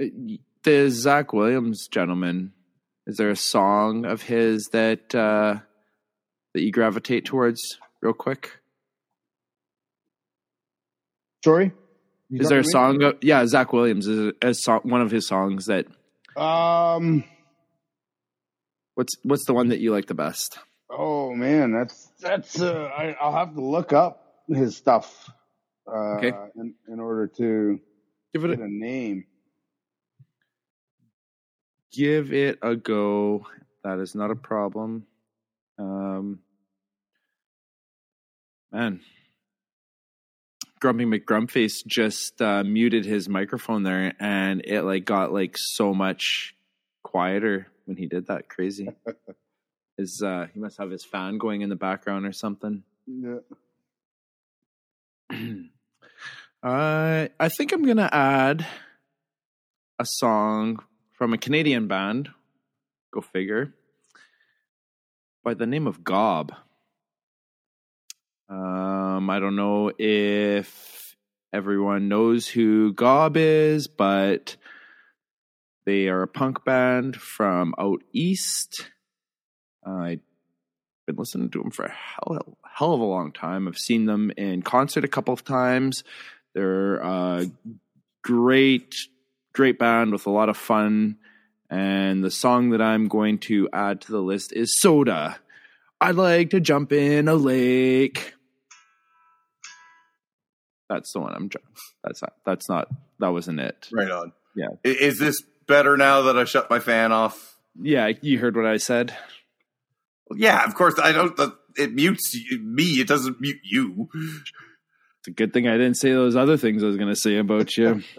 Uh, 0.00 0.36
The 0.62 0.90
Zach 0.90 1.32
Williams 1.32 1.88
gentleman. 1.88 2.52
Is 3.06 3.16
there 3.18 3.30
a 3.30 3.36
song 3.36 4.04
of 4.04 4.22
his 4.22 4.64
that 4.72 5.14
uh, 5.14 5.60
that 6.54 6.62
you 6.62 6.72
gravitate 6.72 7.24
towards, 7.24 7.78
real 8.02 8.12
quick? 8.14 8.58
Sorry, 11.44 11.70
You 12.28 12.40
Is 12.40 12.48
there 12.48 12.58
a 12.58 12.64
song? 12.64 13.02
Of, 13.02 13.18
yeah, 13.22 13.46
Zach 13.46 13.72
Williams 13.72 14.06
is 14.06 14.32
a, 14.42 14.48
a 14.48 14.54
song, 14.54 14.80
one 14.84 15.00
of 15.00 15.10
his 15.10 15.26
songs 15.28 15.66
that. 15.66 15.86
Um. 16.36 17.24
What's 18.94 19.14
what's 19.22 19.44
the 19.46 19.52
one 19.54 19.68
that 19.68 19.78
you 19.78 19.92
like 19.92 20.06
the 20.06 20.14
best? 20.14 20.58
Oh 20.90 21.34
man, 21.34 21.72
that's 21.72 22.10
that's. 22.20 22.60
Uh, 22.60 22.90
I, 22.96 23.16
I'll 23.20 23.32
have 23.36 23.54
to 23.54 23.60
look 23.60 23.92
up 23.92 24.42
his 24.48 24.76
stuff. 24.76 25.30
Uh, 25.86 26.16
Okay. 26.16 26.32
In, 26.56 26.74
in 26.88 26.98
order 26.98 27.28
to 27.38 27.78
Give 28.34 28.44
it 28.44 28.58
a, 28.58 28.62
a 28.62 28.68
name. 28.68 29.24
give 31.92 32.32
it 32.32 32.58
a 32.62 32.74
go. 32.74 33.46
That 33.84 33.98
is 34.00 34.14
not 34.14 34.30
a 34.30 34.36
problem. 34.36 35.06
Um, 35.78 36.40
man, 38.72 39.00
Grumpy 40.86 41.04
McGrumpface 41.04 41.84
just 41.84 42.40
uh, 42.40 42.62
muted 42.62 43.04
his 43.04 43.28
microphone 43.28 43.82
there, 43.82 44.12
and 44.20 44.62
it 44.64 44.82
like 44.82 45.04
got 45.04 45.32
like 45.32 45.56
so 45.58 45.92
much 45.92 46.54
quieter 47.02 47.66
when 47.86 47.96
he 47.96 48.06
did 48.06 48.28
that. 48.28 48.48
Crazy. 48.48 48.88
His 49.98 50.22
uh, 50.24 50.46
he 50.54 50.60
must 50.60 50.78
have 50.78 50.92
his 50.92 51.04
fan 51.04 51.38
going 51.38 51.62
in 51.62 51.70
the 51.70 51.74
background 51.74 52.24
or 52.24 52.32
something. 52.32 52.84
Yeah. 53.06 53.38
Uh, 56.62 57.28
I 57.38 57.48
think 57.48 57.70
I'm 57.70 57.84
gonna 57.84 58.08
add 58.10 58.66
a 60.00 60.04
song 60.04 60.82
from 61.12 61.32
a 61.32 61.38
Canadian 61.38 61.86
band. 61.86 62.30
Go 63.12 63.20
figure. 63.20 63.74
By 65.44 65.54
the 65.54 65.66
name 65.66 65.86
of 65.86 66.02
Gob. 66.02 66.52
Um, 69.16 69.30
I 69.30 69.40
don't 69.40 69.56
know 69.56 69.90
if 69.98 71.16
everyone 71.50 72.08
knows 72.08 72.46
who 72.46 72.92
Gob 72.92 73.38
is, 73.38 73.86
but 73.86 74.56
they 75.86 76.08
are 76.08 76.20
a 76.22 76.28
punk 76.28 76.66
band 76.66 77.16
from 77.16 77.74
out 77.78 78.02
east. 78.12 78.90
I've 79.86 80.20
been 81.06 81.16
listening 81.16 81.48
to 81.50 81.62
them 81.62 81.70
for 81.70 81.86
a 81.86 81.92
hell, 81.92 82.58
hell 82.70 82.92
of 82.92 83.00
a 83.00 83.04
long 83.04 83.32
time. 83.32 83.66
I've 83.66 83.78
seen 83.78 84.04
them 84.04 84.32
in 84.36 84.60
concert 84.60 85.04
a 85.04 85.08
couple 85.08 85.32
of 85.32 85.44
times. 85.44 86.04
They're 86.54 86.96
a 86.96 87.46
great, 88.22 88.96
great 89.54 89.78
band 89.78 90.12
with 90.12 90.26
a 90.26 90.30
lot 90.30 90.50
of 90.50 90.58
fun. 90.58 91.16
And 91.70 92.22
the 92.22 92.30
song 92.30 92.68
that 92.70 92.82
I'm 92.82 93.08
going 93.08 93.38
to 93.38 93.70
add 93.72 94.02
to 94.02 94.12
the 94.12 94.20
list 94.20 94.52
is 94.52 94.78
Soda. 94.78 95.38
I'd 96.02 96.16
like 96.16 96.50
to 96.50 96.60
jump 96.60 96.92
in 96.92 97.28
a 97.28 97.34
lake. 97.34 98.34
That's 100.88 101.12
the 101.12 101.20
one 101.20 101.34
I'm. 101.34 101.50
That's 102.04 102.22
not. 102.22 102.32
That's 102.44 102.68
not. 102.68 102.88
That 103.18 103.28
wasn't 103.32 103.60
it. 103.60 103.88
Right 103.92 104.10
on. 104.10 104.32
Yeah. 104.54 104.68
Is 104.84 105.18
this 105.18 105.42
better 105.66 105.96
now 105.96 106.22
that 106.22 106.38
I 106.38 106.44
shut 106.44 106.70
my 106.70 106.78
fan 106.78 107.12
off? 107.12 107.56
Yeah, 107.80 108.12
you 108.22 108.38
heard 108.38 108.56
what 108.56 108.66
I 108.66 108.76
said. 108.76 109.14
Yeah, 110.34 110.64
of 110.64 110.74
course. 110.74 110.98
I 111.02 111.12
don't. 111.12 111.36
the- 111.36 111.56
It 111.76 111.92
mutes 111.94 112.34
me. 112.60 113.00
It 113.00 113.08
doesn't 113.08 113.40
mute 113.40 113.60
you. 113.64 114.08
It's 114.14 115.28
a 115.28 115.30
good 115.32 115.52
thing 115.52 115.66
I 115.68 115.72
didn't 115.76 115.96
say 115.96 116.12
those 116.12 116.36
other 116.36 116.56
things 116.56 116.82
I 116.82 116.86
was 116.86 116.96
going 116.96 117.08
to 117.12 117.16
say 117.16 117.36
about 117.38 117.76
you. 117.76 118.02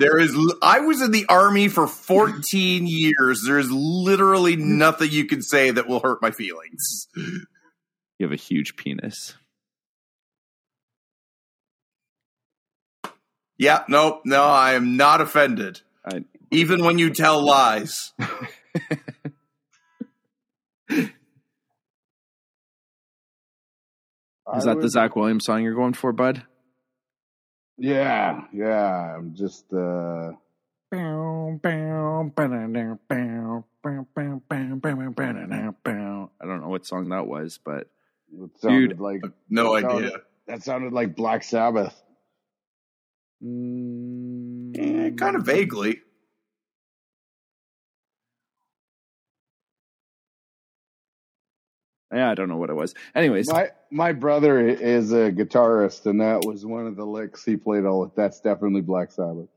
There 0.00 0.18
is. 0.18 0.36
I 0.62 0.80
was 0.80 1.00
in 1.02 1.10
the 1.10 1.26
army 1.28 1.68
for 1.68 1.86
14 1.86 2.86
years. 2.86 3.42
There 3.46 3.58
is 3.58 3.70
literally 3.70 4.54
nothing 4.56 5.10
you 5.10 5.24
can 5.26 5.42
say 5.42 5.70
that 5.70 5.88
will 5.88 6.00
hurt 6.00 6.22
my 6.22 6.30
feelings. 6.30 7.08
you 7.16 7.46
have 8.20 8.32
a 8.32 8.36
huge 8.36 8.76
penis. 8.76 9.34
Yeah. 13.58 13.82
No. 13.88 14.20
No. 14.24 14.44
I 14.44 14.72
am 14.74 14.96
not 14.96 15.20
offended. 15.20 15.80
I, 16.04 16.24
Even 16.50 16.84
when 16.84 16.98
you 16.98 17.10
tell 17.10 17.44
lies. 17.44 18.12
is 24.56 24.66
I 24.66 24.74
that 24.74 24.80
the 24.80 24.88
Zach 24.88 25.14
Williams 25.16 25.44
song 25.44 25.62
you're 25.62 25.74
going 25.74 25.92
for, 25.92 26.12
bud? 26.12 26.42
Yeah, 27.76 28.42
yeah. 28.52 29.16
I'm 29.16 29.34
just. 29.34 29.64
uh 29.72 30.32
I 30.90 30.96
don't 36.46 36.60
know 36.60 36.68
what 36.68 36.86
song 36.86 37.08
that 37.10 37.26
was, 37.26 37.58
but 37.62 37.88
It 38.32 38.50
sounded 38.60 38.88
Dude. 38.90 39.00
like 39.00 39.22
No 39.50 39.74
that 39.74 39.82
sounded- 39.82 40.06
idea. 40.06 40.18
that 40.46 40.62
sounded 40.62 40.92
like 40.94 41.14
Black 41.14 41.42
Sabbath. 41.42 41.94
Mm, 43.42 44.76
Eh, 44.78 45.10
kind 45.16 45.36
of 45.36 45.44
vaguely. 45.44 46.00
Yeah, 52.12 52.30
I 52.30 52.34
don't 52.34 52.48
know 52.48 52.56
what 52.56 52.70
it 52.70 52.74
was. 52.76 52.94
Anyways, 53.14 53.52
My 53.52 53.70
my 53.90 54.12
brother 54.12 54.66
is 54.66 55.12
a 55.12 55.30
guitarist, 55.30 56.06
and 56.06 56.20
that 56.20 56.44
was 56.46 56.64
one 56.64 56.86
of 56.86 56.96
the 56.96 57.04
licks 57.04 57.44
he 57.44 57.56
played. 57.56 57.84
All 57.84 58.10
that's 58.16 58.40
definitely 58.40 58.80
Black 58.80 59.12
Sabbath. 59.12 59.48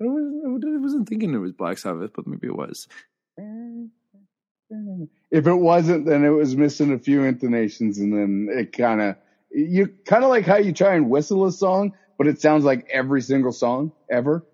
I 0.00 0.04
wasn't, 0.04 0.64
I 0.64 0.78
wasn't 0.78 1.08
thinking 1.08 1.34
it 1.34 1.38
was 1.38 1.52
Black 1.52 1.78
Sabbath, 1.78 2.12
but 2.14 2.26
maybe 2.26 2.46
it 2.46 2.56
was. 2.56 2.86
If 5.30 5.46
it 5.46 5.54
wasn't, 5.54 6.06
then 6.06 6.24
it 6.24 6.30
was 6.30 6.56
missing 6.56 6.92
a 6.92 6.98
few 6.98 7.24
intonations, 7.24 7.98
and 7.98 8.12
then 8.12 8.48
it 8.50 8.72
kind 8.72 9.00
of 9.00 9.16
you 9.50 9.88
kind 10.04 10.24
of 10.24 10.30
like 10.30 10.44
how 10.44 10.56
you 10.56 10.72
try 10.72 10.94
and 10.94 11.10
whistle 11.10 11.46
a 11.46 11.52
song, 11.52 11.94
but 12.16 12.26
it 12.26 12.40
sounds 12.40 12.64
like 12.64 12.88
every 12.92 13.22
single 13.22 13.52
song 13.52 13.92
ever. 14.10 14.44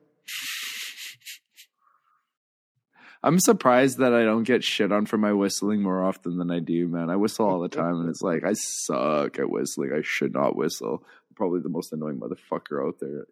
I'm 3.23 3.41
surprised 3.41 3.99
that 3.99 4.13
I 4.13 4.23
don't 4.25 4.43
get 4.43 4.63
shit 4.63 4.93
on 4.93 5.07
for 5.07 5.17
my 5.17 5.33
whistling 5.33 5.83
more 5.83 6.05
often 6.05 6.37
than 6.37 6.51
I 6.51 6.59
do, 6.59 6.87
man. 6.89 7.09
I 7.09 7.17
whistle 7.17 7.49
all 7.49 7.59
the 7.59 7.71
time, 7.71 8.01
and 8.01 8.11
it's 8.11 8.21
like 8.21 8.45
I 8.45 8.53
suck 8.53 9.39
at 9.39 9.49
whistling. 9.49 9.93
I 9.97 10.03
should 10.03 10.35
not 10.35 10.57
whistle. 10.57 11.03
I'm 11.03 11.35
probably 11.35 11.61
the 11.61 11.71
most 11.71 11.91
annoying 11.95 12.21
motherfucker 12.21 12.87
out 12.87 12.97
there. 13.01 13.25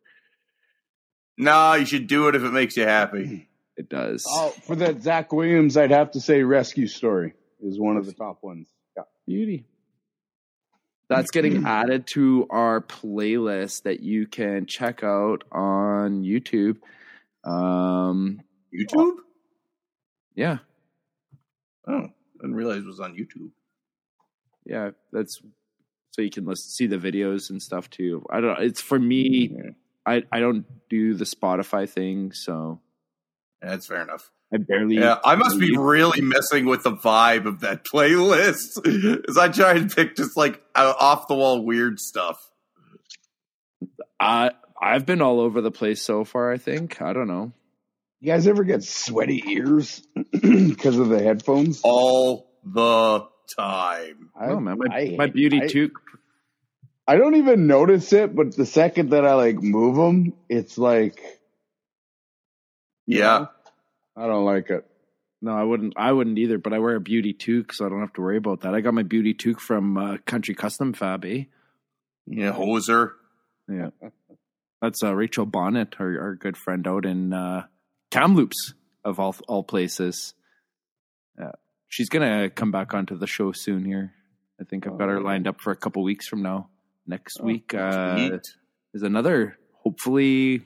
Nah, 1.37 1.75
you 1.75 1.85
should 1.85 2.07
do 2.07 2.29
it 2.29 2.35
if 2.35 2.43
it 2.43 2.53
makes 2.53 2.77
you 2.77 2.85
happy. 2.85 3.49
It 3.75 3.89
does. 3.89 4.23
Oh, 4.29 4.51
for 4.67 4.77
that 4.77 5.03
Zach 5.03 5.33
Williams, 5.33 5.79
I'd 5.79 5.93
have 5.93 6.11
to 6.11 6.21
say 6.21 6.43
"Rescue 6.43 6.87
Story" 6.87 7.33
is 7.63 7.81
one 7.81 7.97
of 7.97 8.05
the 8.05 8.13
top 8.13 8.43
ones. 8.43 8.69
Yeah. 8.95 9.05
Beauty. 9.27 9.65
That's 11.17 11.31
getting 11.31 11.65
added 11.67 12.07
to 12.09 12.47
our 12.51 12.81
playlist 12.81 13.83
that 13.83 14.01
you 14.01 14.27
can 14.27 14.67
check 14.67 15.03
out 15.03 15.45
on 15.53 16.23
YouTube. 16.23 16.79
Um, 17.45 18.41
YouTube? 18.75 19.17
yeah, 20.35 20.59
Oh, 21.87 21.95
I 22.05 22.11
didn't 22.41 22.55
realize 22.55 22.79
it 22.79 22.87
was 22.87 23.01
on 23.01 23.15
YouTube. 23.17 23.51
yeah, 24.65 24.91
that's 25.13 25.43
so 26.13 26.23
you 26.23 26.31
can 26.31 26.45
listen, 26.45 26.71
see 26.71 26.87
the 26.87 26.99
videos 26.99 27.51
and 27.51 27.61
stuff 27.63 27.89
too. 27.91 28.25
I 28.31 28.41
don't. 28.41 28.59
It's 28.61 28.81
for 28.81 28.99
me. 28.99 29.57
I 30.07 30.23
I 30.31 30.41
don't 30.41 30.65
do 30.89 31.15
the 31.15 31.25
Spotify 31.25 31.89
thing, 31.89 32.33
so 32.33 32.81
That's 33.61 33.87
fair 33.87 34.03
enough. 34.03 34.31
I 34.53 34.59
barely. 34.59 34.97
Yeah, 34.97 35.19
I 35.25 35.35
must 35.37 35.59
be 35.59 35.77
really 35.77 36.21
messing 36.21 36.67
with 36.67 36.83
the 36.83 36.93
vibe 36.93 37.47
of 37.47 37.61
that 37.61 37.85
playlist 37.93 39.27
as 39.29 39.39
I 39.39 39.49
try 39.49 39.73
and 39.75 39.91
pick 39.91 40.17
just 40.17 40.37
like 40.37 40.63
off 40.75 41.27
the 41.29 41.35
wall 41.35 41.65
weird 41.65 41.99
stuff. 41.99 42.37
I 44.21 44.51
I've 44.81 45.07
been 45.07 45.23
all 45.23 45.41
over 45.41 45.61
the 45.61 45.71
place 45.71 46.03
so 46.03 46.25
far. 46.25 46.53
I 46.53 46.59
think 46.59 47.01
I 47.01 47.13
don't 47.13 47.29
know. 47.29 47.53
You 48.21 48.27
guys 48.33 48.47
ever 48.47 48.63
get 48.65 48.85
sweaty 48.85 49.43
ears 49.47 50.01
because 50.33 50.99
of 50.99 51.09
the 51.09 51.21
headphones? 51.23 51.81
All 51.83 52.51
the 52.65 53.27
time. 53.59 54.31
I 54.39 54.47
don't 54.47 54.65
know, 54.65 54.77
man. 54.77 54.79
My, 54.79 54.95
I- 54.97 55.15
my 55.17 55.27
beauty 55.27 55.61
I- 55.63 55.67
toque. 55.67 55.93
I 57.05 57.17
don't 57.17 57.35
even 57.35 57.67
notice 57.67 58.13
it, 58.13 58.33
but 58.35 58.57
the 58.57 58.65
second 58.65 59.11
that 59.11 59.25
I 59.27 59.35
like 59.35 59.57
move 59.61 59.97
them, 59.97 60.35
it's 60.49 60.79
like, 60.79 61.21
Yeah. 63.09 63.39
know, 63.39 63.49
I 64.17 64.27
don't 64.27 64.45
like 64.45 64.71
it. 64.71 64.87
No, 65.41 65.53
I 65.53 65.65
wouldn't. 65.65 65.95
I 65.97 66.13
wouldn't 66.13 66.39
either. 66.39 66.59
But 66.59 66.73
I 66.73 66.79
wear 66.79 66.95
a 66.97 67.01
beauty 67.01 67.33
toque, 67.35 67.73
so 67.73 67.85
I 67.85 67.89
don't 67.89 68.01
have 68.01 68.13
to 68.15 68.21
worry 68.21 68.37
about 68.37 68.61
that. 68.61 68.75
I 68.75 68.81
got 68.81 68.95
my 68.95 69.03
beauty 69.03 69.35
toque 69.35 69.61
from 69.61 69.97
uh, 69.97 70.19
Country 70.27 70.55
Custom 70.55 70.93
Fab. 70.93 71.25
Eh? 71.25 71.45
Yeah, 72.27 72.53
hoser. 72.53 73.13
Yeah, 73.69 73.91
that's 74.81 75.03
uh, 75.03 75.15
Rachel 75.15 75.47
Bonnet, 75.47 75.97
our, 75.99 76.21
our 76.21 76.35
good 76.37 76.57
friend 76.57 76.87
out 76.87 77.05
in 77.07 77.33
uh, 77.33 77.67
Kamloops 78.11 78.75
of 79.05 79.19
all 79.19 79.35
all 79.49 79.65
places. 79.65 80.35
Yeah, 81.39 81.53
she's 81.89 82.09
gonna 82.09 82.51
come 82.51 82.71
back 82.71 82.95
onto 82.95 83.17
the 83.19 83.27
show 83.27 83.51
soon. 83.53 83.85
Here, 83.85 84.13
I 84.61 84.65
think 84.65 84.87
I've 84.87 84.99
got 84.99 85.09
her 85.09 85.21
lined 85.21 85.49
up 85.49 85.61
for 85.61 85.73
a 85.73 85.77
couple 85.77 86.03
weeks 86.05 86.29
from 86.29 86.43
now. 86.43 86.69
Next 87.07 87.39
Oh, 87.41 87.45
week 87.45 87.75
uh, 87.75 88.39
is 88.95 89.03
another 89.03 89.57
hopefully 89.83 90.63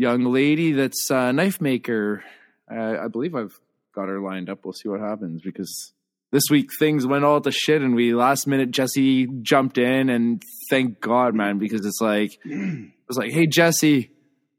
young 0.00 0.24
lady 0.24 0.72
that's 0.72 1.10
a 1.10 1.30
knife 1.30 1.60
maker. 1.60 2.24
Uh, 2.70 2.96
I 3.02 3.08
believe 3.08 3.34
I've 3.34 3.58
got 3.94 4.08
her 4.08 4.18
lined 4.18 4.48
up. 4.48 4.64
We'll 4.64 4.72
see 4.72 4.88
what 4.88 5.00
happens 5.00 5.42
because 5.42 5.92
this 6.32 6.44
week 6.50 6.70
things 6.78 7.06
went 7.06 7.24
all 7.24 7.40
to 7.42 7.52
shit 7.52 7.82
and 7.82 7.94
we 7.94 8.14
last 8.14 8.46
minute 8.46 8.70
Jesse 8.70 9.26
jumped 9.42 9.76
in 9.76 10.08
and 10.08 10.42
thank 10.70 11.00
God, 11.00 11.34
man, 11.34 11.58
because 11.58 11.84
it's 11.84 12.00
like 12.00 12.38
it 12.44 12.90
was 13.08 13.18
like, 13.18 13.30
hey 13.30 13.46
Jesse, 13.46 14.10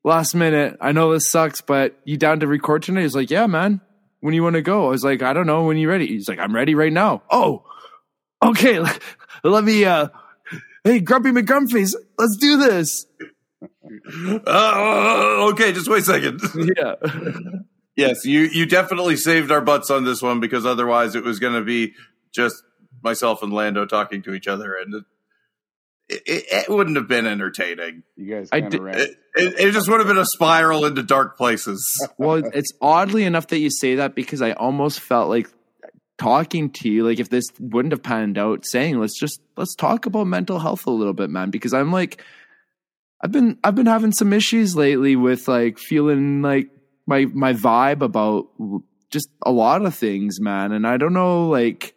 last 0.04 0.36
minute, 0.36 0.78
I 0.80 0.92
know 0.92 1.12
this 1.12 1.28
sucks, 1.28 1.62
but 1.62 1.98
you 2.06 2.18
down 2.18 2.42
to 2.42 2.48
record 2.48 2.84
tonight? 2.84 3.02
He's 3.02 3.16
like, 3.16 3.32
yeah, 3.32 3.48
man. 3.48 3.82
When 4.20 4.36
you 4.36 4.44
want 4.44 4.54
to 4.54 4.62
go? 4.62 4.86
I 4.86 4.89
was 4.89 5.04
like, 5.04 5.24
I 5.24 5.34
don't 5.34 5.48
know. 5.48 5.64
When 5.64 5.78
you 5.78 5.89
ready? 5.89 6.06
He's 6.06 6.30
like, 6.30 6.38
I'm 6.38 6.54
ready 6.54 6.76
right 6.76 6.94
now. 6.94 7.24
Oh, 7.32 7.64
okay. 8.44 8.80
Let 9.44 9.64
me. 9.64 9.86
uh 9.86 10.10
Hey, 10.84 11.00
Grumpy 11.00 11.30
McGrumpface, 11.30 11.94
let's 12.18 12.38
do 12.38 12.58
this. 12.58 13.06
Uh, 14.47 15.49
okay, 15.51 15.72
just 15.72 15.88
wait 15.88 16.01
a 16.01 16.05
second. 16.05 16.41
Yeah. 16.78 18.07
yes, 18.07 18.26
you 18.26 18.41
you 18.41 18.66
definitely 18.66 19.18
saved 19.18 19.51
our 19.51 19.62
butts 19.62 19.89
on 19.91 20.03
this 20.05 20.22
one 20.22 20.39
because 20.39 20.66
otherwise 20.66 21.16
it 21.16 21.24
was 21.24 21.39
going 21.39 21.53
to 21.53 21.62
be 21.62 21.93
just 22.34 22.64
myself 23.03 23.43
and 23.43 23.51
Lando 23.53 23.86
talking 23.86 24.22
to 24.24 24.34
each 24.34 24.47
other, 24.47 24.76
and 24.76 24.93
it, 26.07 26.22
it, 26.26 26.43
it 26.51 26.70
wouldn't 26.70 26.95
have 26.97 27.07
been 27.07 27.26
entertaining. 27.26 28.03
You 28.16 28.36
guys 28.36 28.49
I 28.51 28.62
kind 28.62 28.72
did- 28.72 28.80
of 28.80 28.86
ran. 28.86 28.99
It, 28.99 29.09
it, 29.36 29.59
it 29.59 29.72
just 29.72 29.89
would 29.89 29.99
have 29.99 30.07
been 30.07 30.18
a 30.18 30.26
spiral 30.26 30.86
into 30.86 31.03
dark 31.03 31.38
places. 31.38 31.86
well, 32.18 32.41
it's 32.53 32.74
oddly 32.82 33.24
enough 33.24 33.47
that 33.47 33.59
you 33.59 33.70
say 33.70 33.95
that 33.95 34.16
because 34.16 34.41
I 34.41 34.51
almost 34.53 34.99
felt 34.99 35.30
like 35.30 35.49
talking 36.18 36.70
to 36.70 36.89
you, 36.89 37.05
like 37.07 37.20
if 37.20 37.30
this 37.30 37.45
wouldn't 37.59 37.91
have 37.93 38.03
panned 38.03 38.38
out, 38.38 38.66
saying 38.66 38.99
let's 38.99 39.20
just 39.20 39.41
let's 39.57 39.76
talk 39.76 40.05
about 40.05 40.28
mental 40.28 40.59
health 40.59 40.86
a 40.86 40.91
little 40.91 41.14
bit, 41.14 41.30
man. 41.30 41.49
Because 41.49 41.74
I'm 41.74 41.91
like, 41.91 42.22
I've 43.24 43.32
been 43.32 43.59
I've 43.63 43.76
been 43.76 43.86
having 43.86 44.11
some 44.11 44.34
issues 44.34 44.76
lately 44.76 45.15
with 45.15 45.47
like 45.47 45.78
feeling 45.78 46.41
like 46.41 46.69
my 47.05 47.26
my 47.26 47.53
vibe 47.53 48.01
about 48.01 48.47
just 49.11 49.30
a 49.45 49.51
lot 49.51 49.86
of 49.86 49.95
things, 49.95 50.39
man. 50.39 50.72
And 50.72 50.88
I 50.88 50.97
don't 50.97 51.13
know 51.13 51.47
like 51.47 51.93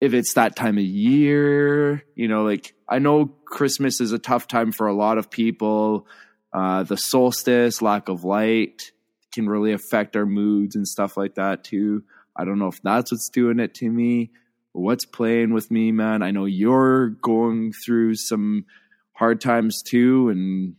if 0.00 0.14
it's 0.14 0.34
that 0.34 0.56
time 0.56 0.78
of 0.78 0.84
year, 0.84 2.04
you 2.14 2.28
know, 2.28 2.44
like 2.44 2.74
I 2.88 2.98
know 2.98 3.26
Christmas 3.46 4.00
is 4.00 4.12
a 4.12 4.18
tough 4.18 4.48
time 4.48 4.72
for 4.72 4.86
a 4.86 4.94
lot 4.94 5.18
of 5.18 5.30
people. 5.30 6.06
Uh, 6.52 6.84
the 6.84 6.96
solstice, 6.96 7.82
lack 7.82 8.08
of 8.08 8.24
light 8.24 8.92
can 9.34 9.48
really 9.48 9.72
affect 9.72 10.16
our 10.16 10.26
moods 10.26 10.76
and 10.76 10.86
stuff 10.86 11.16
like 11.16 11.34
that 11.34 11.64
too. 11.64 12.04
I 12.36 12.44
don't 12.44 12.58
know 12.58 12.68
if 12.68 12.80
that's 12.82 13.12
what's 13.12 13.28
doing 13.28 13.58
it 13.58 13.74
to 13.74 13.90
me 13.90 14.30
what's 14.74 15.04
playing 15.04 15.54
with 15.54 15.70
me, 15.70 15.92
man. 15.92 16.22
I 16.22 16.32
know 16.32 16.44
you're 16.44 17.10
going 17.10 17.72
through 17.72 18.16
some 18.16 18.66
hard 19.14 19.40
times 19.40 19.82
too, 19.82 20.28
and 20.28 20.76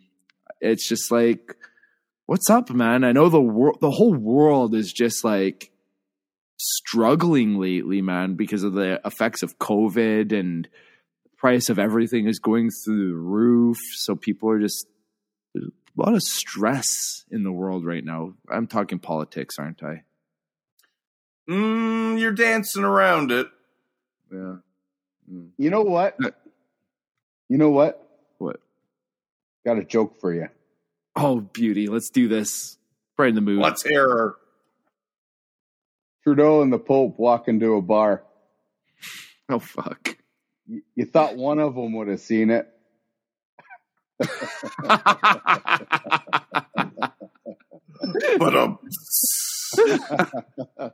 it's 0.61 0.88
just 0.88 1.11
like, 1.11 1.55
what's 2.25 2.49
up, 2.49 2.69
man? 2.69 3.03
I 3.03 3.11
know 3.11 3.29
the 3.29 3.41
world, 3.41 3.77
the 3.81 3.91
whole 3.91 4.13
world 4.13 4.75
is 4.75 4.91
just 4.93 5.23
like 5.23 5.71
struggling 6.57 7.59
lately, 7.59 8.01
man, 8.01 8.36
because 8.36 8.63
of 8.63 8.73
the 8.73 9.01
effects 9.05 9.43
of 9.43 9.59
COVID 9.59 10.38
and 10.38 10.67
the 11.23 11.29
price 11.38 11.69
of 11.69 11.79
everything 11.79 12.27
is 12.27 12.39
going 12.39 12.69
through 12.69 13.09
the 13.09 13.15
roof. 13.15 13.77
So 13.95 14.15
people 14.15 14.49
are 14.49 14.59
just 14.59 14.88
there's 15.53 15.67
a 15.67 16.01
lot 16.01 16.13
of 16.13 16.21
stress 16.23 17.25
in 17.31 17.43
the 17.43 17.51
world 17.51 17.86
right 17.86 18.03
now. 18.03 18.33
I'm 18.51 18.67
talking 18.67 18.99
politics, 18.99 19.55
aren't 19.59 19.83
I? 19.83 20.03
Mm, 21.49 22.19
you're 22.19 22.31
dancing 22.31 22.83
around 22.83 23.31
it. 23.31 23.47
Yeah. 24.31 24.57
Mm. 25.31 25.49
You 25.57 25.69
know 25.69 25.81
what? 25.81 26.15
Uh, 26.23 26.31
You 27.49 27.57
know 27.59 27.69
what? 27.69 28.05
What? 28.38 28.59
Got 29.65 29.77
a 29.77 29.83
joke 29.83 30.19
for 30.19 30.33
you. 30.33 30.49
Oh, 31.15 31.39
beauty. 31.39 31.88
Let's 31.88 32.09
do 32.09 32.27
this. 32.27 32.77
Right 33.17 33.29
in 33.29 33.36
the 33.36 33.41
mood. 33.41 33.61
Let's 33.61 33.83
hear 33.83 34.07
her. 34.07 34.36
Trudeau 36.23 36.61
and 36.61 36.73
the 36.73 36.79
Pope 36.79 37.17
walk 37.17 37.47
into 37.47 37.75
a 37.75 37.81
bar. 37.81 38.23
Oh, 39.47 39.59
fuck. 39.59 40.17
You, 40.67 40.81
you 40.95 41.05
thought 41.05 41.38
one 41.38 41.59
of 41.59 41.75
them 41.75 41.93
would 41.93 42.07
have 42.07 42.19
seen 42.19 42.49
it. 42.49 42.67
But 48.38 48.55
um, 48.55 48.79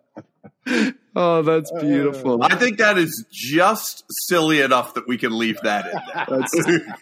oh, 1.16 1.42
that's 1.42 1.72
beautiful. 1.80 2.44
I 2.44 2.56
think 2.56 2.78
that 2.78 2.98
is 2.98 3.26
just 3.32 4.04
silly 4.10 4.62
enough 4.62 4.94
that 4.96 5.08
we 5.08 5.18
can 5.18 5.38
leave 5.38 5.60
that 5.62 5.88
in. 5.88 6.46
There. 6.66 6.98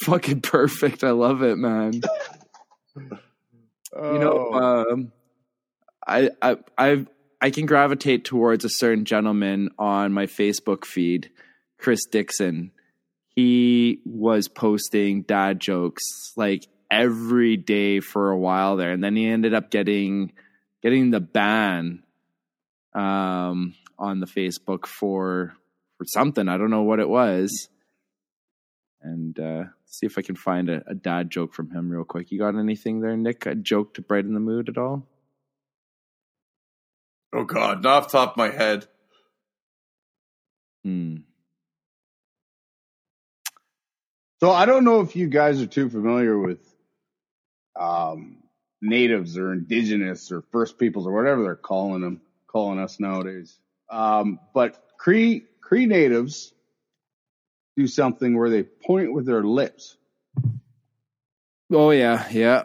Fucking 0.04 0.40
perfect. 0.40 1.04
I 1.04 1.10
love 1.10 1.42
it, 1.42 1.56
man. 1.58 2.00
You 2.96 3.18
know, 3.92 4.50
Oh. 4.52 4.84
um, 4.92 5.12
I, 6.06 6.30
I, 6.40 6.56
I, 6.78 7.06
I 7.40 7.50
can 7.50 7.66
gravitate 7.66 8.24
towards 8.24 8.64
a 8.64 8.68
certain 8.68 9.04
gentleman 9.04 9.70
on 9.78 10.12
my 10.12 10.26
Facebook 10.26 10.84
feed, 10.84 11.30
Chris 11.78 12.04
Dixon. 12.06 12.70
He 13.34 14.00
was 14.04 14.48
posting 14.48 15.22
dad 15.22 15.60
jokes 15.60 16.32
like 16.36 16.66
every 16.90 17.56
day 17.56 18.00
for 18.00 18.30
a 18.30 18.38
while 18.38 18.76
there, 18.76 18.92
and 18.92 19.02
then 19.02 19.16
he 19.16 19.26
ended 19.26 19.54
up 19.54 19.70
getting 19.70 20.32
getting 20.82 21.10
the 21.10 21.20
ban 21.20 22.02
um, 22.94 23.74
on 23.98 24.20
the 24.20 24.26
Facebook 24.26 24.86
for 24.86 25.54
for 25.96 26.04
something. 26.06 26.48
I 26.48 26.58
don't 26.58 26.70
know 26.70 26.82
what 26.82 27.00
it 27.00 27.08
was. 27.08 27.68
And 29.02 29.38
uh, 29.38 29.64
see 29.90 30.06
if 30.06 30.16
I 30.16 30.22
can 30.22 30.36
find 30.36 30.70
a, 30.70 30.82
a 30.86 30.94
dad 30.94 31.30
joke 31.30 31.52
from 31.52 31.70
him 31.70 31.90
real 31.90 32.04
quick. 32.04 32.30
You 32.30 32.38
got 32.38 32.56
anything 32.56 33.00
there, 33.00 33.16
Nick? 33.16 33.44
A 33.46 33.54
joke 33.54 33.94
to 33.94 34.02
brighten 34.02 34.34
the 34.34 34.40
mood 34.40 34.68
at 34.68 34.78
all? 34.78 35.06
oh 37.32 37.44
God, 37.44 37.82
not 37.82 38.04
off 38.04 38.06
the 38.10 38.18
top 38.18 38.30
of 38.32 38.36
my 38.36 38.50
head. 38.50 38.86
Hmm. 40.84 41.16
So 44.40 44.50
I 44.50 44.64
don't 44.64 44.84
know 44.84 45.00
if 45.00 45.16
you 45.16 45.28
guys 45.28 45.60
are 45.60 45.66
too 45.66 45.90
familiar 45.90 46.38
with 46.38 46.60
um, 47.78 48.38
natives 48.80 49.36
or 49.36 49.52
indigenous 49.52 50.32
or 50.32 50.42
first 50.50 50.78
peoples 50.78 51.06
or 51.06 51.12
whatever 51.12 51.42
they're 51.42 51.56
calling 51.56 52.00
them, 52.00 52.22
calling 52.46 52.78
us 52.78 52.98
nowadays. 52.98 53.58
Um, 53.90 54.38
but 54.54 54.82
Cree 54.98 55.44
Cree 55.60 55.86
natives 55.86 56.54
do 57.80 57.86
something 57.86 58.36
where 58.36 58.50
they 58.50 58.62
point 58.62 59.12
with 59.14 59.26
their 59.26 59.42
lips. 59.42 59.96
Oh 61.72 61.90
yeah, 61.90 62.28
yeah. 62.30 62.64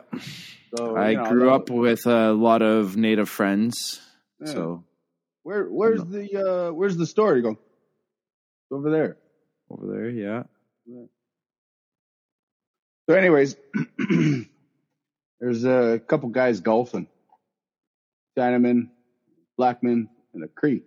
So 0.75 0.97
I 0.97 1.13
know, 1.13 1.29
grew 1.29 1.51
up 1.51 1.69
with 1.69 2.05
a 2.05 2.33
lot 2.33 2.61
of 2.61 2.97
native 2.97 3.29
friends, 3.29 4.01
Yeah. 4.41 4.47
so 4.53 4.83
Where 5.43 5.65
where's 5.65 6.03
the 6.03 6.25
uh, 6.45 6.73
where's 6.73 6.97
the 6.97 7.05
story? 7.05 7.37
You 7.37 7.43
go. 7.43 7.57
over 8.71 8.89
there. 8.89 9.17
Over 9.69 9.85
there, 9.93 10.09
yeah. 10.09 10.43
So, 13.07 13.15
anyways, 13.15 13.55
there's 15.39 15.63
a 15.63 16.01
couple 16.07 16.29
guys 16.29 16.59
golfing. 16.59 17.07
Chinaman, 18.37 18.89
Blackman, 19.57 20.09
and 20.33 20.43
a 20.43 20.47
Cree. 20.47 20.81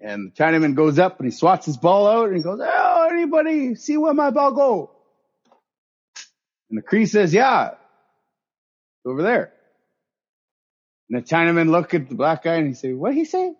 And 0.00 0.30
the 0.30 0.34
Chinaman 0.36 0.74
goes 0.76 0.98
up 1.00 1.18
and 1.18 1.26
he 1.30 1.36
swats 1.36 1.66
his 1.66 1.76
ball 1.76 2.06
out 2.06 2.28
and 2.28 2.36
he 2.36 2.42
goes, 2.42 2.60
Oh, 2.62 2.66
anybody 3.12 3.74
see 3.76 3.96
where 3.98 4.14
my 4.14 4.30
ball 4.30 4.52
go? 4.52 4.90
And 6.70 6.78
the 6.78 6.82
Cree 6.82 7.06
says, 7.06 7.34
Yeah, 7.34 7.72
over 9.06 9.22
there. 9.22 9.52
And 11.10 11.22
the 11.22 11.26
Chinaman 11.28 11.70
look 11.70 11.94
at 11.94 12.08
the 12.08 12.14
black 12.16 12.44
guy 12.44 12.56
and 12.56 12.68
he 12.68 12.74
say, 12.74 12.92
What 12.94 13.14
he 13.14 13.24
say? 13.26 13.54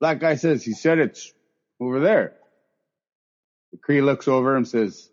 Black 0.00 0.20
guy 0.20 0.36
says, 0.36 0.64
He 0.64 0.72
said 0.74 0.98
it's 0.98 1.32
over 1.80 2.00
there. 2.00 2.34
The 3.72 3.78
Cree 3.78 4.02
looks 4.02 4.28
over 4.28 4.56
and 4.56 4.68
says, 4.68 5.10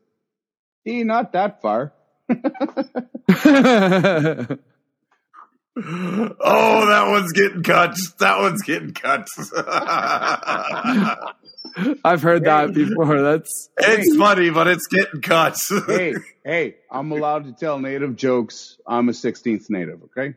See, 0.87 1.03
not 1.03 1.33
that 1.33 1.61
far. 1.61 1.93
Oh, 5.77 6.85
that 6.87 7.07
one's 7.09 7.33
getting 7.33 7.63
cut. 7.63 7.97
That 8.19 8.39
one's 8.39 8.61
getting 8.61 8.93
cut. 8.93 9.27
I've 12.05 12.21
heard 12.21 12.45
that 12.45 12.73
before. 12.73 13.21
That's 13.21 13.69
it's 13.77 14.15
funny, 14.15 14.49
but 14.49 14.67
it's 14.67 14.87
getting 14.87 15.21
cut. 15.21 15.59
hey, 15.87 16.13
hey, 16.45 16.75
I'm 16.89 17.11
allowed 17.11 17.45
to 17.45 17.51
tell 17.51 17.79
native 17.79 18.15
jokes. 18.15 18.77
I'm 18.87 19.09
a 19.09 19.11
16th 19.11 19.69
native, 19.69 20.01
okay? 20.03 20.35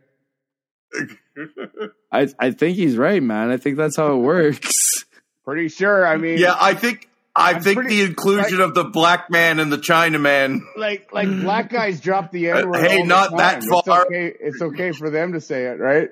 I 2.11 2.29
I 2.39 2.51
think 2.51 2.77
he's 2.77 2.97
right, 2.97 3.23
man. 3.23 3.51
I 3.51 3.59
think 3.59 3.77
that's 3.77 3.97
how 3.97 4.15
it 4.15 4.19
works. 4.19 5.05
Pretty 5.45 5.69
sure. 5.69 6.07
I 6.07 6.17
mean, 6.17 6.39
yeah, 6.39 6.57
I 6.59 6.75
think 6.75 7.08
I 7.39 7.53
I'm 7.53 7.63
think 7.63 7.79
pretty- 7.79 7.97
the 7.97 8.03
inclusion 8.11 8.61
of 8.61 8.75
the 8.75 8.85
black 8.85 9.31
man 9.31 9.61
and 9.61 9.73
the 9.73 9.79
Chinaman. 9.79 10.61
like 10.77 11.13
like 11.13 11.29
black 11.29 11.71
guys 11.71 12.01
drop 12.01 12.33
the 12.33 12.51
N 12.51 12.69
word. 12.69 12.77
Uh, 12.77 12.81
hey, 12.81 12.97
all 12.97 13.03
the 13.03 13.09
not 13.09 13.37
that 13.39 13.61
time. 13.61 13.73
It's 13.73 13.87
far. 13.87 14.07
okay. 14.07 14.35
It's 14.41 14.61
okay 14.61 14.93
for 14.93 15.11
them 15.11 15.33
to 15.33 15.41
say 15.41 15.67
it, 15.67 15.79
right? 15.79 16.11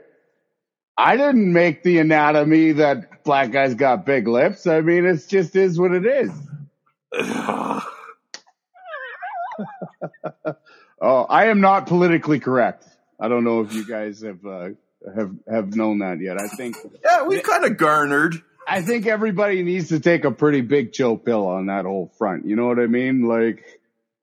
I 0.96 1.16
didn't 1.16 1.52
make 1.52 1.82
the 1.82 1.98
anatomy 1.98 2.72
that 2.72 3.24
black 3.24 3.50
guys 3.50 3.74
got 3.74 4.06
big 4.06 4.28
lips. 4.28 4.66
I 4.66 4.80
mean, 4.80 5.04
it's 5.04 5.26
just 5.26 5.54
is 5.56 5.78
what 5.78 5.92
it 5.92 6.06
is. 6.06 6.30
Oh, 10.98 11.24
I 11.28 11.48
am 11.48 11.60
not 11.60 11.86
politically 11.86 12.40
correct. 12.40 12.86
I 13.20 13.28
don't 13.28 13.44
know 13.44 13.60
if 13.60 13.74
you 13.74 13.86
guys 13.86 14.22
have 14.22 14.44
uh, 14.46 14.68
have 15.14 15.30
have 15.46 15.76
known 15.76 15.98
that 15.98 16.20
yet. 16.20 16.40
I 16.40 16.48
think 16.48 16.74
yeah, 17.04 17.24
we've 17.24 17.42
kind 17.42 17.66
of 17.66 17.76
garnered. 17.76 18.34
I 18.66 18.82
think 18.82 19.06
everybody 19.06 19.62
needs 19.62 19.88
to 19.90 20.00
take 20.00 20.24
a 20.24 20.30
pretty 20.32 20.60
big 20.60 20.92
chill 20.92 21.16
pill 21.16 21.46
on 21.46 21.66
that 21.66 21.84
whole 21.84 22.12
front. 22.18 22.46
You 22.46 22.56
know 22.56 22.66
what 22.66 22.78
I 22.80 22.86
mean? 22.86 23.22
Like, 23.22 23.64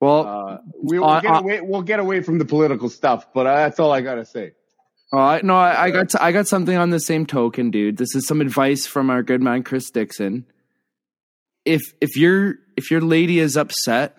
Well, 0.02 0.28
uh, 0.28 0.58
we, 0.82 1.00
we'll 1.00 1.08
Uh, 1.10 1.22
get 1.22 1.32
uh, 1.32 1.40
away. 1.40 1.62
We'll 1.62 1.82
get 1.82 2.00
away 2.00 2.22
from 2.22 2.40
the 2.40 2.46
political 2.46 2.90
stuff, 2.90 3.28
but 3.34 3.48
uh, 3.48 3.56
that's 3.56 3.80
all 3.80 3.92
I 3.92 4.02
gotta 4.02 4.26
say. 4.26 4.52
Oh, 5.14 5.20
I, 5.20 5.42
no, 5.44 5.56
I, 5.56 5.84
I 5.84 5.92
got 5.92 6.14
I 6.20 6.32
got 6.32 6.48
something 6.48 6.76
on 6.76 6.90
the 6.90 7.00
same 7.00 7.26
token, 7.26 7.72
dude. 7.72 7.98
This 7.98 8.16
is 8.16 8.28
some 8.28 8.42
advice 8.42 8.86
from 8.86 9.10
our 9.10 9.24
good 9.24 9.42
man 9.42 9.64
Chris 9.64 9.90
Dixon. 9.92 10.46
If 11.66 11.82
if 12.02 12.18
your 12.18 12.56
if 12.76 12.92
your 12.92 13.00
lady 13.02 13.40
is 13.40 13.56
upset, 13.56 14.18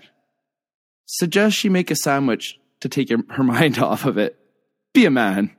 suggest 1.04 1.56
she 1.56 1.68
make 1.68 1.90
a 1.90 1.96
sandwich 1.96 2.58
to 2.80 2.88
take 2.88 3.10
your, 3.10 3.20
her 3.30 3.42
mind 3.44 3.78
off 3.78 4.06
of 4.06 4.16
it. 4.18 4.38
Be 4.94 5.04
a 5.04 5.10
man. 5.10 5.50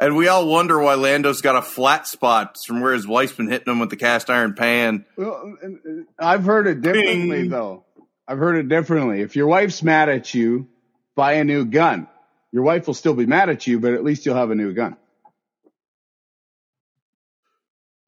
And 0.00 0.16
we 0.16 0.28
all 0.28 0.46
wonder 0.48 0.78
why 0.80 0.94
Lando's 0.94 1.40
got 1.40 1.56
a 1.56 1.62
flat 1.62 2.06
spot 2.06 2.56
from 2.66 2.80
where 2.80 2.92
his 2.92 3.06
wife's 3.06 3.32
been 3.32 3.50
hitting 3.50 3.72
him 3.72 3.78
with 3.80 3.90
the 3.90 3.96
cast 3.96 4.30
iron 4.30 4.54
pan. 4.54 5.04
Well, 5.16 5.54
and- 5.62 5.78
and 5.84 6.06
I've 6.18 6.44
heard 6.44 6.66
it 6.66 6.82
differently 6.82 7.42
Bing. 7.42 7.50
though. 7.50 7.84
I've 8.28 8.38
heard 8.38 8.56
it 8.56 8.68
differently. 8.68 9.20
If 9.20 9.34
your 9.36 9.46
wife's 9.48 9.82
mad 9.82 10.08
at 10.08 10.32
you, 10.34 10.68
buy 11.16 11.34
a 11.34 11.44
new 11.44 11.64
gun. 11.64 12.06
Your 12.52 12.62
wife 12.62 12.86
will 12.86 12.94
still 12.94 13.14
be 13.14 13.26
mad 13.26 13.48
at 13.48 13.66
you, 13.66 13.80
but 13.80 13.94
at 13.94 14.04
least 14.04 14.24
you'll 14.26 14.36
have 14.36 14.50
a 14.50 14.54
new 14.54 14.72
gun. 14.72 14.96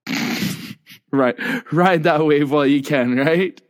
Right, 1.12 1.37
ride 1.72 2.03
that 2.05 2.27
wave 2.27 2.51
while 2.51 2.66
you 2.66 2.83
can. 2.83 3.16
Right. 3.16 3.61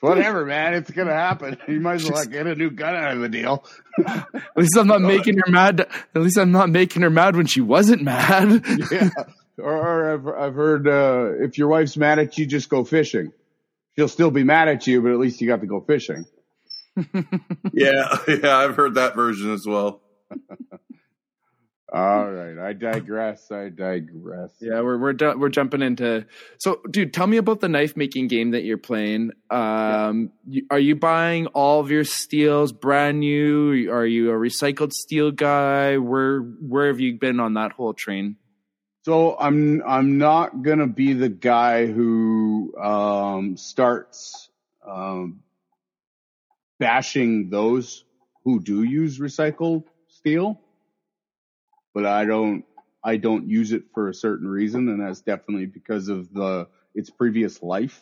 Whatever, 0.00 0.44
man. 0.44 0.74
It's 0.74 0.90
gonna 0.90 1.12
happen. 1.12 1.56
You 1.68 1.80
might 1.80 1.96
as 1.96 2.10
well 2.10 2.24
get 2.24 2.46
a 2.46 2.54
new 2.54 2.70
gun 2.70 2.94
out 2.94 3.12
of 3.12 3.20
the 3.20 3.28
deal. 3.28 3.64
At 4.06 4.34
least 4.56 4.76
I'm 4.76 4.86
not 4.86 5.00
making 5.00 5.38
her 5.38 5.50
mad. 5.50 5.80
At 5.80 6.22
least 6.22 6.38
I'm 6.38 6.52
not 6.52 6.70
making 6.70 7.02
her 7.02 7.10
mad 7.10 7.36
when 7.36 7.46
she 7.46 7.60
wasn't 7.60 8.02
mad. 8.02 8.62
yeah. 8.90 9.10
Or, 9.58 9.72
or 9.72 10.12
I've, 10.12 10.26
I've 10.28 10.54
heard 10.54 10.86
uh, 10.86 11.44
if 11.44 11.56
your 11.56 11.68
wife's 11.68 11.96
mad 11.96 12.18
at 12.18 12.36
you, 12.36 12.46
just 12.46 12.68
go 12.68 12.84
fishing. 12.84 13.32
She'll 13.94 14.08
still 14.08 14.30
be 14.30 14.44
mad 14.44 14.68
at 14.68 14.86
you, 14.86 15.00
but 15.00 15.12
at 15.12 15.18
least 15.18 15.40
you 15.40 15.48
got 15.48 15.60
to 15.60 15.66
go 15.66 15.80
fishing. 15.80 16.26
Yeah, 17.72 18.16
yeah, 18.26 18.56
I've 18.56 18.76
heard 18.76 18.94
that 18.94 19.14
version 19.14 19.52
as 19.52 19.66
well. 19.66 20.00
All 21.92 22.30
right. 22.32 22.58
I 22.58 22.72
digress. 22.72 23.50
I 23.50 23.68
digress. 23.68 24.50
Yeah, 24.60 24.80
we're 24.80 24.98
we're 24.98 25.12
du- 25.12 25.36
we're 25.36 25.48
jumping 25.48 25.82
into. 25.82 26.26
So, 26.58 26.80
dude, 26.90 27.12
tell 27.14 27.26
me 27.26 27.36
about 27.36 27.60
the 27.60 27.68
knife 27.68 27.96
making 27.96 28.28
game 28.28 28.50
that 28.52 28.64
you're 28.64 28.78
playing. 28.78 29.32
Um, 29.50 30.32
you, 30.46 30.66
are 30.70 30.78
you 30.78 30.96
buying 30.96 31.46
all 31.48 31.80
of 31.80 31.90
your 31.90 32.04
steels 32.04 32.72
brand 32.72 33.20
new? 33.20 33.90
Are 33.90 34.06
you 34.06 34.30
a 34.30 34.34
recycled 34.34 34.92
steel 34.92 35.30
guy? 35.30 35.98
Where 35.98 36.40
where 36.40 36.88
have 36.88 37.00
you 37.00 37.18
been 37.18 37.40
on 37.40 37.54
that 37.54 37.72
whole 37.72 37.94
train? 37.94 38.36
So 39.04 39.36
I'm 39.38 39.82
I'm 39.86 40.18
not 40.18 40.62
gonna 40.62 40.88
be 40.88 41.12
the 41.12 41.28
guy 41.28 41.86
who 41.86 42.74
um, 42.76 43.56
starts 43.56 44.50
um, 44.84 45.42
bashing 46.80 47.48
those 47.50 48.04
who 48.44 48.60
do 48.60 48.82
use 48.82 49.18
recycled 49.20 49.84
steel, 50.08 50.60
but 51.96 52.04
I 52.04 52.26
don't 52.26 52.62
I 53.02 53.16
don't 53.16 53.48
use 53.48 53.72
it 53.72 53.84
for 53.94 54.10
a 54.10 54.14
certain 54.14 54.46
reason, 54.46 54.90
and 54.90 55.00
that's 55.00 55.22
definitely 55.22 55.64
because 55.64 56.08
of 56.08 56.30
the 56.30 56.68
its 56.94 57.08
previous 57.08 57.62
life. 57.62 57.98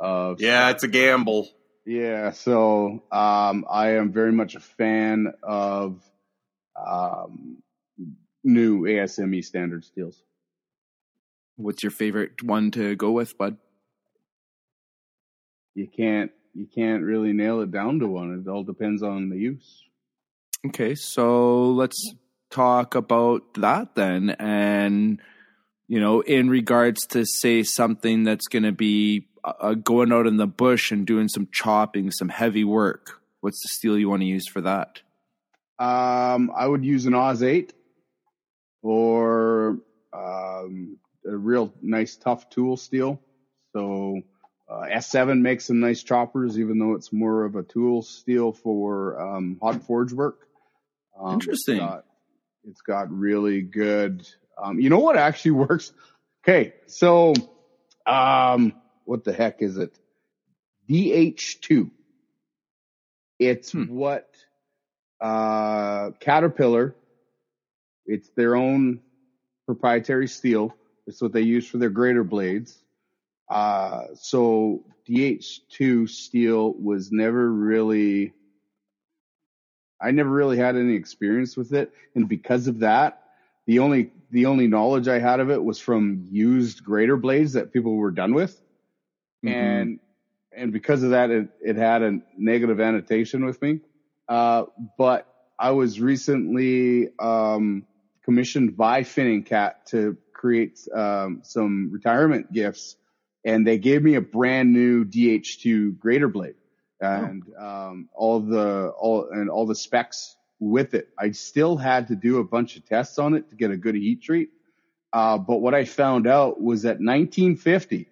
Uh, 0.00 0.36
Yeah, 0.38 0.70
it's 0.70 0.84
a 0.84 0.88
gamble. 0.88 1.48
yeah, 1.84 2.30
so 2.30 3.02
um, 3.10 3.64
I 3.68 3.96
am 3.96 4.12
very 4.12 4.30
much 4.30 4.54
a 4.54 4.60
fan 4.60 5.34
of 5.42 6.00
um, 6.76 7.60
new 8.44 8.82
ASME 8.82 9.44
standard 9.44 9.84
steels. 9.84 10.22
What's 11.56 11.82
your 11.82 11.90
favorite 11.90 12.40
one 12.44 12.70
to 12.70 12.94
go 12.94 13.10
with, 13.10 13.36
bud? 13.36 13.56
You 15.74 15.88
can't 15.88 16.30
you 16.54 16.68
can't 16.72 17.02
really 17.02 17.32
nail 17.32 17.62
it 17.62 17.72
down 17.72 17.98
to 17.98 18.06
one. 18.06 18.44
It 18.46 18.48
all 18.48 18.62
depends 18.62 19.02
on 19.02 19.28
the 19.28 19.38
use. 19.38 19.82
Okay, 20.64 20.94
so 20.94 21.72
let's 21.72 22.14
talk 22.52 22.94
about 22.94 23.54
that 23.54 23.94
then. 23.94 24.30
And, 24.38 25.20
you 25.88 26.00
know, 26.00 26.20
in 26.20 26.48
regards 26.48 27.06
to 27.08 27.24
say 27.24 27.62
something 27.62 28.24
that's 28.24 28.46
going 28.46 28.62
to 28.62 28.72
be 28.72 29.26
uh, 29.44 29.74
going 29.74 30.12
out 30.12 30.26
in 30.26 30.36
the 30.36 30.46
bush 30.46 30.92
and 30.92 31.06
doing 31.06 31.28
some 31.28 31.48
chopping, 31.50 32.10
some 32.10 32.28
heavy 32.28 32.64
work, 32.64 33.20
what's 33.40 33.60
the 33.62 33.68
steel 33.68 33.98
you 33.98 34.08
want 34.08 34.20
to 34.22 34.26
use 34.26 34.46
for 34.46 34.60
that? 34.60 35.00
Um, 35.78 36.52
I 36.54 36.66
would 36.66 36.84
use 36.84 37.06
an 37.06 37.14
Oz 37.14 37.42
eight 37.42 37.72
or 38.82 39.78
um, 40.12 40.98
a 41.26 41.36
real 41.36 41.72
nice 41.80 42.16
tough 42.16 42.48
tool 42.50 42.76
steel. 42.76 43.20
So 43.72 44.22
uh, 44.68 44.82
S7 44.92 45.40
makes 45.40 45.66
some 45.66 45.80
nice 45.80 46.02
choppers, 46.02 46.58
even 46.58 46.78
though 46.78 46.94
it's 46.94 47.12
more 47.12 47.44
of 47.44 47.56
a 47.56 47.62
tool 47.62 48.02
steel 48.02 48.52
for 48.52 49.20
um, 49.20 49.58
hot 49.60 49.82
forge 49.82 50.12
work. 50.12 50.46
Um, 51.18 51.34
Interesting. 51.34 51.76
It's 51.76 51.84
got, 51.84 52.04
it's 52.64 52.82
got 52.82 53.10
really 53.10 53.62
good. 53.62 54.26
Um, 54.62 54.80
you 54.80 54.90
know 54.90 55.00
what 55.00 55.16
actually 55.16 55.50
works? 55.52 55.92
Okay, 56.44 56.74
so 56.86 57.34
um, 58.06 58.74
what 59.04 59.24
the 59.24 59.32
heck 59.32 59.62
is 59.62 59.78
it? 59.78 59.98
DH2. 60.88 61.90
It's 63.38 63.72
Hmm. 63.72 63.84
what 63.84 64.28
uh, 65.20 66.10
Caterpillar. 66.20 66.96
It's 68.06 68.30
their 68.36 68.56
own 68.56 69.00
proprietary 69.66 70.28
steel. 70.28 70.74
It's 71.06 71.22
what 71.22 71.32
they 71.32 71.42
use 71.42 71.66
for 71.68 71.78
their 71.78 71.90
grader 71.90 72.24
blades. 72.24 72.78
Uh, 73.48 74.06
so 74.14 74.84
DH2 75.08 76.08
steel 76.08 76.74
was 76.74 77.10
never 77.12 77.50
really, 77.52 78.32
I 80.02 80.10
never 80.10 80.30
really 80.30 80.56
had 80.56 80.76
any 80.76 80.94
experience 80.94 81.56
with 81.56 81.72
it. 81.72 81.92
And 82.14 82.28
because 82.28 82.66
of 82.66 82.80
that, 82.80 83.22
the 83.66 83.78
only, 83.78 84.10
the 84.30 84.46
only 84.46 84.66
knowledge 84.66 85.08
I 85.08 85.18
had 85.18 85.40
of 85.40 85.50
it 85.50 85.62
was 85.62 85.78
from 85.78 86.26
used 86.30 86.82
grader 86.84 87.16
blades 87.16 87.52
that 87.52 87.72
people 87.72 87.94
were 87.94 88.10
done 88.10 88.34
with. 88.34 88.60
Mm-hmm. 89.44 89.48
And, 89.48 90.00
and 90.54 90.72
because 90.72 91.02
of 91.02 91.10
that, 91.10 91.30
it, 91.30 91.48
it 91.60 91.76
had 91.76 92.02
a 92.02 92.18
negative 92.36 92.80
annotation 92.80 93.44
with 93.44 93.62
me. 93.62 93.80
Uh, 94.28 94.64
but 94.98 95.26
I 95.58 95.70
was 95.70 96.00
recently, 96.00 97.10
um, 97.18 97.86
commissioned 98.24 98.76
by 98.76 99.02
Finning 99.02 99.44
Cat 99.44 99.86
to 99.86 100.16
create 100.32 100.80
um, 100.94 101.40
some 101.44 101.90
retirement 101.92 102.52
gifts, 102.52 102.96
and 103.44 103.66
they 103.66 103.78
gave 103.78 104.02
me 104.02 104.14
a 104.14 104.20
brand 104.20 104.72
new 104.72 105.04
DH2 105.04 105.98
grader 105.98 106.28
blade 106.28 106.54
and 107.02 107.42
oh. 107.58 107.66
um, 107.66 108.08
all 108.14 108.40
the 108.40 108.92
all 108.98 109.28
and 109.30 109.50
all 109.50 109.66
the 109.66 109.74
specs 109.74 110.36
with 110.62 110.94
it. 110.94 111.08
I 111.18 111.32
still 111.32 111.76
had 111.76 112.08
to 112.08 112.14
do 112.14 112.38
a 112.38 112.44
bunch 112.44 112.76
of 112.76 112.86
tests 112.86 113.18
on 113.18 113.34
it 113.34 113.50
to 113.50 113.56
get 113.56 113.70
a 113.70 113.76
good 113.76 113.96
heat 113.96 114.22
treat. 114.22 114.50
Uh, 115.12 115.36
but 115.36 115.56
what 115.56 115.74
I 115.74 115.84
found 115.84 116.26
out 116.26 116.60
was 116.60 116.82
that 116.82 117.00
1950, 117.00 118.08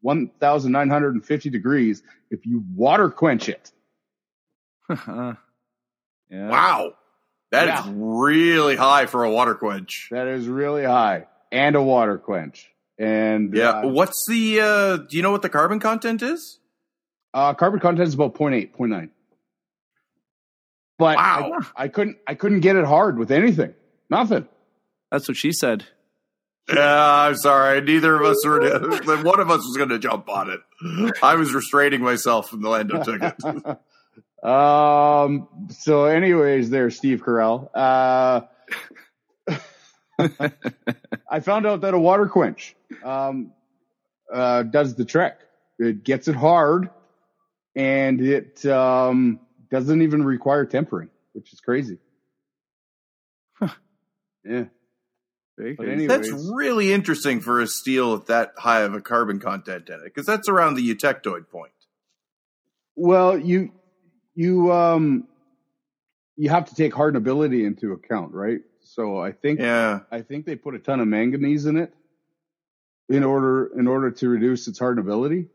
1,950 0.00 1.50
degrees, 1.50 2.02
if 2.30 2.44
you 2.46 2.64
water 2.74 3.10
quench 3.10 3.48
it. 3.48 3.70
yeah. 4.88 5.34
Wow. 6.30 6.94
that 7.52 7.68
yeah. 7.68 7.80
is 7.80 7.92
really 7.94 8.76
high 8.76 9.06
for 9.06 9.24
a 9.24 9.30
water 9.30 9.54
quench. 9.54 10.08
That 10.10 10.26
is 10.26 10.48
really 10.48 10.84
high. 10.84 11.26
And 11.52 11.76
a 11.76 11.82
water 11.82 12.18
quench. 12.18 12.68
And 12.98 13.54
yeah, 13.54 13.70
uh, 13.70 13.88
what's 13.88 14.26
the, 14.26 14.60
uh, 14.60 14.96
do 14.96 15.16
you 15.16 15.22
know 15.22 15.30
what 15.30 15.42
the 15.42 15.48
carbon 15.48 15.80
content 15.80 16.22
is? 16.22 16.58
Uh, 17.34 17.52
carbon 17.52 17.80
content 17.80 18.06
is 18.06 18.14
about 18.14 18.34
0.8, 18.34 18.70
0.9. 18.76 19.10
But 20.96 21.16
wow. 21.16 21.58
I, 21.76 21.84
I, 21.84 21.88
couldn't 21.88 22.18
I 22.26 22.34
couldn't 22.34 22.60
get 22.60 22.76
it 22.76 22.84
hard 22.84 23.18
with 23.18 23.32
anything. 23.32 23.74
Nothing. 24.08 24.46
That's 25.10 25.26
what 25.26 25.36
she 25.36 25.52
said. 25.52 25.84
Yeah, 26.72 27.26
I'm 27.26 27.34
sorry. 27.34 27.80
Neither 27.80 28.14
of 28.14 28.22
us 28.22 28.46
were. 28.46 28.60
one 29.22 29.40
of 29.40 29.50
us 29.50 29.58
was 29.58 29.76
going 29.76 29.90
to 29.90 29.98
jump 29.98 30.28
on 30.28 30.50
it. 30.50 30.60
I 31.22 31.34
was 31.34 31.52
restraining 31.52 32.00
myself 32.00 32.48
from 32.48 32.62
the 32.62 32.68
Lando 32.70 33.02
ticket. 33.02 33.34
um. 34.48 35.48
So, 35.70 36.06
anyways, 36.06 36.70
there, 36.70 36.90
Steve 36.90 37.22
Carell. 37.22 37.68
Uh, 37.74 38.42
I 41.28 41.40
found 41.40 41.66
out 41.66 41.82
that 41.82 41.92
a 41.92 41.98
water 41.98 42.26
quench 42.26 42.76
um, 43.02 43.52
uh, 44.32 44.62
does 44.62 44.94
the 44.94 45.04
trick. 45.04 45.36
It 45.78 46.04
gets 46.04 46.28
it 46.28 46.36
hard, 46.36 46.88
and 47.74 48.20
it 48.20 48.64
um, 48.66 49.40
doesn't 49.70 50.02
even 50.02 50.24
require 50.24 50.64
tempering, 50.64 51.10
which 51.32 51.52
is 51.52 51.60
crazy. 51.60 51.98
Huh. 53.54 53.68
Yeah. 54.44 54.64
Anyways, 55.58 56.08
that's 56.08 56.30
really 56.30 56.92
interesting 56.92 57.40
for 57.40 57.60
a 57.60 57.66
steel 57.66 58.12
with 58.12 58.26
that 58.26 58.54
high 58.56 58.80
of 58.80 58.94
a 58.94 59.00
carbon 59.00 59.38
content 59.38 59.88
in 59.88 59.94
it, 59.94 60.04
because 60.04 60.26
that's 60.26 60.48
around 60.48 60.74
the 60.74 60.94
eutectoid 60.94 61.48
point. 61.48 61.70
Well, 62.96 63.38
you 63.38 63.72
you 64.34 64.72
um 64.72 65.28
you 66.36 66.50
have 66.50 66.68
to 66.70 66.74
take 66.74 66.92
hardenability 66.92 67.64
into 67.64 67.92
account, 67.92 68.32
right? 68.32 68.62
So 68.80 69.18
I 69.18 69.30
think 69.30 69.60
yeah. 69.60 70.00
I 70.10 70.22
think 70.22 70.44
they 70.44 70.56
put 70.56 70.74
a 70.74 70.80
ton 70.80 70.98
of 70.98 71.06
manganese 71.06 71.66
in 71.66 71.76
it 71.76 71.94
in 73.08 73.22
order 73.22 73.70
in 73.78 73.86
order 73.86 74.10
to 74.10 74.28
reduce 74.28 74.66
its 74.66 74.80
hardenability. 74.80 75.46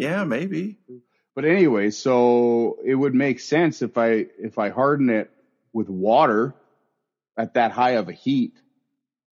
Yeah, 0.00 0.24
maybe. 0.24 0.78
But 1.34 1.44
anyway, 1.44 1.90
so 1.90 2.78
it 2.82 2.94
would 2.94 3.14
make 3.14 3.38
sense 3.38 3.82
if 3.82 3.98
I 3.98 4.28
if 4.38 4.58
I 4.58 4.70
harden 4.70 5.10
it 5.10 5.30
with 5.74 5.90
water 5.90 6.54
at 7.36 7.52
that 7.54 7.70
high 7.70 7.92
of 7.92 8.08
a 8.08 8.12
heat, 8.12 8.54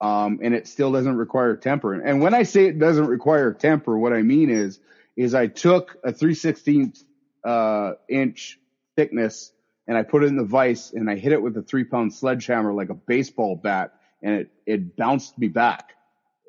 um, 0.03 0.41
and 0.43 0.55
it 0.55 0.69
still 0.69 0.93
doesn't 0.93 1.16
require 1.16 1.57
temper. 1.57 1.95
And 1.95 2.21
when 2.21 2.35
I 2.35 2.43
say 2.43 2.66
it 2.66 2.79
doesn't 2.79 3.07
require 3.07 3.55
temper, 3.55 3.99
what 3.99 4.12
I 4.12 4.21
mean 4.21 4.51
is 4.51 4.79
is 5.16 5.35
I 5.35 5.47
took 5.47 5.97
a 6.05 6.12
316th 6.12 7.03
uh, 7.45 7.93
inch 8.07 8.59
thickness 8.95 9.51
and 9.87 9.97
I 9.97 10.03
put 10.03 10.23
it 10.23 10.27
in 10.27 10.37
the 10.37 10.45
vise 10.45 10.93
and 10.93 11.09
I 11.11 11.16
hit 11.16 11.33
it 11.33 11.41
with 11.41 11.57
a 11.57 11.62
three 11.62 11.85
pound 11.85 12.12
sledgehammer 12.12 12.75
like 12.75 12.91
a 12.91 12.95
baseball 12.95 13.57
bat, 13.57 13.95
and 14.23 14.35
it 14.35 14.51
it 14.66 14.97
bounced 14.99 15.39
me 15.39 15.49
back, 15.49 15.95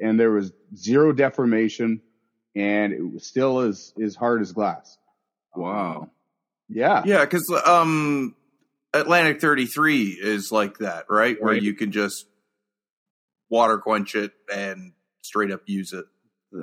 and 0.01 0.19
there 0.19 0.31
was 0.31 0.51
zero 0.75 1.13
deformation, 1.13 2.01
and 2.59 2.93
it 2.93 3.01
was 3.01 3.25
still 3.25 3.59
as 3.59 3.93
as 4.03 4.15
hard 4.15 4.41
as 4.41 4.51
glass. 4.51 4.97
Wow. 5.55 6.09
Yeah. 6.67 7.01
Yeah, 7.05 7.25
because 7.25 7.49
um, 7.65 8.35
Atlantic 8.93 9.41
33 9.41 10.17
is 10.21 10.51
like 10.51 10.79
that, 10.79 11.05
right? 11.09 11.19
right? 11.19 11.41
Where 11.41 11.53
you 11.53 11.73
can 11.73 11.91
just 11.91 12.25
water 13.49 13.77
quench 13.77 14.13
it 14.13 14.33
and 14.53 14.93
straight 15.21 15.51
up 15.51 15.61
use 15.65 15.93
it. 15.93 16.05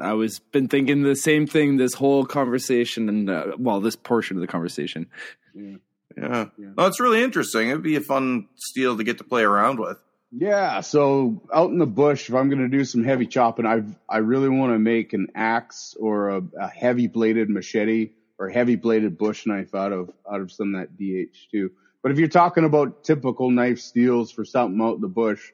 I 0.02 0.12
was 0.14 0.38
been 0.38 0.68
thinking 0.68 1.02
the 1.02 1.16
same 1.16 1.46
thing 1.46 1.76
this 1.76 1.94
whole 1.94 2.24
conversation 2.24 3.08
and 3.08 3.30
uh, 3.30 3.52
well, 3.58 3.80
this 3.80 3.96
portion 3.96 4.36
of 4.36 4.40
the 4.40 4.46
conversation. 4.46 5.06
Yeah. 5.54 5.76
Yeah. 6.16 6.46
yeah. 6.58 6.68
No, 6.76 6.86
it's 6.86 7.00
really 7.00 7.22
interesting. 7.22 7.68
It'd 7.68 7.82
be 7.82 7.96
a 7.96 8.00
fun 8.00 8.48
steel 8.56 8.96
to 8.96 9.04
get 9.04 9.18
to 9.18 9.24
play 9.24 9.42
around 9.42 9.78
with. 9.78 9.98
Yeah. 10.32 10.80
So 10.80 11.42
out 11.52 11.70
in 11.70 11.78
the 11.78 11.86
bush, 11.86 12.28
if 12.28 12.34
I'm 12.34 12.48
going 12.48 12.68
to 12.70 12.76
do 12.76 12.84
some 12.84 13.04
heavy 13.04 13.26
chopping, 13.26 13.66
I 13.66 13.82
I 14.08 14.18
really 14.18 14.48
want 14.48 14.72
to 14.72 14.78
make 14.78 15.12
an 15.12 15.28
axe 15.34 15.96
or 15.98 16.30
a, 16.30 16.42
a 16.60 16.68
heavy 16.68 17.06
bladed 17.06 17.48
machete 17.48 18.10
or 18.38 18.48
heavy 18.48 18.76
bladed 18.76 19.16
bush 19.18 19.46
knife 19.46 19.74
out 19.74 19.92
of 19.92 20.10
out 20.30 20.40
of 20.40 20.52
some 20.52 20.74
of 20.74 20.80
that 20.80 20.96
DH2. 20.98 21.70
But 22.02 22.12
if 22.12 22.18
you're 22.18 22.28
talking 22.28 22.64
about 22.64 23.04
typical 23.04 23.50
knife 23.50 23.80
steels 23.80 24.30
for 24.30 24.44
something 24.44 24.80
out 24.80 24.96
in 24.96 25.00
the 25.00 25.08
bush, 25.08 25.52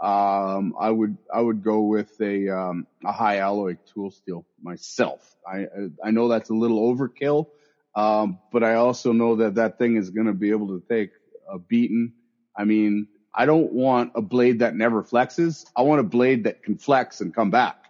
um, 0.00 0.74
I 0.78 0.90
would 0.90 1.16
I 1.32 1.40
would 1.40 1.62
go 1.62 1.82
with 1.82 2.18
a 2.20 2.48
um, 2.48 2.86
a 3.04 3.12
high 3.12 3.38
alloy 3.38 3.76
tool 3.92 4.10
steel 4.10 4.46
myself. 4.62 5.36
I 5.46 5.66
I 6.02 6.10
know 6.10 6.28
that's 6.28 6.50
a 6.50 6.54
little 6.54 6.80
overkill, 6.94 7.48
um, 7.94 8.38
but 8.52 8.64
I 8.64 8.74
also 8.74 9.12
know 9.12 9.36
that 9.36 9.56
that 9.56 9.78
thing 9.78 9.96
is 9.96 10.10
going 10.10 10.26
to 10.26 10.32
be 10.32 10.50
able 10.50 10.68
to 10.68 10.82
take 10.88 11.10
a 11.48 11.58
beating. 11.58 12.12
I 12.56 12.64
mean, 12.64 13.08
I 13.34 13.46
don't 13.46 13.72
want 13.72 14.12
a 14.14 14.22
blade 14.22 14.60
that 14.60 14.76
never 14.76 15.02
flexes. 15.02 15.66
I 15.76 15.82
want 15.82 16.00
a 16.00 16.04
blade 16.04 16.44
that 16.44 16.62
can 16.62 16.78
flex 16.78 17.20
and 17.20 17.34
come 17.34 17.50
back, 17.50 17.84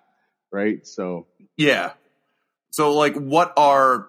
right? 0.50 0.86
So 0.86 1.26
yeah. 1.56 1.92
So 2.70 2.94
like, 2.94 3.14
what 3.14 3.52
are 3.56 4.08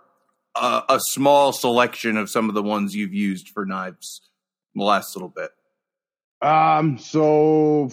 a, 0.55 0.83
a 0.89 0.99
small 0.99 1.51
selection 1.51 2.17
of 2.17 2.29
some 2.29 2.49
of 2.49 2.55
the 2.55 2.63
ones 2.63 2.95
you've 2.95 3.13
used 3.13 3.49
for 3.49 3.65
knives 3.65 4.21
in 4.73 4.79
the 4.79 4.85
last 4.85 5.15
little 5.15 5.29
bit? 5.29 5.51
Um, 6.41 6.97
so 6.97 7.91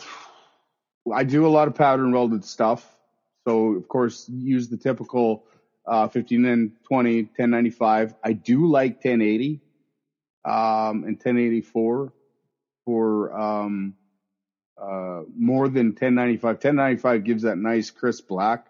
I 1.13 1.25
do 1.25 1.47
a 1.47 1.49
lot 1.49 1.69
of 1.69 1.75
pattern 1.75 2.13
welded 2.13 2.45
stuff. 2.45 2.89
So 3.47 3.73
of 3.73 3.89
course, 3.89 4.29
use 4.29 4.69
the 4.69 4.77
typical 4.77 5.45
uh, 5.87 6.07
15 6.09 6.45
and 6.45 6.73
20, 6.85 7.23
1095. 7.23 8.15
I 8.23 8.33
do 8.35 8.67
like 8.67 9.05
1080 9.05 9.61
um, 10.45 11.05
and 11.05 11.17
1084 11.17 12.13
for 12.85 13.33
um, 13.39 13.95
uh, 14.81 15.23
more 15.37 15.69
than 15.69 15.89
1095. 15.89 16.57
1095 16.57 17.25
gives 17.25 17.43
that 17.43 17.57
nice 17.57 17.91
crisp 17.91 18.29
black, 18.29 18.67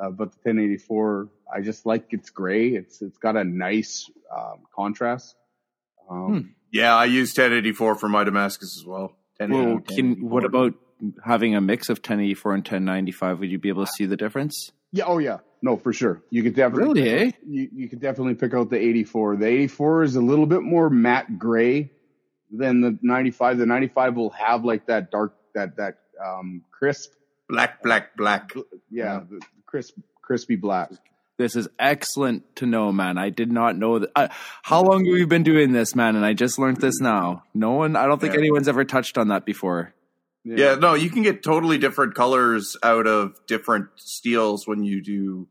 uh, 0.00 0.10
but 0.10 0.32
the 0.32 0.38
1084 0.50 1.28
I 1.52 1.60
just 1.60 1.86
like 1.86 2.06
it's 2.10 2.30
gray. 2.30 2.68
It's 2.68 3.02
it's 3.02 3.18
got 3.18 3.36
a 3.36 3.44
nice 3.44 4.10
um, 4.34 4.60
contrast. 4.74 5.34
Um, 6.08 6.26
hmm. 6.26 6.48
Yeah, 6.72 6.94
I 6.94 7.06
use 7.06 7.30
1084 7.30 7.96
for 7.96 8.08
my 8.08 8.24
Damascus 8.24 8.76
as 8.78 8.86
well. 8.86 9.16
Well, 9.40 9.80
can, 9.80 10.28
what 10.28 10.44
about 10.44 10.74
having 11.24 11.54
a 11.56 11.60
mix 11.60 11.88
of 11.88 11.98
1084 11.98 12.54
and 12.54 12.60
1095? 12.60 13.40
Would 13.40 13.50
you 13.50 13.58
be 13.58 13.70
able 13.70 13.86
to 13.86 13.90
see 13.90 14.04
the 14.04 14.16
difference? 14.16 14.70
Yeah. 14.92 15.04
Oh, 15.06 15.18
yeah. 15.18 15.38
No, 15.62 15.76
for 15.76 15.92
sure. 15.92 16.22
You 16.30 16.42
could 16.42 16.54
definitely. 16.54 17.02
Really? 17.02 17.26
Eh? 17.28 17.30
You, 17.48 17.68
you 17.72 17.88
could 17.88 18.00
definitely 18.00 18.34
pick 18.34 18.54
out 18.54 18.70
the 18.70 18.78
84. 18.78 19.36
The 19.36 19.46
84 19.46 20.02
is 20.04 20.16
a 20.16 20.20
little 20.20 20.46
bit 20.46 20.62
more 20.62 20.90
matte 20.90 21.38
gray 21.38 21.90
than 22.50 22.80
the 22.80 22.98
95. 23.02 23.58
The 23.58 23.66
95 23.66 24.16
will 24.16 24.30
have 24.30 24.64
like 24.64 24.86
that 24.86 25.10
dark, 25.10 25.34
that 25.54 25.76
that 25.76 25.98
um, 26.24 26.62
crisp, 26.70 27.12
black, 27.48 27.82
black, 27.82 28.16
black. 28.16 28.52
Yeah, 28.90 29.22
yeah. 29.30 29.38
crisp, 29.66 29.98
crispy 30.22 30.56
black. 30.56 30.90
This 31.38 31.56
is 31.56 31.68
excellent 31.78 32.56
to 32.56 32.66
know, 32.66 32.92
man. 32.92 33.16
I 33.16 33.30
did 33.30 33.50
not 33.50 33.74
know 33.74 33.98
that. 33.98 34.10
Uh, 34.14 34.28
how 34.62 34.82
long 34.82 35.06
have 35.06 35.16
you 35.16 35.26
been 35.26 35.42
doing 35.42 35.72
this, 35.72 35.94
man? 35.94 36.14
And 36.14 36.22
I 36.22 36.34
just 36.34 36.58
learned 36.58 36.82
this 36.82 37.00
now. 37.00 37.44
No 37.54 37.72
one, 37.72 37.96
I 37.96 38.06
don't 38.06 38.20
think 38.20 38.34
yeah. 38.34 38.40
anyone's 38.40 38.68
ever 38.68 38.84
touched 38.84 39.16
on 39.16 39.28
that 39.28 39.46
before. 39.46 39.94
Yeah. 40.44 40.56
yeah. 40.56 40.74
no, 40.74 40.92
you 40.92 41.08
can 41.08 41.22
get 41.22 41.42
totally 41.42 41.78
different 41.78 42.14
colors 42.14 42.76
out 42.82 43.06
of 43.06 43.40
different 43.46 43.88
steels 43.96 44.66
when 44.66 44.84
you 44.84 45.02
do 45.02 45.48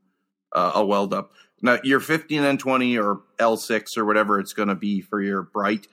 uh, 0.54 0.74
a 0.76 0.86
weld 0.86 1.12
up. 1.12 1.32
Now, 1.62 1.80
your 1.84 2.00
15N20 2.00 3.04
or 3.04 3.22
L6 3.40 3.98
or 3.98 4.06
whatever 4.06 4.40
it's 4.40 4.54
going 4.54 4.70
to 4.70 4.76
be 4.76 5.02
for 5.02 5.20
your 5.22 5.42
bright 5.42 5.88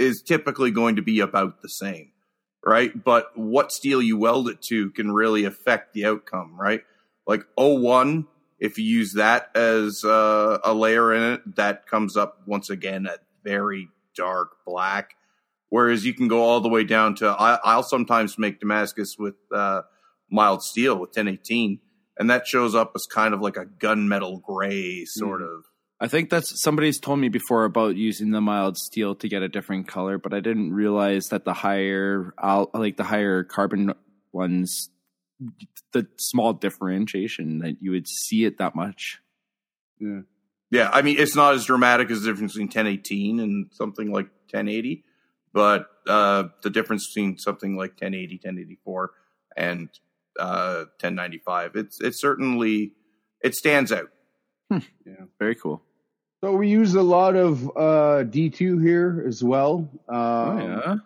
is 0.00 0.22
typically 0.22 0.70
going 0.70 0.96
to 0.96 1.02
be 1.02 1.20
about 1.20 1.62
the 1.62 1.68
same, 1.68 2.10
right? 2.64 2.92
But 3.04 3.36
what 3.36 3.72
steel 3.72 4.02
you 4.02 4.16
weld 4.16 4.48
it 4.48 4.62
to 4.62 4.90
can 4.90 5.12
really 5.12 5.44
affect 5.44 5.92
the 5.92 6.06
outcome, 6.06 6.56
right? 6.58 6.82
Like 7.26 7.44
O1 7.58 8.26
if 8.60 8.78
you 8.78 8.84
use 8.84 9.14
that 9.14 9.50
as 9.56 10.04
uh, 10.04 10.58
a 10.62 10.74
layer 10.74 11.12
in 11.14 11.22
it, 11.22 11.56
that 11.56 11.86
comes 11.86 12.16
up 12.16 12.42
once 12.46 12.68
again 12.68 13.06
at 13.06 13.20
very 13.42 13.88
dark 14.14 14.50
black. 14.66 15.14
Whereas 15.70 16.04
you 16.04 16.12
can 16.12 16.28
go 16.28 16.42
all 16.42 16.60
the 16.60 16.68
way 16.68 16.84
down 16.84 17.14
to, 17.16 17.28
I, 17.28 17.76
will 17.76 17.82
sometimes 17.82 18.38
make 18.38 18.60
Damascus 18.60 19.16
with 19.18 19.36
uh, 19.54 19.82
mild 20.30 20.62
steel 20.62 20.94
with 20.94 21.10
1018, 21.10 21.80
and 22.18 22.28
that 22.28 22.46
shows 22.46 22.74
up 22.74 22.92
as 22.94 23.06
kind 23.06 23.32
of 23.32 23.40
like 23.40 23.56
a 23.56 23.64
gunmetal 23.64 24.42
gray 24.42 25.04
sort 25.06 25.40
mm. 25.40 25.56
of 25.56 25.64
I 26.00 26.08
think 26.08 26.30
that's 26.30 26.62
somebody's 26.62 26.98
told 26.98 27.18
me 27.18 27.28
before 27.28 27.64
about 27.64 27.94
using 27.94 28.30
the 28.30 28.40
mild 28.40 28.78
steel 28.78 29.14
to 29.16 29.28
get 29.28 29.42
a 29.42 29.48
different 29.48 29.86
color, 29.86 30.16
but 30.16 30.32
I 30.32 30.40
didn't 30.40 30.72
realize 30.72 31.26
that 31.28 31.44
the 31.44 31.52
higher, 31.52 32.32
like 32.72 32.96
the 32.96 33.04
higher 33.04 33.44
carbon 33.44 33.92
ones, 34.32 34.88
the 35.92 36.06
small 36.16 36.54
differentiation 36.54 37.58
that 37.58 37.76
you 37.82 37.90
would 37.90 38.08
see 38.08 38.46
it 38.46 38.56
that 38.58 38.74
much. 38.74 39.20
Yeah. 39.98 40.20
Yeah, 40.70 40.88
I 40.92 41.02
mean 41.02 41.18
it's 41.18 41.34
not 41.34 41.54
as 41.54 41.64
dramatic 41.64 42.10
as 42.10 42.22
the 42.22 42.30
difference 42.30 42.52
between 42.52 42.68
1018 42.68 43.40
and 43.40 43.66
something 43.72 44.12
like 44.12 44.26
1080, 44.52 45.04
but 45.52 45.88
uh, 46.06 46.44
the 46.62 46.70
difference 46.70 47.08
between 47.08 47.38
something 47.38 47.76
like 47.76 47.90
1080, 48.00 48.36
1084, 48.36 49.10
and 49.56 49.88
uh, 50.38 50.84
1095, 51.00 51.74
it's 51.74 52.00
it's 52.00 52.20
certainly 52.20 52.92
it 53.42 53.54
stands 53.56 53.90
out. 53.90 54.10
Hmm. 54.70 54.78
Yeah, 55.04 55.24
very 55.38 55.56
cool. 55.56 55.82
So 56.42 56.52
we 56.52 56.68
use 56.68 56.94
a 56.94 57.02
lot 57.02 57.36
of 57.36 57.68
uh, 57.68 58.24
D2 58.24 58.82
here 58.82 59.24
as 59.28 59.44
well. 59.44 59.90
Um, 60.08 60.16
oh, 60.16 60.58
yeah. 60.58 60.96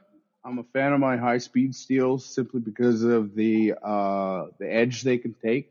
I'm 0.45 0.59
a 0.59 0.65
fan 0.73 0.93
of 0.93 1.01
my 1.01 1.17
high 1.17 1.39
speed 1.39 1.75
steels 1.75 2.25
simply 2.25 2.61
because 2.61 3.03
of 3.03 3.35
the 3.35 3.75
uh, 3.83 4.47
the 4.61 4.73
edge 4.73 5.03
they 5.03 5.19
can 5.19 5.35
take. 5.35 5.71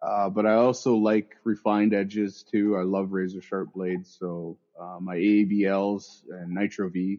Uh, 0.00 0.30
but 0.30 0.46
I 0.46 0.54
also 0.54 0.94
like 0.94 1.36
refined 1.44 1.92
edges 1.92 2.42
too. 2.42 2.76
I 2.76 2.84
love 2.84 3.12
razor 3.12 3.42
sharp 3.42 3.74
blades. 3.74 4.16
So 4.18 4.56
uh, 4.80 4.98
my 5.00 5.16
AEBLs 5.16 6.22
and 6.30 6.52
Nitro 6.52 6.88
V, 6.88 7.18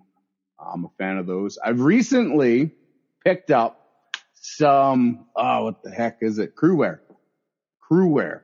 I'm 0.60 0.86
a 0.86 0.90
fan 0.98 1.18
of 1.18 1.28
those. 1.28 1.60
I've 1.64 1.82
recently 1.82 2.72
picked 3.24 3.52
up 3.52 3.88
some, 4.34 5.26
oh, 5.36 5.66
what 5.66 5.84
the 5.84 5.92
heck 5.92 6.20
is 6.22 6.40
it? 6.40 6.56
Cruwear. 6.56 7.00
Cruwear. 7.88 8.42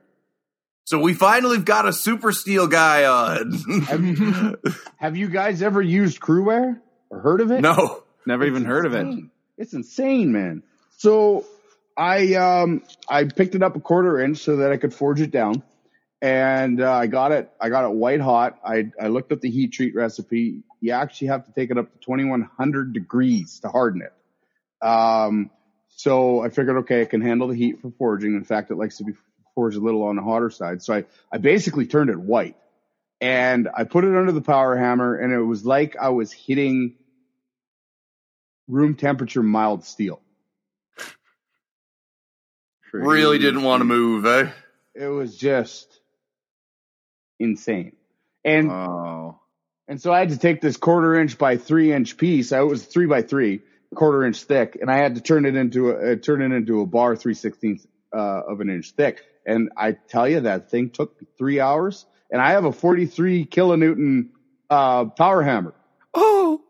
So 0.84 0.98
we 1.00 1.14
finally 1.14 1.58
got 1.58 1.88
a 1.88 1.92
super 1.92 2.32
steel 2.32 2.66
guy 2.66 3.04
on. 3.04 3.52
have, 3.82 4.04
you, 4.04 4.56
have 4.96 5.16
you 5.16 5.28
guys 5.28 5.62
ever 5.62 5.80
used 5.80 6.20
Cruwear 6.20 6.78
or 7.08 7.20
heard 7.20 7.40
of 7.40 7.50
it? 7.50 7.60
No, 7.62 8.02
never 8.26 8.44
it's 8.44 8.50
even 8.50 8.64
heard 8.64 8.84
of 8.84 8.94
it. 8.94 9.24
It's 9.56 9.72
insane, 9.72 10.32
man. 10.32 10.62
So 10.98 11.46
I 11.96 12.34
um 12.34 12.82
I 13.08 13.24
picked 13.24 13.54
it 13.54 13.62
up 13.62 13.76
a 13.76 13.80
quarter 13.80 14.20
inch 14.20 14.38
so 14.38 14.56
that 14.56 14.72
I 14.72 14.76
could 14.76 14.92
forge 14.92 15.20
it 15.20 15.30
down, 15.30 15.62
and 16.20 16.80
uh, 16.82 16.92
I 16.92 17.06
got 17.06 17.32
it. 17.32 17.50
I 17.60 17.70
got 17.70 17.84
it 17.84 17.94
white 17.94 18.20
hot. 18.20 18.58
I 18.64 18.90
I 19.00 19.08
looked 19.08 19.32
up 19.32 19.40
the 19.40 19.50
heat 19.50 19.72
treat 19.72 19.94
recipe. 19.94 20.64
You 20.80 20.92
actually 20.92 21.28
have 21.28 21.46
to 21.46 21.52
take 21.52 21.70
it 21.70 21.78
up 21.78 21.92
to 21.92 21.98
2100 22.00 22.92
degrees 22.92 23.60
to 23.60 23.68
harden 23.68 24.02
it. 24.02 24.86
Um, 24.86 25.50
so 25.96 26.42
I 26.42 26.50
figured, 26.50 26.76
okay, 26.78 27.00
it 27.00 27.10
can 27.10 27.22
handle 27.22 27.48
the 27.48 27.54
heat 27.54 27.80
for 27.80 27.90
forging. 27.96 28.34
In 28.34 28.44
fact, 28.44 28.70
it 28.70 28.74
likes 28.74 28.98
to 28.98 29.04
be 29.04 29.14
forged 29.54 29.76
a 29.76 29.80
little 29.80 30.02
on 30.04 30.16
the 30.16 30.22
hotter 30.22 30.50
side. 30.50 30.82
So 30.82 30.94
I 30.94 31.04
I 31.32 31.38
basically 31.38 31.86
turned 31.86 32.10
it 32.10 32.18
white, 32.18 32.56
and 33.20 33.68
I 33.74 33.84
put 33.84 34.04
it 34.04 34.16
under 34.16 34.32
the 34.32 34.42
power 34.42 34.76
hammer, 34.76 35.16
and 35.16 35.32
it 35.32 35.40
was 35.40 35.64
like 35.64 35.96
I 35.96 36.10
was 36.10 36.32
hitting 36.32 36.96
room 38.68 38.94
temperature 38.94 39.42
mild 39.42 39.84
steel 39.84 40.20
really 42.92 43.38
didn't 43.38 43.62
want 43.62 43.80
to 43.80 43.84
move, 43.84 44.24
eh? 44.24 44.50
It 44.94 45.08
was 45.08 45.36
just 45.36 46.00
insane. 47.38 47.96
And 48.44 48.70
oh. 48.70 49.40
and 49.88 50.00
so 50.00 50.12
I 50.12 50.20
had 50.20 50.30
to 50.30 50.38
take 50.38 50.60
this 50.60 50.76
quarter 50.76 51.14
inch 51.14 51.38
by 51.38 51.56
three 51.56 51.92
inch 51.92 52.16
piece. 52.16 52.52
I 52.52 52.60
was 52.60 52.84
three 52.84 53.06
by 53.06 53.22
three, 53.22 53.62
quarter 53.94 54.24
inch 54.24 54.42
thick, 54.44 54.78
and 54.80 54.90
I 54.90 54.98
had 54.98 55.16
to 55.16 55.20
turn 55.20 55.46
it 55.46 55.56
into 55.56 55.90
a 55.90 56.12
uh, 56.12 56.16
turn 56.16 56.42
it 56.42 56.54
into 56.54 56.80
a 56.80 56.86
bar 56.86 57.16
three 57.16 57.34
sixteenths 57.34 57.86
uh, 58.14 58.42
of 58.48 58.60
an 58.60 58.70
inch 58.70 58.92
thick. 58.92 59.22
And 59.46 59.70
I 59.76 59.92
tell 59.92 60.28
you, 60.28 60.40
that 60.40 60.70
thing 60.70 60.90
took 60.90 61.16
three 61.36 61.60
hours. 61.60 62.06
And 62.30 62.40
I 62.40 62.52
have 62.52 62.64
a 62.64 62.72
forty 62.72 63.06
three 63.06 63.44
kilonewton 63.46 64.28
uh, 64.70 65.06
power 65.06 65.42
hammer. 65.42 65.74
Oh, 66.14 66.62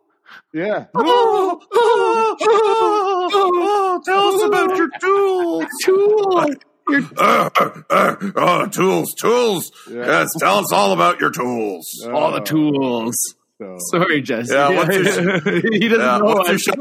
yeah. 0.53 0.87
Oh, 0.95 1.61
oh, 1.73 2.37
oh, 2.41 3.29
oh, 3.33 4.03
tell 4.05 4.29
us 4.29 4.43
about 4.43 4.77
your 4.77 4.91
tools. 5.01 5.67
Tools. 5.83 6.57
Your 6.89 7.03
uh, 7.19 7.51
uh, 7.91 8.17
uh, 8.37 8.67
tools, 8.67 9.15
tools. 9.15 9.73
Yeah. 9.91 10.07
Yes, 10.07 10.33
tell 10.39 10.59
us 10.59 10.73
all 10.73 10.93
about 10.93 11.21
your 11.21 11.31
tools. 11.31 12.07
all 12.13 12.33
the 12.33 12.41
tools. 12.41 13.17
So. 13.59 13.77
Sorry, 13.79 14.21
Jesse. 14.21 14.53
Yeah, 14.53 14.71
what's 14.71 14.97
your, 14.97 15.41
he 15.41 15.89
doesn't 15.89 16.01
yeah, 16.01 16.19
know. 16.19 16.25
What's 16.25 16.49
your 16.49 16.59
shop, 16.59 16.77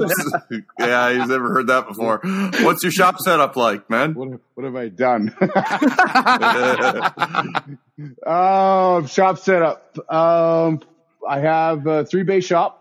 yeah, 0.79 1.13
he's 1.13 1.29
never 1.29 1.53
heard 1.53 1.67
that 1.67 1.87
before. 1.87 2.19
What's 2.61 2.81
your 2.81 2.91
shop 2.91 3.19
setup 3.19 3.55
like, 3.55 3.87
man? 3.91 4.15
What, 4.15 4.39
what 4.55 4.63
have 4.63 4.75
I 4.75 4.89
done? 4.89 5.35
um, 8.25 9.05
shop 9.05 9.37
setup. 9.37 9.99
Um, 10.11 10.81
I 11.27 11.39
have 11.39 11.85
a 11.85 12.05
three 12.05 12.23
bay 12.23 12.39
shop. 12.39 12.79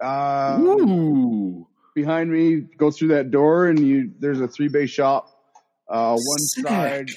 Uh, 0.00 0.58
Ooh. 0.60 1.68
Behind 1.94 2.32
me, 2.32 2.56
go 2.56 2.90
through 2.90 3.08
that 3.08 3.30
door, 3.30 3.68
and 3.68 3.78
you 3.78 4.12
there's 4.18 4.40
a 4.40 4.48
three 4.48 4.68
bay 4.68 4.86
shop. 4.86 5.28
Uh, 5.88 6.16
one 6.16 6.38
Sick. 6.38 6.66
side, 6.66 7.10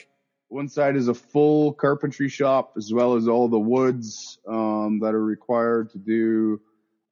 one 0.55 0.69
side 0.69 0.95
is 0.95 1.09
a 1.09 1.13
full 1.13 1.73
carpentry 1.73 2.29
shop, 2.29 2.73
as 2.77 2.91
well 2.93 3.15
as 3.15 3.27
all 3.27 3.49
the 3.49 3.59
woods 3.59 4.39
um, 4.47 4.99
that 5.01 5.13
are 5.13 5.23
required 5.23 5.89
to 5.91 5.97
do 5.97 6.61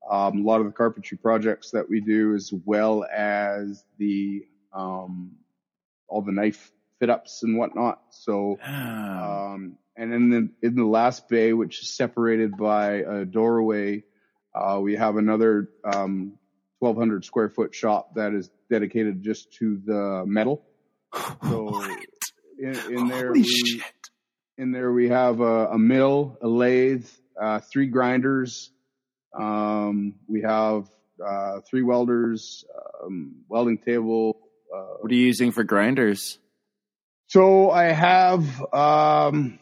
um, 0.10 0.40
a 0.40 0.48
lot 0.48 0.62
of 0.62 0.66
the 0.66 0.72
carpentry 0.72 1.18
projects 1.18 1.72
that 1.72 1.90
we 1.90 2.00
do, 2.00 2.34
as 2.36 2.52
well 2.66 3.04
as 3.04 3.84
the 3.98 4.46
um, 4.72 5.34
all 6.08 6.22
the 6.22 6.32
knife 6.32 6.72
fit 7.00 7.10
ups 7.10 7.44
and 7.44 7.58
whatnot. 7.58 8.02
So, 8.12 8.58
um, 8.64 9.78
and 9.98 10.14
in 10.14 10.30
the 10.30 10.50
in 10.66 10.76
the 10.76 10.86
last 10.86 11.28
bay, 11.28 11.52
which 11.52 11.82
is 11.82 11.90
separated 11.90 12.56
by 12.56 12.94
a 12.96 13.26
doorway 13.26 14.04
uh, 14.56 14.80
we 14.82 14.96
have 14.96 15.18
another 15.18 15.70
um, 15.84 16.38
1,200 16.80 17.26
square 17.26 17.50
foot 17.50 17.74
shop 17.74 18.16
that 18.16 18.34
is 18.34 18.50
dedicated 18.70 19.24
just 19.24 19.52
to 19.54 19.82
the 19.84 20.24
metal. 20.26 20.64
So 21.50 21.84
in, 22.64 22.98
in 22.98 23.08
there, 23.08 23.28
Holy 23.28 23.42
we, 23.42 23.48
shit. 23.48 23.82
in 24.58 24.72
there 24.72 24.92
we 24.92 25.10
have 25.10 25.40
a, 25.42 25.68
a 25.68 25.78
mill, 25.78 26.38
a 26.42 26.48
lathe, 26.48 27.08
uh, 27.42 27.60
three 27.60 27.88
grinders. 27.88 28.72
Um, 29.38 30.16
we 30.28 30.42
have 30.42 30.88
uh, 31.24 31.62
three 31.70 31.82
welders, 31.84 32.64
um, 33.04 33.36
welding 33.50 33.78
table. 33.80 34.38
Uh, 34.74 34.98
What 35.02 35.12
are 35.12 35.16
you 35.16 35.26
using 35.26 35.52
for 35.52 35.64
grinders? 35.64 36.40
so 37.28 37.72
I 37.72 37.86
have 37.86 38.44
um, 38.74 39.58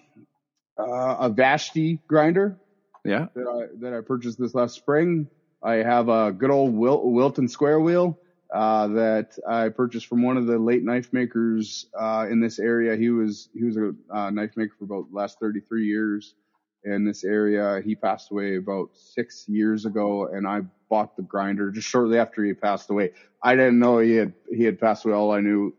uh, 0.78 1.16
a 1.20 1.30
Vashti 1.30 2.00
grinder 2.08 2.58
Yeah. 3.06 3.28
that 3.36 3.48
I 3.48 3.80
that 3.82 3.94
I 3.94 4.02
purchased 4.02 4.38
this 4.40 4.54
last 4.54 4.76
spring. 4.76 5.30
I 5.64 5.76
have 5.76 6.10
a 6.10 6.32
good 6.34 6.50
old 6.52 6.74
Wil- 6.74 7.12
Wilton 7.12 7.48
square 7.48 7.80
wheel 7.80 8.18
uh, 8.54 8.88
that 8.88 9.38
I 9.48 9.70
purchased 9.70 10.08
from 10.08 10.24
one 10.24 10.38
of 10.38 10.46
the 10.46 10.58
late 10.58 10.84
knife 10.84 11.14
makers 11.14 11.88
uh, 11.98 12.28
in 12.30 12.42
this 12.42 12.60
area. 12.60 12.98
He 12.98 13.10
was 13.10 13.50
he 13.54 13.64
was 13.64 13.78
a 13.78 13.94
uh, 14.14 14.30
knife 14.30 14.52
maker 14.58 14.74
for 14.78 14.86
about 14.86 15.10
the 15.10 15.18
last 15.18 15.40
33 15.40 15.86
years 15.86 16.36
in 16.84 17.06
this 17.06 17.24
area. 17.24 17.82
He 17.84 17.96
passed 17.96 18.32
away 18.32 18.58
about 18.58 18.90
six 18.94 19.46
years 19.48 19.86
ago, 19.86 20.28
and 20.28 20.48
I 20.48 20.62
bought 20.90 21.16
the 21.16 21.22
grinder 21.22 21.72
just 21.72 21.88
shortly 21.88 22.18
after 22.18 22.44
he 22.44 22.54
passed 22.54 22.90
away. 22.90 23.12
I 23.42 23.56
didn't 23.56 23.80
know 23.80 24.00
he 24.00 24.14
had 24.14 24.34
he 24.54 24.64
had 24.64 24.80
passed 24.80 25.06
away. 25.06 25.16
All 25.16 25.32
I 25.32 25.40
knew 25.40 25.74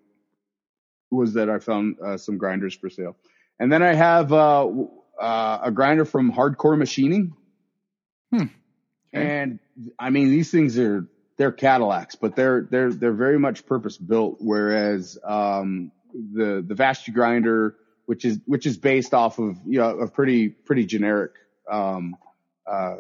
was 1.11 1.35
that 1.35 1.51
I 1.51 1.59
found 1.59 1.97
uh, 2.01 2.17
some 2.17 2.39
grinders 2.39 2.75
for 2.75 2.89
sale, 2.89 3.17
and 3.59 3.71
then 3.71 3.83
I 3.83 3.95
have 3.95 4.33
uh, 4.33 4.67
uh, 5.21 5.59
a 5.65 5.71
grinder 5.71 6.07
from 6.07 6.33
Hardcore 6.33 6.79
Machining. 6.79 7.35
Hmm. 8.33 8.47
Okay. 9.15 9.41
And 9.43 9.59
I 9.99 10.09
mean, 10.09 10.31
these 10.31 10.51
things 10.51 10.79
are 10.79 11.07
they're 11.37 11.53
Cadillacs, 11.53 12.15
but 12.15 12.37
they're 12.37 12.67
they're 12.71 12.93
they're 12.93 13.13
very 13.13 13.39
much 13.39 13.67
purpose 13.67 13.97
built. 13.97 14.37
Whereas 14.41 15.19
um, 15.25 15.93
the 16.13 16.65
the 16.67 16.75
Vashti 16.75 17.13
grinder, 17.13 17.77
which 18.07 18.25
is 18.25 18.39
which 18.47 18.67
is 18.67 18.77
based 18.77 19.15
off 19.15 19.39
of 19.39 19.57
you 19.67 19.79
know 19.79 19.99
a 19.99 20.09
pretty 20.09 20.49
pretty 20.49 20.85
generic 20.85 21.33
um, 21.71 22.17
uh, 22.67 22.97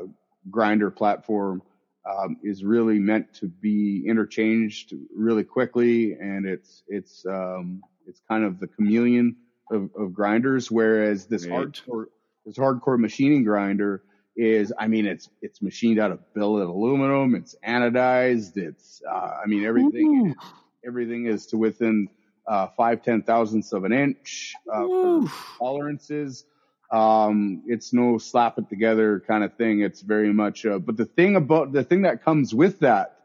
grinder 0.51 0.91
platform, 0.91 1.63
um, 2.09 2.37
is 2.43 2.65
really 2.65 2.99
meant 2.99 3.33
to 3.35 3.47
be 3.49 4.05
interchanged 4.07 4.95
really 5.15 5.45
quickly, 5.45 6.13
and 6.13 6.47
it's 6.47 6.83
it's 6.89 7.25
um, 7.27 7.83
it's 8.07 8.21
kind 8.29 8.45
of 8.45 8.59
the 8.59 8.67
chameleon 8.67 9.37
of, 9.71 9.91
of 9.97 10.13
grinders. 10.13 10.71
Whereas 10.71 11.27
this 11.27 11.47
Right. 11.47 11.69
hardcore 11.69 12.07
this 12.45 12.59
hardcore 12.59 12.99
machining 12.99 13.45
grinder 13.45 14.03
is, 14.37 14.73
I 14.79 14.89
mean, 14.89 15.07
it's 15.07 15.29
it's 15.43 15.63
machined 15.63 15.99
out 16.01 16.13
of 16.13 16.21
billet 16.35 16.67
aluminum. 16.69 17.35
It's 17.35 17.55
anodized. 17.67 18.57
It's, 18.57 19.03
uh, 19.11 19.31
I 19.43 19.47
mean, 19.47 19.65
everything 19.65 20.35
everything 20.87 21.27
is 21.27 21.47
to 21.49 21.57
within 21.59 22.09
uh, 22.47 22.69
five 22.77 23.03
ten 23.03 23.23
thousandths 23.23 23.73
of 23.73 23.85
an 23.85 23.93
inch 23.93 24.55
uh, 24.73 24.89
tolerances. 25.59 26.45
Um, 26.93 27.63
it's 27.67 27.93
no 27.93 28.19
slap 28.19 28.59
it 28.59 28.69
together 28.69 29.23
kind 29.27 29.45
of 29.45 29.55
thing. 29.57 29.81
It's 29.81 30.03
very 30.03 30.33
much, 30.33 30.67
uh, 30.67 30.79
but 30.79 30.97
the 30.97 31.07
thing 31.07 31.37
about 31.37 31.73
the 31.73 31.85
thing 31.85 32.03
that 32.03 32.23
comes 32.25 32.55
with 32.55 32.81
that 32.81 33.17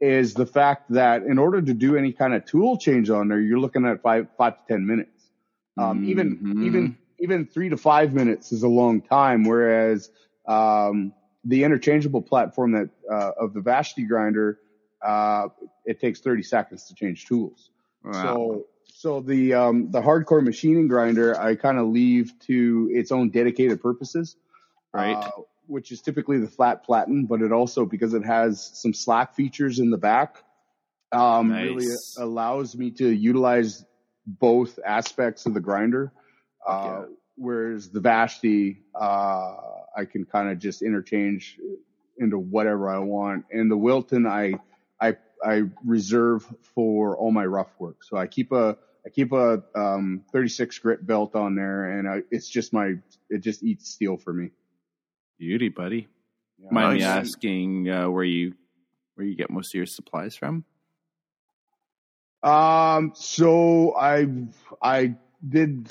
is 0.00 0.34
the 0.34 0.46
fact 0.46 0.90
that 0.92 1.22
in 1.24 1.38
order 1.38 1.60
to 1.60 1.74
do 1.74 1.96
any 1.96 2.12
kind 2.12 2.34
of 2.34 2.44
tool 2.46 2.78
change 2.78 3.10
on 3.10 3.28
there, 3.28 3.40
you're 3.40 3.58
looking 3.60 3.86
at 3.86 4.02
five 4.02 4.28
five 4.38 4.54
to 4.54 4.72
ten 4.74 4.86
minutes. 4.86 5.30
Um, 5.78 6.02
even 6.04 6.40
Mhm. 6.42 6.56
even 6.60 6.96
even 7.18 7.46
three 7.46 7.68
to 7.68 7.76
five 7.76 8.14
minutes 8.14 8.52
is 8.52 8.62
a 8.62 8.68
long 8.68 9.02
time. 9.02 9.44
Whereas 9.44 10.10
um, 10.46 11.12
the 11.44 11.64
interchangeable 11.64 12.22
platform 12.22 12.72
that 12.72 12.90
uh, 13.10 13.32
of 13.38 13.54
the 13.54 13.60
Vashti 13.60 14.04
grinder, 14.04 14.58
uh, 15.02 15.48
it 15.84 16.00
takes 16.00 16.20
30 16.20 16.42
seconds 16.42 16.86
to 16.88 16.94
change 16.94 17.26
tools. 17.26 17.70
Wow. 18.04 18.12
So 18.12 18.66
so 18.84 19.20
the 19.20 19.54
um, 19.54 19.90
the 19.90 20.00
hardcore 20.00 20.42
machining 20.42 20.88
grinder 20.88 21.38
I 21.38 21.54
kind 21.54 21.78
of 21.78 21.88
leave 21.88 22.38
to 22.40 22.90
its 22.92 23.12
own 23.12 23.30
dedicated 23.30 23.80
purposes, 23.80 24.36
Right. 24.92 25.16
uh, 25.16 25.30
which 25.66 25.92
is 25.92 26.00
typically 26.00 26.38
the 26.38 26.48
flat 26.48 26.84
platen, 26.84 27.26
but 27.26 27.40
it 27.42 27.52
also 27.52 27.84
because 27.86 28.12
it 28.14 28.24
has 28.24 28.70
some 28.74 28.92
slack 28.92 29.34
features 29.34 29.78
in 29.78 29.90
the 29.90 29.98
back, 29.98 30.42
um, 31.12 31.52
really 31.52 31.86
allows 32.18 32.76
me 32.76 32.90
to 32.92 33.08
utilize 33.08 33.84
both 34.26 34.78
aspects 34.84 35.46
of 35.46 35.54
the 35.54 35.60
grinder. 35.60 36.12
Uh, 36.66 37.04
yeah. 37.08 37.14
Whereas 37.40 37.88
the 37.88 38.00
Vashti, 38.00 38.82
uh, 38.94 39.56
I 39.96 40.04
can 40.04 40.26
kind 40.26 40.50
of 40.50 40.58
just 40.58 40.82
interchange 40.82 41.58
into 42.18 42.38
whatever 42.38 42.90
I 42.90 42.98
want, 42.98 43.46
and 43.50 43.70
the 43.70 43.78
Wilton 43.78 44.26
I 44.26 44.60
I 45.00 45.16
I 45.42 45.62
reserve 45.82 46.46
for 46.74 47.16
all 47.16 47.32
my 47.32 47.46
rough 47.46 47.70
work. 47.78 48.04
So 48.04 48.18
I 48.18 48.26
keep 48.26 48.52
a 48.52 48.76
I 49.06 49.08
keep 49.08 49.32
a 49.32 49.62
um, 49.74 50.22
36 50.32 50.78
grit 50.80 51.06
belt 51.06 51.34
on 51.34 51.54
there, 51.54 51.98
and 51.98 52.06
I, 52.06 52.22
it's 52.30 52.46
just 52.46 52.74
my 52.74 52.96
it 53.30 53.38
just 53.38 53.62
eats 53.62 53.88
steel 53.88 54.18
for 54.18 54.34
me. 54.34 54.50
Beauty, 55.38 55.70
buddy. 55.70 56.08
Yeah. 56.58 56.68
Mind 56.70 56.98
me 56.98 57.04
asking 57.04 57.88
uh, 57.88 58.10
where 58.10 58.22
you 58.22 58.52
where 59.14 59.26
you 59.26 59.34
get 59.34 59.48
most 59.48 59.70
of 59.70 59.78
your 59.78 59.86
supplies 59.86 60.36
from? 60.36 60.66
Um, 62.42 63.12
so 63.14 63.96
I 63.96 64.28
I 64.82 65.14
did 65.48 65.88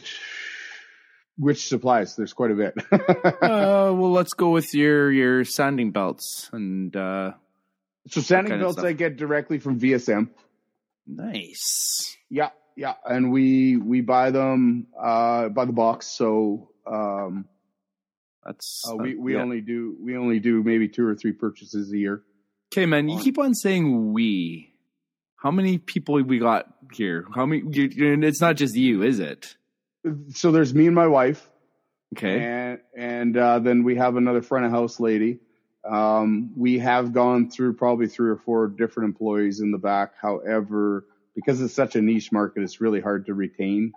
which 1.40 1.68
supplies? 1.68 2.16
There's 2.16 2.34
quite 2.34 2.52
a 2.52 2.56
bit. 2.56 2.74
uh, 2.91 3.94
well, 3.95 4.11
let's 4.11 4.34
go 4.34 4.49
with 4.49 4.74
your 4.74 5.11
your 5.11 5.45
sanding 5.45 5.91
belts 5.91 6.49
and 6.52 6.95
uh, 6.95 7.32
so 8.10 8.22
sanding 8.22 8.60
belts? 8.60 8.80
I 8.80 8.94
get 8.94 9.16
directly 9.18 9.60
from 9.60 9.80
VSM. 9.80 10.30
nice. 11.07 12.18
Yeah, 12.30 12.49
yeah, 12.76 12.95
and 13.06 13.32
we 13.32 13.78
we 13.78 14.02
buy 14.02 14.32
them 14.32 14.88
uh 15.02 15.49
by 15.49 15.66
the 15.66 15.72
box. 15.72 16.07
So 16.07 16.70
um 16.86 17.45
That's 18.45 18.84
uh, 18.90 18.95
we 18.98 19.16
we 19.16 19.34
yeah. 19.36 19.41
only 19.41 19.61
do 19.61 19.95
we 19.99 20.18
only 20.18 20.40
do 20.40 20.61
maybe 20.61 20.90
two 20.90 21.07
or 21.07 21.16
three 21.16 21.32
purchases 21.32 21.91
a 21.91 21.98
year. 21.98 22.22
Okay, 22.72 22.86
man, 22.86 23.10
you 23.10 23.20
keep 23.20 23.40
on 23.40 23.56
saying 23.56 24.14
we. 24.14 24.74
How 25.38 25.52
many 25.52 25.78
people 25.78 26.22
we 26.22 26.38
got 26.38 26.68
here? 26.94 27.26
How 27.34 27.45
many? 27.45 27.64
You, 27.66 27.90
it's 28.24 28.41
not 28.41 28.57
just 28.57 28.76
you, 28.76 29.03
is 29.03 29.20
it? 29.20 29.56
So 30.34 30.51
there's 30.51 30.73
me 30.73 30.85
and 30.88 30.95
my 30.95 31.07
wife, 31.07 31.49
Okay. 32.15 32.39
and 32.41 32.80
and 32.95 33.38
uh, 33.38 33.59
then 33.59 33.84
we 33.84 33.95
have 33.95 34.15
another 34.15 34.41
front 34.41 34.65
of 34.65 34.71
house 34.71 34.99
lady. 34.99 35.39
Um, 35.89 36.51
we 36.55 36.80
have 36.80 37.13
gone 37.13 37.49
through 37.49 37.73
probably 37.73 38.07
three 38.07 38.30
or 38.30 38.38
four 38.38 38.67
different 38.67 39.07
employees 39.09 39.59
in 39.59 39.71
the 39.71 39.77
back. 39.77 40.13
However, 40.21 41.05
because 41.35 41.61
it's 41.61 41.73
such 41.73 41.95
a 41.95 42.01
niche 42.01 42.31
market, 42.31 42.63
it's 42.63 42.81
really 42.81 43.01
hard 43.01 43.26
to 43.27 43.34
retain. 43.34 43.93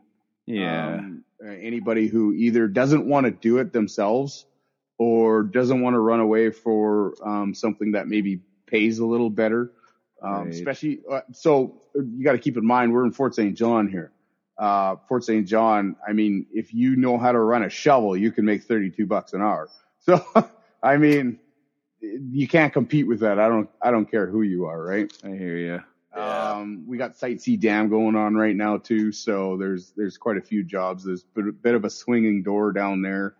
yeah. 0.47 0.97
um, 0.99 1.25
anybody 1.45 2.07
who 2.07 2.33
either 2.35 2.69
doesn't 2.69 3.07
want 3.07 3.27
to 3.27 3.33
do 3.33 3.59
it 3.59 3.73
themselves 3.73 4.47
or 4.99 5.43
doesn't 5.43 5.81
want 5.81 5.95
to 5.95 5.99
run 5.99 6.21
away 6.21 6.51
for 6.51 7.15
um, 7.27 7.53
something 7.55 7.93
that 7.93 8.07
maybe 8.07 8.41
pays 8.67 8.99
a 9.01 9.07
little 9.07 9.31
better. 9.31 9.73
Um, 10.23 10.45
Right. 10.45 10.49
Especially, 10.55 11.01
uh, 11.11 11.23
so 11.33 11.83
you 11.97 12.23
got 12.23 12.33
to 12.33 12.39
keep 12.39 12.57
in 12.57 12.65
mind 12.65 12.93
we're 12.93 13.05
in 13.05 13.11
Fort 13.13 13.35
St. 13.35 13.57
John 13.57 13.89
here. 13.89 14.13
Uh, 14.59 14.97
Fort 15.09 15.25
St. 15.25 15.47
John. 15.47 15.97
I 16.07 16.13
mean, 16.13 16.47
if 16.53 16.73
you 16.75 16.97
know 16.97 17.19
how 17.19 17.33
to 17.33 17.39
run 17.39 17.63
a 17.65 17.71
shovel, 17.71 18.17
you 18.17 18.31
can 18.33 18.45
make 18.45 18.65
thirty-two 18.65 19.07
bucks 19.07 19.33
an 19.33 19.43
hour. 19.43 19.69
So, 20.05 20.21
I 20.83 20.97
mean, 20.97 21.39
you 22.01 22.49
can't 22.49 22.73
compete 22.73 23.07
with 23.07 23.21
that. 23.21 23.39
I 23.39 23.49
don't. 23.49 23.71
I 23.81 23.93
don't 23.93 24.11
care 24.11 24.27
who 24.27 24.43
you 24.43 24.67
are, 24.67 24.83
right? 24.83 25.13
I 25.23 25.29
hear 25.29 25.57
you. 25.57 25.81
Yeah. 26.17 26.51
Um, 26.53 26.85
we 26.89 26.99
got 26.99 27.17
Site 27.17 27.41
C 27.41 27.57
Dam 27.57 27.89
going 27.89 28.17
on 28.17 28.35
right 28.35 28.55
now 28.57 28.79
too, 28.79 29.13
so 29.13 29.57
there's 29.57 29.93
there's 29.97 30.19
quite 30.19 30.37
a 30.39 30.41
few 30.43 30.65
jobs. 30.65 31.05
There's 31.05 31.23
a 31.37 31.41
bit, 31.43 31.63
bit 31.63 31.75
of 31.77 31.85
a 31.85 31.91
swinging 31.91 32.43
door 32.43 32.73
down 32.73 33.01
there. 33.01 33.35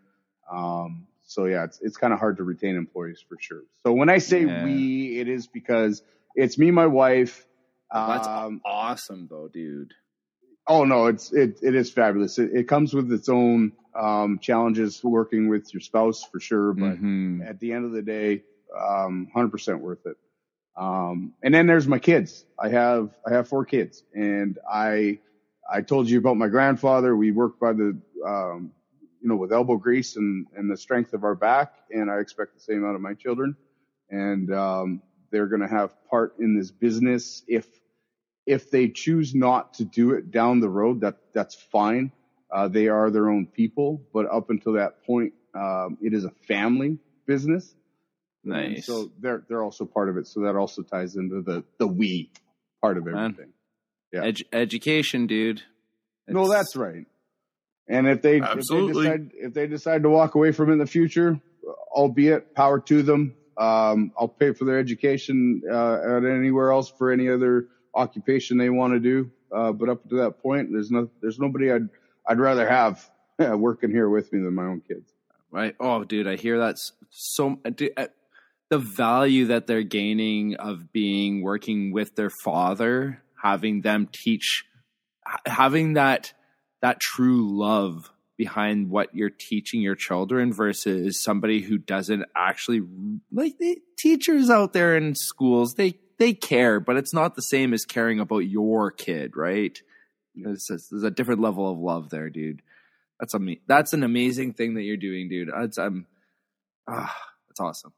Um, 0.51 1.07
so 1.27 1.47
yeah, 1.47 1.65
it's 1.65 1.81
it's 1.83 1.97
kind 1.97 2.13
of 2.13 2.21
hard 2.21 2.37
to 2.37 2.45
retain 2.45 2.77
employees 2.77 3.23
for 3.29 3.37
sure. 3.41 3.63
So 3.85 3.93
when 3.93 4.09
I 4.09 4.19
say 4.19 4.45
Yeah. 4.45 4.65
we, 4.65 5.19
it 5.19 5.29
is 5.29 5.49
because 5.49 6.03
it's 6.37 6.57
me, 6.59 6.71
my 6.71 6.87
wife. 6.87 7.45
That's 7.93 8.27
Um, 8.29 8.61
awesome, 8.65 9.27
though, 9.29 9.49
dude. 9.53 9.93
Oh 10.67 10.85
no, 10.85 11.07
it's 11.07 11.33
it 11.33 11.59
it 11.63 11.75
is 11.75 11.91
fabulous. 11.91 12.39
It, 12.39 12.51
it 12.55 12.69
comes 12.69 12.95
with 12.95 13.13
its 13.13 13.29
own 13.29 13.73
um, 13.95 14.39
challenges 14.41 15.03
working 15.05 15.49
with 15.49 15.73
your 15.75 15.81
spouse 15.81 16.25
for 16.25 16.41
sure, 16.41 16.73
but 16.73 16.99
Mhm. 16.99 17.47
at 17.47 17.61
the 17.61 17.73
end 17.73 17.85
of 17.85 17.93
the 17.93 18.03
day, 18.03 18.43
um, 18.79 19.29
100% 19.35 19.81
worth 19.81 20.07
it. 20.07 20.17
Um, 20.77 21.35
and 21.43 21.53
then 21.53 21.67
there's 21.67 21.87
my 21.87 21.99
kids. 21.99 22.47
I 22.59 22.71
have, 22.71 23.15
I 23.27 23.33
have 23.35 23.47
four 23.49 23.67
kids 23.67 24.05
and 24.15 24.59
I, 24.71 25.19
I 25.71 25.83
told 25.83 26.09
you 26.09 26.19
about 26.19 26.39
my 26.39 26.49
grandfather. 26.49 27.15
We 27.15 27.31
work 27.33 27.61
by 27.61 27.75
the, 27.75 28.01
um, 28.27 28.73
you 29.21 29.29
know, 29.29 29.37
with 29.37 29.53
elbow 29.53 29.77
grease 29.77 30.17
and, 30.17 30.47
and 30.57 30.71
the 30.71 30.77
strength 30.77 31.13
of 31.13 31.25
our 31.25 31.35
back. 31.35 31.75
And 31.91 32.11
I 32.11 32.19
expect 32.21 32.55
the 32.55 32.61
same 32.61 32.87
out 32.87 32.95
of 32.95 33.03
my 33.03 33.13
children. 33.13 33.55
And, 34.09 34.53
um, 34.55 35.03
they're 35.31 35.47
going 35.49 35.61
to 35.63 35.69
have 35.69 35.95
part 36.09 36.37
in 36.39 36.57
this 36.59 36.71
business. 36.71 37.43
If, 37.47 37.67
if 38.47 38.71
they 38.71 38.89
choose 38.89 39.35
not 39.35 39.75
to 39.75 39.85
do 39.85 40.13
it 40.13 40.31
down 40.31 40.61
the 40.61 40.69
road, 40.69 41.01
that, 41.01 41.17
that's 41.33 41.55
fine. 41.55 42.13
Uh, 42.51 42.69
they 42.69 42.89
are 42.89 43.11
their 43.11 43.31
own 43.31 43.47
people, 43.47 44.03
but 44.13 44.27
up 44.31 44.51
until 44.51 44.75
that 44.75 45.05
point, 45.05 45.33
um, 45.55 45.97
it 46.03 46.13
is 46.13 46.25
a 46.25 46.33
family 46.47 46.99
business. 47.27 47.75
And 48.45 48.53
Nice. 48.53 48.87
so 48.87 49.11
they're 49.21 49.45
they're 49.49 49.63
also 49.63 49.85
part 49.85 50.09
of 50.09 50.17
it. 50.17 50.27
So 50.27 50.41
that 50.41 50.57
also 50.57 50.83
ties 50.83 51.15
into 51.17 51.43
the 51.43 51.65
the 51.79 51.87
we 51.87 52.31
part 52.81 52.99
of 52.99 53.07
everything. 53.07 53.53
Yeah. 54.13 54.23
Edu- 54.23 54.47
education, 54.53 55.27
dude. 55.27 55.63
no, 56.27 56.49
that's 56.49 56.75
right. 56.77 57.07
And 57.89 58.09
if 58.09 58.21
they 58.23 58.41
Absolutely. 58.41 59.07
if 59.07 59.13
they 59.13 59.19
decide 59.19 59.31
if 59.35 59.55
they 59.55 59.67
decide 59.67 60.03
to 60.03 60.09
walk 60.11 60.35
away 60.35 60.53
from 60.53 60.71
it 60.71 60.73
in 60.73 60.79
the 60.79 60.87
future, 60.87 61.41
albeit 61.95 62.55
power 62.55 62.81
to 62.81 63.03
them, 63.03 63.35
um, 63.57 64.13
I'll 64.19 64.29
pay 64.29 64.53
for 64.53 64.65
their 64.65 64.79
education 64.79 65.63
uh, 65.71 66.17
at 66.17 66.25
anywhere 66.25 66.73
else 66.73 66.91
for 66.91 67.13
any 67.13 67.29
other 67.29 67.69
occupation 67.95 68.59
they 68.59 68.71
want 68.71 68.93
to 68.95 69.01
do. 69.01 69.31
Uh, 69.55 69.73
but 69.73 69.89
up 69.89 70.09
to 70.09 70.17
that 70.17 70.43
point, 70.43 70.71
there's 70.73 70.91
no 70.91 71.09
there's 71.21 71.39
nobody 71.39 71.71
I'd 71.73 71.89
I'd 72.27 72.39
rather 72.41 72.69
have 72.69 73.09
working 73.39 73.91
here 73.91 74.09
with 74.09 74.33
me 74.33 74.41
than 74.43 74.55
my 74.55 74.65
own 74.65 74.81
kids. 74.87 75.13
Right. 75.51 75.75
Oh, 75.79 76.05
dude, 76.05 76.27
I 76.27 76.37
hear 76.37 76.59
that 76.61 76.75
s- 76.75 76.93
so. 77.11 77.57
dude, 77.75 77.93
uh, 77.97 78.07
the 78.71 78.79
value 78.79 79.47
that 79.47 79.67
they're 79.67 79.83
gaining 79.83 80.55
of 80.57 80.93
being 80.93 81.43
working 81.43 81.93
with 81.93 82.17
their 82.17 82.31
father, 82.31 83.23
having 83.43 83.83
them 83.83 84.09
teach, 84.11 84.65
having 85.47 85.95
that 85.95 86.33
that 86.81 86.99
true 87.01 87.59
love 87.59 88.11
behind 88.39 88.89
what 88.91 89.15
you're 89.15 89.29
teaching 89.31 89.83
your 89.83 89.95
children 89.95 90.53
versus 90.53 91.23
somebody 91.23 91.61
who 91.61 91.77
doesn't 91.79 92.25
actually 92.35 92.81
like 93.31 93.59
the 93.59 93.79
teachers 93.99 94.49
out 94.51 94.73
there 94.73 94.97
in 94.97 95.15
schools 95.15 95.75
they 95.75 95.93
they 96.19 96.33
care 96.33 96.81
but 96.81 96.97
it's 96.97 97.13
not 97.15 97.35
the 97.37 97.43
same 97.43 97.73
as 97.75 97.85
caring 97.85 98.21
about 98.21 98.41
your 98.41 98.91
kid 98.91 99.37
right 99.37 99.81
there's, 100.35 100.67
there's 100.69 101.03
a 101.03 101.11
different 101.11 101.41
level 101.41 101.71
of 101.71 101.79
love 101.79 102.11
there 102.11 102.31
dude 102.31 102.63
that's 103.21 103.35
ama- 103.35 103.57
that's 103.69 103.93
an 103.93 104.03
amazing 104.03 104.53
thing 104.55 104.75
that 104.75 104.83
you're 104.83 104.97
doing, 104.97 105.29
dude. 105.29 105.49
That's 105.57 105.79
um 105.79 106.07
ah, 106.89 107.15
that's 107.49 107.61
awesome. 107.61 107.93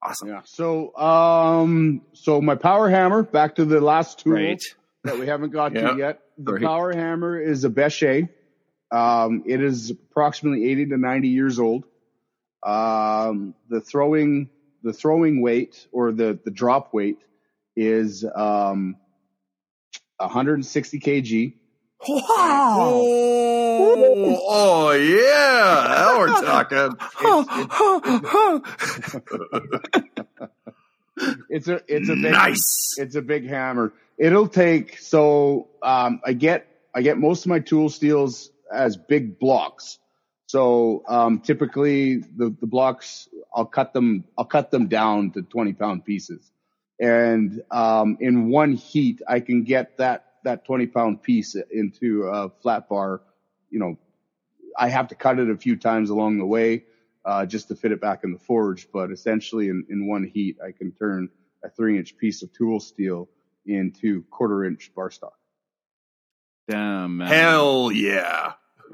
Awesome. 0.00 0.28
Yeah. 0.28 0.42
So 0.44 0.94
um 0.96 2.02
so 2.12 2.40
my 2.40 2.54
power 2.54 2.88
hammer, 2.88 3.24
back 3.24 3.56
to 3.56 3.64
the 3.64 3.80
last 3.80 4.20
tool 4.20 4.34
Right. 4.34 4.62
that 5.02 5.18
we 5.18 5.26
haven't 5.26 5.50
got 5.50 5.72
Yeah. 5.74 5.90
to 5.92 5.98
yet. 5.98 6.20
The 6.36 6.52
Right. 6.52 6.62
power 6.62 6.92
hammer 6.92 7.40
is 7.40 7.64
a 7.64 7.70
Beche. 7.70 8.28
Um 8.92 9.42
it 9.46 9.60
is 9.60 9.90
approximately 9.90 10.70
80 10.70 10.86
to 10.90 10.96
90 10.96 11.28
years 11.28 11.58
old. 11.58 11.84
Um 12.64 13.54
the 13.68 13.80
throwing 13.80 14.50
the 14.84 14.92
throwing 14.92 15.40
weight 15.40 15.88
or 15.90 16.12
the 16.12 16.38
the 16.44 16.50
drop 16.52 16.94
weight 16.94 17.18
is 17.78 18.24
um 18.34 18.96
160 20.18 21.00
kg. 21.00 21.54
Oh, 22.08 22.94
oh 24.48 24.90
yeah. 24.92 25.86
Now 25.88 26.18
we're 26.18 26.28
talking. 26.42 26.96
It's 31.48 31.66
a 31.66 31.80
it's 31.88 32.08
a 32.08 32.14
big 32.14 32.30
Nice. 32.30 32.94
It's 32.98 33.16
a 33.16 33.22
big 33.22 33.48
hammer. 33.48 33.92
It'll 34.18 34.48
take 34.48 34.98
so 34.98 35.68
um, 35.82 36.20
I 36.24 36.32
get 36.32 36.68
I 36.94 37.02
get 37.02 37.18
most 37.18 37.44
of 37.44 37.48
my 37.48 37.58
tool 37.58 37.88
steels 37.88 38.50
as 38.72 38.96
big 38.96 39.38
blocks. 39.38 39.98
So 40.46 41.02
um, 41.08 41.40
typically 41.40 42.18
the 42.18 42.54
the 42.60 42.66
blocks 42.66 43.28
I'll 43.54 43.66
cut 43.66 43.92
them 43.92 44.24
I'll 44.36 44.44
cut 44.44 44.70
them 44.70 44.86
down 44.88 45.32
to 45.32 45.42
twenty 45.42 45.72
pound 45.72 46.04
pieces, 46.04 46.50
and 47.00 47.62
um, 47.70 48.18
in 48.20 48.50
one 48.50 48.72
heat 48.72 49.22
I 49.28 49.40
can 49.40 49.64
get 49.64 49.98
that 49.98 50.24
that 50.44 50.64
twenty 50.64 50.86
pound 50.86 51.22
piece 51.22 51.54
into 51.54 52.24
a 52.24 52.50
flat 52.62 52.88
bar, 52.88 53.20
you 53.70 53.78
know, 53.78 53.98
I 54.78 54.88
have 54.88 55.08
to 55.08 55.14
cut 55.14 55.38
it 55.38 55.50
a 55.50 55.56
few 55.56 55.76
times 55.76 56.10
along 56.10 56.38
the 56.38 56.46
way 56.46 56.84
uh, 57.24 57.46
just 57.46 57.68
to 57.68 57.76
fit 57.76 57.92
it 57.92 58.00
back 58.00 58.24
in 58.24 58.32
the 58.32 58.38
forge. 58.38 58.88
But 58.92 59.10
essentially, 59.10 59.68
in, 59.68 59.84
in 59.90 60.08
one 60.08 60.24
heat, 60.24 60.56
I 60.64 60.72
can 60.72 60.92
turn 60.92 61.28
a 61.64 61.68
three 61.68 61.98
inch 61.98 62.16
piece 62.16 62.42
of 62.42 62.52
tool 62.52 62.80
steel 62.80 63.28
into 63.66 64.22
quarter 64.30 64.64
inch 64.64 64.92
bar 64.94 65.10
stock. 65.10 65.34
Damn, 66.68 67.18
man. 67.18 67.28
Hell 67.28 67.90
yeah. 67.92 68.52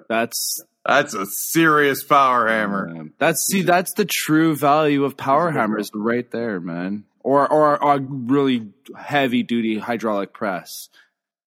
That's 0.08 0.64
That's 0.84 1.14
a 1.14 1.26
serious 1.26 2.02
power 2.02 2.48
hammer. 2.48 2.88
man. 2.88 3.12
That's 3.18 3.46
see, 3.46 3.62
that's 3.62 3.92
the 3.94 4.04
true 4.04 4.56
value 4.56 5.04
of 5.04 5.16
power 5.16 5.44
That's 5.46 5.50
a 5.50 5.54
good 5.54 5.60
hammers 5.60 5.90
right 5.94 6.30
there, 6.30 6.60
man. 6.60 7.04
Or 7.24 7.50
or 7.50 7.74
a 7.76 7.98
really 8.00 8.68
heavy 8.96 9.42
duty 9.42 9.78
hydraulic 9.78 10.32
press. 10.34 10.90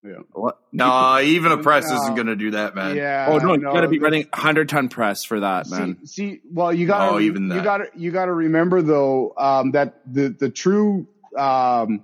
Yeah. 0.04 0.16
What? 0.34 0.58
Nah, 0.72 1.20
even 1.20 1.52
a 1.52 1.58
press 1.58 1.88
No. 1.90 2.02
isn't 2.02 2.16
going 2.16 2.28
to 2.28 2.36
do 2.36 2.52
that, 2.52 2.74
man. 2.76 2.96
Yeah. 2.96 3.28
Oh 3.30 3.38
no, 3.38 3.54
you 3.54 3.62
gotta 3.62 3.88
be 3.88 4.00
the- 4.00 4.04
running 4.04 4.28
hundred 4.34 4.70
ton 4.70 4.90
press 4.90 5.24
for 5.24 5.40
that, 5.42 5.70
man. 5.70 6.00
See, 6.06 6.32
see, 6.36 6.42
well, 6.52 6.74
you 6.74 6.88
got 6.88 7.10
Oh, 7.14 7.20
to 7.20 7.26
even 7.26 7.52
you 7.52 7.62
got 7.62 7.78
to 7.78 7.86
you 7.96 8.10
got 8.12 8.26
to 8.26 8.34
remember 8.34 8.82
though 8.82 9.34
um, 9.38 9.72
that 9.72 10.02
the 10.12 10.30
the 10.30 10.50
true 10.50 11.08
um, 11.38 12.04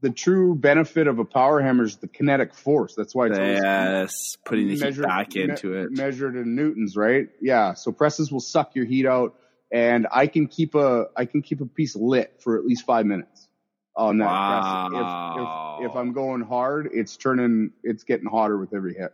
the 0.00 0.08
true 0.10 0.54
benefit 0.54 1.06
of 1.06 1.18
a 1.18 1.24
power 1.26 1.60
hammer 1.60 1.84
is 1.84 1.96
the 1.96 2.08
kinetic 2.08 2.54
force. 2.54 2.94
That's 2.94 3.14
why 3.14 3.26
it's 3.26 3.38
yes, 3.38 4.36
putting 4.46 4.68
the 4.68 4.74
heat 4.76 4.80
measured- 4.82 5.04
back 5.04 5.34
me- 5.34 5.42
into 5.42 5.74
it. 5.74 5.90
measured 5.90 6.36
in 6.36 6.54
newtons, 6.54 6.96
right? 6.96 7.28
Yeah. 7.42 7.74
So 7.74 7.92
presses 7.92 8.32
will 8.32 8.40
suck 8.40 8.74
your 8.74 8.86
heat 8.86 9.04
out, 9.04 9.34
and 9.72 10.06
I 10.12 10.26
can 10.26 10.46
keep 10.46 10.74
a 10.74 11.06
I 11.16 11.24
can 11.24 11.42
keep 11.42 11.60
a 11.60 11.66
piece 11.66 11.94
lit 11.96 12.40
for 12.42 12.58
at 12.58 12.64
least 12.64 12.84
five 12.84 13.06
minutes 13.06 13.48
on 13.96 14.18
that 14.18 14.26
Wow. 14.26 14.48
press. 14.92 15.82
If, 15.82 15.86
if 15.86 15.90
if 15.90 15.96
I'm 15.96 16.12
going 16.12 16.42
hard, 16.42 16.88
it's 16.92 17.16
turning 17.16 17.72
it's 17.82 18.04
getting 18.04 18.26
hotter 18.28 18.56
with 18.58 18.74
every 18.74 18.94
hit. 18.94 19.12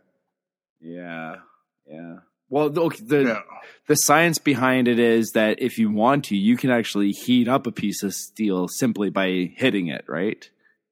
Yeah, 0.79 1.37
yeah. 1.89 2.17
Well, 2.49 2.69
the- 2.69 2.81
okay, 2.83 3.03
the 3.05 3.21
Yeah. 3.23 3.41
the 3.87 3.95
science 3.95 4.37
behind 4.37 4.87
it 4.87 4.99
is 4.99 5.31
that 5.33 5.61
if 5.61 5.77
you 5.77 5.91
want 5.91 6.25
to, 6.25 6.35
you 6.37 6.55
can 6.57 6.69
actually 6.69 7.11
heat 7.11 7.47
up 7.47 7.67
a 7.67 7.71
piece 7.71 8.03
of 8.03 8.13
steel 8.13 8.67
simply 8.67 9.09
by 9.09 9.51
hitting 9.55 9.87
it, 9.87 10.05
right? 10.07 10.49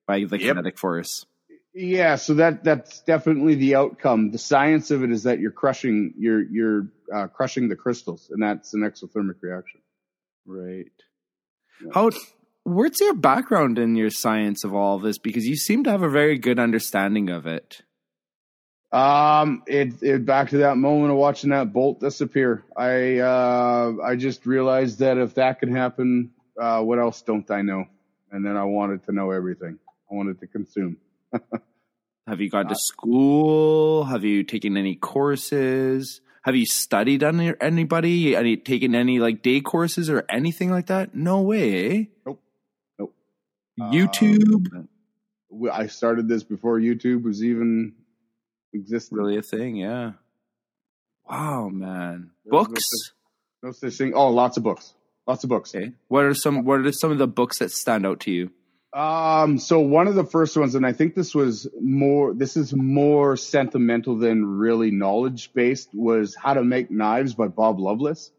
By 0.08 0.26
the 0.26 0.38
Yep. 0.40 0.42
kinetic 0.56 0.78
force. 0.78 1.26
Yeah, 1.74 2.16
so 2.16 2.36
that 2.36 2.64
that's 2.64 3.02
definitely 3.02 3.56
the 3.56 3.76
outcome. 3.76 4.32
The 4.32 4.38
science 4.38 4.92
of 4.92 5.04
it 5.04 5.12
is 5.12 5.24
that 5.24 5.40
you're 5.40 5.52
crushing 5.52 6.14
you're 6.18 6.42
you're 6.42 6.88
uh, 7.14 7.28
crushing 7.28 7.70
the 7.70 7.76
crystals, 7.76 8.30
and 8.32 8.42
that's 8.42 8.74
an 8.74 8.82
exothermic 8.82 9.36
reaction. 9.42 9.82
Right. 10.46 10.86
Yeah. 11.84 11.90
How? 11.94 12.12
What's 12.64 13.00
your 13.00 13.14
background 13.14 13.78
in 13.78 13.96
your 13.96 14.10
science 14.10 14.64
of 14.64 14.74
all 14.74 14.96
of 14.96 15.04
this? 15.04 15.18
Because 15.20 15.46
you 15.46 15.56
seem 15.56 15.84
to 15.84 15.92
have 15.92 16.02
a 16.02 16.10
very 16.10 16.38
good 16.40 16.58
understanding 16.60 17.30
of 17.30 17.46
it. 17.46 17.82
Um, 18.92 19.64
it, 19.68 20.02
it 20.02 20.26
back 20.26 20.50
to 20.52 20.58
that 20.60 20.78
moment 20.78 21.12
of 21.12 21.18
watching 21.18 21.50
that 21.50 21.74
bolt 21.74 22.00
disappear. 22.00 22.64
I 22.78 23.18
uh, 23.20 23.94
I 24.04 24.16
just 24.16 24.46
realized 24.46 25.00
that 25.00 25.18
if 25.18 25.36
that 25.36 25.60
can 25.60 25.76
happen, 25.76 26.32
uh, 26.60 26.82
what 26.82 26.98
else 27.00 27.22
don't 27.22 27.50
I 27.52 27.62
know? 27.62 27.86
And 28.32 28.46
then 28.46 28.56
I 28.58 28.64
wanted 28.64 29.04
to 29.06 29.12
know 29.12 29.32
everything. 29.32 29.78
I 30.12 30.16
wanted 30.16 30.40
to 30.40 30.48
consume. 30.48 30.98
Have 32.28 32.42
you 32.42 32.50
gone 32.50 32.66
to 32.68 32.74
Uh, 32.74 32.78
school? 32.78 34.06
Have 34.06 34.24
you 34.24 34.44
taken 34.44 34.78
any 34.78 34.96
courses? 34.96 36.22
Have 36.46 36.56
you 36.56 36.68
studied 36.68 37.24
under 37.24 37.58
anybody? 37.60 38.36
Any 38.36 38.56
taken 38.56 38.94
any 38.94 39.18
like 39.20 39.42
day 39.42 39.62
courses 39.62 40.12
or 40.12 40.26
anything 40.30 40.70
like 40.70 40.86
that? 40.88 41.16
No 41.16 41.42
way. 41.42 41.90
eh? 41.90 42.04
Nope. 42.26 42.42
Nope. 43.00 43.14
YouTube, 43.80 44.88
We- 45.50 45.70
I 45.72 45.88
started 45.88 46.28
this 46.28 46.44
before 46.44 46.80
YouTube 46.80 47.24
was 47.24 47.44
even 47.44 47.94
existed. 48.74 49.16
really 49.16 49.38
a 49.38 49.42
thing? 49.42 49.76
Yeah. 49.76 50.14
Wow, 51.28 51.70
man. 51.70 52.30
There's 52.44 52.52
no 52.52 52.60
Books. 52.66 52.84
such- 52.92 53.16
No 53.64 53.72
such 53.72 53.94
thing. 53.98 54.14
Oh, 54.14 54.30
lots 54.30 54.58
of 54.58 54.64
books. 54.64 54.94
Lots 55.26 55.44
of 55.44 55.50
books. 55.50 55.74
Okay. 55.74 55.94
What 56.10 56.26
are 56.26 56.36
some? 56.36 56.64
What 56.64 56.82
are 56.82 56.92
some 56.92 57.12
of 57.12 57.18
the 57.18 57.28
books 57.28 57.58
that 57.58 57.72
stand 57.72 58.06
out 58.06 58.20
to 58.22 58.32
you? 58.32 58.52
Um, 58.96 59.60
so 59.60 59.82
one 59.82 60.08
of 60.08 60.16
the 60.16 60.24
first 60.24 60.56
ones, 60.56 60.74
and 60.74 60.86
I 60.86 60.94
think 60.94 61.16
this 61.16 61.36
was 61.36 61.68
more, 61.82 62.34
this 62.34 62.56
is 62.56 62.74
more 62.74 63.36
sentimental 63.36 64.18
than 64.18 64.46
really 64.46 64.90
knowledge 64.90 65.52
based, 65.54 65.90
was 65.94 66.34
How 66.34 66.54
to 66.54 66.64
Make 66.64 66.90
Knives 66.90 67.34
by 67.34 67.50
Bob 67.50 67.78
Loveless. 67.80 68.32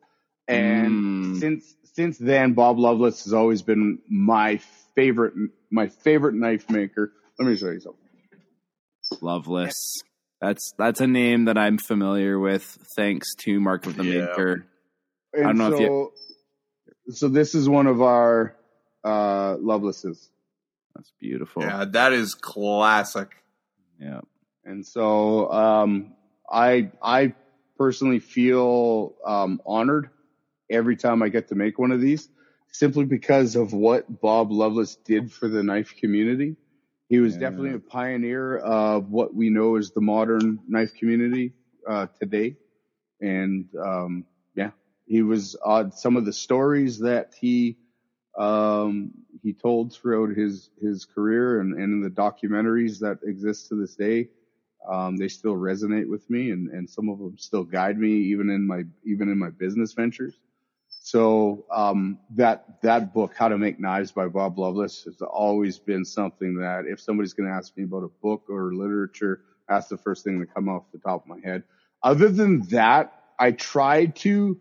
And 0.49 1.35
Mm. 1.37 1.41
since, 1.41 1.77
since 1.93 2.17
then, 2.17 2.55
Bob 2.55 2.79
Loveless 2.79 3.25
has 3.25 3.35
always 3.35 3.61
been 3.61 3.99
my 4.09 4.57
favorite, 4.95 5.35
my 5.71 5.89
favorite 5.89 6.35
knife 6.35 6.71
maker. 6.71 7.13
Let 7.39 7.49
me 7.49 7.57
show 7.57 7.71
you 7.71 7.81
something. 7.81 8.01
Loveless. 9.21 9.75
That's 10.41 10.73
that's 10.79 11.01
a 11.01 11.07
name 11.07 11.47
that 11.47 11.59
I'm 11.59 11.77
familiar 11.79 12.39
with, 12.39 12.65
thanks 12.97 13.35
to 13.41 13.61
Mark 13.61 13.87
of 13.87 13.97
the 13.97 14.05
Yeah. 14.05 14.21
Maker. 14.27 14.67
And 15.35 15.45
don't 15.45 15.59
know 15.59 15.71
so, 15.71 15.75
if 15.77 15.81
you- 17.09 17.15
so 17.15 17.29
this 17.29 17.55
is 17.55 17.69
one 17.69 17.87
of 17.87 18.01
our, 18.01 18.57
uh, 19.05 19.57
Lovelesses. 19.57 20.31
That's 20.97 21.13
beautiful. 21.21 21.63
Yeah, 21.63 21.85
that 21.85 22.13
is 22.15 22.35
classic. 22.35 23.29
yeah. 24.01 24.23
And 24.65 24.85
so 24.85 25.51
um, 25.53 26.15
I 26.51 26.91
I 27.03 27.35
personally 27.77 28.19
feel 28.19 29.15
um, 29.25 29.61
honored 29.67 30.09
every 30.71 30.97
time 30.97 31.23
I 31.23 31.29
get 31.29 31.49
to 31.49 31.55
make 31.55 31.79
one 31.79 31.93
of 31.93 32.01
these, 32.01 32.29
simply 32.73 33.05
because 33.05 33.57
of 33.57 33.73
what 33.75 34.21
Bob 34.21 34.51
Loveless 34.51 34.97
did 34.97 35.31
for 35.33 35.49
the 35.49 35.63
knife 35.63 35.95
community. 36.01 36.57
He 37.09 37.21
was 37.21 37.35
Yeah. 37.35 37.41
definitely 37.41 37.75
a 37.75 37.79
pioneer 37.79 38.57
of 38.57 39.11
what 39.11 39.35
we 39.35 39.51
know 39.51 39.77
as 39.77 39.93
the 39.93 40.01
modern 40.01 40.61
knife 40.67 40.95
community 40.95 41.53
uh, 41.87 42.07
today, 42.19 42.57
and 43.21 43.67
um, 43.79 44.25
yeah, 44.55 44.71
he 45.07 45.23
was 45.23 45.57
uh, 45.65 45.91
some 45.91 46.17
of 46.17 46.25
the 46.25 46.33
stories 46.33 47.01
that 47.01 47.35
he 47.39 47.77
um, 48.39 49.13
he 49.43 49.53
told 49.53 49.93
throughout 49.93 50.37
his 50.37 50.71
his 50.81 51.05
career 51.05 51.61
and, 51.61 51.75
and 51.75 51.85
in 51.85 52.01
the 52.03 52.11
documentaries 52.11 52.99
that 53.01 53.19
exist 53.23 53.69
to 53.69 53.81
this 53.81 53.95
day. 53.95 54.29
Um, 54.89 55.17
they 55.17 55.27
still 55.27 55.55
resonate 55.55 56.09
with 56.09 56.31
me, 56.31 56.53
and, 56.53 56.69
and 56.71 56.89
some 56.89 57.09
of 57.09 57.19
them 57.19 57.37
still 57.39 57.65
guide 57.65 57.99
me 57.99 58.11
even 58.11 58.51
in 58.51 58.67
my 58.67 58.85
even 59.05 59.29
in 59.29 59.39
my 59.39 59.51
business 59.51 59.93
ventures. 59.95 60.39
So 60.89 61.65
um, 61.73 62.19
that 62.35 62.81
that 62.83 63.15
book, 63.15 63.33
How 63.37 63.49
to 63.49 63.59
Make 63.59 63.79
Knives 63.79 64.13
by 64.13 64.27
Bob 64.29 64.59
Loveless, 64.59 65.05
has 65.05 65.21
always 65.23 65.79
been 65.79 66.05
something 66.05 66.57
that 66.59 66.87
if 66.87 67.01
somebody's 67.01 67.33
going 67.33 67.49
to 67.49 67.55
ask 67.55 67.77
me 67.77 67.85
about 67.85 68.03
a 68.03 68.11
book 68.23 68.45
or 68.49 68.75
literature, 68.75 69.43
that's 69.69 69.89
the 69.89 69.97
first 69.97 70.25
thing 70.25 70.41
that 70.41 70.53
come 70.53 70.69
off 70.69 70.85
the 70.93 70.99
top 70.99 71.23
of 71.23 71.29
my 71.29 71.39
head. 71.45 71.63
Other 72.03 72.29
than 72.29 72.63
that, 72.69 73.13
I 73.39 73.53
try 73.53 74.07
to 74.07 74.59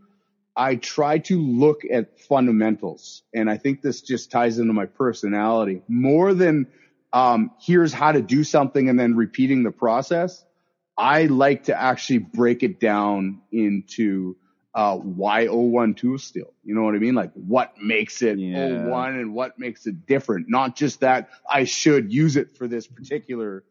I 0.55 0.75
try 0.75 1.17
to 1.19 1.39
look 1.39 1.81
at 1.91 2.19
fundamentals, 2.21 3.23
and 3.33 3.49
I 3.49 3.57
think 3.57 3.81
this 3.81 4.01
just 4.01 4.31
ties 4.31 4.57
into 4.57 4.73
my 4.73 4.85
personality 4.85 5.81
more 5.87 6.33
than 6.33 6.67
um, 7.11 7.51
here's 7.61 7.93
how 7.93 8.11
to 8.11 8.21
do 8.21 8.43
something 8.43 8.89
and 8.89 8.99
then 8.99 9.15
repeating 9.15 9.63
the 9.63 9.71
process. 9.71 10.43
I 10.97 11.25
like 11.25 11.65
to 11.65 11.79
actually 11.79 12.19
break 12.19 12.63
it 12.63 12.79
down 12.79 13.41
into 13.51 14.37
uh, 14.73 14.97
why 14.97 15.47
O1 15.47 15.95
tool 15.95 16.17
steel. 16.17 16.53
You 16.63 16.75
know 16.75 16.83
what 16.83 16.95
I 16.95 16.99
mean? 16.99 17.15
Like 17.15 17.31
what 17.33 17.73
makes 17.81 18.21
it 18.21 18.37
Yeah. 18.37 18.67
O1 18.67 19.21
and 19.21 19.33
what 19.33 19.57
makes 19.57 19.87
it 19.87 20.05
different. 20.05 20.49
Not 20.49 20.75
just 20.75 20.99
that 20.99 21.29
I 21.49 21.63
should 21.63 22.11
use 22.11 22.35
it 22.35 22.57
for 22.57 22.67
this 22.67 22.85
particular 22.85 23.63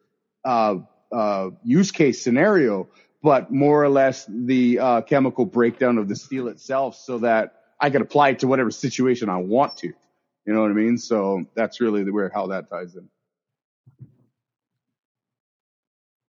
uh, 0.45 0.77
uh, 1.13 1.51
use 1.63 1.91
case 1.93 2.23
scenario, 2.23 2.89
but 3.25 3.51
more 3.51 3.83
or 3.83 3.89
less 3.89 4.27
the 4.29 4.79
uh, 4.79 5.01
chemical 5.01 5.47
breakdown 5.47 5.97
of 5.97 6.09
the 6.09 6.15
steel 6.15 6.47
itself 6.47 6.95
so 6.95 7.17
that 7.19 7.55
I 7.81 7.89
can 7.89 8.03
apply 8.03 8.29
it 8.29 8.41
to 8.41 8.47
whatever 8.47 8.71
situation 8.71 9.31
I 9.31 9.39
want 9.39 9.79
to. 9.79 9.87
You 9.87 10.53
know 10.53 10.61
what 10.61 10.71
I 10.71 10.75
mean? 10.75 10.99
So 10.99 11.47
that's 11.55 11.81
really 11.81 12.05
the, 12.05 12.13
where 12.13 12.31
how 12.33 12.49
that 12.49 12.69
ties 12.69 12.95
in. 12.95 13.09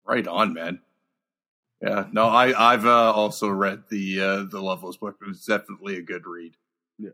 Right 0.05 0.27
on, 0.27 0.53
man. 0.53 0.81
Yeah, 1.81 2.07
no, 2.11 2.25
I 2.25 2.73
I've 2.73 2.85
uh, 2.85 3.13
also 3.13 3.47
read 3.47 3.83
the 3.89 4.19
uh, 4.19 4.43
the 4.43 4.61
Loveless 4.61 4.97
book. 4.97 5.15
It 5.21 5.27
was 5.29 5.45
definitely 5.45 5.95
a 5.95 6.01
good 6.01 6.27
read. 6.27 6.57
Yeah. 6.99 7.11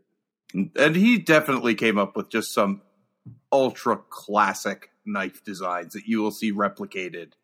and, 0.52 0.72
and 0.76 0.96
he 0.96 1.18
definitely 1.18 1.76
came 1.76 1.98
up 1.98 2.16
with 2.16 2.30
just 2.30 2.52
some 2.52 2.82
ultra 3.52 3.96
classic 4.10 4.90
knife 5.06 5.44
designs 5.44 5.92
that 5.92 6.06
you 6.06 6.20
will 6.20 6.32
see 6.32 6.52
replicated 6.52 7.34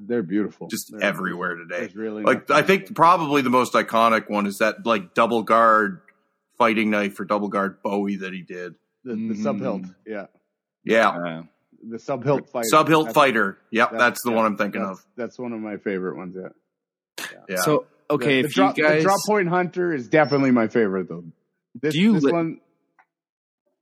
They're 0.00 0.22
beautiful. 0.22 0.68
just 0.68 0.90
They're 0.92 1.02
everywhere 1.02 1.56
beautiful. 1.56 1.76
today. 1.76 1.86
There's 1.86 1.96
really 1.96 2.22
Like 2.22 2.50
I 2.50 2.62
think 2.62 2.94
probably 2.94 3.42
the 3.42 3.50
most 3.50 3.72
iconic 3.74 4.28
one 4.30 4.46
is 4.46 4.58
that 4.58 4.84
like 4.86 5.14
double 5.14 5.42
guard 5.42 6.00
fighting 6.58 6.90
knife 6.90 7.18
or 7.20 7.24
double 7.24 7.48
guard 7.48 7.82
Bowie 7.82 8.16
that 8.16 8.32
he 8.32 8.42
did. 8.42 8.74
the, 9.04 9.12
the 9.14 9.34
Mm. 9.34 9.42
sub 9.42 9.60
hilt. 9.60 9.82
Yeah, 10.06 10.26
Yeah, 10.84 11.08
Uh, 11.08 11.42
the 11.88 11.98
sub 11.98 12.24
hilt 12.24 12.50
fighter. 12.50 12.68
sub 12.68 12.88
hilt 12.88 13.06
That's- 13.06 13.14
fighter. 13.14 13.58
Yep, 13.70 13.90
that's- 13.92 14.00
that's, 14.08 14.22
the 14.24 14.30
yeah, 14.30 14.36
one 14.36 14.44
I'm 14.46 14.56
thinking 14.56 14.82
that's, 14.82 14.98
of. 15.00 15.06
That's 15.16 15.38
one 15.38 15.52
of 15.52 15.60
my 15.60 15.76
favorite 15.76 16.16
ones. 16.16 16.36
Yeah. 16.36 17.28
Yeah. 17.48 17.56
So 17.62 17.86
okay, 18.10 18.42
the, 18.42 18.48
if 18.48 18.54
the 18.54 18.54
drop, 18.54 18.76
you 18.78 18.84
guys 18.84 18.98
the 19.02 19.08
drop 19.08 19.20
point 19.26 19.48
hunter 19.48 19.94
is 19.94 20.08
definitely 20.08 20.50
my 20.50 20.68
favorite 20.68 21.08
though. 21.08 21.24
This, 21.80 21.94
Do 21.94 22.00
you 22.00 22.12
this 22.14 22.24
li- 22.24 22.32
one? 22.32 22.60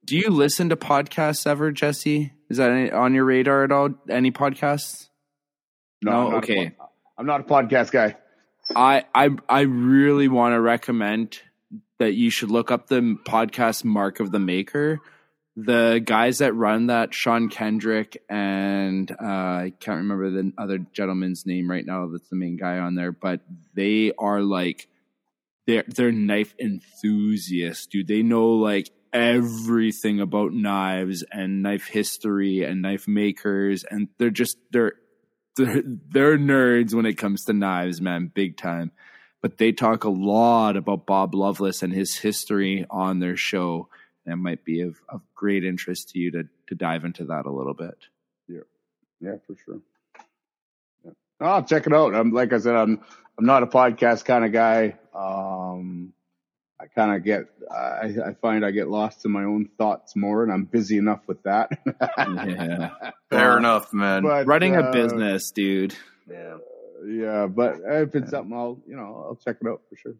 do 0.04 0.16
you 0.16 0.30
listen 0.30 0.68
to 0.68 0.76
podcasts 0.76 1.46
ever, 1.46 1.72
Jesse? 1.72 2.32
Is 2.48 2.58
that 2.58 2.70
any, 2.70 2.90
on 2.92 3.14
your 3.14 3.24
radar 3.24 3.64
at 3.64 3.72
all? 3.72 3.90
Any 4.08 4.30
podcasts? 4.30 5.08
No, 6.02 6.10
No? 6.10 6.28
I'm 6.28 6.34
Okay. 6.36 6.70
pod- 6.70 6.88
I'm 7.18 7.26
not 7.26 7.40
a 7.40 7.44
podcast 7.44 7.90
guy. 7.92 8.16
I 8.74 9.04
I 9.14 9.30
I 9.48 9.60
really 9.62 10.28
want 10.28 10.52
to 10.54 10.60
recommend 10.60 11.40
that 11.98 12.12
you 12.14 12.30
should 12.30 12.50
look 12.50 12.70
up 12.70 12.88
the 12.88 13.16
podcast 13.24 13.84
Mark 13.84 14.20
of 14.20 14.30
the 14.32 14.38
Maker. 14.38 15.00
The 15.58 16.02
guys 16.04 16.38
that 16.38 16.52
run 16.52 16.88
that, 16.88 17.14
Sean 17.14 17.48
Kendrick 17.48 18.22
and 18.28 19.10
uh, 19.10 19.14
I 19.24 19.72
can't 19.80 19.98
remember 19.98 20.30
the 20.30 20.52
other 20.58 20.76
gentleman's 20.92 21.46
name 21.46 21.70
right 21.70 21.86
now. 21.86 22.06
That's 22.08 22.28
the 22.28 22.36
main 22.36 22.58
guy 22.58 22.76
on 22.78 22.94
there, 22.94 23.12
but 23.12 23.40
they 23.72 24.12
are 24.18 24.42
like 24.42 24.88
they're 25.66 25.84
they're 25.88 26.12
knife 26.12 26.54
enthusiasts, 26.60 27.86
dude. 27.86 28.06
They 28.08 28.22
know 28.22 28.48
like 28.48 28.90
everything 29.12 30.20
about 30.20 30.52
knives 30.52 31.24
and 31.32 31.62
knife 31.62 31.86
history 31.86 32.62
and 32.62 32.82
knife 32.82 33.08
makers, 33.08 33.84
and 33.84 34.08
they're 34.18 34.28
just 34.30 34.58
they're 34.72 34.92
they're, 35.56 35.82
they're 35.84 36.38
nerds 36.38 36.94
when 36.94 37.06
it 37.06 37.18
comes 37.18 37.44
to 37.44 37.52
knives, 37.52 38.00
man, 38.00 38.30
big 38.32 38.56
time. 38.56 38.92
But 39.42 39.58
they 39.58 39.72
talk 39.72 40.04
a 40.04 40.10
lot 40.10 40.76
about 40.76 41.06
Bob 41.06 41.34
Loveless 41.34 41.82
and 41.82 41.92
his 41.92 42.16
history 42.16 42.86
on 42.90 43.20
their 43.20 43.36
show. 43.36 43.88
It 44.24 44.36
might 44.36 44.64
be 44.64 44.80
of, 44.80 44.96
of 45.08 45.20
great 45.34 45.64
interest 45.64 46.10
to 46.10 46.18
you 46.18 46.30
to 46.32 46.48
to 46.68 46.74
dive 46.74 47.04
into 47.04 47.24
that 47.26 47.46
a 47.46 47.50
little 47.50 47.74
bit. 47.74 47.96
Yeah, 48.48 48.60
yeah, 49.20 49.36
for 49.46 49.54
sure. 49.64 49.80
Yeah. 51.04 51.12
I'll 51.40 51.62
check 51.62 51.86
it 51.86 51.92
out. 51.92 52.14
I'm 52.14 52.32
like 52.32 52.52
I 52.52 52.58
said, 52.58 52.74
I'm 52.74 53.00
I'm 53.38 53.44
not 53.44 53.62
a 53.62 53.66
podcast 53.66 54.24
kind 54.24 54.44
of 54.44 54.52
guy. 54.52 54.96
Um, 55.14 56.12
I 56.86 56.94
kind 56.94 57.16
of 57.16 57.24
get, 57.24 57.46
I, 57.70 58.14
I 58.28 58.34
find 58.34 58.64
I 58.64 58.70
get 58.70 58.88
lost 58.88 59.24
in 59.24 59.32
my 59.32 59.42
own 59.42 59.68
thoughts 59.76 60.14
more, 60.14 60.44
and 60.44 60.52
I'm 60.52 60.64
busy 60.64 60.98
enough 60.98 61.20
with 61.26 61.42
that. 61.42 61.70
yeah, 62.16 62.90
Fair 63.30 63.58
enough, 63.58 63.92
man. 63.92 64.22
But, 64.22 64.46
running 64.46 64.76
uh, 64.76 64.82
a 64.82 64.92
business, 64.92 65.50
dude. 65.50 65.94
yeah. 66.30 66.58
yeah, 67.04 67.46
but 67.46 67.80
if 67.84 68.14
it's 68.14 68.30
something, 68.30 68.56
I'll 68.56 68.78
you 68.86 68.96
know 68.96 69.24
I'll 69.28 69.38
check 69.44 69.56
it 69.60 69.66
out 69.66 69.82
for 69.88 69.96
sure. 69.96 70.14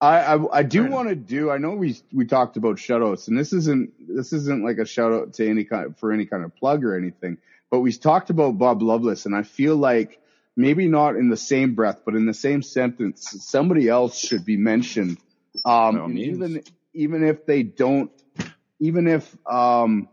I 0.00 0.34
I, 0.34 0.58
I 0.58 0.62
do 0.62 0.86
want 0.86 1.08
to 1.08 1.16
do. 1.16 1.50
I 1.50 1.58
know 1.58 1.72
we 1.72 1.96
we 2.12 2.26
talked 2.26 2.56
about 2.56 2.76
shoutouts, 2.76 3.26
and 3.26 3.36
this 3.36 3.52
isn't 3.52 3.92
this 3.98 4.32
isn't 4.32 4.64
like 4.64 4.78
a 4.78 4.86
shout 4.86 5.12
out 5.12 5.34
to 5.34 5.48
any 5.48 5.64
kind 5.64 5.98
for 5.98 6.12
any 6.12 6.26
kind 6.26 6.44
of 6.44 6.54
plug 6.54 6.84
or 6.84 6.96
anything. 6.96 7.38
But 7.70 7.80
we 7.80 7.92
talked 7.92 8.30
about 8.30 8.56
Bob 8.56 8.82
Loveless, 8.82 9.26
and 9.26 9.34
I 9.34 9.42
feel 9.42 9.74
like 9.74 10.20
maybe 10.56 10.86
not 10.86 11.16
in 11.16 11.28
the 11.28 11.36
same 11.36 11.74
breath, 11.74 12.02
but 12.04 12.14
in 12.14 12.26
the 12.26 12.34
same 12.34 12.62
sentence, 12.62 13.36
somebody 13.40 13.88
else 13.88 14.16
should 14.16 14.44
be 14.44 14.56
mentioned. 14.56 15.18
Um, 15.64 15.94
By 15.94 16.00
all 16.00 16.04
and 16.06 16.14
means. 16.14 16.28
even 16.36 16.62
even 16.92 17.24
if 17.24 17.46
they 17.46 17.62
don't, 17.62 18.10
even 18.80 19.06
if 19.08 19.36
um, 19.46 20.08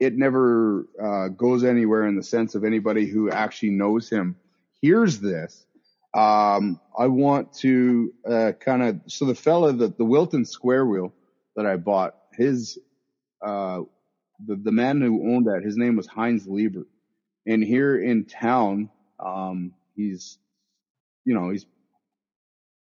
it 0.00 0.16
never 0.16 0.86
uh, 1.02 1.28
goes 1.28 1.64
anywhere 1.64 2.06
in 2.06 2.16
the 2.16 2.22
sense 2.22 2.54
of 2.54 2.64
anybody 2.64 3.06
who 3.06 3.30
actually 3.30 3.70
knows 3.70 4.08
him 4.08 4.36
hears 4.80 5.20
this. 5.20 5.66
Um, 6.14 6.80
I 6.98 7.06
want 7.06 7.52
to 7.58 8.12
uh, 8.28 8.52
kind 8.58 8.82
of 8.82 9.00
so 9.06 9.26
the 9.26 9.34
fella 9.34 9.72
that 9.74 9.98
the 9.98 10.04
Wilton 10.04 10.44
Square 10.44 10.86
Wheel 10.86 11.12
that 11.56 11.66
I 11.66 11.76
bought, 11.76 12.16
his 12.32 12.78
uh, 13.42 13.80
the 14.46 14.56
the 14.56 14.72
man 14.72 15.00
who 15.00 15.34
owned 15.34 15.46
that, 15.46 15.62
his 15.62 15.76
name 15.76 15.96
was 15.96 16.06
Heinz 16.06 16.46
Lieber, 16.46 16.86
and 17.46 17.62
here 17.62 18.00
in 18.00 18.24
town, 18.24 18.90
um, 19.20 19.74
he's 19.96 20.38
you 21.24 21.34
know 21.34 21.50
he's 21.50 21.66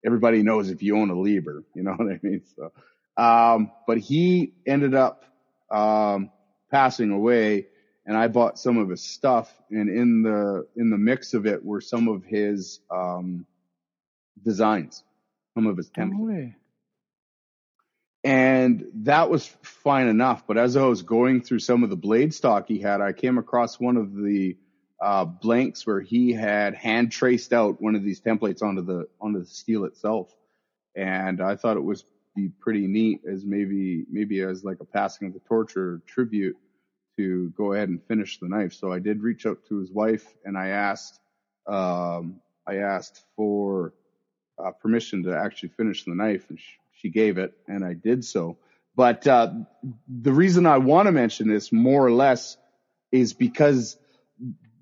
everybody 0.06 0.44
knows 0.44 0.70
if 0.70 0.84
you 0.84 0.98
own 0.98 1.10
a 1.10 1.20
Lieber, 1.20 1.64
you 1.74 1.84
know 1.84 1.92
what 1.96 2.12
I 2.12 2.20
mean. 2.22 2.42
So, 2.56 2.72
um, 3.18 3.72
but 3.88 3.98
he 3.98 4.54
ended 4.66 4.96
up 4.96 5.26
um, 5.72 6.32
passing 6.72 7.12
away, 7.12 7.68
and 8.06 8.16
I 8.16 8.28
bought 8.28 8.60
some 8.60 8.78
of 8.78 8.90
his 8.90 9.02
stuff, 9.02 9.54
and 9.72 9.90
in 9.90 10.22
the 10.24 10.68
in 10.76 10.90
the 10.90 10.98
mix 10.98 11.34
of 11.34 11.46
it 11.46 11.64
were 11.64 11.82
some 11.82 12.08
of 12.08 12.24
his 12.24 12.80
um, 12.90 13.46
designs, 14.44 15.04
some 15.56 15.68
of 15.68 15.78
his 15.78 15.90
templates 15.90 16.54
and 18.26 18.88
that 19.04 19.30
was 19.30 19.46
fine 19.62 20.08
enough. 20.08 20.48
But 20.48 20.58
as 20.58 20.76
I 20.76 20.84
was 20.84 21.04
going 21.04 21.42
through 21.44 21.60
some 21.60 21.84
of 21.84 21.92
the 21.92 21.96
blade 21.96 22.34
stock 22.34 22.68
he 22.68 22.80
had, 22.80 23.00
I 23.00 23.14
came 23.14 23.38
across 23.38 23.80
one 23.80 23.98
of 23.98 24.16
the 24.16 24.58
uh, 25.06 25.24
blanks 25.24 25.86
where 25.86 26.02
he 26.02 26.32
had 26.34 26.74
hand 26.74 27.12
traced 27.12 27.54
out 27.54 27.80
one 27.80 27.94
of 27.94 28.04
these 28.04 28.20
templates 28.20 28.64
onto 28.64 28.82
the 28.82 29.08
onto 29.22 29.40
the 29.40 29.46
steel 29.46 29.86
itself, 29.86 30.36
and 30.96 31.42
I 31.42 31.56
thought 31.56 31.78
it 31.78 31.84
was 31.84 32.04
be 32.36 32.50
pretty 32.60 32.88
neat 32.88 33.22
as 33.32 33.46
maybe 33.46 34.04
maybe 34.10 34.42
as 34.42 34.64
like 34.64 34.80
a 34.80 34.86
passing 34.86 35.28
of 35.28 35.36
the 35.36 35.42
torch 35.42 35.78
or 35.78 36.02
tribute 36.08 36.58
to 37.18 37.52
go 37.52 37.74
ahead 37.74 37.88
and 37.90 38.04
finish 38.08 38.40
the 38.40 38.50
knife. 38.50 38.74
So 38.74 38.92
I 38.92 38.98
did 38.98 39.22
reach 39.22 39.46
out 39.46 39.60
to 39.70 39.78
his 39.78 39.92
wife 39.92 40.26
and 40.44 40.58
I 40.58 40.70
asked 40.70 41.20
um, 41.68 42.42
I 42.66 42.78
asked 42.78 43.24
for 43.36 43.94
uh, 44.58 44.72
permission 44.72 45.22
to 45.26 45.38
actually 45.38 45.70
finish 45.70 46.04
the 46.04 46.16
knife, 46.16 46.50
and 46.50 46.60
she, 46.60 46.78
she 46.94 47.10
gave 47.10 47.38
it, 47.38 47.54
and 47.68 47.86
I 47.86 47.94
did 47.94 48.26
so. 48.26 48.58
But 48.96 49.28
uh, 49.28 49.54
the 50.08 50.34
reason 50.34 50.66
I 50.66 50.80
want 50.80 51.06
to 51.06 51.12
mention 51.12 51.48
this 51.48 51.72
more 51.72 52.04
or 52.04 52.12
less 52.12 52.58
is 53.12 53.34
because 53.34 53.98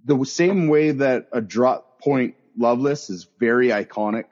the 0.04 0.24
same 0.26 0.68
way 0.68 0.92
that 0.92 1.28
a 1.32 1.42
drop 1.42 2.02
point 2.02 2.36
Loveless 2.58 3.10
is 3.10 3.28
very 3.40 3.70
iconic 3.70 4.26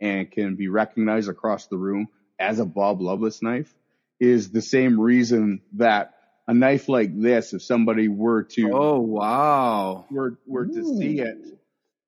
and 0.00 0.30
can 0.30 0.54
be 0.54 0.68
recognized 0.68 1.28
across 1.28 1.66
the 1.66 1.76
room 1.76 2.08
as 2.38 2.58
a 2.58 2.64
Bob 2.64 3.00
Loveless 3.00 3.42
knife 3.42 3.74
is 4.20 4.50
the 4.50 4.62
same 4.62 5.00
reason 5.00 5.62
that 5.74 6.14
a 6.46 6.54
knife 6.54 6.88
like 6.88 7.18
this, 7.18 7.52
if 7.52 7.62
somebody 7.62 8.08
were 8.08 8.44
to 8.44 8.70
Oh 8.72 9.00
wow! 9.00 10.06
were 10.10 10.38
were 10.46 10.66
to 10.66 10.96
see 10.96 11.18
it, 11.18 11.38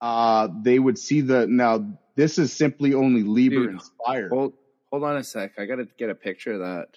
uh, 0.00 0.48
they 0.62 0.78
would 0.78 0.98
see 0.98 1.22
the 1.22 1.46
now. 1.46 1.84
This 2.14 2.38
is 2.38 2.52
simply 2.52 2.94
only 2.94 3.22
Lieber 3.22 3.66
Dude, 3.66 3.70
inspired. 3.70 4.30
Hold 4.30 4.52
hold 4.90 5.04
on 5.04 5.16
a 5.16 5.24
sec. 5.24 5.52
I 5.58 5.66
gotta 5.66 5.88
get 5.98 6.10
a 6.10 6.14
picture 6.14 6.52
of 6.52 6.60
that. 6.60 6.88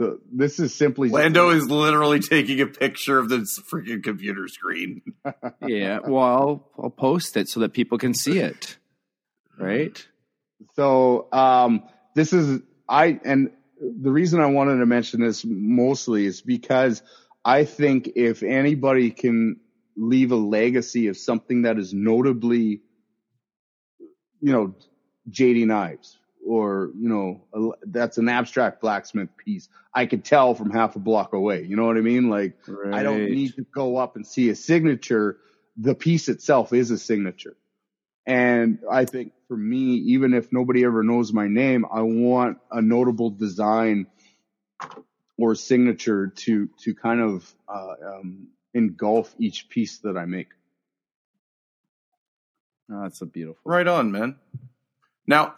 So 0.00 0.18
this 0.32 0.58
is 0.58 0.74
simply 0.74 1.08
just- 1.08 1.14
Lando 1.14 1.50
is 1.50 1.68
literally 1.68 2.20
taking 2.20 2.62
a 2.62 2.66
picture 2.66 3.18
of 3.18 3.28
this 3.28 3.60
freaking 3.70 4.02
computer 4.02 4.48
screen. 4.48 5.02
Yeah, 5.66 5.98
well, 6.02 6.24
I'll, 6.24 6.70
I'll 6.82 6.90
post 6.90 7.36
it 7.36 7.48
so 7.48 7.60
that 7.60 7.74
people 7.74 7.98
can 7.98 8.14
see 8.14 8.38
it. 8.38 8.78
Right? 9.58 10.02
So 10.74 11.28
um, 11.32 11.82
this 12.14 12.32
is 12.32 12.62
I 12.88 13.20
and 13.24 13.50
the 13.78 14.10
reason 14.10 14.40
I 14.40 14.46
wanted 14.46 14.78
to 14.78 14.86
mention 14.86 15.20
this 15.20 15.44
mostly 15.44 16.24
is 16.24 16.40
because 16.40 17.02
I 17.44 17.64
think 17.64 18.12
if 18.16 18.42
anybody 18.42 19.10
can 19.10 19.60
leave 19.96 20.32
a 20.32 20.36
legacy 20.36 21.08
of 21.08 21.18
something 21.18 21.62
that 21.62 21.78
is 21.78 21.92
notably, 21.92 22.80
you 24.40 24.52
know, 24.52 24.74
JD 25.30 25.66
knives 25.66 26.18
or 26.50 26.90
you 26.98 27.08
know 27.08 27.42
a, 27.54 27.86
that's 27.86 28.18
an 28.18 28.28
abstract 28.28 28.80
blacksmith 28.80 29.28
piece, 29.36 29.68
I 29.94 30.06
could 30.06 30.24
tell 30.24 30.54
from 30.54 30.70
half 30.70 30.96
a 30.96 30.98
block 30.98 31.32
away. 31.32 31.62
You 31.62 31.76
know 31.76 31.86
what 31.86 31.96
I 31.96 32.00
mean? 32.00 32.28
Like 32.28 32.58
I 32.92 33.04
don't 33.04 33.30
need 33.30 33.54
to 33.54 33.62
go 33.72 33.96
up 33.96 34.16
and 34.16 34.26
see 34.26 34.50
a 34.50 34.56
signature. 34.56 35.38
The 35.76 35.94
piece 35.94 36.28
itself 36.28 36.72
is 36.72 36.90
a 36.90 36.98
signature. 36.98 37.56
And 38.26 38.80
I 38.90 39.04
think 39.04 39.32
for 39.46 39.56
me, 39.56 39.94
even 40.14 40.34
if 40.34 40.52
nobody 40.52 40.84
ever 40.84 41.04
knows 41.04 41.32
my 41.32 41.46
name, 41.46 41.86
I 41.90 42.02
want 42.02 42.58
a 42.70 42.82
notable 42.82 43.30
design 43.30 44.08
or 45.38 45.54
signature 45.54 46.28
to, 46.28 46.68
to 46.80 46.94
kind 46.96 47.20
of, 47.20 47.54
uh, 47.68 47.94
um, 48.04 48.48
engulf 48.74 49.34
each 49.38 49.68
piece 49.68 49.98
that 49.98 50.16
I 50.16 50.26
make. 50.26 50.48
Oh, 52.92 53.02
that's 53.02 53.20
a 53.22 53.26
beautiful. 53.26 53.60
Right 53.64 53.86
on, 53.86 54.12
man. 54.12 54.36
Now, 55.26 55.54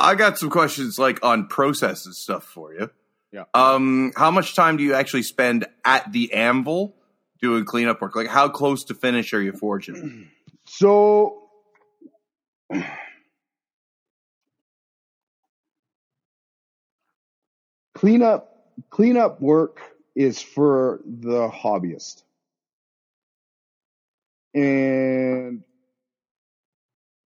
I 0.00 0.14
got 0.14 0.38
some 0.38 0.50
questions 0.50 0.98
like 0.98 1.22
on 1.24 1.46
process 1.46 2.06
and 2.06 2.14
stuff 2.14 2.44
for 2.44 2.72
you. 2.74 2.90
Yeah. 3.32 3.44
Um, 3.54 4.12
how 4.16 4.30
much 4.30 4.56
time 4.56 4.76
do 4.76 4.82
you 4.82 4.94
actually 4.94 5.22
spend 5.22 5.66
at 5.84 6.10
the 6.12 6.32
anvil 6.32 6.96
doing 7.40 7.64
cleanup 7.64 8.00
work? 8.00 8.16
Like, 8.16 8.28
how 8.28 8.48
close 8.48 8.84
to 8.84 8.94
finish 8.94 9.32
are 9.34 9.42
you 9.42 9.52
forging? 9.52 10.28
So 10.72 11.48
cleanup 17.94 18.50
cleanup 18.88 19.40
work 19.40 19.80
is 20.14 20.40
for 20.40 21.00
the 21.04 21.48
hobbyist. 21.48 22.22
And 24.54 25.64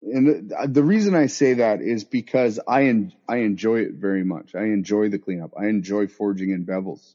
and 0.02 0.50
the, 0.50 0.68
the 0.68 0.82
reason 0.82 1.14
I 1.14 1.26
say 1.26 1.54
that 1.54 1.80
is 1.82 2.04
because 2.04 2.58
I 2.66 2.84
en- 2.84 3.12
I 3.28 3.38
enjoy 3.38 3.80
it 3.80 3.94
very 3.94 4.24
much. 4.24 4.54
I 4.54 4.64
enjoy 4.64 5.10
the 5.10 5.18
cleanup. 5.18 5.52
I 5.58 5.66
enjoy 5.66 6.06
forging 6.06 6.50
in 6.50 6.64
bevels. 6.64 7.14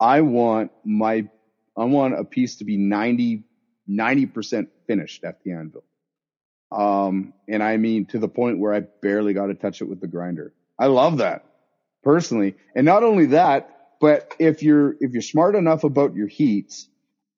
I 0.00 0.22
want 0.22 0.72
my 0.84 1.28
I 1.76 1.84
want 1.84 2.18
a 2.18 2.24
piece 2.24 2.56
to 2.56 2.64
be 2.64 2.76
90 2.76 3.44
90% 3.88 4.68
finished 4.86 5.24
at 5.24 5.42
the 5.42 5.52
anvil. 5.52 5.84
Um, 6.72 7.34
and 7.48 7.62
I 7.62 7.76
mean 7.76 8.06
to 8.06 8.18
the 8.18 8.28
point 8.28 8.58
where 8.58 8.74
I 8.74 8.80
barely 8.80 9.34
got 9.34 9.46
to 9.46 9.54
touch 9.54 9.80
it 9.80 9.88
with 9.88 10.00
the 10.00 10.06
grinder. 10.06 10.52
I 10.78 10.86
love 10.86 11.18
that 11.18 11.44
personally. 12.02 12.56
And 12.74 12.84
not 12.84 13.04
only 13.04 13.26
that, 13.26 13.70
but 14.00 14.34
if 14.38 14.62
you're, 14.62 14.96
if 15.00 15.12
you're 15.12 15.22
smart 15.22 15.54
enough 15.54 15.84
about 15.84 16.14
your 16.14 16.26
heats, 16.26 16.88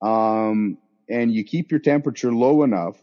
um, 0.03 0.79
and 1.09 1.33
you 1.33 1.45
keep 1.45 1.71
your 1.71 1.81
temperature 1.81 2.33
low 2.33 2.63
enough, 2.63 2.97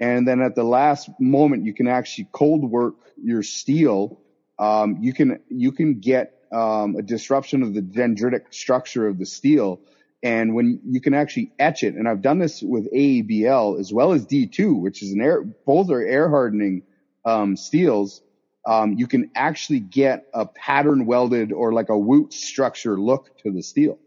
And 0.00 0.26
then 0.26 0.40
at 0.40 0.54
the 0.54 0.64
last 0.64 1.08
moment, 1.20 1.64
you 1.64 1.72
can 1.72 1.86
actually 1.86 2.28
cold 2.32 2.68
work 2.68 2.96
your 3.22 3.42
steel. 3.42 4.20
Um, 4.58 4.98
you 5.00 5.12
can, 5.12 5.40
you 5.48 5.72
can 5.72 6.00
get, 6.00 6.34
um, 6.52 6.96
a 6.96 7.02
disruption 7.02 7.62
of 7.62 7.74
the 7.74 7.80
dendritic 7.82 8.52
structure 8.52 9.06
of 9.06 9.18
the 9.18 9.26
steel. 9.26 9.80
And 10.22 10.54
when 10.54 10.80
you 10.86 11.00
can 11.00 11.14
actually 11.14 11.52
etch 11.58 11.82
it, 11.82 11.94
and 11.94 12.08
I've 12.08 12.22
done 12.22 12.38
this 12.38 12.62
with 12.62 12.90
AEBL 12.92 13.78
as 13.78 13.92
well 13.92 14.12
as 14.12 14.26
D2, 14.26 14.80
which 14.80 15.02
is 15.02 15.12
an 15.12 15.20
air, 15.20 15.42
both 15.42 15.90
are 15.90 16.00
air 16.00 16.30
hardening, 16.30 16.82
um, 17.24 17.56
steels. 17.56 18.22
Um, 18.66 18.94
you 18.94 19.06
can 19.06 19.30
actually 19.34 19.80
get 19.80 20.26
a 20.32 20.46
pattern 20.46 21.04
welded 21.04 21.52
or 21.52 21.72
like 21.72 21.90
a 21.90 21.92
wootz 21.92 22.34
structure 22.34 22.98
look 22.98 23.36
to 23.38 23.50
the 23.50 23.62
steel. 23.62 23.98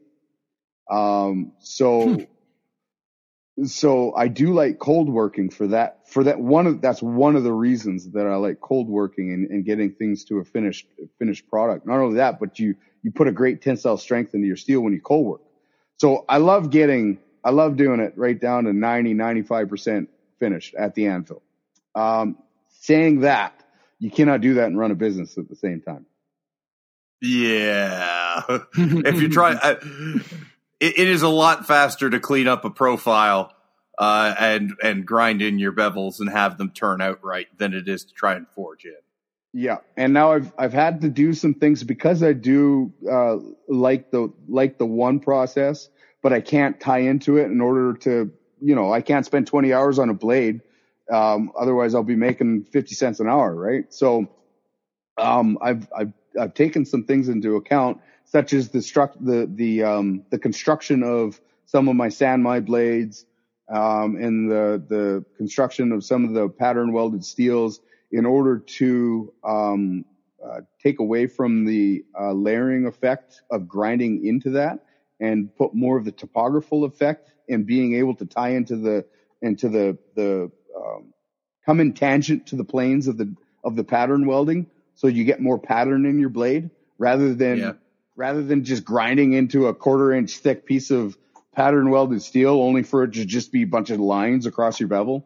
Um, 0.90 1.52
so, 1.60 2.16
hmm. 2.16 2.24
So 3.66 4.14
I 4.16 4.28
do 4.28 4.54
like 4.54 4.78
cold 4.78 5.10
working 5.10 5.50
for 5.50 5.68
that, 5.68 6.08
for 6.08 6.24
that 6.26 6.40
one 6.40 6.68
of, 6.68 6.82
that's 6.82 7.02
one 7.02 7.36
of 7.36 7.44
the 7.44 7.52
reasons 7.52 8.12
that 8.12 8.28
I 8.28 8.36
like 8.36 8.62
cold 8.62 8.88
working 8.88 9.34
and, 9.34 9.50
and 9.50 9.66
getting 9.66 9.92
things 9.92 10.26
to 10.26 10.38
a 10.40 10.44
finished, 10.44 10.88
finished 11.18 11.48
product. 11.50 11.86
Not 11.88 12.00
only 12.00 12.18
that, 12.18 12.40
but 12.40 12.60
you, 12.60 12.76
you 13.02 13.12
put 13.12 13.28
a 13.28 13.32
great 13.32 13.62
tensile 13.62 13.98
strength 13.98 14.36
into 14.36 14.46
your 14.46 14.58
steel 14.58 14.82
when 14.82 14.94
you 14.94 15.02
cold 15.02 15.26
work. 15.26 15.42
So 15.98 16.24
I 16.30 16.38
love 16.38 16.70
getting, 16.70 17.18
I 17.44 17.50
love 17.50 17.78
doing 17.78 18.00
it 18.00 18.14
right 18.16 18.40
down 18.40 18.66
to 18.66 18.74
90, 18.74 19.16
95% 19.16 20.08
finished 20.40 20.76
at 20.76 20.94
the 20.94 21.08
anvil. 21.08 21.42
Um, 21.96 22.38
saying 22.82 23.22
that, 23.22 23.54
you 23.98 24.12
cannot 24.12 24.42
do 24.42 24.56
that 24.56 24.68
and 24.68 24.78
run 24.78 24.92
a 24.92 24.96
business 24.96 25.36
at 25.40 25.50
the 25.50 25.56
same 25.56 25.82
time. 25.82 26.06
Yeah. 27.22 28.44
if 28.78 29.20
you 29.20 29.30
try, 29.30 29.54
I, 29.64 29.78
it, 30.80 30.98
it 31.00 31.08
is 31.08 31.22
a 31.22 31.30
lot 31.30 31.66
faster 31.66 32.10
to 32.10 32.20
clean 32.20 32.48
up 32.48 32.66
a 32.66 32.70
profile 32.70 33.54
uh, 33.98 34.36
and 34.40 34.74
and 34.84 35.06
grind 35.06 35.42
in 35.42 35.60
your 35.60 35.72
bevels 35.72 36.20
and 36.20 36.30
have 36.30 36.58
them 36.58 36.70
turn 36.70 37.02
out 37.02 37.24
right 37.24 37.48
than 37.58 37.74
it 37.74 37.88
is 37.88 38.06
to 38.06 38.14
try 38.14 38.36
and 38.36 38.48
forge 38.50 38.86
in. 38.86 38.96
Yeah, 39.54 39.78
and 39.96 40.14
now 40.14 40.34
I've 40.34 40.54
I've 40.58 40.74
had 40.74 41.02
to 41.02 41.10
do 41.10 41.34
some 41.34 41.56
things 41.56 41.84
because 41.84 42.22
I 42.22 42.34
do 42.34 42.94
uh, 43.10 43.38
like 43.68 44.12
the 44.12 44.32
like 44.48 44.78
the 44.78 44.86
one 44.86 45.20
process, 45.20 45.90
but 46.22 46.32
I 46.32 46.42
can't 46.42 46.80
tie 46.80 47.00
into 47.00 47.38
it 47.38 47.46
in 47.46 47.60
order 47.60 47.94
to 48.02 48.32
you 48.62 48.76
know 48.76 48.94
I 48.94 49.02
can't 49.02 49.26
spend 49.26 49.48
twenty 49.48 49.74
hours 49.74 49.98
on 49.98 50.10
a 50.10 50.14
blade, 50.14 50.62
um, 51.12 51.52
otherwise 51.58 51.96
I'll 51.96 52.04
be 52.04 52.16
making 52.16 52.66
fifty 52.66 52.94
cents 52.94 53.20
an 53.20 53.28
hour, 53.28 53.56
right? 53.56 53.92
So 53.92 54.30
um, 55.18 55.58
I've 55.60 55.88
I've 55.98 56.14
I've 56.40 56.54
taken 56.54 56.86
some 56.86 57.06
things 57.06 57.28
into 57.30 57.56
account 57.56 58.00
such 58.28 58.54
as 58.54 58.70
the 58.70 58.80
struct 58.80 59.14
the 59.22 59.50
the 59.52 59.84
um, 59.84 60.24
the 60.30 60.38
construction 60.38 61.02
of 61.02 61.40
some 61.66 61.88
of 61.88 61.96
my 61.96 62.10
sand 62.10 62.44
my 62.44 62.60
blades 62.60 63.26
um, 63.70 64.16
and 64.18 64.52
the 64.52 64.84
the 64.88 65.26
construction 65.38 65.92
of 65.92 66.04
some 66.04 66.26
of 66.26 66.34
the 66.34 66.50
pattern 66.50 66.92
welded 66.92 67.24
steels 67.24 67.80
in 68.12 68.26
order 68.26 68.60
to 68.60 69.34
um, 69.44 70.06
uh, 70.46 70.62
take 70.82 71.00
away 71.00 71.28
from 71.28 71.66
the 71.66 72.06
uh, 72.20 72.32
layering 72.32 72.86
effect 72.86 73.42
of 73.50 73.68
grinding 73.68 74.26
into 74.26 74.52
that 74.52 74.86
and 75.20 75.54
put 75.56 75.74
more 75.74 75.98
of 75.98 76.06
the 76.06 76.12
topographical 76.12 76.84
effect 76.84 77.32
and 77.50 77.66
being 77.66 77.96
able 77.96 78.16
to 78.16 78.26
tie 78.26 78.50
into 78.50 78.76
the 78.76 79.06
into 79.42 79.70
the 79.70 79.98
the 80.16 80.52
um, 80.76 81.14
come 81.66 81.80
in 81.80 81.94
tangent 81.94 82.46
to 82.46 82.58
the 82.58 82.64
planes 82.64 83.08
of 83.08 83.18
the 83.18 83.34
of 83.64 83.78
the 83.78 83.84
pattern 83.86 84.26
welding 84.28 84.68
so 84.96 85.08
you 85.08 85.24
get 85.24 85.40
more 85.40 85.58
pattern 85.58 86.06
in 86.06 86.20
your 86.20 86.30
blade 86.30 86.70
rather 86.98 87.34
than 87.34 87.58
yeah 87.58 87.72
rather 88.18 88.44
than 88.44 88.66
just 88.66 88.84
grinding 88.84 89.32
into 89.32 89.68
a 89.68 89.74
quarter 89.74 90.12
inch 90.12 90.38
thick 90.40 90.66
piece 90.66 90.92
of 90.92 91.18
pattern 91.56 91.90
welded 91.90 92.22
steel 92.22 92.62
only 92.62 92.84
for 92.84 93.04
it 93.04 93.14
to 93.14 93.26
just 93.26 93.52
be 93.52 93.62
a 93.62 93.68
bunch 93.68 93.90
of 93.90 94.00
lines 94.00 94.46
across 94.46 94.80
your 94.80 94.90
bevel. 94.90 95.26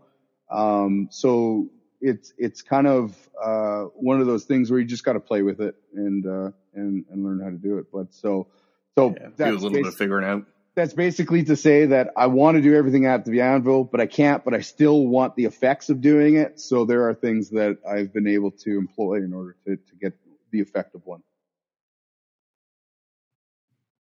Um, 0.51 1.07
so 1.09 1.69
it's, 1.99 2.33
it's 2.37 2.61
kind 2.61 2.85
of, 2.85 3.17
uh, 3.41 3.83
one 3.95 4.21
of 4.21 4.27
those 4.27 4.43
things 4.43 4.69
where 4.69 4.79
you 4.79 4.85
just 4.85 5.03
got 5.03 5.13
to 5.13 5.19
play 5.19 5.41
with 5.41 5.61
it 5.61 5.75
and, 5.95 6.27
uh, 6.27 6.51
and, 6.73 7.05
and 7.09 7.23
learn 7.23 7.39
how 7.39 7.49
to 7.49 7.57
do 7.57 7.79
it. 7.79 7.87
But 7.91 8.13
so, 8.13 8.47
so 8.97 9.15
yeah, 9.17 9.29
that's 9.35 9.51
a 9.51 9.53
little 9.53 9.71
bit 9.71 9.87
of 9.87 9.95
figuring 9.95 10.25
out. 10.25 10.45
That's 10.75 10.93
basically 10.93 11.43
to 11.45 11.55
say 11.57 11.87
that 11.87 12.11
I 12.15 12.27
want 12.27 12.55
to 12.55 12.61
do 12.61 12.75
everything 12.75 13.05
at 13.05 13.25
the 13.25 13.41
anvil, 13.41 13.83
but 13.83 13.99
I 13.99 14.05
can't, 14.05 14.43
but 14.45 14.53
I 14.53 14.61
still 14.61 15.05
want 15.05 15.35
the 15.35 15.45
effects 15.45 15.89
of 15.89 15.99
doing 15.99 16.35
it. 16.35 16.61
So 16.61 16.85
there 16.85 17.09
are 17.09 17.13
things 17.13 17.49
that 17.49 17.79
I've 17.85 18.13
been 18.13 18.27
able 18.27 18.51
to 18.51 18.77
employ 18.77 19.15
in 19.15 19.33
order 19.33 19.57
to, 19.65 19.75
to 19.75 19.95
get 19.99 20.13
the 20.51 20.59
effective 20.59 21.01
one. 21.05 21.23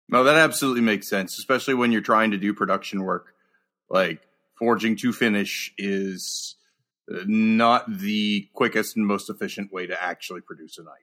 No, 0.09 0.23
that 0.23 0.35
absolutely 0.35 0.81
makes 0.81 1.09
sense, 1.09 1.37
especially 1.37 1.73
when 1.73 1.91
you're 1.91 2.01
trying 2.01 2.31
to 2.31 2.37
do 2.37 2.53
production 2.53 3.03
work. 3.03 3.33
Like 3.89 4.21
forging 4.57 4.95
to 4.97 5.13
finish 5.13 5.73
is 5.77 6.55
uh, 7.11 7.19
not 7.25 7.85
the 7.87 8.47
quickest 8.53 8.95
and 8.97 9.05
most 9.05 9.29
efficient 9.29 9.71
way 9.71 9.87
to 9.87 10.01
actually 10.01 10.41
produce 10.41 10.77
a 10.77 10.83
knife. 10.83 10.93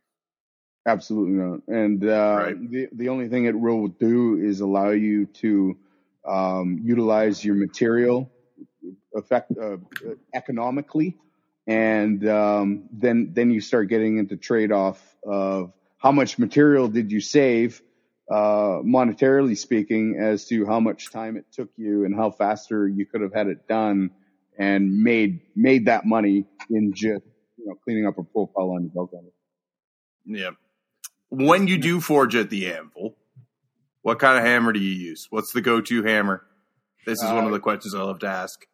Absolutely 0.86 1.34
not. 1.34 1.60
And 1.68 2.04
uh, 2.04 2.36
right. 2.38 2.70
the 2.70 2.88
the 2.92 3.08
only 3.08 3.28
thing 3.28 3.46
it 3.46 3.58
will 3.58 3.88
do 3.88 4.36
is 4.36 4.60
allow 4.60 4.90
you 4.90 5.26
to 5.26 5.78
um, 6.26 6.80
utilize 6.82 7.42
your 7.44 7.54
material 7.54 8.30
effect 9.14 9.52
uh, 9.58 9.76
economically, 10.34 11.16
and 11.66 12.28
um, 12.28 12.84
then 12.92 13.30
then 13.32 13.50
you 13.50 13.62
start 13.62 13.88
getting 13.88 14.18
into 14.18 14.36
trade 14.36 14.72
off 14.72 15.00
of 15.26 15.72
how 15.96 16.12
much 16.12 16.38
material 16.38 16.88
did 16.88 17.10
you 17.10 17.20
save 17.20 17.80
uh, 18.30 18.80
monetarily 18.82 19.56
speaking, 19.56 20.18
as 20.20 20.46
to 20.46 20.66
how 20.66 20.80
much 20.80 21.10
time 21.10 21.36
it 21.36 21.44
took 21.52 21.70
you 21.76 22.04
and 22.04 22.14
how 22.14 22.30
faster 22.30 22.88
you 22.88 23.06
could 23.06 23.20
have 23.20 23.34
had 23.34 23.48
it 23.48 23.68
done 23.68 24.10
and 24.58 25.02
made 25.02 25.40
made 25.56 25.86
that 25.86 26.04
money 26.04 26.46
in 26.70 26.92
just 26.94 27.24
you 27.56 27.66
know 27.66 27.74
cleaning 27.84 28.06
up 28.06 28.18
a 28.18 28.22
profile 28.22 28.70
on 28.70 28.82
your 28.82 29.06
belt. 29.06 29.10
Yeah. 30.24 30.50
When 31.30 31.66
you 31.66 31.78
do 31.78 32.00
forge 32.00 32.34
at 32.36 32.50
the 32.50 32.72
anvil, 32.72 33.16
what 34.02 34.18
kind 34.18 34.38
of 34.38 34.44
hammer 34.44 34.72
do 34.72 34.80
you 34.80 34.92
use? 34.92 35.26
What's 35.30 35.52
the 35.52 35.60
go-to 35.60 36.02
hammer? 36.04 36.44
This 37.06 37.18
is 37.22 37.28
uh, 37.28 37.34
one 37.34 37.44
of 37.44 37.50
the 37.50 37.58
uh, 37.58 37.60
questions 37.60 37.94
I 37.94 38.02
love 38.02 38.20
to 38.20 38.28
ask. 38.28 38.64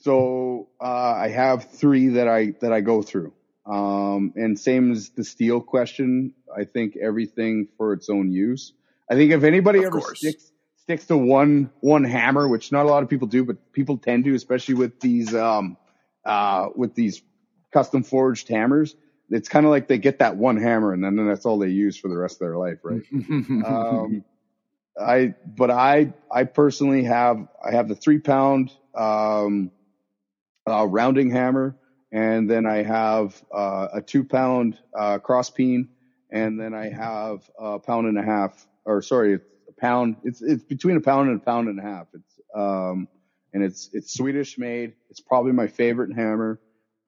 So 0.00 0.68
uh, 0.80 0.84
I 0.84 1.28
have 1.28 1.70
three 1.70 2.08
that 2.08 2.28
I 2.28 2.54
that 2.60 2.72
I 2.72 2.80
go 2.80 3.02
through. 3.02 3.32
Um, 3.64 4.32
and 4.34 4.58
same 4.58 4.90
as 4.90 5.10
the 5.10 5.24
steel 5.24 5.60
question, 5.60 6.34
I 6.54 6.64
think 6.64 6.96
everything 6.96 7.68
for 7.76 7.92
its 7.92 8.10
own 8.10 8.32
use. 8.32 8.72
I 9.12 9.14
think 9.14 9.32
if 9.32 9.44
anybody 9.44 9.80
of 9.80 9.86
ever 9.86 10.00
course. 10.00 10.20
sticks 10.20 10.50
sticks 10.84 11.06
to 11.06 11.18
one 11.18 11.70
one 11.80 12.02
hammer, 12.02 12.48
which 12.48 12.72
not 12.72 12.86
a 12.86 12.88
lot 12.88 13.02
of 13.02 13.10
people 13.10 13.28
do, 13.28 13.44
but 13.44 13.72
people 13.72 13.98
tend 13.98 14.24
to, 14.24 14.34
especially 14.34 14.74
with 14.74 15.00
these 15.00 15.34
um 15.34 15.76
uh 16.24 16.68
with 16.74 16.94
these 16.94 17.22
custom 17.74 18.04
forged 18.04 18.48
hammers, 18.48 18.96
it's 19.28 19.50
kind 19.50 19.66
of 19.66 19.70
like 19.70 19.86
they 19.86 19.98
get 19.98 20.20
that 20.20 20.36
one 20.36 20.56
hammer 20.56 20.94
and 20.94 21.04
then 21.04 21.16
that's 21.26 21.44
all 21.44 21.58
they 21.58 21.68
use 21.68 21.98
for 21.98 22.08
the 22.08 22.16
rest 22.16 22.36
of 22.36 22.38
their 22.40 22.56
life, 22.56 22.78
right? 22.82 23.02
um, 23.12 24.24
I 24.98 25.34
but 25.46 25.70
I 25.70 26.14
I 26.30 26.44
personally 26.44 27.04
have 27.04 27.46
I 27.62 27.72
have 27.72 27.88
the 27.88 27.94
three 27.94 28.18
pound 28.18 28.72
um, 28.94 29.70
uh, 30.66 30.86
rounding 30.86 31.30
hammer, 31.30 31.76
and 32.10 32.48
then 32.50 32.64
I 32.64 32.82
have 32.82 33.42
uh, 33.52 33.88
a 33.92 34.00
two 34.00 34.24
pound 34.24 34.78
uh, 34.98 35.18
cross 35.18 35.50
peen, 35.50 35.90
and 36.30 36.58
then 36.58 36.72
I 36.72 36.88
have 36.88 37.42
a 37.58 37.78
pound 37.78 38.06
and 38.06 38.18
a 38.18 38.22
half 38.22 38.66
or 38.84 39.02
sorry, 39.02 39.34
it's 39.34 39.44
a 39.68 39.80
pound. 39.80 40.16
It's 40.24 40.42
it's 40.42 40.64
between 40.64 40.96
a 40.96 41.00
pound 41.00 41.30
and 41.30 41.40
a 41.40 41.44
pound 41.44 41.68
and 41.68 41.78
a 41.78 41.82
half. 41.82 42.06
It's 42.14 42.40
um, 42.54 43.08
and 43.52 43.62
it's 43.62 43.90
it's 43.92 44.12
Swedish 44.14 44.58
made. 44.58 44.94
It's 45.10 45.20
probably 45.20 45.52
my 45.52 45.66
favorite 45.66 46.14
hammer. 46.14 46.60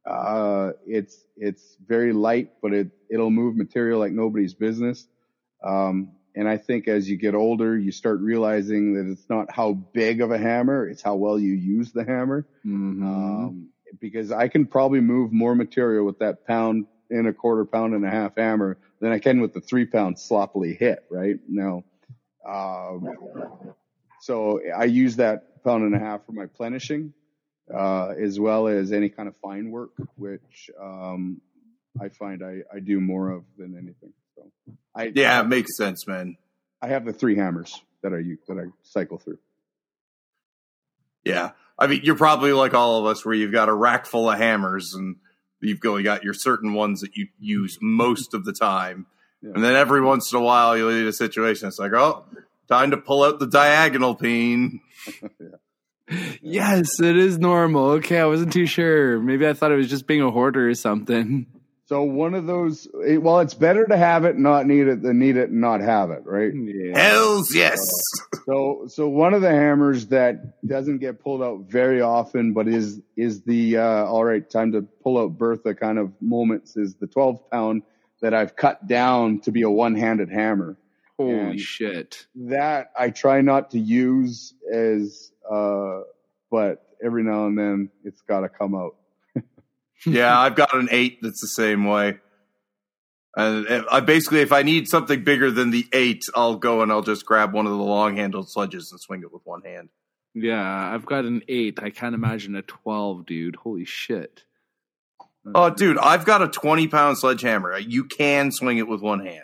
Uh, 0.08 0.72
it's 0.86 1.24
it's 1.36 1.76
very 1.86 2.12
light, 2.12 2.52
but 2.62 2.72
it 2.72 2.90
it'll 3.10 3.30
move 3.30 3.56
material 3.56 3.98
like 3.98 4.12
nobody's 4.12 4.54
business. 4.54 5.06
Um, 5.64 6.12
and 6.36 6.48
I 6.48 6.58
think 6.58 6.88
as 6.88 7.08
you 7.08 7.16
get 7.16 7.34
older, 7.34 7.78
you 7.78 7.92
start 7.92 8.20
realizing 8.20 8.94
that 8.94 9.10
it's 9.10 9.28
not 9.30 9.50
how 9.50 9.72
big 9.72 10.20
of 10.20 10.30
a 10.30 10.38
hammer, 10.38 10.86
it's 10.88 11.00
how 11.00 11.14
well 11.14 11.38
you 11.38 11.52
use 11.52 11.92
the 11.92 12.04
hammer. 12.04 12.46
Mm-hmm. 12.66 13.06
Um, 13.06 13.68
because 14.00 14.32
I 14.32 14.48
can 14.48 14.66
probably 14.66 15.00
move 15.00 15.32
more 15.32 15.54
material 15.54 16.04
with 16.04 16.18
that 16.18 16.46
pound 16.46 16.86
and 17.14 17.28
a 17.28 17.32
quarter 17.32 17.64
pound 17.64 17.94
and 17.94 18.04
a 18.04 18.10
half 18.10 18.36
hammer 18.36 18.76
than 19.00 19.12
I 19.12 19.18
can 19.18 19.40
with 19.40 19.54
the 19.54 19.60
three 19.60 19.86
pound 19.86 20.18
sloppily 20.18 20.74
hit, 20.74 21.04
right? 21.10 21.36
Now, 21.48 21.84
um, 22.46 23.08
so 24.20 24.60
I 24.76 24.84
use 24.84 25.16
that 25.16 25.62
pound 25.64 25.84
and 25.84 25.94
a 25.94 25.98
half 25.98 26.26
for 26.26 26.32
my 26.32 26.46
planishing, 26.46 27.12
uh, 27.72 28.08
as 28.20 28.38
well 28.38 28.66
as 28.66 28.92
any 28.92 29.08
kind 29.08 29.28
of 29.28 29.36
fine 29.42 29.70
work, 29.70 29.92
which, 30.16 30.70
um, 30.80 31.40
I 32.00 32.08
find 32.08 32.42
I, 32.42 32.62
I 32.74 32.80
do 32.80 33.00
more 33.00 33.30
of 33.30 33.44
than 33.56 33.76
anything. 33.76 34.12
So 34.34 34.50
I, 34.94 35.12
yeah, 35.14 35.40
it 35.40 35.46
makes 35.46 35.76
sense, 35.76 36.06
man. 36.06 36.36
I 36.82 36.88
have 36.88 37.04
the 37.04 37.12
three 37.12 37.36
hammers 37.36 37.80
that 38.02 38.12
I 38.12 38.18
use, 38.18 38.40
that 38.48 38.58
I 38.58 38.64
cycle 38.82 39.18
through. 39.18 39.38
Yeah. 41.24 41.52
I 41.78 41.86
mean, 41.86 42.00
you're 42.04 42.16
probably 42.16 42.52
like 42.52 42.74
all 42.74 42.98
of 42.98 43.06
us 43.06 43.24
where 43.24 43.34
you've 43.34 43.52
got 43.52 43.68
a 43.68 43.74
rack 43.74 44.06
full 44.06 44.28
of 44.28 44.38
hammers 44.38 44.94
and 44.94 45.16
you've 45.64 45.80
got 45.80 46.24
your 46.24 46.34
certain 46.34 46.74
ones 46.74 47.00
that 47.00 47.16
you 47.16 47.28
use 47.38 47.76
mm-hmm. 47.76 47.92
most 47.92 48.34
of 48.34 48.44
the 48.44 48.52
time. 48.52 49.06
Yeah. 49.42 49.52
And 49.54 49.64
then 49.64 49.74
every 49.74 50.00
once 50.00 50.32
in 50.32 50.38
a 50.38 50.42
while 50.42 50.76
you'll 50.76 50.92
need 50.92 51.06
a 51.06 51.12
situation. 51.12 51.68
It's 51.68 51.78
like, 51.78 51.92
oh, 51.92 52.24
time 52.68 52.90
to 52.92 52.96
pull 52.96 53.24
out 53.24 53.38
the 53.38 53.46
diagonal 53.46 54.14
peen. 54.14 54.80
yeah. 55.40 55.48
Yes, 56.42 57.00
it 57.00 57.16
is 57.16 57.38
normal. 57.38 57.92
Okay, 57.92 58.18
I 58.18 58.26
wasn't 58.26 58.52
too 58.52 58.66
sure. 58.66 59.18
Maybe 59.18 59.48
I 59.48 59.54
thought 59.54 59.72
it 59.72 59.76
was 59.76 59.88
just 59.88 60.06
being 60.06 60.20
a 60.20 60.30
hoarder 60.30 60.68
or 60.68 60.74
something. 60.74 61.46
So 61.86 62.02
one 62.02 62.34
of 62.34 62.46
those, 62.46 62.88
it- 63.06 63.22
well, 63.22 63.40
it's 63.40 63.52
better 63.54 63.84
to 63.86 63.96
have 63.96 64.24
it, 64.24 64.34
and 64.36 64.42
not 64.42 64.66
need 64.66 64.88
it, 64.88 65.02
than 65.02 65.18
need 65.18 65.36
it 65.36 65.50
and 65.50 65.60
not 65.60 65.80
have 65.82 66.10
it, 66.10 66.22
right? 66.24 66.52
Yeah. 66.54 66.98
Hells 66.98 67.54
yes. 67.54 67.86
So, 68.46 68.84
so 68.88 69.08
one 69.08 69.34
of 69.34 69.42
the 69.42 69.50
hammers 69.50 70.06
that 70.06 70.64
doesn't 70.66 70.98
get 70.98 71.20
pulled 71.22 71.42
out 71.42 71.64
very 71.68 72.00
often, 72.00 72.52
but 72.54 72.68
is 72.68 73.00
is 73.16 73.42
the 73.42 73.78
uh, 73.78 74.04
all 74.06 74.24
right 74.24 74.48
time 74.48 74.72
to 74.72 74.82
pull 75.02 75.18
out 75.18 75.36
Bertha 75.38 75.74
kind 75.74 75.98
of 75.98 76.12
moments 76.22 76.76
is 76.76 76.94
the 76.96 77.06
12 77.06 77.50
pound 77.50 77.82
that 78.22 78.32
I've 78.34 78.56
cut 78.56 78.86
down 78.86 79.40
to 79.40 79.50
be 79.52 79.62
a 79.62 79.70
one 79.70 79.94
handed 79.94 80.30
hammer. 80.30 80.78
Holy 81.18 81.34
And- 81.38 81.60
shit. 81.60 82.26
That 82.34 82.92
I 82.98 83.10
try 83.10 83.40
not 83.42 83.70
to 83.72 83.78
use 83.78 84.54
as, 84.72 85.30
uh, 85.50 86.00
but 86.50 86.82
every 87.04 87.22
now 87.24 87.46
and 87.46 87.58
then 87.58 87.90
it's 88.04 88.22
got 88.22 88.40
to 88.40 88.48
come 88.48 88.74
out. 88.74 88.96
Yeah, 90.06 90.38
I've 90.38 90.54
got 90.54 90.74
an 90.74 90.88
eight 90.90 91.18
that's 91.22 91.40
the 91.40 91.48
same 91.48 91.84
way. 91.84 92.18
And 93.36 93.84
I 93.90 93.98
basically, 94.00 94.40
if 94.40 94.52
I 94.52 94.62
need 94.62 94.86
something 94.88 95.24
bigger 95.24 95.50
than 95.50 95.70
the 95.70 95.86
eight, 95.92 96.22
I'll 96.36 96.54
go 96.56 96.82
and 96.82 96.92
I'll 96.92 97.02
just 97.02 97.26
grab 97.26 97.52
one 97.52 97.66
of 97.66 97.72
the 97.72 97.78
long 97.78 98.16
handled 98.16 98.48
sledges 98.50 98.90
and 98.92 99.00
swing 99.00 99.22
it 99.22 99.32
with 99.32 99.42
one 99.44 99.62
hand. 99.62 99.88
Yeah, 100.34 100.62
I've 100.62 101.04
got 101.06 101.24
an 101.24 101.42
eight. 101.48 101.80
I 101.82 101.90
can't 101.90 102.14
imagine 102.14 102.54
a 102.54 102.62
12, 102.62 103.26
dude. 103.26 103.56
Holy 103.56 103.84
shit. 103.84 104.44
Oh, 105.54 105.68
dude, 105.70 105.98
I've 105.98 106.24
got 106.24 106.42
a 106.42 106.48
20 106.48 106.88
pound 106.88 107.18
sledgehammer. 107.18 107.76
You 107.78 108.04
can 108.04 108.50
swing 108.52 108.78
it 108.78 108.88
with 108.88 109.00
one 109.02 109.20
hand. 109.24 109.42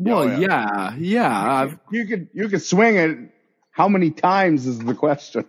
Oh, 0.00 0.02
well, 0.04 0.18
Oh, 0.20 0.26
yeah. 0.38 0.38
yeah, 0.38 0.94
yeah. 0.98 1.52
I've, 1.54 1.78
You 1.90 2.06
could 2.06 2.28
you 2.32 2.48
could 2.48 2.62
swing 2.62 2.96
it. 2.96 3.18
How 3.72 3.88
many 3.88 4.10
times 4.10 4.66
is 4.66 4.78
the 4.78 4.94
question? 4.94 5.44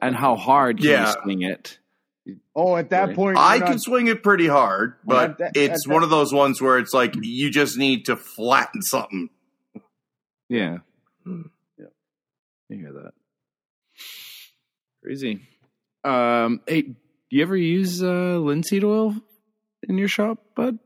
and 0.00 0.14
how 0.14 0.36
hard 0.36 0.78
can 0.78 0.86
Yeah. 0.86 1.08
you 1.08 1.22
swing 1.22 1.42
it? 1.42 1.78
Oh, 2.54 2.76
at 2.76 2.90
that 2.90 3.14
point, 3.14 3.36
I 3.38 3.56
you're 3.56 3.66
can 3.66 3.78
swing 3.78 4.06
it 4.08 4.22
pretty 4.22 4.46
hard, 4.46 4.94
but 5.04 5.30
At 5.32 5.38
that- 5.38 5.56
it's 5.56 5.86
at 5.86 5.92
one 5.92 6.00
that- 6.00 6.04
of 6.06 6.10
those 6.10 6.32
ones 6.32 6.60
where 6.60 6.78
it's 6.78 6.92
like 6.94 7.14
you 7.20 7.50
just 7.50 7.76
need 7.78 8.06
to 8.06 8.16
flatten 8.16 8.82
something. 8.82 9.28
Yeah. 10.48 10.78
Hmm. 11.24 11.42
Yeah. 11.78 11.86
You 12.68 12.78
hear 12.78 12.92
that. 12.92 13.12
Crazy. 15.02 15.40
Um, 16.04 16.60
hey, 16.66 16.82
do 16.82 16.94
you 17.30 17.42
ever 17.42 17.56
use 17.56 18.02
uh, 18.02 18.38
linseed 18.38 18.84
oil 18.84 19.16
in 19.88 19.98
your 19.98 20.08
shop, 20.08 20.38
bud? 20.54 20.78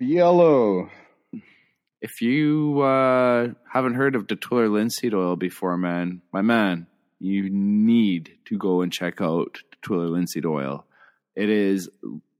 yellow. 0.00 0.90
If 2.00 2.20
you 2.22 2.80
uh, 2.80 3.50
haven't 3.72 3.94
heard 3.94 4.16
of 4.16 4.26
Datuller 4.26 4.68
linseed 4.68 5.14
oil 5.14 5.36
before, 5.36 5.76
man, 5.76 6.22
my 6.32 6.42
man, 6.42 6.88
you 7.20 7.48
need 7.50 8.32
to 8.46 8.58
go 8.58 8.80
and 8.82 8.92
check 8.92 9.20
out 9.20 9.58
Datuller 9.82 10.10
linseed 10.10 10.46
oil. 10.46 10.86
It 11.34 11.48
is 11.48 11.88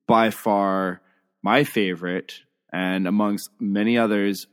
by 0.07 0.31
far 0.31 1.01
my 1.43 1.65
favorite, 1.65 2.41
and 2.73 3.07
amongst 3.07 3.51
many 3.59 3.99
others, 3.99 4.47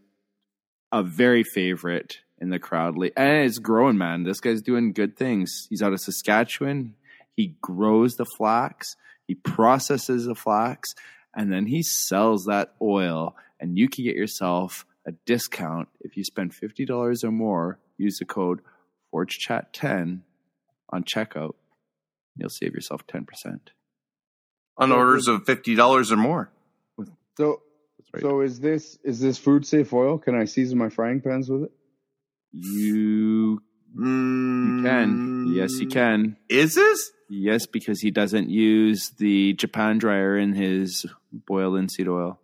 a 0.91 1.03
very 1.03 1.43
favorite 1.43 2.19
in 2.39 2.49
the 2.49 2.59
crowd. 2.59 2.95
And 2.95 3.45
it's 3.45 3.59
growing, 3.59 3.97
man. 3.97 4.23
This 4.23 4.39
guy's 4.39 4.61
doing 4.61 4.93
good 4.93 5.15
things. 5.17 5.67
He's 5.69 5.83
out 5.83 5.93
of 5.93 5.99
Saskatchewan. 5.99 6.95
He 7.35 7.55
grows 7.61 8.15
the 8.15 8.25
flax, 8.25 8.97
he 9.25 9.35
processes 9.35 10.25
the 10.25 10.35
flax, 10.35 10.89
and 11.33 11.53
then 11.53 11.67
he 11.67 11.83
sells 11.83 12.43
that 12.45 12.73
oil. 12.81 13.35
And 13.61 13.77
you 13.77 13.87
can 13.87 14.03
get 14.03 14.15
yourself 14.15 14.85
a 15.07 15.13
discount 15.25 15.87
if 16.01 16.17
you 16.17 16.25
spend 16.25 16.51
$50 16.51 17.23
or 17.23 17.31
more. 17.31 17.79
Use 17.97 18.17
the 18.17 18.25
code 18.25 18.59
ForgeChat10 19.13 20.19
on 20.89 21.03
checkout. 21.03 21.53
You'll 22.35 22.49
save 22.49 22.73
yourself 22.73 23.05
10%. 23.07 23.25
On 24.77 24.91
orders 24.91 25.27
of 25.27 25.43
$50 25.43 26.11
or 26.11 26.15
more. 26.15 26.51
So 27.37 27.61
right. 28.13 28.21
so 28.21 28.41
is 28.41 28.59
this 28.59 28.97
is 29.03 29.21
this 29.21 29.37
food 29.37 29.65
safe 29.65 29.93
oil? 29.93 30.17
Can 30.17 30.35
I 30.35 30.43
season 30.43 30.77
my 30.77 30.89
frying 30.89 31.21
pans 31.21 31.49
with 31.49 31.63
it? 31.63 31.71
you 32.51 33.61
You 33.95 34.81
can. 34.83 35.53
Yes, 35.55 35.79
you 35.79 35.87
mm. 35.87 35.91
can. 35.91 36.37
Is 36.49 36.75
this? 36.75 37.11
Yes, 37.29 37.65
because 37.65 38.01
he 38.01 38.11
doesn't 38.11 38.49
use 38.49 39.11
the 39.17 39.53
Japan 39.53 39.99
dryer 39.99 40.37
in 40.37 40.53
his 40.53 41.05
boiled 41.31 41.73
linseed 41.73 42.07
oil. 42.07 42.39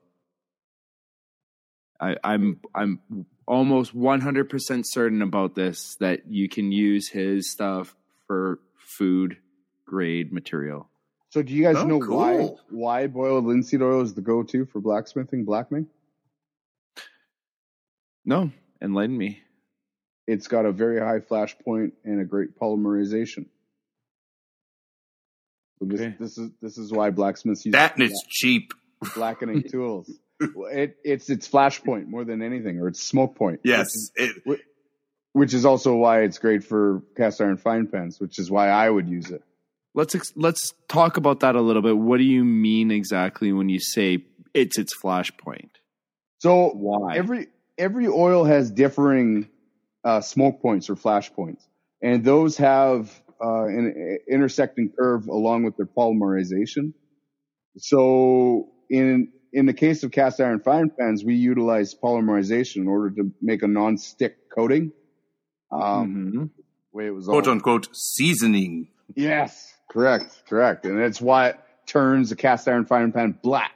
I, 1.99 2.15
I'm 2.23 2.59
I'm 2.73 3.25
almost 3.47 3.95
100% 3.95 4.83
certain 4.85 5.21
about 5.21 5.55
this 5.55 5.95
that 5.99 6.27
you 6.27 6.49
can 6.49 6.71
use 6.71 7.09
his 7.09 7.51
stuff 7.51 7.95
for 8.27 8.59
food 8.77 9.37
grade 9.85 10.31
material. 10.33 10.89
So 11.31 11.41
do 11.41 11.53
you 11.53 11.63
guys 11.63 11.75
Oh, 11.77 11.85
know 11.87 11.97
why 11.99 12.37
cool. 12.37 12.59
why 12.69 13.07
boiled 13.07 13.45
linseed 13.45 13.81
oil 13.81 14.01
is 14.01 14.13
the 14.13 14.21
go 14.21 14.43
to 14.43 14.65
for 14.65 14.79
blacksmithing, 14.79 15.45
blackmaking? 15.45 15.87
No, 18.25 18.51
enlighten 18.81 19.17
me. 19.17 19.41
It's 20.27 20.47
got 20.47 20.65
a 20.65 20.71
very 20.71 20.99
high 20.99 21.19
flash 21.19 21.57
point 21.59 21.93
and 22.03 22.19
a 22.19 22.25
great 22.25 22.57
polymerization. 22.59 23.45
So 25.79 25.85
this, 25.85 26.01
Okay. 26.01 26.15
this 26.19 26.37
is 26.37 26.51
this 26.61 26.77
is 26.77 26.91
why 26.91 27.09
blacksmiths 27.11 27.65
use 27.65 27.73
That 27.73 27.95
and 27.95 28.03
it's 28.03 28.23
cheap. 28.29 28.73
blackening 29.13 29.63
tools. 29.69 30.09
It, 30.39 30.97
it's 31.03 31.29
its 31.29 31.47
flash 31.47 31.81
point 31.83 32.07
more 32.09 32.23
than 32.25 32.41
anything, 32.41 32.79
or 32.79 32.87
its 32.87 33.01
smoke 33.01 33.35
point. 33.35 33.61
Yes. 33.63 33.89
It, 34.15 34.59
which 35.33 35.53
is 35.53 35.65
also 35.65 35.95
why 35.95 36.21
it's 36.23 36.39
great 36.39 36.63
for 36.63 37.03
cast 37.15 37.39
iron 37.41 37.57
fine 37.57 37.87
pans, 37.87 38.19
which 38.19 38.39
is 38.39 38.49
why 38.49 38.69
I 38.69 38.89
would 38.89 39.07
use 39.07 39.31
it. 39.31 39.43
Let's 39.95 40.13
ex- 40.13 40.33
let's 40.35 40.73
talk 40.89 41.17
about 41.17 41.39
that 41.39 41.55
a 41.55 41.61
little 41.61 41.81
bit. 41.81 41.97
What 41.97 42.17
do 42.17 42.23
you 42.23 42.43
mean 42.43 42.91
exactly 42.91 43.51
when 43.53 43.69
you 43.69 43.79
say 43.79 44.25
it's 44.53 44.77
its 44.77 44.93
flashpoint? 45.01 45.69
So 46.39 46.69
Why? 46.71 47.15
every 47.15 47.47
every 47.77 48.07
oil 48.07 48.43
has 48.43 48.69
differing 48.71 49.47
uh, 50.03 50.21
smoke 50.21 50.61
points 50.61 50.89
or 50.89 50.95
flash 50.97 51.31
points, 51.33 51.65
and 52.01 52.23
those 52.25 52.57
have 52.57 53.09
uh, 53.43 53.63
an 53.65 54.17
intersecting 54.29 54.91
curve 54.99 55.27
along 55.27 55.63
with 55.63 55.77
their 55.77 55.85
polymerization. 55.87 56.93
So 57.77 58.69
in 58.89 59.31
in 59.53 59.65
the 59.65 59.73
case 59.73 60.03
of 60.03 60.11
cast 60.11 60.41
iron 60.41 60.59
fine 60.59 60.89
pans, 60.99 61.23
we 61.23 61.35
utilize 61.35 61.95
polymerization 61.95 62.77
in 62.77 62.87
order 62.89 63.11
to 63.15 63.31
make 63.41 63.63
a 63.63 63.67
non-stick 63.67 64.49
coating. 64.53 64.91
Um, 65.71 66.31
Mhm. 66.35 66.49
way 66.91 67.07
it 67.07 67.11
was 67.11 67.25
quote 67.27 67.47
all- 67.47 67.53
unquote 67.53 67.87
seasoning. 67.95 68.89
Yes, 69.15 69.73
correct, 69.95 70.43
correct, 70.47 70.85
and 70.85 70.99
it's 70.99 71.21
what 71.21 71.65
turns 71.87 72.29
the 72.29 72.35
cast 72.35 72.67
iron 72.67 72.85
frying 72.85 73.11
pan 73.11 73.37
black. 73.41 73.71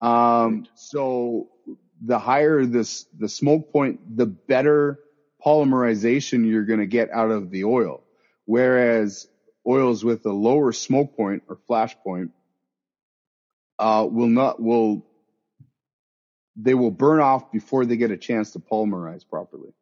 Um, 0.00 0.66
so 0.74 1.48
the 2.04 2.18
higher 2.18 2.66
this 2.66 3.06
the 3.18 3.28
smoke 3.28 3.72
point, 3.72 4.16
the 4.16 4.26
better 4.26 5.00
polymerization 5.44 6.46
you're 6.46 6.64
going 6.64 6.80
to 6.80 6.86
get 6.86 7.10
out 7.10 7.30
of 7.30 7.50
the 7.50 7.64
oil. 7.64 8.02
Whereas 8.44 9.26
oils 9.66 10.04
with 10.04 10.26
a 10.26 10.32
lower 10.32 10.72
smoke 10.72 11.16
point 11.16 11.42
or 11.48 11.56
flash 11.66 11.96
point 12.04 12.32
uh, 13.78 14.06
will 14.10 14.28
not 14.28 14.60
will 14.60 15.06
they 16.56 16.74
will 16.74 16.90
burn 16.90 17.20
off 17.20 17.50
before 17.50 17.84
they 17.84 17.96
get 17.96 18.10
a 18.10 18.16
chance 18.16 18.52
to 18.52 18.58
polymerize 18.58 19.28
properly. 19.28 19.72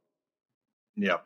Yeah. 0.97 1.19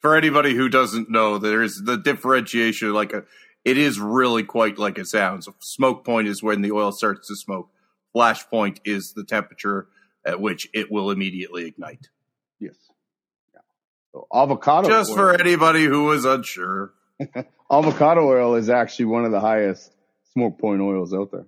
For 0.00 0.16
anybody 0.16 0.54
who 0.54 0.70
doesn't 0.70 1.10
know, 1.10 1.36
there's 1.36 1.82
the 1.82 1.98
differentiation. 1.98 2.92
Like 2.92 3.12
a, 3.12 3.24
it 3.64 3.78
is 3.78 4.00
really 4.00 4.42
quite 4.42 4.78
like 4.78 4.98
it 4.98 5.06
sounds. 5.06 5.48
Smoke 5.60 6.04
point 6.04 6.28
is 6.28 6.42
when 6.42 6.62
the 6.62 6.72
oil 6.72 6.92
starts 6.92 7.28
to 7.28 7.36
smoke. 7.36 7.68
Flash 8.12 8.46
point 8.48 8.80
is 8.84 9.12
the 9.14 9.24
temperature 9.24 9.88
at 10.24 10.40
which 10.40 10.68
it 10.74 10.90
will 10.90 11.10
immediately 11.10 11.66
ignite. 11.66 12.08
Yes. 12.58 12.74
Yeah. 13.54 13.60
So 14.12 14.26
avocado 14.34 14.88
Just 14.88 15.10
oil- 15.10 15.16
for 15.16 15.40
anybody 15.40 15.84
who 15.84 16.04
was 16.04 16.24
unsure. 16.24 16.92
avocado 17.70 18.26
oil 18.26 18.54
is 18.54 18.68
actually 18.70 19.06
one 19.06 19.24
of 19.24 19.30
the 19.30 19.40
highest 19.40 19.92
smoke 20.32 20.58
point 20.58 20.80
oils 20.80 21.12
out 21.12 21.30
there, 21.30 21.46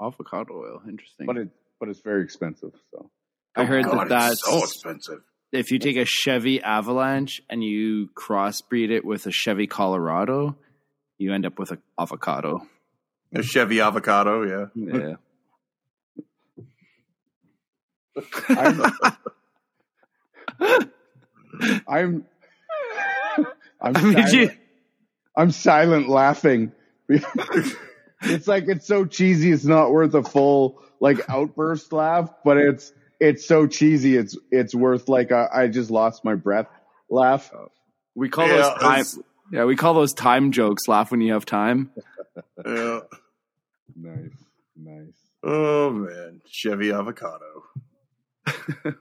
Avocado 0.00 0.54
oil, 0.54 0.82
interesting. 0.88 1.26
but 1.26 1.36
it 1.36 1.48
but 1.80 1.88
it's 1.88 2.00
very 2.00 2.24
expensive. 2.24 2.72
So 2.90 3.10
I 3.54 3.64
heard 3.64 3.86
oh, 3.86 3.92
God, 3.92 4.08
that 4.08 4.28
that's 4.28 4.44
so 4.44 4.58
expensive. 4.58 5.20
if 5.52 5.70
you 5.70 5.78
take 5.78 5.96
a 5.96 6.04
Chevy 6.04 6.62
Avalanche 6.62 7.42
and 7.48 7.62
you 7.62 8.08
crossbreed 8.14 8.90
it 8.90 9.04
with 9.04 9.26
a 9.26 9.30
Chevy 9.30 9.66
Colorado, 9.66 10.56
you 11.18 11.32
end 11.34 11.44
up 11.46 11.58
with 11.58 11.70
an 11.72 11.82
avocado. 11.98 12.66
A 13.34 13.42
Chevy 13.42 13.80
avocado, 13.80 14.42
yeah. 14.42 14.66
Yeah. 14.74 15.14
I'm 18.58 18.82
I'm 21.86 22.26
I'm 23.80 23.96
I 23.96 24.02
mean, 24.02 24.12
silent, 24.14 24.32
you- 24.32 24.50
I'm 25.36 25.50
silent 25.50 26.08
laughing. 26.08 26.72
it's 27.08 28.48
like 28.48 28.64
it's 28.68 28.86
so 28.86 29.04
cheesy. 29.04 29.52
It's 29.52 29.64
not 29.64 29.90
worth 29.92 30.14
a 30.14 30.22
full 30.22 30.82
like 31.00 31.28
outburst 31.28 31.92
laugh, 31.92 32.30
but 32.44 32.56
it's 32.56 32.92
it's 33.20 33.46
so 33.46 33.66
cheesy. 33.66 34.16
It's 34.16 34.36
it's 34.50 34.74
worth 34.74 35.08
like 35.08 35.30
a, 35.30 35.48
I 35.52 35.68
just 35.68 35.90
lost 35.90 36.24
my 36.24 36.34
breath 36.34 36.66
laugh. 37.08 37.50
we 38.14 38.28
call 38.28 38.46
Yeah, 38.48 38.56
those 38.56 38.72
time, 38.80 38.92
it's- 39.00 39.18
Yeah, 39.50 39.64
we 39.64 39.76
call 39.76 39.94
those 39.94 40.12
time 40.12 40.52
jokes. 40.52 40.88
Laugh 40.88 41.10
when 41.10 41.20
you 41.20 41.32
have 41.32 41.46
time. 41.46 41.90
Yeah. 42.64 43.00
Nice, 43.96 44.44
nice. 44.76 45.16
Oh 45.42 45.90
man, 45.90 46.40
Chevy 46.46 46.92
avocado. 46.92 47.64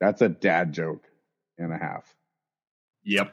That's 0.00 0.20
a 0.22 0.28
dad 0.28 0.72
joke 0.72 1.04
and 1.58 1.72
a 1.72 1.78
half. 1.78 2.04
Yep. 3.04 3.32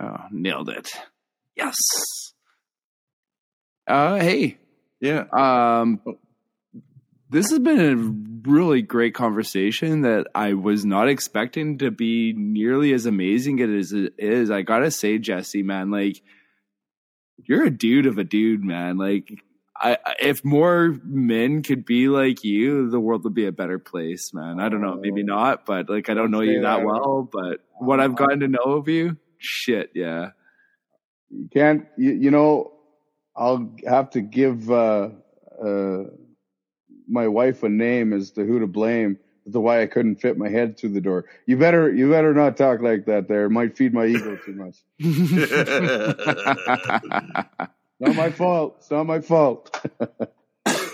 Oh, 0.00 0.16
nailed 0.30 0.68
it. 0.70 0.90
Yes. 1.56 1.76
Uh, 3.86 4.16
hey, 4.16 4.56
Yeah. 5.00 5.24
um, 5.32 6.00
this 7.34 7.50
has 7.50 7.58
been 7.58 7.80
a 7.80 8.48
really 8.48 8.80
great 8.82 9.14
conversation 9.14 10.02
that 10.02 10.26
I 10.34 10.52
was 10.54 10.84
not 10.84 11.08
expecting 11.08 11.78
to 11.78 11.90
be 11.90 12.32
nearly 12.36 12.92
as 12.92 13.06
amazing 13.06 13.60
as 13.60 13.92
it 13.92 14.14
is. 14.18 14.50
I 14.50 14.62
gotta 14.62 14.90
say, 14.90 15.18
Jesse, 15.18 15.62
man, 15.62 15.90
like 15.90 16.22
you're 17.46 17.64
a 17.64 17.70
dude 17.70 18.06
of 18.06 18.18
a 18.18 18.24
dude, 18.24 18.62
man. 18.64 18.96
Like, 18.96 19.28
I 19.76 19.98
if 20.20 20.44
more 20.44 20.96
men 21.04 21.62
could 21.62 21.84
be 21.84 22.08
like 22.08 22.44
you, 22.44 22.88
the 22.88 23.00
world 23.00 23.24
would 23.24 23.34
be 23.34 23.46
a 23.46 23.52
better 23.52 23.78
place, 23.80 24.32
man. 24.32 24.60
I 24.60 24.68
don't 24.68 24.80
know, 24.80 24.94
maybe 24.94 25.22
Oh. 25.22 25.26
not, 25.26 25.66
but 25.66 25.90
like 25.90 26.08
I 26.08 26.14
don't 26.14 26.30
know 26.30 26.42
you 26.42 26.60
that 26.62 26.78
that. 26.78 26.86
well, 26.86 27.28
but 27.30 27.60
what 27.80 27.98
I've 28.00 28.14
gotten 28.14 28.40
to 28.40 28.48
know 28.48 28.74
of 28.78 28.88
you, 28.88 29.16
shit, 29.38 29.90
yeah. 29.94 30.30
You 31.30 31.48
can't, 31.52 31.86
you, 31.98 32.12
you 32.12 32.30
know, 32.30 32.72
I'll 33.36 33.74
have 33.86 34.10
to 34.10 34.20
give 34.20 34.70
uh, 34.70 35.08
uh, 35.60 36.04
my 37.08 37.28
wife 37.28 37.62
a 37.62 37.68
name 37.68 38.12
as 38.12 38.30
to 38.32 38.44
who 38.44 38.58
to 38.60 38.66
blame 38.66 39.18
as 39.46 39.52
to 39.52 39.60
why 39.60 39.82
I 39.82 39.86
couldn't 39.86 40.16
fit 40.16 40.38
my 40.38 40.48
head 40.48 40.78
through 40.78 40.90
the 40.90 41.00
door. 41.00 41.26
You 41.46 41.56
better, 41.56 41.92
you 41.92 42.10
better 42.10 42.34
not 42.34 42.56
talk 42.56 42.80
like 42.80 43.06
that. 43.06 43.28
There, 43.28 43.44
it 43.44 43.50
might 43.50 43.76
feed 43.76 43.92
my 43.92 44.06
ego 44.06 44.38
too 44.44 44.54
much. 44.54 44.76
Not 48.00 48.16
my 48.16 48.30
fault. 48.30 48.76
It's 48.78 48.90
not 48.90 49.04
my 49.04 49.20
fault. 49.20 49.76
yeah. 50.66 50.92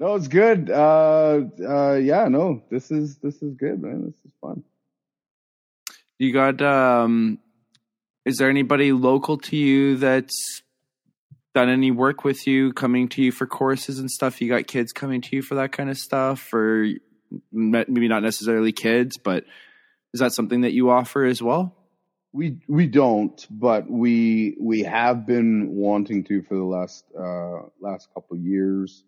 No, 0.00 0.14
it's 0.14 0.28
good. 0.28 0.70
Uh, 0.70 1.42
uh, 1.66 1.94
yeah, 1.94 2.28
no, 2.28 2.62
this 2.70 2.90
is 2.90 3.16
this 3.18 3.42
is 3.42 3.54
good, 3.54 3.82
man. 3.82 4.06
This 4.06 4.14
is 4.24 4.32
fun. 4.40 4.64
You 6.18 6.32
got 6.32 6.62
um 6.62 7.38
is 8.24 8.36
there 8.36 8.48
anybody 8.48 8.92
local 8.92 9.36
to 9.38 9.56
you 9.56 9.96
that's 9.96 10.62
done 11.54 11.68
any 11.68 11.90
work 11.90 12.24
with 12.24 12.46
you 12.46 12.72
coming 12.72 13.08
to 13.10 13.22
you 13.22 13.32
for 13.32 13.46
courses 13.46 13.98
and 13.98 14.10
stuff? 14.10 14.40
You 14.40 14.48
got 14.48 14.66
kids 14.66 14.92
coming 14.92 15.20
to 15.22 15.36
you 15.36 15.42
for 15.42 15.56
that 15.56 15.72
kind 15.72 15.90
of 15.90 15.98
stuff 15.98 16.52
or 16.52 16.88
maybe 17.52 18.08
not 18.08 18.22
necessarily 18.22 18.72
kids, 18.72 19.18
but 19.18 19.44
is 20.14 20.20
that 20.20 20.32
something 20.32 20.62
that 20.62 20.72
you 20.72 20.90
offer 20.90 21.24
as 21.24 21.42
well? 21.42 21.76
We 22.34 22.60
we 22.66 22.86
don't, 22.86 23.46
but 23.50 23.90
we 23.90 24.56
we 24.58 24.84
have 24.84 25.26
been 25.26 25.68
wanting 25.74 26.24
to 26.24 26.42
for 26.42 26.56
the 26.56 26.64
last 26.64 27.04
uh, 27.18 27.68
last 27.80 28.08
couple 28.14 28.36
of 28.38 28.42
years. 28.42 29.04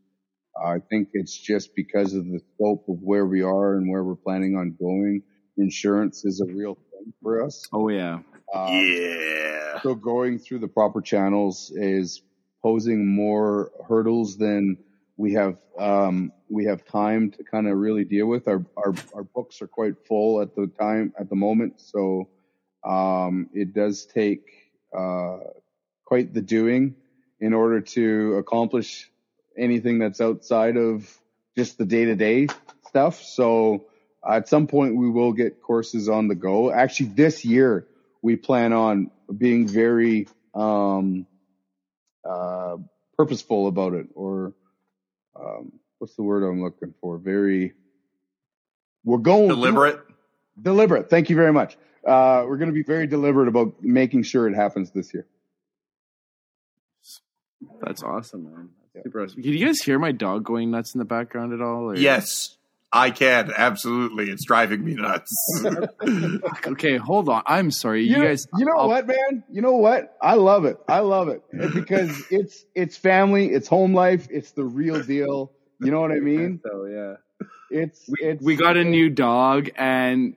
I 0.62 0.79
think 0.79 1.09
it's 1.15 1.37
just 1.37 1.75
because 1.75 2.15
of 2.15 2.27
the 2.27 2.41
scope 2.55 2.85
of 2.89 2.99
where 3.01 3.27
we 3.27 3.43
are 3.43 3.77
and 3.77 3.91
where 3.91 4.05
we're 4.05 4.15
planning 4.15 4.57
on 4.57 4.77
going. 4.79 5.23
Insurance 5.57 6.25
is 6.25 6.41
a 6.41 6.53
real 6.53 6.75
thing 6.75 7.12
for 7.23 7.43
us. 7.43 7.66
Oh 7.73 7.89
yeah. 7.89 8.19
Um, 8.55 8.69
yeah. 8.69 9.81
So 9.83 9.95
going 9.95 10.39
through 10.39 10.59
the 10.59 10.69
proper 10.69 11.01
channels 11.01 11.73
is 11.75 12.21
posing 12.65 13.07
more 13.07 13.70
hurdles 13.86 14.39
than 14.39 14.78
we 15.19 15.35
have 15.35 15.59
um, 15.78 16.32
we 16.49 16.65
have 16.65 16.82
time 16.86 17.31
to 17.32 17.45
kind 17.45 17.69
of 17.69 17.77
really 17.77 18.05
deal 18.05 18.27
with. 18.27 18.49
Our, 18.49 18.65
our 18.74 18.95
our 19.15 19.23
books 19.23 19.61
are 19.61 19.66
quite 19.66 20.07
full 20.09 20.41
at 20.41 20.57
the 20.57 20.66
time 20.66 21.12
at 21.20 21.28
the 21.28 21.36
moment, 21.36 21.78
so 21.78 22.31
um, 22.82 23.51
it 23.53 23.74
does 23.74 24.07
take 24.07 24.47
uh, 24.97 25.41
quite 26.07 26.32
the 26.32 26.41
doing 26.41 26.97
in 27.39 27.53
order 27.53 27.82
to 27.82 28.36
accomplish 28.36 29.11
anything 29.59 29.99
that's 29.99 30.23
outside 30.23 30.78
of 30.78 31.07
just 31.59 31.77
the 31.77 31.85
day 31.85 32.07
to 32.07 32.16
day 32.16 32.47
stuff. 32.89 33.23
So 33.23 33.85
at 34.27 34.49
some 34.49 34.69
point 34.69 34.97
we 34.97 35.11
will 35.11 35.35
get 35.35 35.61
courses 35.61 36.09
on 36.09 36.28
the 36.28 36.35
go. 36.35 36.73
Actually, 36.73 37.11
this 37.11 37.45
year 37.45 37.86
we 38.23 38.36
plan 38.36 38.73
on 38.73 39.11
being 39.36 39.69
very 39.69 40.28
um, 40.55 41.27
uh, 42.28 42.76
purposeful 43.16 43.66
about 43.68 43.94
it, 43.94 44.06
or 44.14 44.52
um, 45.38 45.72
what's 45.98 46.14
the 46.14 46.22
word 46.22 46.42
I'm 46.42 46.62
looking 46.62 46.94
for? 47.01 47.18
Very. 47.18 47.72
We're 49.05 49.18
going 49.18 49.48
Deliberate. 49.48 50.01
Deliberate. 50.60 51.10
Thank 51.10 51.28
you 51.30 51.36
very 51.36 51.52
much. 51.52 51.76
Uh, 52.06 52.44
we're 52.46 52.56
going 52.59 52.68
to 52.70 52.74
be 52.74 52.82
very 52.82 53.06
deliberate 53.06 53.48
about 53.48 53.82
making 53.82 54.22
sure 54.22 54.46
it 54.48 54.55
happens 54.55 54.90
this 54.92 55.12
year. 55.12 55.26
That's 57.82 58.02
awesome, 58.02 58.44
man. 58.44 58.68
Yeah. 58.94 59.02
Super 59.02 59.24
awesome. 59.24 59.42
Can 59.42 59.52
you 59.52 59.66
guys 59.66 59.80
hear 59.82 59.98
my 59.98 60.12
dog 60.12 60.44
going 60.44 60.70
nuts 60.70 60.94
in 60.94 60.98
the 60.98 61.05
background 61.05 61.52
at 61.52 61.60
all? 61.60 61.90
or- 61.90 61.96
Yes, 61.96 62.56
I 62.95 63.11
can. 63.11 63.51
Absolutely. 63.55 64.31
It's 64.31 64.45
driving 64.47 64.85
me 64.85 64.95
nuts. 64.95 65.35
Okay, 66.66 66.97
hold 66.97 67.29
on. 67.29 67.43
I'm 67.47 67.71
sorry. 67.71 68.05
You, 68.05 68.16
know- 68.19 68.25
guys 68.25 68.47
you 68.57 68.65
know 68.65 68.73
I'll- 68.77 68.89
what, 68.89 69.07
man? 69.07 69.45
You 69.51 69.61
know 69.62 69.73
what? 69.77 70.16
I 70.23 70.35
love 70.35 70.65
it. 70.65 70.79
I 70.89 71.01
love 71.01 71.29
it 71.29 71.43
because 71.75 72.25
it's 72.31 72.65
it's 72.75 72.97
family, 72.97 73.51
it's 73.53 73.69
home 73.69 73.93
life, 73.95 74.27
it's 74.31 74.53
the 74.53 74.65
real 74.65 75.03
deal. 75.03 75.53
You 75.81 75.91
know 75.91 76.01
what 76.01 76.12
I 76.12 76.21
mean? 76.21 76.61
So 76.71 76.85
yeah. 76.87 77.15
It's 77.71 78.09
we, 78.09 78.29
it's 78.29 78.43
we 78.43 78.57
got 78.57 78.77
a 78.77 78.85
new 78.85 79.11
dog 79.11 79.71
and 79.77 80.37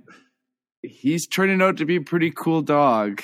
he's 0.82 1.28
turning 1.28 1.62
out 1.62 1.78
to 1.78 1.86
be 1.86 1.98
a 1.98 2.02
pretty 2.02 2.32
cool 2.32 2.62
dog. 2.62 3.22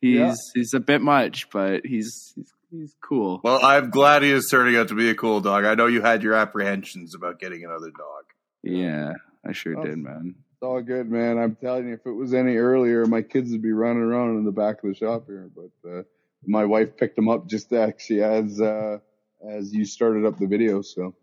He's 0.00 0.18
Yeah. 0.18 0.34
he's 0.54 0.74
a 0.74 0.80
bit 0.80 1.00
much, 1.00 1.48
but 1.50 1.84
he's 1.86 2.32
he's, 2.36 2.52
he's 2.70 2.94
cool. 3.02 3.40
well, 3.42 3.64
I'm 3.64 3.90
glad 3.90 4.22
he 4.22 4.30
is 4.30 4.48
turning 4.50 4.76
out 4.76 4.88
to 4.88 4.94
be 4.94 5.08
a 5.08 5.14
cool 5.14 5.40
dog. 5.40 5.64
I 5.64 5.74
know 5.74 5.86
you 5.86 6.02
had 6.02 6.22
your 6.22 6.34
apprehensions 6.34 7.14
about 7.14 7.38
getting 7.40 7.64
another 7.64 7.90
dog. 7.90 8.24
Yeah, 8.64 9.12
I 9.46 9.52
sure 9.52 9.78
Oh. 9.78 9.84
did, 9.84 9.98
man. 9.98 10.34
It's 10.52 10.62
all 10.62 10.80
good, 10.80 11.10
man. 11.10 11.38
I'm 11.38 11.54
telling 11.56 11.88
you, 11.88 11.94
if 11.94 12.06
it 12.06 12.12
was 12.12 12.32
any 12.32 12.56
earlier, 12.56 13.04
my 13.06 13.20
kids 13.22 13.50
would 13.52 13.62
be 13.62 13.72
running 13.72 14.02
around 14.02 14.38
in 14.38 14.44
the 14.44 14.52
back 14.52 14.82
of 14.82 14.88
the 14.88 14.94
shop 14.94 15.26
here. 15.26 15.50
But 15.54 15.88
uh, 15.90 16.02
my 16.46 16.64
wife 16.64 16.96
picked 16.96 17.16
them 17.16 17.28
up 17.28 17.46
just 17.46 17.72
actually 17.72 18.22
as 18.22 18.60
uh, 18.72 18.98
as 19.46 19.72
you 19.74 19.84
started 19.84 20.24
up 20.24 20.38
the 20.38 20.46
video. 20.46 20.80
So 20.82 21.14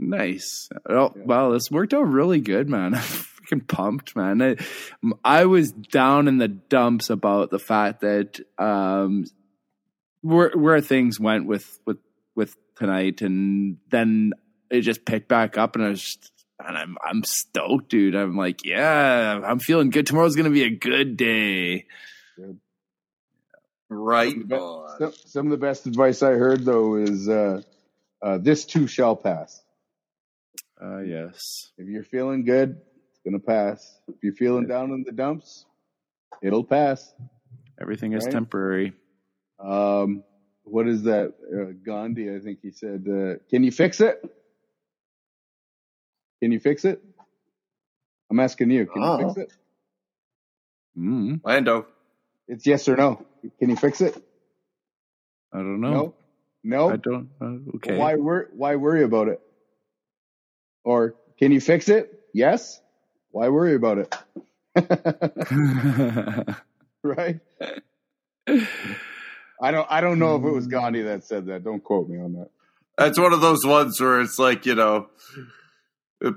Nice. 0.00 0.68
Oh, 0.88 1.12
Yeah. 1.16 1.22
Well, 1.24 1.50
this 1.52 1.70
worked 1.70 1.94
out 1.94 2.02
really 2.02 2.40
good, 2.40 2.68
man. 2.68 2.94
I'm 2.96 3.00
freaking 3.00 3.66
pumped, 3.68 4.16
man. 4.16 4.42
I, 4.42 4.56
I 5.24 5.44
was 5.46 5.70
down 5.72 6.26
in 6.28 6.38
the 6.38 6.48
dumps 6.48 7.10
about 7.10 7.50
the 7.50 7.58
fact 7.60 8.00
that 8.00 8.40
um, 8.58 9.24
where 10.22 10.50
where 10.50 10.80
things 10.80 11.20
went 11.20 11.46
with 11.46 11.78
with 11.86 11.98
with 12.34 12.56
tonight, 12.76 13.22
and 13.22 13.78
then 13.90 14.32
it 14.70 14.80
just 14.82 15.04
picked 15.04 15.28
back 15.28 15.56
up, 15.58 15.74
and 15.76 15.84
I 15.84 15.88
was 15.90 16.02
just, 16.02 16.32
and 16.58 16.76
I'm 16.76 16.96
I'm 17.04 17.24
stoked, 17.24 17.90
dude. 17.90 18.14
I'm 18.14 18.36
like, 18.36 18.64
yeah, 18.64 19.40
I'm 19.44 19.58
feeling 19.58 19.90
good. 19.90 20.06
Tomorrow's 20.06 20.36
gonna 20.36 20.50
be 20.50 20.64
a 20.64 20.70
good 20.70 21.16
day. 21.16 21.86
Right 23.90 24.32
Some 24.32 24.42
of 24.42 24.48
the 24.48 24.58
on. 24.58 25.12
some, 25.26 25.46
of 25.46 25.50
the 25.50 25.56
best 25.56 25.86
advice 25.86 26.22
I 26.22 26.32
heard 26.32 26.64
though 26.64 26.96
is 26.96 27.28
uh, 27.28 27.62
uh, 28.20 28.38
this 28.38 28.64
too 28.66 28.86
shall 28.86 29.16
pass. 29.16 29.62
Uh, 30.80 30.98
yes. 30.98 31.70
If 31.78 31.88
you're 31.88 32.04
feeling 32.04 32.44
good, 32.44 32.80
it's 33.10 33.20
gonna 33.24 33.38
pass. 33.38 33.98
If 34.08 34.16
you're 34.22 34.34
feeling 34.34 34.66
down 34.66 34.90
in 34.90 35.04
the 35.04 35.12
dumps, 35.12 35.64
it'll 36.42 36.64
pass. 36.64 37.12
Everything 37.80 38.12
is 38.12 38.26
temporary. 38.26 38.92
Um, 39.58 40.24
what 40.64 40.86
is 40.86 41.04
that? 41.04 41.34
Uh, 41.50 41.72
Gandhi, 41.84 42.34
I 42.34 42.40
think 42.40 42.58
he 42.60 42.72
said, 42.72 43.06
uh, 43.08 43.42
"Can 43.48 43.62
you 43.64 43.72
fix 43.72 44.00
it? 44.00 44.22
Can 46.42 46.52
you 46.52 46.60
fix 46.60 46.84
it?" 46.84 47.02
I'm 48.30 48.40
asking 48.40 48.70
you. 48.70 48.86
Can 48.86 49.02
Oh. 49.02 49.18
you 49.18 49.24
fix 49.34 49.36
it? 49.38 49.52
Mm, 50.98 51.40
Lando. 51.44 51.86
It's 52.46 52.66
yes 52.66 52.88
or 52.88 52.96
no. 52.96 53.24
Can 53.58 53.70
you 53.70 53.76
fix 53.76 54.00
it? 54.00 54.14
I 55.52 55.58
don't 55.58 55.80
know. 55.80 55.90
No. 55.92 56.14
No. 56.64 56.90
I 56.90 56.96
don't. 56.96 57.28
Uh, 57.40 57.76
okay. 57.76 57.96
Why 57.96 58.16
wor- 58.16 58.48
Why 58.52 58.76
worry 58.76 59.02
about 59.04 59.28
it? 59.28 59.40
Or 60.84 61.14
can 61.38 61.52
you 61.52 61.60
fix 61.60 61.88
it? 61.88 62.24
Yes. 62.34 62.80
Why 63.30 63.48
worry 63.48 63.74
about 63.74 63.98
it? 63.98 64.14
right. 67.02 67.40
I 69.60 69.70
don't. 69.70 69.86
I 69.90 70.00
don't 70.00 70.18
know 70.18 70.36
if 70.36 70.44
it 70.44 70.50
was 70.50 70.66
Gandhi 70.66 71.02
that 71.02 71.24
said 71.24 71.46
that. 71.46 71.64
Don't 71.64 71.82
quote 71.82 72.08
me 72.08 72.18
on 72.18 72.32
that. 72.34 72.50
That's 72.96 73.18
one 73.18 73.32
of 73.32 73.40
those 73.40 73.64
ones 73.64 74.00
where 74.00 74.20
it's 74.20 74.38
like, 74.38 74.66
you 74.66 74.74
know, 74.74 75.08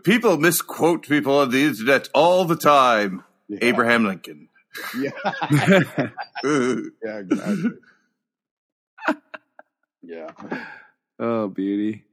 people 0.03 0.37
misquote 0.37 1.07
people 1.07 1.37
on 1.39 1.51
the 1.51 1.63
internet 1.63 2.09
all 2.13 2.45
the 2.45 2.55
time. 2.55 3.23
Yeah. 3.47 3.59
Abraham 3.61 4.05
Lincoln. 4.05 4.49
Yeah. 4.97 5.11
Yeah. 7.03 7.17
Exactly. 7.17 7.71
yeah. 10.01 10.29
oh, 11.19 11.47
beauty. 11.47 12.05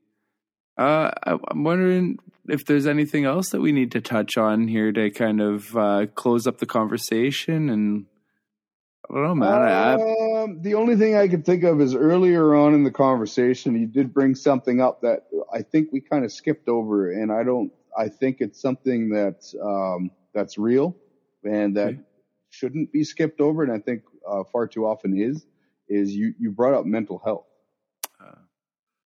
Uh, 0.76 1.10
I, 1.26 1.36
I'm 1.48 1.64
wondering 1.64 2.18
if 2.48 2.64
there's 2.64 2.86
anything 2.86 3.24
else 3.24 3.50
that 3.50 3.60
we 3.60 3.72
need 3.72 3.92
to 3.92 4.00
touch 4.00 4.36
on 4.36 4.68
here 4.68 4.92
to 4.92 5.10
kind 5.10 5.40
of 5.40 5.76
uh, 5.76 6.06
close 6.14 6.46
up 6.46 6.58
the 6.58 6.66
conversation. 6.66 7.68
And 7.68 8.06
I 9.10 9.14
don't 9.14 9.24
know, 9.24 9.34
man. 9.34 9.52
I, 9.52 9.94
I, 9.94 9.96
Um, 10.48 10.62
the 10.62 10.74
only 10.74 10.96
thing 10.96 11.16
I 11.16 11.28
could 11.28 11.44
think 11.44 11.62
of 11.64 11.80
is 11.80 11.94
earlier 11.94 12.54
on 12.54 12.74
in 12.74 12.84
the 12.84 12.90
conversation, 12.90 13.78
you 13.78 13.86
did 13.86 14.12
bring 14.14 14.34
something 14.34 14.80
up 14.80 15.00
that 15.02 15.26
I 15.52 15.62
think 15.62 15.90
we 15.92 16.00
kind 16.00 16.24
of 16.24 16.32
skipped 16.32 16.68
over, 16.68 17.10
and 17.12 17.30
I 17.32 17.42
don't. 17.44 17.72
I 17.96 18.08
think 18.08 18.40
it's 18.40 18.60
something 18.60 19.10
that 19.10 19.42
um, 19.62 20.10
that's 20.34 20.56
real 20.58 20.96
and 21.44 21.76
that 21.76 21.88
Okay. 21.88 22.00
shouldn't 22.50 22.92
be 22.92 23.02
skipped 23.04 23.40
over, 23.40 23.62
and 23.62 23.72
I 23.72 23.78
think 23.78 24.02
uh, 24.28 24.44
far 24.52 24.66
too 24.68 24.86
often 24.86 25.16
is. 25.18 25.44
Is 25.88 26.14
you 26.14 26.34
you 26.38 26.50
brought 26.50 26.74
up 26.74 26.84
mental 26.84 27.18
health, 27.24 27.46
Uh. 28.20 28.34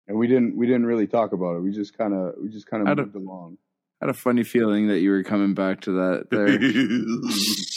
and 0.07 0.17
we 0.17 0.27
didn't 0.27 0.57
we 0.57 0.65
didn't 0.65 0.85
really 0.87 1.05
talk 1.07 1.31
about 1.31 1.55
it. 1.57 1.59
We 1.61 1.71
just 1.71 1.95
kind 1.97 2.13
of 2.13 2.33
we 2.41 2.49
just 2.49 2.65
kind 2.67 2.81
of 2.87 2.97
don't- 2.97 3.05
moved 3.13 3.15
along. 3.15 3.57
had 4.01 4.09
a 4.09 4.13
funny 4.15 4.43
feeling 4.43 4.87
that 4.87 4.99
you 4.99 5.11
were 5.11 5.21
coming 5.23 5.53
back 5.53 5.81
to 5.81 5.91
that 5.91 6.29
there. 6.31 6.59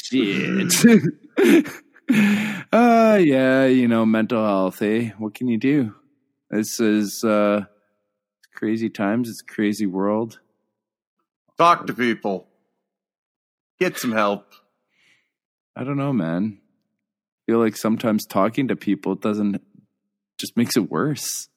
Shit. 0.05 1.75
uh 2.73 3.19
yeah, 3.21 3.67
you 3.67 3.89
know, 3.89 4.05
mental 4.05 4.45
health, 4.45 4.83
eh? 4.83 5.11
What 5.19 5.35
can 5.35 5.49
you 5.49 5.59
do? 5.59 5.95
This 6.51 6.81
is 6.81 7.25
uh 7.25 7.65
crazy 8.55 8.91
times, 8.91 9.29
it's 9.29 9.41
a 9.43 9.45
crazy 9.45 9.87
world. 9.87 10.41
Talk 11.57 11.87
to 11.87 11.95
people. 11.95 12.49
Get 13.79 13.99
some 13.99 14.13
help. 14.13 14.53
I 15.77 15.85
don't 15.85 15.97
know, 15.97 16.13
man. 16.13 16.59
I 16.61 17.53
feel 17.53 17.59
like 17.59 17.77
sometimes 17.77 18.27
talking 18.27 18.69
to 18.69 18.77
people 18.77 19.15
doesn't 19.15 19.61
just 20.39 20.57
makes 20.57 20.77
it 20.77 20.91
worse. 20.91 21.49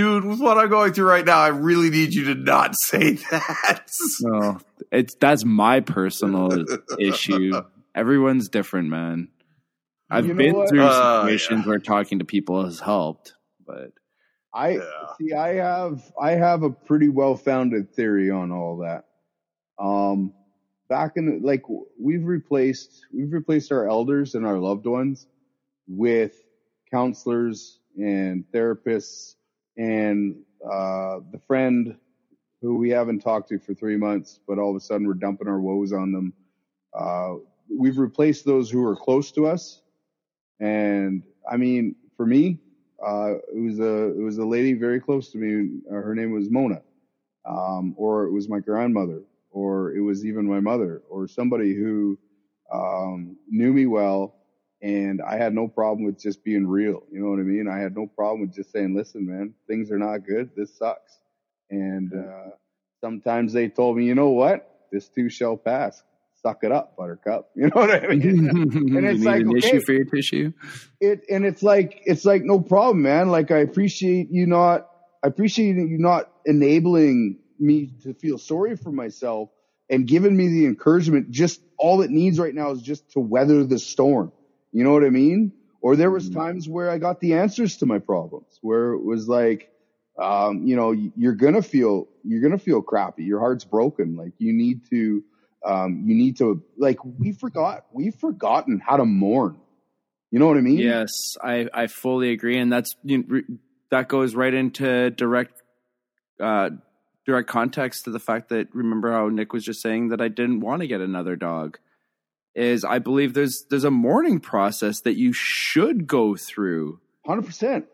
Dude, 0.00 0.24
with 0.24 0.40
what 0.40 0.56
I'm 0.56 0.70
going 0.70 0.94
through 0.94 1.08
right 1.08 1.26
now, 1.26 1.38
I 1.40 1.48
really 1.48 1.90
need 1.90 2.14
you 2.14 2.24
to 2.32 2.34
not 2.34 2.74
say 2.74 3.12
that. 3.30 3.90
No, 4.22 4.58
it's 4.90 5.14
that's 5.16 5.44
my 5.44 5.80
personal 5.80 6.64
issue. 6.98 7.52
Everyone's 7.94 8.48
different, 8.48 8.88
man. 8.88 9.28
I've 10.08 10.26
You 10.26 10.32
know 10.32 10.38
been 10.38 10.54
what? 10.56 10.68
through 10.70 10.84
Uh, 10.84 11.20
situations 11.22 11.64
yeah. 11.64 11.68
where 11.68 11.78
talking 11.78 12.20
to 12.20 12.24
people 12.24 12.64
has 12.64 12.80
helped, 12.80 13.34
but 13.66 13.92
I 14.54 14.70
Yeah. 14.76 14.80
see. 15.20 15.34
I 15.34 15.54
have 15.56 16.10
I 16.18 16.30
have 16.32 16.62
a 16.62 16.70
pretty 16.70 17.10
well 17.10 17.36
founded 17.36 17.92
theory 17.94 18.30
on 18.30 18.52
all 18.52 18.78
that. 18.78 19.04
Um, 19.78 20.32
back 20.88 21.12
in 21.16 21.42
like 21.42 21.62
we've 22.00 22.24
replaced 22.24 23.04
we've 23.12 23.32
replaced 23.34 23.70
our 23.70 23.86
elders 23.86 24.34
and 24.34 24.46
our 24.46 24.56
loved 24.58 24.86
ones 24.86 25.26
with 25.86 26.40
counselors 26.90 27.80
and 27.98 28.44
therapists 28.54 29.34
and 29.76 30.36
uh, 30.64 31.20
the 31.32 31.40
friend 31.46 31.96
who 32.62 32.76
we 32.76 32.90
haven't 32.90 33.20
talked 33.20 33.48
to 33.48 33.58
for 33.58 33.74
three 33.74 33.96
months, 33.96 34.40
but 34.46 34.58
all 34.58 34.70
of 34.70 34.76
a 34.76 34.80
sudden 34.80 35.06
we're 35.06 35.14
dumping 35.14 35.48
our 35.48 35.60
woes 35.60 35.92
on 35.92 36.12
them. 36.12 36.32
Uh, 36.98 37.34
we've 37.74 37.98
replaced 37.98 38.44
those 38.44 38.70
who 38.70 38.84
are 38.86 38.96
close 38.96 39.30
to 39.32 39.46
us, 39.46 39.82
and 40.60 41.22
I 41.50 41.56
mean, 41.56 41.94
for 42.16 42.26
me, 42.26 42.58
uh, 43.04 43.34
it 43.54 43.60
was 43.60 43.78
a 43.80 44.08
it 44.10 44.22
was 44.22 44.38
a 44.38 44.44
lady 44.44 44.74
very 44.74 45.00
close 45.00 45.30
to 45.32 45.38
me. 45.38 45.80
Uh, 45.90 45.94
her 45.94 46.14
name 46.14 46.32
was 46.32 46.50
Mona, 46.50 46.82
um, 47.46 47.94
or 47.96 48.24
it 48.24 48.32
was 48.32 48.48
my 48.48 48.60
grandmother, 48.60 49.22
or 49.50 49.92
it 49.92 50.00
was 50.00 50.26
even 50.26 50.46
my 50.46 50.60
mother, 50.60 51.02
or 51.08 51.26
somebody 51.26 51.74
who 51.74 52.18
um, 52.72 53.36
knew 53.48 53.72
me 53.72 53.86
well, 53.86 54.34
and 54.82 55.20
I 55.20 55.36
had 55.36 55.54
no 55.54 55.68
problem 55.68 56.04
with 56.04 56.18
just 56.18 56.42
being 56.42 56.66
real. 56.66 57.02
You 57.12 57.20
know 57.20 57.30
what 57.30 57.38
I 57.38 57.42
mean? 57.42 57.68
I 57.68 57.78
had 57.78 57.94
no 57.94 58.06
problem 58.06 58.40
with 58.40 58.54
just 58.54 58.72
saying, 58.72 58.94
"Listen, 58.94 59.26
man, 59.26 59.54
things 59.66 59.90
are 59.90 59.98
not 59.98 60.26
good. 60.26 60.50
This 60.56 60.76
sucks." 60.76 61.18
And 61.70 62.12
uh, 62.14 62.50
sometimes 63.00 63.52
they 63.52 63.68
told 63.68 63.96
me, 63.96 64.06
"You 64.06 64.14
know 64.14 64.30
what? 64.30 64.66
This 64.90 65.08
too 65.08 65.28
shall 65.28 65.56
pass. 65.56 66.02
Suck 66.42 66.64
it 66.64 66.72
up, 66.72 66.96
Buttercup." 66.96 67.50
You 67.56 67.64
know 67.64 67.72
what 67.74 67.90
I 67.90 68.08
mean? 68.08 68.48
and 68.96 69.06
it's 69.06 69.22
like, 69.22 69.42
an 69.42 69.50
okay. 69.50 69.58
issue 69.58 69.80
for 69.80 69.92
your 69.92 70.06
tissue. 70.06 70.52
it 71.00 71.24
and 71.28 71.44
it's 71.44 71.62
like 71.62 72.00
it's 72.06 72.24
like 72.24 72.42
no 72.42 72.60
problem 72.60 73.02
man 73.02 73.28
like 73.28 73.50
i 73.50 73.58
appreciate 73.58 74.28
you 74.30 74.46
not 74.46 74.88
i 75.22 75.26
appreciate 75.26 75.76
you 75.76 75.98
not 75.98 76.30
enabling 76.46 77.38
me 77.58 77.92
to 78.02 78.14
feel 78.14 78.38
sorry 78.38 78.76
for 78.76 78.90
myself 78.90 79.50
and 79.90 80.06
giving 80.06 80.34
me 80.34 80.48
the 80.48 80.64
encouragement 80.64 81.30
just 81.30 81.60
all 81.76 82.00
it 82.00 82.10
needs 82.10 82.38
right 82.38 82.54
now 82.54 82.70
is 82.70 82.80
just 82.80 83.10
to 83.12 83.20
weather 83.20 83.64
the 83.64 83.78
storm 83.78 84.32
you 84.72 84.84
know 84.84 84.92
what 84.92 85.04
i 85.04 85.10
mean 85.10 85.52
or 85.82 85.96
there 85.96 86.10
was 86.10 86.28
Mhm. 86.28 86.34
times 86.34 86.68
where 86.68 86.90
i 86.90 86.98
got 86.98 87.20
the 87.20 87.34
answers 87.34 87.76
to 87.78 87.86
my 87.86 87.98
problems 87.98 88.58
where 88.62 88.92
it 88.92 89.02
was 89.04 89.28
like 89.28 89.70
um, 90.18 90.66
you 90.66 90.76
know 90.76 90.92
you're 90.92 91.34
gonna 91.34 91.62
feel 91.62 92.06
you're 92.24 92.42
gonna 92.42 92.58
feel 92.58 92.82
crappy 92.82 93.24
your 93.24 93.40
heart's 93.40 93.64
broken 93.64 94.16
like 94.16 94.32
you 94.38 94.52
need 94.52 94.84
to 94.90 95.24
um, 95.64 96.02
you 96.06 96.14
need 96.14 96.36
to 96.38 96.62
like 96.76 96.98
we 97.04 97.32
forgot 97.32 97.86
we've 97.92 98.14
forgotten 98.14 98.80
how 98.80 98.96
to 98.96 99.04
mourn 99.04 99.56
you 100.30 100.38
know 100.38 100.46
what 100.46 100.58
I 100.58 100.60
mean? 100.60 100.78
Yes, 100.78 101.10
I, 101.42 101.68
I 101.74 101.88
fully 101.88 102.30
agree, 102.30 102.56
and 102.56 102.72
that's 102.72 102.94
you 103.02 103.24
know, 103.26 103.40
that 103.90 104.08
goes 104.08 104.36
right 104.36 104.54
into 104.54 105.10
direct 105.10 105.60
uh, 106.38 106.70
direct 107.26 107.48
context 107.48 108.04
to 108.04 108.10
the 108.10 108.20
fact 108.20 108.50
that 108.50 108.68
remember 108.72 109.10
how 109.10 109.28
Nick 109.28 109.52
was 109.52 109.64
just 109.64 109.82
saying 109.82 110.08
that 110.08 110.20
I 110.20 110.28
didn't 110.28 110.60
want 110.60 110.82
to 110.82 110.86
get 110.86 111.00
another 111.00 111.34
dog. 111.34 111.78
Is 112.54 112.84
I 112.84 112.98
believe 112.98 113.34
there's 113.34 113.64
there's 113.70 113.84
a 113.84 113.90
mourning 113.90 114.40
process 114.40 115.00
that 115.02 115.16
you 115.16 115.32
should 115.32 116.06
go 116.06 116.36
through. 116.36 117.00
Hundred 117.24 117.46
percent, 117.46 117.86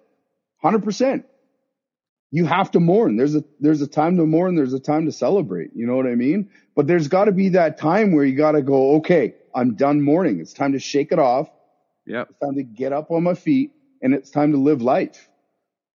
hundred 0.63 0.83
percent. 0.83 1.27
You 2.31 2.47
have 2.47 2.71
to 2.73 2.81
mourn. 2.81 3.17
There's 3.17 3.35
a 3.35 3.45
there's 3.61 3.83
a 3.83 3.87
time 3.87 4.17
to 4.17 4.27
mourn. 4.27 4.57
There's 4.57 4.73
a 4.73 4.81
time 4.81 5.07
to 5.07 5.13
celebrate. 5.13 5.71
You 5.75 5.87
know 5.87 5.97
what 5.97 6.07
I 6.07 6.15
mean? 6.15 6.51
But 6.75 6.87
there's 6.87 7.09
got 7.09 7.27
to 7.27 7.33
be 7.33 7.51
that 7.51 7.79
time 7.79 8.13
where 8.13 8.25
you 8.25 8.37
got 8.37 8.53
to 8.53 8.63
go. 8.63 8.97
Okay, 8.97 9.35
I'm 9.55 9.75
done 9.75 10.03
mourning. 10.03 10.41
It's 10.41 10.53
time 10.53 10.73
to 10.73 10.79
shake 10.79 11.13
it 11.13 11.19
off. 11.19 11.51
Yeah. 12.07 12.23
It's 12.23 12.39
time 12.39 12.55
to 12.55 12.63
get 12.63 12.93
up 12.93 13.11
on 13.11 13.23
my 13.25 13.35
feet, 13.35 13.73
and 14.01 14.15
it's 14.15 14.31
time 14.31 14.53
to 14.53 14.59
live 14.59 14.81
life. 14.81 15.29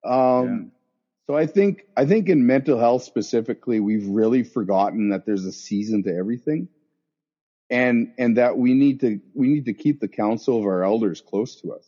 Um, 0.04 0.72
So 1.28 1.36
I 1.36 1.46
think 1.46 1.82
I 1.96 2.04
think 2.06 2.28
in 2.28 2.46
mental 2.46 2.78
health 2.78 3.04
specifically, 3.04 3.80
we've 3.80 4.06
really 4.06 4.42
forgotten 4.42 5.10
that 5.10 5.24
there's 5.24 5.44
a 5.44 5.52
season 5.52 6.02
to 6.04 6.14
everything, 6.14 6.68
and 7.72 8.12
and 8.18 8.36
that 8.36 8.56
we 8.58 8.74
need 8.74 9.00
to 9.00 9.20
we 9.34 9.48
need 9.48 9.64
to 9.64 9.72
keep 9.74 9.98
the 9.98 10.06
counsel 10.08 10.58
of 10.58 10.64
our 10.64 10.84
elders 10.84 11.20
close 11.20 11.60
to 11.62 11.72
us. 11.72 11.84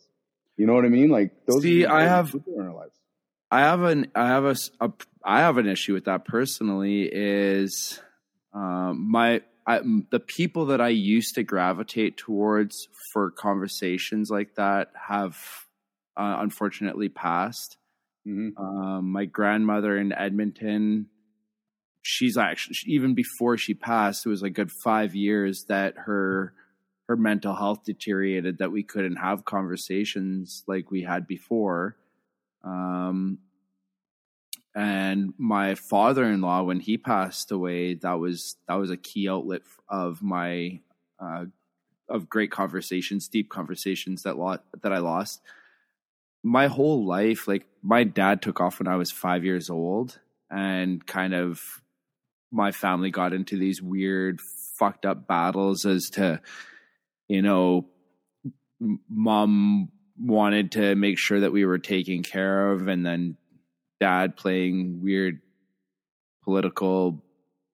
You 0.57 0.65
know 0.65 0.73
what 0.73 0.83
I 0.85 0.89
mean? 0.89 1.09
Like 1.09 1.45
those. 1.45 1.61
See, 1.61 1.85
I 1.85 2.01
have- 2.03 2.33
in 2.33 2.61
our 2.61 2.73
lives. 2.73 2.91
I 3.51 3.59
have 3.61 3.83
an 3.83 4.07
I 4.15 4.27
have 4.27 4.43
a, 4.45 4.55
a- 4.81 4.91
I 5.23 5.39
have 5.39 5.57
an 5.57 5.67
issue 5.67 5.93
with 5.93 6.05
that 6.05 6.25
personally 6.25 7.07
is 7.11 8.01
um, 8.53 9.09
my 9.09 9.41
I, 9.67 9.79
the 10.11 10.19
people 10.19 10.67
that 10.67 10.81
I 10.81 10.89
used 10.89 11.35
to 11.35 11.43
gravitate 11.43 12.17
towards 12.17 12.87
for 13.13 13.31
conversations 13.31 14.29
like 14.29 14.55
that 14.55 14.89
have 15.07 15.37
uh, 16.17 16.37
unfortunately 16.39 17.09
passed. 17.09 17.77
Mhm. 18.27 18.51
Um, 18.57 19.11
my 19.11 19.25
grandmother 19.25 19.97
in 19.97 20.11
Edmonton, 20.11 21.07
she's 22.05 22.37
actually 22.37 22.75
even 22.85 23.15
before 23.15 23.57
she 23.57 23.73
passed, 23.73 24.25
it 24.25 24.29
was 24.29 24.43
a 24.43 24.49
good 24.49 24.71
five 24.71 25.15
years 25.15 25.65
that 25.67 25.95
her 25.97 26.53
her 27.07 27.17
mental 27.17 27.55
health 27.55 27.83
deteriorated 27.83 28.59
that 28.59 28.71
we 28.71 28.83
couldn't 28.83 29.15
have 29.15 29.45
conversations 29.45 30.63
like 30.67 30.91
we 30.91 31.01
had 31.01 31.27
before. 31.27 31.97
Um, 32.63 33.39
and 34.75 35.33
my 35.37 35.75
father-in-law, 35.75 36.63
when 36.63 36.79
he 36.79 36.97
passed 36.97 37.51
away, 37.51 37.95
that 37.95 38.19
was 38.19 38.55
that 38.67 38.75
was 38.75 38.91
a 38.91 38.97
key 38.97 39.27
outlet 39.27 39.61
of 39.89 40.21
my 40.21 40.81
uh, 41.19 41.45
of 42.07 42.29
great 42.29 42.51
conversations, 42.51 43.27
deep 43.27 43.49
conversations 43.49 44.23
that 44.23 44.37
lot 44.37 44.63
that 44.83 44.93
I 44.93 44.99
lost. 44.99 45.41
My 46.43 46.67
whole 46.67 47.03
life, 47.03 47.47
like 47.47 47.65
my 47.81 48.03
dad 48.03 48.43
took 48.43 48.61
off 48.61 48.77
when 48.77 48.87
I 48.87 48.95
was 48.95 49.11
five 49.11 49.43
years 49.43 49.71
old, 49.71 50.19
and 50.51 51.03
kind 51.03 51.33
of 51.33 51.61
my 52.55 52.71
family 52.71 53.11
got 53.11 53.33
into 53.33 53.57
these 53.57 53.81
weird, 53.81 54.39
fucked 54.77 55.05
up 55.05 55.27
battles 55.27 55.85
as 55.85 56.09
to, 56.11 56.41
you 57.27 57.41
know, 57.41 57.85
mom 59.09 59.89
wanted 60.17 60.71
to 60.71 60.95
make 60.95 61.17
sure 61.17 61.41
that 61.41 61.51
we 61.51 61.65
were 61.65 61.77
taken 61.77 62.23
care 62.23 62.71
of 62.71 62.87
and 62.87 63.05
then 63.05 63.35
dad 63.99 64.37
playing 64.37 65.01
weird 65.01 65.41
political 66.43 67.21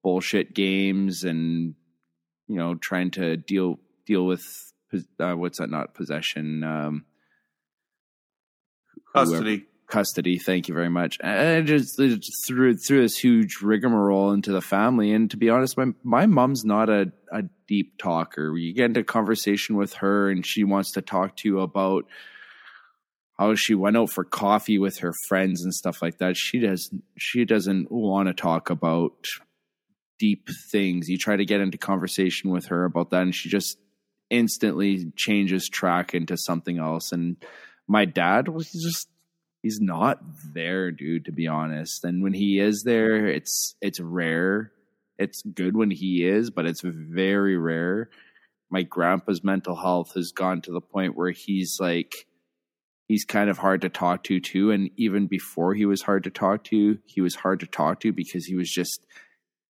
bullshit 0.03 0.53
games 0.53 1.23
and 1.23 1.75
you 2.47 2.55
know 2.55 2.73
trying 2.75 3.11
to 3.11 3.37
deal 3.37 3.79
deal 4.05 4.25
with 4.25 4.73
uh, 5.19 5.33
what's 5.33 5.59
that 5.59 5.69
not 5.69 5.93
possession 5.93 6.63
um 6.63 7.05
Custody. 9.13 9.65
Custody. 9.91 10.39
Thank 10.39 10.67
you 10.67 10.73
very 10.73 10.89
much. 10.89 11.19
And 11.21 11.67
just, 11.67 11.99
just 11.99 12.47
threw 12.47 12.75
threw 12.75 13.01
this 13.01 13.17
huge 13.17 13.57
rigmarole 13.61 14.31
into 14.31 14.51
the 14.51 14.61
family. 14.61 15.11
And 15.11 15.29
to 15.29 15.37
be 15.37 15.49
honest, 15.49 15.77
my 15.77 15.87
my 16.01 16.25
mom's 16.25 16.65
not 16.65 16.89
a 16.89 17.11
a 17.31 17.43
deep 17.67 17.99
talker. 17.99 18.57
You 18.57 18.73
get 18.73 18.85
into 18.85 19.03
conversation 19.03 19.75
with 19.75 19.93
her, 19.95 20.31
and 20.31 20.45
she 20.45 20.63
wants 20.63 20.93
to 20.93 21.01
talk 21.01 21.35
to 21.37 21.47
you 21.47 21.59
about 21.59 22.05
how 23.37 23.55
she 23.55 23.73
went 23.73 23.97
out 23.97 24.11
for 24.11 24.23
coffee 24.23 24.77
with 24.77 24.99
her 24.99 25.13
friends 25.27 25.63
and 25.63 25.73
stuff 25.73 25.99
like 25.99 26.19
that 26.19 26.37
she 26.37 26.59
does 26.59 26.93
she 27.17 27.43
doesn't 27.43 27.91
want 27.91 28.27
to 28.27 28.35
talk 28.35 28.69
about 28.69 29.25
deep 30.19 30.47
things 30.69 31.09
you 31.09 31.17
try 31.17 31.35
to 31.35 31.43
get 31.45 31.59
into 31.59 31.75
conversation 31.75 32.51
with 32.51 32.67
her 32.67 32.85
about 32.85 33.09
that 33.09 33.23
and 33.23 33.33
she 33.33 33.49
just 33.49 33.79
instantly 34.29 35.11
changes 35.15 35.67
track 35.67 36.13
into 36.13 36.37
something 36.37 36.77
else 36.77 37.11
and 37.11 37.35
my 37.87 38.05
dad 38.05 38.47
was 38.47 38.71
just 38.71 39.09
he's 39.61 39.79
not 39.79 40.19
there 40.53 40.91
dude 40.91 41.25
to 41.25 41.31
be 41.31 41.47
honest. 41.47 42.03
And 42.03 42.23
when 42.23 42.33
he 42.33 42.59
is 42.59 42.83
there 42.83 43.27
it's 43.27 43.75
it's 43.81 43.99
rare. 43.99 44.71
It's 45.17 45.41
good 45.43 45.75
when 45.75 45.91
he 45.91 46.25
is 46.25 46.49
but 46.49 46.65
it's 46.65 46.81
very 46.83 47.57
rare. 47.57 48.09
My 48.69 48.83
grandpa's 48.83 49.43
mental 49.43 49.75
health 49.75 50.13
has 50.15 50.31
gone 50.31 50.61
to 50.61 50.71
the 50.71 50.81
point 50.81 51.15
where 51.15 51.31
he's 51.31 51.77
like 51.79 52.27
he's 53.07 53.25
kind 53.25 53.49
of 53.49 53.57
hard 53.57 53.81
to 53.81 53.89
talk 53.89 54.23
to 54.23 54.39
too. 54.39 54.71
And 54.71 54.89
even 54.97 55.27
before 55.27 55.73
he 55.73 55.85
was 55.85 56.01
hard 56.01 56.23
to 56.23 56.31
talk 56.31 56.63
to 56.65 56.97
he 57.05 57.21
was 57.21 57.35
hard 57.35 57.59
to 57.59 57.67
talk 57.67 57.99
to 58.01 58.11
because 58.11 58.45
he 58.45 58.55
was 58.55 58.69
just 58.69 59.05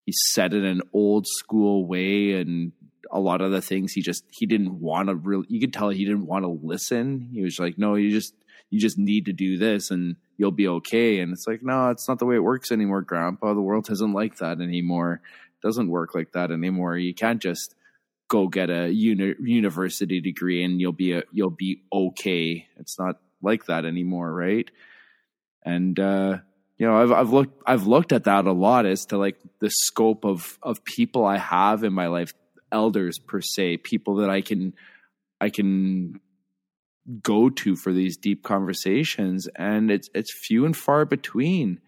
he 0.05 0.13
said 0.31 0.53
in 0.53 0.65
an 0.65 0.81
old 0.93 1.27
school 1.27 1.85
way 1.85 2.33
and 2.33 2.71
a 3.11 3.19
lot 3.19 3.41
of 3.41 3.51
the 3.51 3.61
things 3.61 3.91
he 3.91 4.01
just 4.01 4.23
he 4.31 4.45
didn't 4.45 4.79
want 4.79 5.09
to 5.09 5.15
really 5.15 5.45
you 5.49 5.59
could 5.59 5.73
tell 5.73 5.89
he 5.89 6.05
didn't 6.05 6.27
want 6.27 6.43
to 6.43 6.59
listen. 6.63 7.29
He 7.33 7.41
was 7.41 7.59
like 7.59 7.77
no 7.77 7.95
you 7.95 8.09
just 8.09 8.33
you 8.71 8.79
just 8.79 8.97
need 8.97 9.25
to 9.25 9.33
do 9.33 9.57
this 9.57 9.91
and 9.91 10.15
you'll 10.37 10.49
be 10.49 10.67
okay. 10.67 11.19
And 11.19 11.31
it's 11.31 11.45
like 11.45 11.61
no 11.61 11.91
it's 11.91 12.07
not 12.07 12.17
the 12.17 12.25
way 12.25 12.35
it 12.35 12.43
works 12.43 12.71
anymore 12.71 13.01
grandpa. 13.01 13.53
The 13.53 13.61
world 13.61 13.91
isn't 13.91 14.13
like 14.13 14.37
that 14.37 14.59
anymore. 14.59 15.21
It 15.61 15.67
doesn't 15.67 15.89
work 15.89 16.15
like 16.15 16.31
that 16.31 16.49
anymore. 16.49 16.97
You 16.97 17.13
can't 17.13 17.41
just 17.41 17.75
go 18.27 18.47
get 18.47 18.69
a 18.69 18.89
uni- 18.89 19.35
university 19.41 20.21
degree 20.21 20.63
and 20.63 20.79
you'll 20.79 20.93
be 20.93 21.11
a, 21.11 21.23
you'll 21.31 21.49
be 21.49 21.83
okay. 21.93 22.65
It's 22.77 22.97
not 22.97 23.19
like 23.41 23.65
that 23.65 23.85
anymore, 23.85 24.33
right? 24.33 24.71
And 25.63 25.99
uh, 25.99 26.37
you 26.77 26.87
know, 26.87 27.01
I've 27.01 27.11
I've 27.11 27.33
looked 27.33 27.61
I've 27.67 27.85
looked 27.85 28.13
at 28.13 28.23
that 28.23 28.45
a 28.45 28.53
lot 28.53 28.85
as 28.85 29.05
to 29.07 29.17
like 29.17 29.37
the 29.59 29.69
scope 29.69 30.25
of 30.25 30.57
of 30.63 30.83
people 30.85 31.25
I 31.25 31.37
have 31.37 31.83
in 31.83 31.93
my 31.93 32.07
life, 32.07 32.33
elders 32.71 33.19
per 33.19 33.41
se, 33.41 33.77
people 33.77 34.15
that 34.15 34.29
I 34.29 34.41
can 34.41 34.73
I 35.39 35.49
can 35.49 36.21
go 37.21 37.49
to 37.49 37.75
for 37.75 37.93
these 37.93 38.17
deep 38.17 38.43
conversations, 38.43 39.47
and 39.55 39.91
it's 39.91 40.09
it's 40.13 40.31
few 40.33 40.65
and 40.65 40.75
far 40.75 41.05
between. 41.05 41.79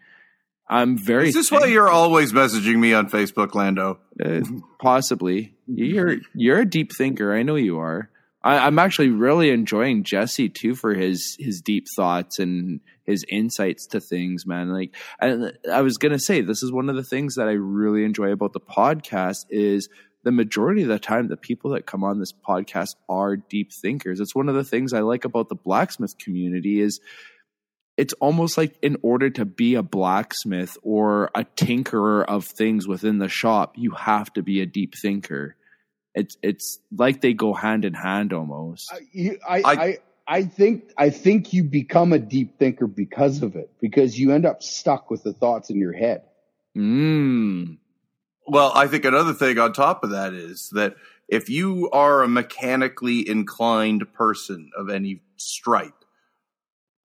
I'm 0.68 0.96
very. 0.96 1.28
Is 1.28 1.34
this 1.34 1.48
thankful. 1.50 1.68
why 1.68 1.72
you're 1.72 1.88
always 1.88 2.32
messaging 2.32 2.78
me 2.78 2.94
on 2.94 3.10
Facebook, 3.10 3.54
Lando? 3.54 3.98
Uh, 4.22 4.40
possibly. 4.80 5.54
You're 5.66 6.16
you're 6.34 6.60
a 6.60 6.66
deep 6.66 6.92
thinker. 6.94 7.34
I 7.34 7.42
know 7.42 7.56
you 7.56 7.78
are. 7.78 8.10
I, 8.42 8.66
am 8.66 8.78
actually 8.78 9.08
really 9.08 9.48
enjoying 9.50 10.04
Jesse 10.04 10.50
too 10.50 10.74
for 10.74 10.94
his 10.94 11.36
his 11.38 11.62
deep 11.62 11.86
thoughts 11.96 12.38
and 12.38 12.80
his 13.04 13.24
insights 13.28 13.86
to 13.88 14.00
things, 14.00 14.46
man. 14.46 14.70
Like, 14.70 14.94
and 15.18 15.52
I 15.72 15.80
was 15.80 15.96
gonna 15.96 16.18
say, 16.18 16.42
this 16.42 16.62
is 16.62 16.70
one 16.70 16.90
of 16.90 16.96
the 16.96 17.04
things 17.04 17.36
that 17.36 17.48
I 17.48 17.52
really 17.52 18.04
enjoy 18.04 18.32
about 18.32 18.52
the 18.52 18.60
podcast 18.60 19.46
is 19.48 19.88
the 20.24 20.32
majority 20.32 20.82
of 20.82 20.88
the 20.88 20.98
time 20.98 21.28
the 21.28 21.36
people 21.36 21.70
that 21.70 21.86
come 21.86 22.02
on 22.02 22.18
this 22.18 22.32
podcast 22.32 22.96
are 23.08 23.36
deep 23.36 23.72
thinkers. 23.72 24.20
It's 24.20 24.34
one 24.34 24.48
of 24.48 24.54
the 24.54 24.64
things 24.64 24.92
I 24.92 25.00
like 25.00 25.24
about 25.24 25.48
the 25.48 25.54
blacksmith 25.54 26.18
community 26.18 26.80
is 26.80 27.00
it's 27.96 28.14
almost 28.14 28.58
like 28.58 28.76
in 28.82 28.96
order 29.02 29.30
to 29.30 29.44
be 29.44 29.76
a 29.76 29.82
blacksmith 29.82 30.76
or 30.82 31.30
a 31.34 31.44
tinkerer 31.44 32.24
of 32.24 32.44
things 32.44 32.88
within 32.88 33.18
the 33.18 33.28
shop, 33.28 33.74
you 33.76 33.92
have 33.92 34.32
to 34.32 34.42
be 34.42 34.60
a 34.60 34.66
deep 34.66 34.96
thinker 34.96 35.56
it's 36.14 36.36
it's 36.42 36.78
like 36.96 37.20
they 37.20 37.34
go 37.34 37.52
hand 37.52 37.84
in 37.84 37.92
hand 37.92 38.32
almost. 38.32 38.92
I, 38.92 39.38
I, 39.48 39.62
I, 39.64 39.98
I 40.26 40.42
think 40.44 40.92
I 40.96 41.10
think 41.10 41.52
you 41.52 41.64
become 41.64 42.12
a 42.12 42.18
deep 42.18 42.58
thinker 42.58 42.86
because 42.86 43.42
of 43.42 43.56
it, 43.56 43.70
because 43.80 44.18
you 44.18 44.30
end 44.30 44.46
up 44.46 44.62
stuck 44.62 45.10
with 45.10 45.24
the 45.24 45.32
thoughts 45.32 45.70
in 45.70 45.76
your 45.76 45.92
head. 45.92 46.22
Mm. 46.76 47.78
Well, 48.46 48.72
I 48.74 48.86
think 48.86 49.04
another 49.04 49.32
thing 49.32 49.58
on 49.58 49.72
top 49.72 50.04
of 50.04 50.10
that 50.10 50.34
is 50.34 50.70
that 50.72 50.96
if 51.28 51.48
you 51.48 51.90
are 51.90 52.22
a 52.22 52.28
mechanically 52.28 53.26
inclined 53.26 54.12
person 54.12 54.70
of 54.76 54.90
any 54.90 55.22
stripe, 55.36 56.04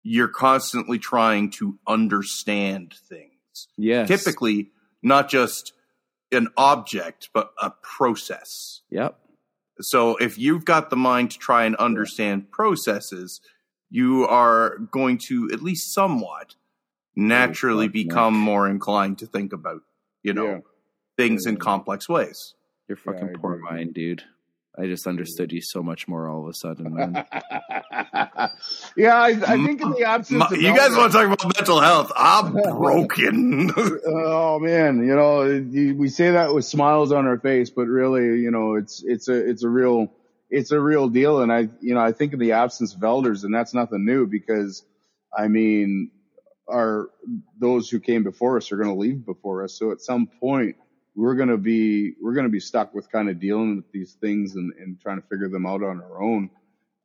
you're 0.03 0.27
constantly 0.27 0.99
trying 0.99 1.49
to 1.49 1.79
understand 1.87 2.93
things. 3.09 3.31
Yes. 3.77 4.07
Typically, 4.07 4.69
not 5.01 5.29
just 5.29 5.73
an 6.31 6.49
object, 6.57 7.29
but 7.33 7.51
a 7.59 7.71
process. 7.81 8.81
Yep. 8.91 9.17
So 9.81 10.15
if 10.17 10.37
you've 10.37 10.65
got 10.65 10.89
the 10.89 10.95
mind 10.95 11.31
to 11.31 11.39
try 11.39 11.65
and 11.65 11.75
understand 11.75 12.51
processes, 12.51 13.41
you 13.89 14.25
are 14.25 14.77
going 14.91 15.17
to 15.17 15.49
at 15.51 15.61
least 15.61 15.93
somewhat 15.93 16.55
naturally 17.15 17.87
become 17.87 18.35
more 18.35 18.69
inclined 18.69 19.17
to 19.19 19.25
think 19.25 19.53
about, 19.53 19.81
you 20.21 20.33
know, 20.33 20.45
yeah. 20.45 20.59
Things 21.17 21.45
in 21.45 21.55
mm-hmm. 21.55 21.61
complex 21.61 22.07
ways. 22.09 22.53
Your 22.87 22.97
fucking 22.97 23.29
yeah, 23.29 23.37
poor 23.39 23.57
mind, 23.57 23.93
dude. 23.93 24.23
I 24.77 24.87
just 24.87 25.07
understood 25.07 25.53
you 25.53 25.61
so 25.61 25.81
much 25.81 26.07
more 26.07 26.27
all 26.27 26.43
of 26.43 26.49
a 26.49 26.53
sudden. 26.53 26.95
yeah, 28.97 29.15
I, 29.15 29.29
I, 29.29 29.65
think 29.65 29.81
in 29.81 29.91
the 29.91 30.03
absence, 30.05 30.43
My, 30.51 30.57
you 30.57 30.75
guys 30.75 30.91
want 30.91 31.13
to 31.13 31.17
talk 31.17 31.27
about 31.27 31.55
mental 31.57 31.79
health? 31.79 32.11
I'm 32.15 32.51
broken. 32.77 33.71
oh 34.05 34.59
man, 34.59 35.05
you 35.05 35.15
know 35.15 35.65
we 35.97 36.09
say 36.09 36.31
that 36.31 36.53
with 36.53 36.65
smiles 36.65 37.13
on 37.13 37.25
our 37.25 37.39
face, 37.39 37.69
but 37.69 37.87
really, 37.87 38.41
you 38.41 38.51
know, 38.51 38.75
it's 38.75 39.01
it's 39.05 39.29
a 39.29 39.49
it's 39.49 39.63
a 39.63 39.69
real 39.69 40.11
it's 40.49 40.71
a 40.71 40.79
real 40.79 41.07
deal. 41.07 41.41
And 41.41 41.53
I 41.53 41.69
you 41.79 41.93
know 41.93 42.01
I 42.01 42.11
think 42.11 42.33
in 42.33 42.39
the 42.39 42.51
absence 42.51 42.93
of 42.93 43.03
elders, 43.03 43.45
and 43.45 43.55
that's 43.55 43.73
nothing 43.73 44.03
new 44.03 44.27
because 44.27 44.83
I 45.35 45.47
mean, 45.47 46.11
our 46.69 47.09
those 47.57 47.89
who 47.89 48.01
came 48.01 48.23
before 48.23 48.57
us 48.57 48.73
are 48.73 48.77
going 48.77 48.93
to 48.93 48.99
leave 48.99 49.25
before 49.25 49.63
us. 49.63 49.79
So 49.79 49.91
at 49.91 50.01
some 50.01 50.27
point 50.27 50.75
we're 51.15 51.35
going 51.35 51.49
to 51.49 51.57
be 51.57 52.13
we're 52.21 52.33
going 52.33 52.45
to 52.45 52.51
be 52.51 52.59
stuck 52.59 52.93
with 52.93 53.11
kind 53.11 53.29
of 53.29 53.39
dealing 53.39 53.77
with 53.77 53.91
these 53.91 54.13
things 54.13 54.55
and, 54.55 54.73
and 54.79 54.99
trying 54.99 55.21
to 55.21 55.27
figure 55.27 55.49
them 55.49 55.65
out 55.65 55.83
on 55.83 56.01
our 56.01 56.21
own. 56.21 56.49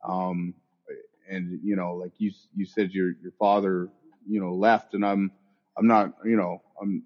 Um, 0.07 0.55
and 1.28 1.61
you 1.62 1.77
know 1.77 1.95
like 1.95 2.12
you 2.19 2.32
you 2.55 2.66
said 2.66 2.91
your 2.91 3.12
your 3.23 3.32
father 3.39 3.89
you 4.28 4.41
know 4.41 4.53
left 4.53 4.95
and 4.95 5.07
i'm 5.07 5.31
i'm 5.78 5.87
not 5.87 6.12
you 6.24 6.37
know 6.37 6.61
i'm 6.82 7.03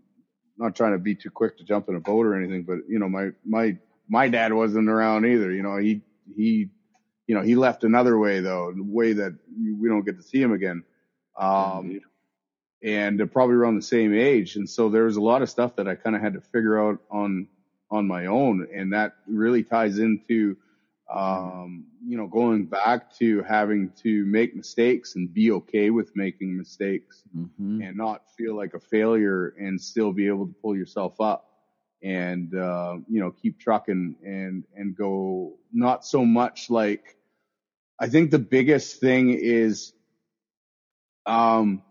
not 0.56 0.74
trying 0.74 0.92
to 0.92 0.98
be 0.98 1.14
too 1.14 1.30
quick 1.30 1.58
to 1.58 1.64
jump 1.64 1.88
in 1.88 1.94
a 1.94 2.00
boat 2.00 2.24
or 2.24 2.34
anything 2.34 2.62
but 2.62 2.78
you 2.88 2.98
know 2.98 3.08
my 3.08 3.28
my 3.44 3.76
my 4.08 4.28
dad 4.28 4.52
wasn't 4.52 4.88
around 4.88 5.26
either 5.26 5.52
you 5.52 5.62
know 5.62 5.76
he 5.76 6.00
he 6.34 6.70
you 7.26 7.34
know 7.34 7.42
he 7.42 7.54
left 7.54 7.84
another 7.84 8.18
way 8.18 8.40
though 8.40 8.72
the 8.74 8.82
way 8.82 9.12
that 9.12 9.34
we 9.80 9.88
don't 9.88 10.04
get 10.04 10.16
to 10.16 10.22
see 10.22 10.40
him 10.40 10.52
again. 10.52 10.82
Um, 11.38 12.00
and 12.84 13.18
they're 13.18 13.26
probably 13.26 13.56
around 13.56 13.76
the 13.76 13.82
same 13.82 14.14
age. 14.14 14.56
And 14.56 14.68
so 14.68 14.90
there 14.90 15.04
was 15.04 15.16
a 15.16 15.22
lot 15.22 15.40
of 15.40 15.48
stuff 15.48 15.76
that 15.76 15.88
I 15.88 15.94
kind 15.94 16.14
of 16.14 16.20
had 16.20 16.34
to 16.34 16.40
figure 16.40 16.78
out 16.78 17.00
on 17.10 17.48
on 17.90 18.06
my 18.06 18.26
own, 18.26 18.66
and 18.74 18.92
that 18.92 19.14
really 19.26 19.62
ties 19.62 19.98
into 19.98 20.56
um, 21.12 21.86
you 22.06 22.16
know 22.16 22.26
going 22.26 22.66
back 22.66 23.14
to 23.16 23.42
having 23.42 23.90
to 24.02 24.24
make 24.26 24.54
mistakes 24.54 25.16
and 25.16 25.32
be 25.32 25.50
okay 25.52 25.90
with 25.90 26.14
making 26.14 26.56
mistakes 26.56 27.22
mm-hmm. 27.36 27.82
and 27.82 27.96
not 27.96 28.22
feel 28.36 28.56
like 28.56 28.74
a 28.74 28.80
failure 28.80 29.54
and 29.58 29.80
still 29.80 30.12
be 30.12 30.26
able 30.26 30.46
to 30.46 30.54
pull 30.60 30.76
yourself 30.76 31.20
up 31.20 31.50
and 32.02 32.54
uh, 32.54 32.96
you 33.08 33.20
know 33.20 33.30
keep 33.30 33.60
trucking 33.60 34.16
and 34.24 34.64
and 34.74 34.96
go 34.96 35.54
not 35.72 36.04
so 36.04 36.24
much 36.24 36.68
like 36.70 37.16
I 37.98 38.08
think 38.08 38.30
the 38.30 38.38
biggest 38.38 38.98
thing 38.98 39.30
is 39.30 39.92
um 41.26 41.82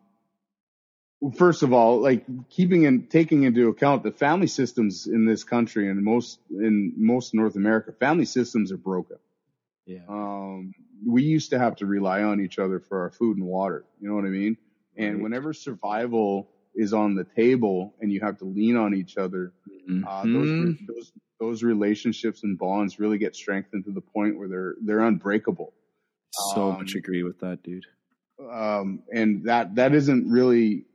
first 1.32 1.64
of 1.64 1.74
all, 1.74 2.02
like 2.02 2.26
keeping 2.50 2.86
and 2.86 3.10
taking 3.10 3.44
into 3.44 3.70
account 3.70 4.04
the 4.04 4.12
family 4.12 4.48
systems 4.48 5.08
in 5.08 5.26
this 5.26 5.44
country 5.44 5.90
and 5.90 6.04
most 6.04 6.40
in 6.50 6.94
most 6.98 7.34
North 7.34 7.56
America, 7.56 7.92
family 7.92 8.26
systems 8.26 8.72
are 8.72 8.78
broken. 8.78 9.18
Yeah. 9.86 10.00
Um, 10.08 10.74
we 11.06 11.24
used 11.24 11.50
to 11.52 11.60
have 11.60 11.76
to 11.78 11.86
rely 11.86 12.24
on 12.24 12.40
each 12.40 12.60
other 12.60 12.80
for 12.80 13.02
our 13.02 13.12
food 13.12 13.38
and 13.38 13.46
water. 13.46 13.84
You 14.00 14.10
know 14.10 14.16
what 14.16 14.26
I 14.26 14.30
mean? 14.30 14.58
And 14.96 15.16
right. 15.16 15.24
whenever 15.24 15.54
survival 15.54 16.50
is 16.76 16.94
on 16.94 17.16
the 17.16 17.26
table 17.36 17.94
and 18.00 18.12
you 18.12 18.22
have 18.22 18.38
to 18.40 18.46
lean 18.46 18.78
on 18.78 18.94
each 18.94 19.18
other, 19.18 19.54
mm-hmm. 19.90 20.08
uh, 20.08 20.24
those, 20.24 20.76
those, 20.88 21.12
those 21.40 21.64
relationships 21.64 22.44
and 22.44 22.58
bonds 22.58 23.00
really 23.00 23.18
get 23.18 23.36
strengthened 23.36 23.86
to 23.86 23.92
the 23.92 24.02
point 24.02 24.38
where 24.38 24.48
they're, 24.48 24.76
they're 24.82 25.02
unbreakable. 25.02 25.74
So 26.54 26.72
um, 26.72 26.78
much 26.78 26.96
agree 26.96 27.24
with 27.24 27.40
that, 27.42 27.62
dude. 27.64 27.86
Um, 28.52 29.04
and 29.14 29.46
that, 29.46 29.76
that 29.76 29.94
isn't 29.94 30.32
really 30.32 30.86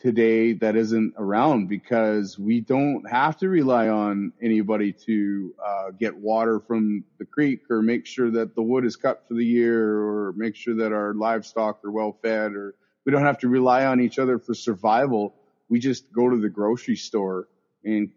today 0.00 0.52
that 0.54 0.76
isn't 0.76 1.14
around 1.18 1.68
because 1.68 2.38
we 2.38 2.60
don't 2.60 3.08
have 3.08 3.36
to 3.38 3.48
rely 3.48 3.88
on 3.88 4.32
anybody 4.42 4.92
to 4.92 5.54
uh, 5.64 5.90
get 5.98 6.16
water 6.16 6.60
from 6.60 7.04
the 7.18 7.24
creek 7.24 7.62
or 7.70 7.82
make 7.82 8.06
sure 8.06 8.30
that 8.30 8.54
the 8.54 8.62
wood 8.62 8.84
is 8.84 8.96
cut 8.96 9.24
for 9.26 9.34
the 9.34 9.44
year 9.44 9.98
or 9.98 10.32
make 10.36 10.56
sure 10.56 10.76
that 10.76 10.92
our 10.92 11.14
livestock 11.14 11.84
are 11.84 11.90
well 11.90 12.18
fed 12.22 12.52
or 12.52 12.74
we 13.04 13.12
don't 13.12 13.24
have 13.24 13.38
to 13.38 13.48
rely 13.48 13.84
on 13.84 14.00
each 14.00 14.18
other 14.18 14.38
for 14.38 14.54
survival. 14.54 15.34
We 15.68 15.78
just 15.78 16.12
go 16.12 16.30
to 16.30 16.40
the 16.40 16.48
grocery 16.48 16.96
store 16.96 17.48
and 17.84 18.10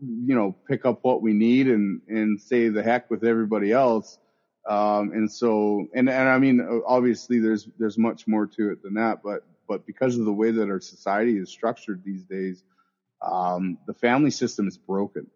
you 0.00 0.34
know 0.34 0.54
pick 0.68 0.84
up 0.84 0.98
what 1.02 1.22
we 1.22 1.32
need 1.32 1.68
and 1.68 2.02
and 2.08 2.40
say 2.40 2.68
the 2.68 2.82
heck 2.82 3.10
with 3.10 3.24
everybody 3.24 3.72
else. 3.72 4.18
Um, 4.66 5.12
and 5.12 5.30
so, 5.30 5.86
and, 5.94 6.08
and 6.08 6.28
I 6.28 6.38
mean, 6.38 6.82
obviously 6.86 7.38
there's, 7.38 7.68
there's 7.78 7.98
much 7.98 8.26
more 8.26 8.46
to 8.46 8.70
it 8.70 8.82
than 8.82 8.94
that, 8.94 9.22
but, 9.22 9.44
but 9.68 9.86
because 9.86 10.18
of 10.18 10.24
the 10.24 10.32
way 10.32 10.50
that 10.50 10.68
our 10.68 10.80
society 10.80 11.36
is 11.38 11.50
structured 11.50 12.02
these 12.04 12.24
days, 12.24 12.62
um, 13.22 13.78
the 13.86 13.94
family 13.94 14.30
system 14.30 14.68
is 14.68 14.78
broken. 14.78 15.26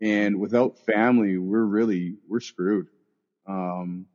And 0.00 0.38
without 0.40 0.78
family, 0.86 1.38
we're 1.38 1.64
really, 1.64 2.16
we're 2.28 2.40
screwed. 2.40 2.86
Um, 3.46 4.06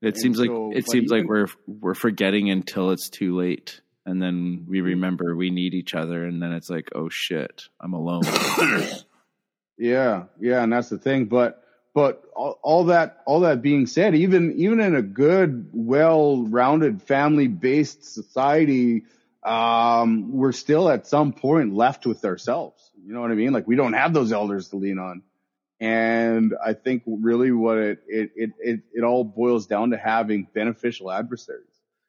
it 0.00 0.16
seems 0.16 0.38
so, 0.38 0.42
like, 0.42 0.76
it 0.78 0.90
seems 0.90 1.12
even, 1.12 1.18
like 1.18 1.28
we're, 1.28 1.46
we're 1.66 1.94
forgetting 1.94 2.50
until 2.50 2.90
it's 2.90 3.08
too 3.08 3.36
late. 3.36 3.80
And 4.04 4.20
then 4.20 4.66
we 4.68 4.80
remember 4.80 5.36
we 5.36 5.50
need 5.50 5.74
each 5.74 5.94
other. 5.94 6.24
And 6.24 6.42
then 6.42 6.52
it's 6.52 6.68
like, 6.68 6.88
oh 6.94 7.08
shit, 7.08 7.62
I'm 7.80 7.92
alone. 7.92 8.22
yeah. 9.78 10.24
Yeah. 10.40 10.62
And 10.62 10.72
that's 10.72 10.88
the 10.88 10.98
thing. 10.98 11.26
But, 11.26 11.62
but 11.94 12.22
all, 12.34 12.58
all, 12.62 12.84
that 12.84 13.22
all 13.26 13.40
that 13.40 13.60
being 13.62 13.86
said, 13.86 14.14
even 14.14 14.54
even 14.56 14.80
in 14.80 14.94
a 14.94 15.02
good, 15.02 15.68
well-rounded, 15.72 17.02
family-based 17.02 18.04
society, 18.14 19.04
um, 19.42 20.32
we're 20.32 20.52
still 20.52 20.88
at 20.88 21.06
some 21.06 21.32
point 21.32 21.74
left 21.74 22.06
with 22.06 22.24
ourselves. 22.24 22.90
You 23.04 23.12
know 23.12 23.20
what 23.20 23.30
I 23.30 23.34
mean? 23.34 23.52
Like 23.52 23.66
we 23.66 23.76
don't 23.76 23.92
have 23.92 24.14
those 24.14 24.32
elders 24.32 24.68
to 24.68 24.76
lean 24.76 24.98
on. 24.98 25.22
And 25.80 26.54
I 26.64 26.74
think 26.74 27.02
really 27.06 27.50
what 27.50 27.76
it, 27.78 28.02
it, 28.06 28.30
it, 28.36 28.50
it, 28.60 28.80
it 28.94 29.02
all 29.02 29.24
boils 29.24 29.66
down 29.66 29.90
to 29.90 29.96
having 29.96 30.46
beneficial 30.54 31.10
adversaries 31.10 31.66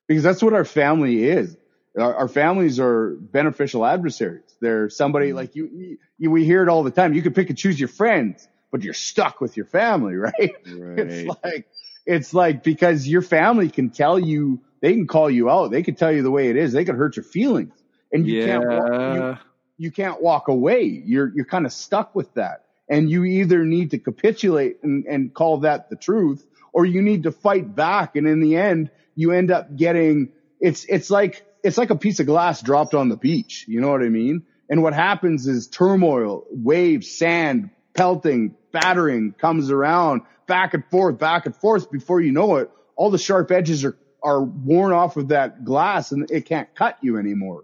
because 0.08 0.22
that's 0.22 0.44
what 0.44 0.54
our 0.54 0.66
family 0.66 1.24
is. 1.24 1.58
Our, 1.98 2.14
our 2.16 2.28
families 2.28 2.80
are 2.80 3.16
beneficial 3.20 3.84
adversaries. 3.84 4.56
They're 4.62 4.90
somebody 4.90 5.30
mm-hmm. 5.30 5.38
like 5.38 5.56
you, 5.56 5.98
you, 6.20 6.30
we 6.30 6.46
hear 6.46 6.62
it 6.62 6.70
all 6.70 6.84
the 6.84 6.92
time. 6.92 7.16
You 7.16 7.24
can 7.24 7.34
pick 7.34 7.50
and 7.50 7.58
choose 7.58 7.80
your 7.80 7.90
friends 7.90 8.48
but 8.74 8.82
you're 8.82 8.96
stuck 8.96 9.40
with 9.40 9.56
your 9.56 9.68
family, 9.68 10.16
right? 10.16 10.34
right? 10.36 11.00
It's 11.00 11.38
like, 11.44 11.68
it's 12.08 12.34
like 12.34 12.64
because 12.64 13.08
your 13.08 13.22
family 13.22 13.70
can 13.70 13.92
tell 13.92 14.18
you, 14.18 14.62
they 14.82 14.94
can 14.94 15.06
call 15.06 15.30
you 15.30 15.48
out. 15.48 15.70
They 15.70 15.84
can 15.84 15.94
tell 15.94 16.12
you 16.12 16.24
the 16.24 16.32
way 16.32 16.50
it 16.50 16.58
is. 16.58 16.74
They 16.74 16.84
can 16.84 16.96
hurt 16.96 17.16
your 17.16 17.24
feelings 17.24 17.72
and 18.12 18.28
you 18.28 18.40
yeah. 18.40 18.46
can't, 18.48 18.68
walk, 18.68 18.90
you, 19.16 19.38
you 19.86 19.92
can't 19.92 20.24
walk 20.24 20.48
away. 20.48 20.86
You're, 20.86 21.32
you're 21.36 21.46
kind 21.46 21.68
of 21.68 21.72
stuck 21.72 22.16
with 22.16 22.34
that. 22.34 22.66
And 22.90 23.12
you 23.12 23.24
either 23.24 23.64
need 23.64 23.92
to 23.92 24.00
capitulate 24.00 24.80
and, 24.82 25.06
and 25.06 25.32
call 25.32 25.60
that 25.60 25.92
the 25.92 25.96
truth 25.96 26.44
or 26.74 26.84
you 26.88 27.04
need 27.04 27.24
to 27.24 27.32
fight 27.32 27.76
back. 27.76 28.16
And 28.16 28.28
in 28.28 28.40
the 28.40 28.58
end, 28.58 28.90
you 29.14 29.34
end 29.34 29.52
up 29.52 29.76
getting, 29.76 30.34
it's, 30.60 30.84
it's 30.86 31.12
like, 31.12 31.46
it's 31.64 31.78
like 31.78 31.92
a 31.92 31.96
piece 31.96 32.20
of 32.20 32.26
glass 32.26 32.60
dropped 32.64 32.96
on 32.96 33.10
the 33.10 33.18
beach. 33.18 33.66
You 33.68 33.82
know 33.82 33.92
what 33.92 34.02
I 34.02 34.10
mean? 34.10 34.48
And 34.68 34.82
what 34.82 34.96
happens 34.96 35.46
is 35.46 35.68
turmoil, 35.68 36.46
waves, 36.50 37.12
sand, 37.12 37.70
pelting, 37.94 38.56
battering 38.74 39.32
comes 39.32 39.72
around 39.72 40.24
back 40.48 40.74
and 40.74 40.84
forth, 40.92 41.18
back 41.18 41.46
and 41.46 41.56
forth. 41.56 41.90
Before 41.90 42.20
you 42.20 42.34
know 42.34 42.58
it, 42.58 42.70
all 42.98 43.10
the 43.10 43.18
sharp 43.18 43.52
edges 43.52 43.86
are, 43.86 43.98
are 44.22 44.44
worn 44.44 44.92
off 44.92 45.16
of 45.16 45.30
that 45.30 45.64
glass 45.64 46.12
and 46.12 46.30
it 46.30 46.46
can't 46.46 46.74
cut 46.76 46.98
you 47.02 47.18
anymore. 47.18 47.64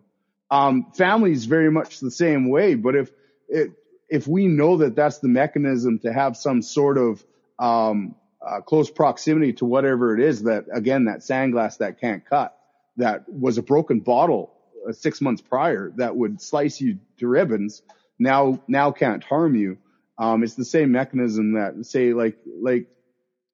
Um, 0.50 0.92
family 0.96 1.34
is 1.34 1.46
very 1.46 1.70
much 1.70 2.00
the 2.00 2.10
same 2.10 2.50
way, 2.50 2.76
but 2.76 2.96
if 2.96 3.12
it, 3.50 3.72
if 4.08 4.28
we 4.28 4.48
know 4.48 4.78
that 4.78 4.96
that's 4.96 5.20
the 5.20 5.28
mechanism 5.28 6.00
to 6.00 6.14
have 6.14 6.38
some 6.38 6.62
sort 6.62 6.98
of, 6.98 7.24
um, 7.60 8.16
uh, 8.42 8.62
close 8.62 8.90
proximity 8.90 9.52
to 9.52 9.66
whatever 9.66 10.18
it 10.18 10.24
is 10.24 10.44
that 10.44 10.66
again, 10.74 11.06
that 11.06 11.20
sandglass 11.20 11.80
that 11.80 12.00
can't 12.00 12.26
cut, 12.26 12.58
that 12.96 13.26
was 13.28 13.58
a 13.58 13.62
broken 13.62 14.00
bottle 14.00 14.54
uh, 14.88 14.94
six 14.94 15.20
months 15.20 15.42
prior 15.42 15.92
that 15.98 16.16
would 16.16 16.42
slice 16.42 16.80
you 16.80 16.98
to 17.18 17.28
ribbons 17.28 17.82
now, 18.20 18.62
now 18.68 18.92
can't 18.92 19.24
harm 19.24 19.56
you. 19.56 19.78
Um, 20.20 20.44
it's 20.44 20.56
the 20.56 20.66
same 20.66 20.92
mechanism 20.92 21.54
that 21.54 21.86
say 21.86 22.14
like, 22.14 22.38
like, 22.62 22.88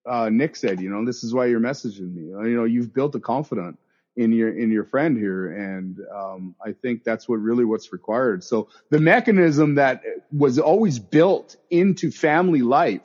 uh, 0.06 0.30
Nick 0.30 0.56
said, 0.56 0.82
you 0.82 0.90
know, 0.90 1.06
this 1.06 1.24
is 1.24 1.34
why 1.34 1.46
you're 1.46 1.60
messaging 1.60 2.14
me. 2.14 2.24
You 2.24 2.58
know, 2.58 2.64
you've 2.64 2.94
built 2.94 3.16
a 3.16 3.20
confidant 3.20 3.78
in 4.16 4.32
your, 4.32 4.50
in 4.50 4.72
your 4.72 4.84
friend 4.84 5.16
here. 5.16 5.52
And, 5.52 6.00
um, 6.14 6.56
I 6.66 6.74
think 6.74 7.04
that's 7.04 7.30
what 7.30 7.38
really 7.38 7.66
what's 7.66 7.94
required. 7.94 8.44
So 8.44 8.70
the 8.90 9.00
mechanism 9.00 9.76
that 9.76 10.02
was 10.32 10.58
always 10.58 11.00
built 11.00 11.56
into 11.70 12.12
family 12.12 12.62
life, 12.62 13.02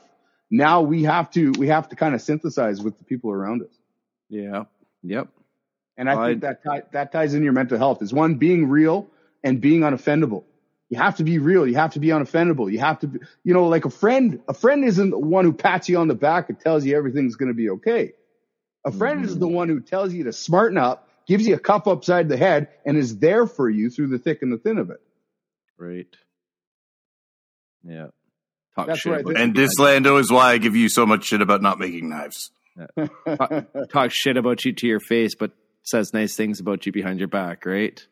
now 0.49 0.81
we 0.81 1.03
have 1.03 1.29
to, 1.31 1.51
we 1.51 1.67
have 1.67 1.89
to 1.89 1.95
kind 1.95 2.15
of 2.15 2.21
synthesize 2.21 2.81
with 2.81 2.97
the 2.97 3.03
people 3.03 3.31
around 3.31 3.61
us. 3.61 3.77
Yeah. 4.29 4.63
Yep. 5.03 5.27
And 5.97 6.09
I 6.09 6.29
think 6.29 6.41
that, 6.41 6.91
that 6.93 7.11
ties 7.11 7.35
in 7.35 7.43
your 7.43 7.53
mental 7.53 7.77
health 7.77 8.01
is 8.01 8.11
one 8.11 8.35
being 8.35 8.69
real 8.69 9.07
and 9.43 9.61
being 9.61 9.81
unoffendable. 9.81 10.45
You 10.91 10.97
have 10.97 11.15
to 11.15 11.23
be 11.23 11.39
real. 11.39 11.65
You 11.65 11.75
have 11.75 11.93
to 11.93 12.01
be 12.01 12.09
unoffendable. 12.09 12.69
You 12.69 12.79
have 12.79 12.99
to 12.99 13.07
be, 13.07 13.19
you 13.45 13.53
know, 13.53 13.67
like 13.67 13.85
a 13.85 13.89
friend, 13.89 14.41
a 14.49 14.53
friend 14.53 14.83
isn't 14.83 15.11
the 15.11 15.17
one 15.17 15.45
who 15.45 15.53
pats 15.53 15.87
you 15.87 15.97
on 15.97 16.09
the 16.09 16.15
back 16.15 16.49
and 16.49 16.59
tells 16.59 16.85
you 16.85 16.97
everything's 16.97 17.37
going 17.37 17.47
to 17.47 17.55
be 17.55 17.69
okay. 17.69 18.11
A 18.83 18.91
friend 18.91 19.21
mm-hmm. 19.21 19.29
is 19.29 19.39
the 19.39 19.47
one 19.47 19.69
who 19.69 19.79
tells 19.79 20.13
you 20.13 20.25
to 20.25 20.33
smarten 20.33 20.77
up, 20.77 21.07
gives 21.27 21.47
you 21.47 21.55
a 21.55 21.59
cup 21.59 21.87
upside 21.87 22.27
the 22.27 22.35
head 22.35 22.67
and 22.85 22.97
is 22.97 23.19
there 23.19 23.47
for 23.47 23.69
you 23.69 23.89
through 23.89 24.07
the 24.07 24.19
thick 24.19 24.41
and 24.41 24.51
the 24.51 24.57
thin 24.57 24.77
of 24.77 24.89
it. 24.89 24.99
Right. 25.77 26.13
Yeah. 27.85 28.07
Talk 28.75 28.87
That's 28.87 28.99
shit. 28.99 29.21
About 29.21 29.37
and 29.37 29.55
this 29.55 29.79
Lando 29.79 30.17
is 30.17 30.29
why 30.29 30.51
I 30.51 30.57
give 30.57 30.75
you 30.75 30.89
so 30.89 31.05
much 31.05 31.23
shit 31.23 31.41
about 31.41 31.61
not 31.61 31.79
making 31.79 32.09
knives. 32.09 32.51
Yeah. 32.77 33.07
talk, 33.37 33.65
talk 33.89 34.11
shit 34.11 34.35
about 34.35 34.65
you 34.65 34.73
to 34.73 34.87
your 34.87 34.99
face, 34.99 35.35
but 35.35 35.51
says 35.83 36.13
nice 36.13 36.35
things 36.35 36.59
about 36.59 36.85
you 36.85 36.91
behind 36.91 37.19
your 37.19 37.29
back, 37.29 37.65
right? 37.65 38.05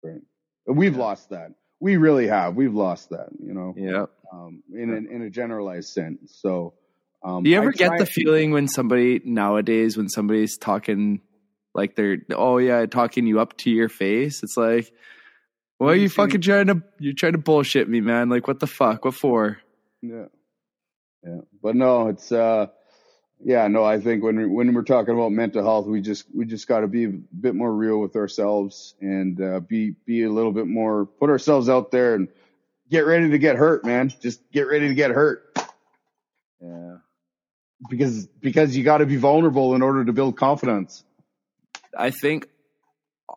Right. 0.00 0.22
We've 0.64 0.94
yeah. 0.94 1.00
lost 1.00 1.30
that 1.30 1.54
we 1.80 1.96
really 1.96 2.26
have. 2.26 2.56
We've 2.56 2.74
lost 2.74 3.10
that, 3.10 3.28
you 3.38 3.54
know. 3.54 3.74
Yeah. 3.76 4.06
Um, 4.32 4.62
in 4.74 4.90
a, 4.90 5.14
in 5.14 5.22
a 5.22 5.30
generalized 5.30 5.90
sense. 5.90 6.38
So, 6.40 6.74
um, 7.22 7.42
do 7.42 7.50
you 7.50 7.56
ever 7.56 7.72
get 7.72 7.92
the 7.98 8.06
feeling 8.06 8.50
when 8.50 8.68
somebody 8.68 9.20
nowadays, 9.24 9.96
when 9.96 10.08
somebody's 10.08 10.58
talking 10.58 11.20
like 11.74 11.96
they're, 11.96 12.18
oh 12.34 12.58
yeah, 12.58 12.86
talking 12.86 13.26
you 13.26 13.40
up 13.40 13.56
to 13.58 13.70
your 13.70 13.88
face, 13.88 14.42
it's 14.42 14.56
like, 14.56 14.92
well, 15.78 15.94
you 15.94 16.08
fucking 16.08 16.40
trying 16.40 16.66
to, 16.66 16.82
you're 16.98 17.14
trying 17.14 17.32
to 17.32 17.38
bullshit 17.38 17.88
me, 17.88 18.00
man. 18.00 18.28
Like, 18.28 18.48
what 18.48 18.60
the 18.60 18.66
fuck? 18.66 19.04
What 19.04 19.14
for? 19.14 19.58
Yeah. 20.02 20.26
Yeah. 21.24 21.40
But 21.62 21.76
no, 21.76 22.08
it's, 22.08 22.30
uh, 22.32 22.66
yeah, 23.44 23.68
no, 23.68 23.84
I 23.84 24.00
think 24.00 24.22
when 24.22 24.36
we, 24.36 24.46
when 24.46 24.74
we're 24.74 24.82
talking 24.82 25.14
about 25.14 25.30
mental 25.30 25.62
health, 25.62 25.86
we 25.86 26.00
just 26.00 26.26
we 26.34 26.44
just 26.44 26.66
got 26.66 26.80
to 26.80 26.88
be 26.88 27.04
a 27.04 27.08
bit 27.08 27.54
more 27.54 27.72
real 27.72 27.98
with 27.98 28.16
ourselves 28.16 28.94
and 29.00 29.40
uh, 29.40 29.60
be 29.60 29.94
be 30.06 30.24
a 30.24 30.30
little 30.30 30.52
bit 30.52 30.66
more 30.66 31.06
put 31.06 31.30
ourselves 31.30 31.68
out 31.68 31.90
there 31.90 32.14
and 32.14 32.28
get 32.90 33.06
ready 33.06 33.30
to 33.30 33.38
get 33.38 33.56
hurt, 33.56 33.84
man. 33.84 34.12
Just 34.20 34.40
get 34.50 34.62
ready 34.62 34.88
to 34.88 34.94
get 34.94 35.12
hurt. 35.12 35.56
Yeah, 36.60 36.96
because 37.88 38.26
because 38.26 38.76
you 38.76 38.82
got 38.82 38.98
to 38.98 39.06
be 39.06 39.16
vulnerable 39.16 39.76
in 39.76 39.82
order 39.82 40.04
to 40.04 40.12
build 40.12 40.36
confidence. 40.36 41.04
I 41.96 42.10
think 42.10 42.48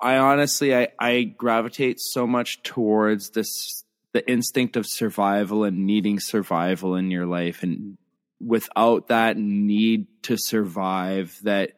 I 0.02 0.18
honestly 0.18 0.76
I 0.76 0.88
I 1.00 1.24
gravitate 1.24 2.00
so 2.00 2.26
much 2.26 2.64
towards 2.64 3.30
this 3.30 3.84
the 4.14 4.30
instinct 4.30 4.76
of 4.76 4.88
survival 4.88 5.64
and 5.64 5.86
needing 5.86 6.20
survival 6.20 6.96
in 6.96 7.12
your 7.12 7.28
life 7.28 7.62
and 7.62 7.98
without 8.46 9.08
that 9.08 9.38
need 9.38 10.08
to 10.24 10.38
survive 10.38 11.38
that 11.44 11.74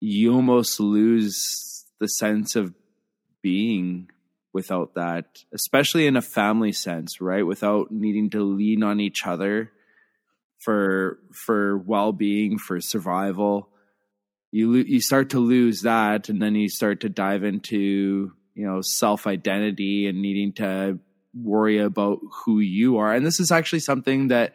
you 0.00 0.34
almost 0.34 0.80
lose 0.80 1.84
the 2.00 2.08
sense 2.08 2.56
of 2.56 2.74
being 3.42 4.08
without 4.52 4.94
that 4.94 5.44
especially 5.52 6.06
in 6.06 6.16
a 6.16 6.22
family 6.22 6.72
sense 6.72 7.20
right? 7.20 7.46
Without 7.46 7.90
needing 7.90 8.30
to 8.30 8.42
lean 8.42 8.82
on 8.82 9.00
each 9.00 9.26
other 9.26 9.72
for 10.62 11.18
for 11.32 11.76
well-being 11.78 12.58
for 12.58 12.80
survival. 12.80 13.68
You 14.50 14.74
you 14.74 15.00
start 15.00 15.30
to 15.30 15.40
lose 15.40 15.82
that 15.82 16.28
and 16.28 16.40
then 16.40 16.54
you 16.54 16.68
start 16.68 17.00
to 17.00 17.08
dive 17.08 17.42
into 17.42 18.32
you 18.54 18.66
know 18.66 18.80
self 18.82 19.26
identity 19.26 20.06
and 20.06 20.22
needing 20.22 20.52
to 20.54 20.98
worry 21.34 21.78
about 21.78 22.20
who 22.44 22.60
you 22.60 22.98
are. 22.98 23.12
And 23.12 23.24
this 23.26 23.40
is 23.40 23.50
actually 23.50 23.80
something 23.80 24.28
that 24.28 24.52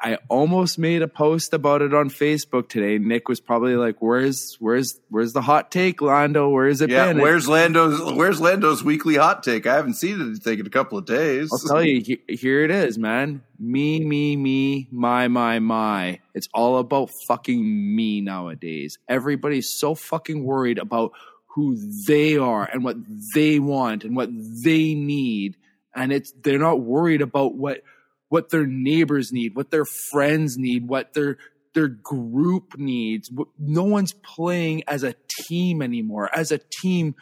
I 0.00 0.18
almost 0.28 0.78
made 0.78 1.02
a 1.02 1.08
post 1.08 1.52
about 1.52 1.82
it 1.82 1.92
on 1.92 2.08
Facebook 2.08 2.68
today. 2.68 2.98
Nick 2.98 3.28
was 3.28 3.40
probably 3.40 3.74
like, 3.74 4.00
"Where's 4.00 4.56
where's 4.60 5.00
where's 5.08 5.32
the 5.32 5.42
hot 5.42 5.72
take, 5.72 6.00
Lando? 6.00 6.48
Where 6.48 6.68
is 6.68 6.80
it 6.80 6.90
yeah, 6.90 7.06
been?" 7.06 7.18
Where's 7.20 7.48
Lando's 7.48 8.12
Where's 8.14 8.40
Lando's 8.40 8.84
weekly 8.84 9.16
hot 9.16 9.42
take? 9.42 9.66
I 9.66 9.74
haven't 9.74 9.94
seen 9.94 10.20
anything 10.20 10.60
in 10.60 10.66
a 10.66 10.70
couple 10.70 10.98
of 10.98 11.04
days. 11.04 11.50
I'll 11.52 11.58
tell 11.58 11.82
you, 11.82 12.18
here 12.28 12.62
it 12.62 12.70
is, 12.70 12.96
man. 12.96 13.42
Me, 13.58 13.98
me, 14.04 14.36
me, 14.36 14.88
my, 14.92 15.26
my, 15.26 15.58
my. 15.58 16.20
It's 16.32 16.48
all 16.54 16.78
about 16.78 17.10
fucking 17.26 17.96
me 17.96 18.20
nowadays. 18.20 18.98
Everybody's 19.08 19.68
so 19.68 19.96
fucking 19.96 20.44
worried 20.44 20.78
about 20.78 21.10
who 21.46 21.76
they 22.06 22.36
are 22.36 22.68
and 22.72 22.84
what 22.84 22.96
they 23.34 23.58
want 23.58 24.04
and 24.04 24.14
what 24.14 24.30
they 24.62 24.94
need, 24.94 25.56
and 25.92 26.12
it's 26.12 26.32
they're 26.42 26.60
not 26.60 26.80
worried 26.80 27.20
about 27.20 27.56
what 27.56 27.82
what 28.28 28.50
their 28.50 28.66
neighbors 28.66 29.32
need, 29.32 29.54
what 29.54 29.70
their 29.70 29.84
friends 29.84 30.56
need, 30.56 30.88
what 30.88 31.14
their 31.14 31.38
their 31.74 31.88
group 31.88 32.76
needs. 32.76 33.30
No 33.58 33.84
one's 33.84 34.12
playing 34.12 34.82
as 34.88 35.02
a 35.02 35.14
team 35.28 35.82
anymore. 35.82 36.30
As 36.34 36.50
a 36.50 36.58
team, 36.58 37.14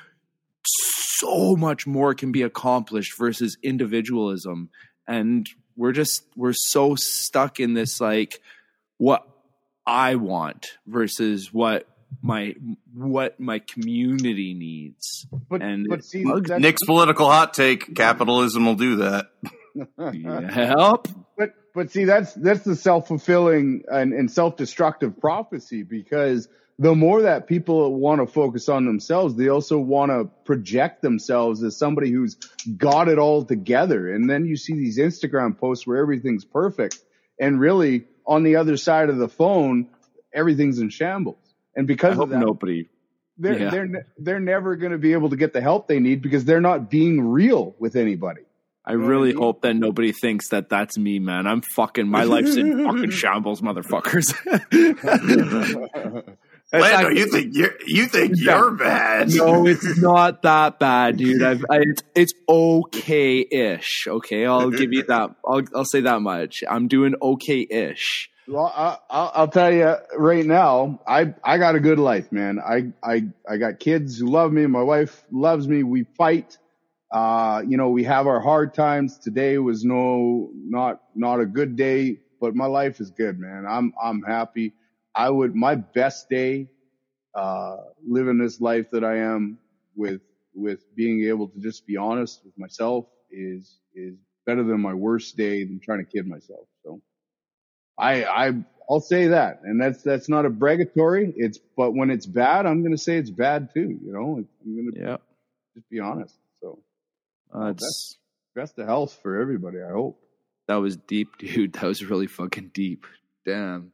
so 0.64 1.56
much 1.56 1.86
more 1.86 2.14
can 2.14 2.32
be 2.32 2.42
accomplished 2.42 3.18
versus 3.18 3.56
individualism. 3.62 4.70
And 5.06 5.48
we're 5.76 5.92
just 5.92 6.24
we're 6.36 6.52
so 6.52 6.94
stuck 6.94 7.60
in 7.60 7.74
this 7.74 8.00
like 8.00 8.40
what 8.98 9.26
I 9.86 10.16
want 10.16 10.66
versus 10.86 11.52
what 11.52 11.86
my 12.22 12.54
what 12.94 13.38
my 13.38 13.58
community 13.60 14.54
needs. 14.54 15.26
But 15.48 15.62
And 15.62 15.86
but 15.88 16.04
see, 16.04 16.24
Nick's 16.24 16.84
political 16.84 17.30
hot 17.30 17.54
take: 17.54 17.94
capitalism 17.94 18.66
will 18.66 18.74
do 18.74 18.96
that. 18.96 19.30
Help. 20.50 21.08
But 21.36 21.54
but 21.74 21.90
see 21.90 22.04
that's 22.04 22.32
that's 22.34 22.62
the 22.62 22.76
self 22.76 23.08
fulfilling 23.08 23.82
and, 23.88 24.12
and 24.12 24.30
self 24.30 24.56
destructive 24.56 25.20
prophecy 25.20 25.82
because 25.82 26.48
the 26.78 26.94
more 26.94 27.22
that 27.22 27.46
people 27.46 27.94
want 27.94 28.20
to 28.20 28.26
focus 28.26 28.68
on 28.68 28.84
themselves, 28.84 29.34
they 29.34 29.48
also 29.48 29.78
want 29.78 30.10
to 30.10 30.30
project 30.44 31.00
themselves 31.00 31.62
as 31.62 31.76
somebody 31.76 32.10
who's 32.10 32.36
got 32.76 33.08
it 33.08 33.18
all 33.18 33.44
together. 33.44 34.12
And 34.12 34.28
then 34.28 34.44
you 34.44 34.56
see 34.56 34.74
these 34.74 34.98
Instagram 34.98 35.56
posts 35.56 35.86
where 35.86 35.98
everything's 35.98 36.44
perfect, 36.44 36.98
and 37.40 37.58
really 37.58 38.04
on 38.26 38.42
the 38.42 38.56
other 38.56 38.76
side 38.76 39.08
of 39.08 39.18
the 39.18 39.28
phone, 39.28 39.88
everything's 40.34 40.78
in 40.78 40.90
shambles. 40.90 41.54
And 41.74 41.84
I 41.84 41.86
because 41.86 42.16
hope 42.16 42.24
of 42.24 42.30
that, 42.30 42.40
nobody. 42.40 42.88
they're 43.38 43.58
yeah. 43.58 43.70
they're 43.70 44.06
they're 44.18 44.40
never 44.40 44.76
going 44.76 44.92
to 44.92 44.98
be 44.98 45.12
able 45.12 45.30
to 45.30 45.36
get 45.36 45.52
the 45.52 45.60
help 45.60 45.88
they 45.88 46.00
need 46.00 46.22
because 46.22 46.44
they're 46.44 46.60
not 46.60 46.90
being 46.90 47.20
real 47.20 47.74
with 47.78 47.96
anybody. 47.96 48.42
I 48.86 48.92
You 48.92 48.98
know 48.98 49.02
what 49.04 49.06
I 49.08 49.10
really 49.10 49.28
mean? 49.32 49.42
hope 49.42 49.62
that 49.62 49.74
nobody 49.74 50.12
thinks 50.12 50.50
that 50.50 50.68
that's 50.68 50.96
me, 50.96 51.18
man. 51.18 51.46
I'm 51.46 51.60
fucking. 51.60 52.06
My 52.08 52.22
life's 52.24 52.56
in 52.56 52.84
fucking 52.86 53.10
shambles, 53.10 53.60
motherfuckers. 53.60 54.32
It's 56.72 56.82
Lando, 56.82 56.96
actually- 57.10 57.20
you 57.20 57.26
think 57.30 57.54
you're 57.56 57.74
you 57.86 58.06
think 58.06 58.32
Yeah. 58.36 58.58
you're 58.58 58.70
bad? 58.72 59.30
no, 59.32 59.66
it's 59.68 59.96
not 60.02 60.42
that 60.42 60.80
bad, 60.80 61.16
dude. 61.16 61.40
I've, 61.40 61.64
I, 61.70 61.76
it's 61.82 62.02
it's 62.16 62.32
okay-ish. 62.48 64.08
Okay, 64.08 64.46
I'll 64.46 64.70
give 64.70 64.92
you 64.92 65.04
that. 65.04 65.30
I'll 65.46 65.62
I'll 65.74 65.84
say 65.84 66.00
that 66.00 66.20
much. 66.22 66.64
I'm 66.68 66.88
doing 66.88 67.14
okay-ish. 67.22 68.30
Well, 68.48 68.72
I, 68.74 68.98
I'll, 69.08 69.32
I'll 69.34 69.48
tell 69.48 69.72
you 69.72 69.94
right 70.16 70.44
now, 70.44 71.00
I 71.06 71.34
I 71.44 71.58
got 71.58 71.76
a 71.76 71.80
good 71.80 72.00
life, 72.00 72.32
man. 72.32 72.58
I 72.58 72.92
I 73.02 73.26
I 73.48 73.58
got 73.58 73.78
kids 73.78 74.18
who 74.18 74.26
love 74.26 74.52
me. 74.52 74.66
My 74.66 74.82
wife 74.82 75.24
loves 75.30 75.68
me. 75.68 75.84
We 75.84 76.02
fight. 76.18 76.58
Uh, 77.16 77.62
you 77.66 77.78
know, 77.78 77.90
we 77.90 78.04
have 78.04 78.26
our 78.28 78.40
hard 78.40 78.74
times. 78.74 79.18
Today 79.18 79.58
was 79.58 79.84
no 79.84 80.50
not 80.54 81.02
not 81.14 81.40
a 81.40 81.46
good 81.46 81.76
day, 81.76 82.18
but 82.40 82.54
my 82.56 82.66
life 82.66 83.00
is 83.00 83.10
good, 83.10 83.38
man. 83.40 83.66
I'm 83.68 83.94
I'm 84.02 84.22
happy. 84.22 84.74
I 85.14 85.30
would 85.30 85.54
my 85.54 85.76
best 85.76 86.28
day, 86.30 86.68
uh, 87.34 87.78
living 88.06 88.38
this 88.38 88.60
life 88.60 88.90
that 88.92 89.04
I 89.04 89.18
am 89.18 89.58
with 89.96 90.22
with 90.54 90.80
being 90.96 91.24
able 91.26 91.48
to 91.48 91.60
just 91.60 91.86
be 91.86 91.96
honest 91.96 92.42
with 92.44 92.58
myself 92.58 93.06
is 93.30 93.80
is 93.94 94.16
better 94.46 94.64
than 94.64 94.80
my 94.80 94.94
worst 94.94 95.36
day 95.36 95.64
than 95.64 95.80
trying 95.80 96.04
to 96.04 96.10
kid 96.10 96.26
myself. 96.26 96.66
So. 96.84 97.00
I 97.98 98.24
I 98.24 98.52
I'll 98.90 99.00
say 99.00 99.28
that, 99.28 99.60
and 99.64 99.80
that's 99.80 100.02
that's 100.02 100.28
not 100.28 100.46
a 100.46 100.50
bragatory. 100.50 101.32
It's 101.36 101.58
but 101.76 101.92
when 101.92 102.10
it's 102.10 102.26
bad, 102.26 102.66
I'm 102.66 102.82
going 102.82 102.92
to 102.92 102.98
say 102.98 103.18
it's 103.18 103.30
bad 103.30 103.70
too. 103.74 103.98
You 104.04 104.12
know, 104.12 104.36
I'm 104.64 104.76
going 104.76 104.92
to 104.92 104.96
Yeah, 104.96 105.18
just 105.76 105.88
be 105.90 106.00
honest. 106.00 106.36
Uh, 107.56 107.70
it's 107.70 108.18
best 108.54 108.78
of 108.78 108.86
health 108.86 109.18
for 109.22 109.40
everybody. 109.40 109.78
I 109.82 109.90
hope. 109.90 110.20
that 110.68 110.76
was 110.76 110.96
deep, 110.96 111.28
dude. 111.38 111.74
That 111.74 111.84
was 111.84 112.04
really 112.04 112.26
fucking 112.26 112.70
deep. 112.74 113.06
Damn. 113.44 113.92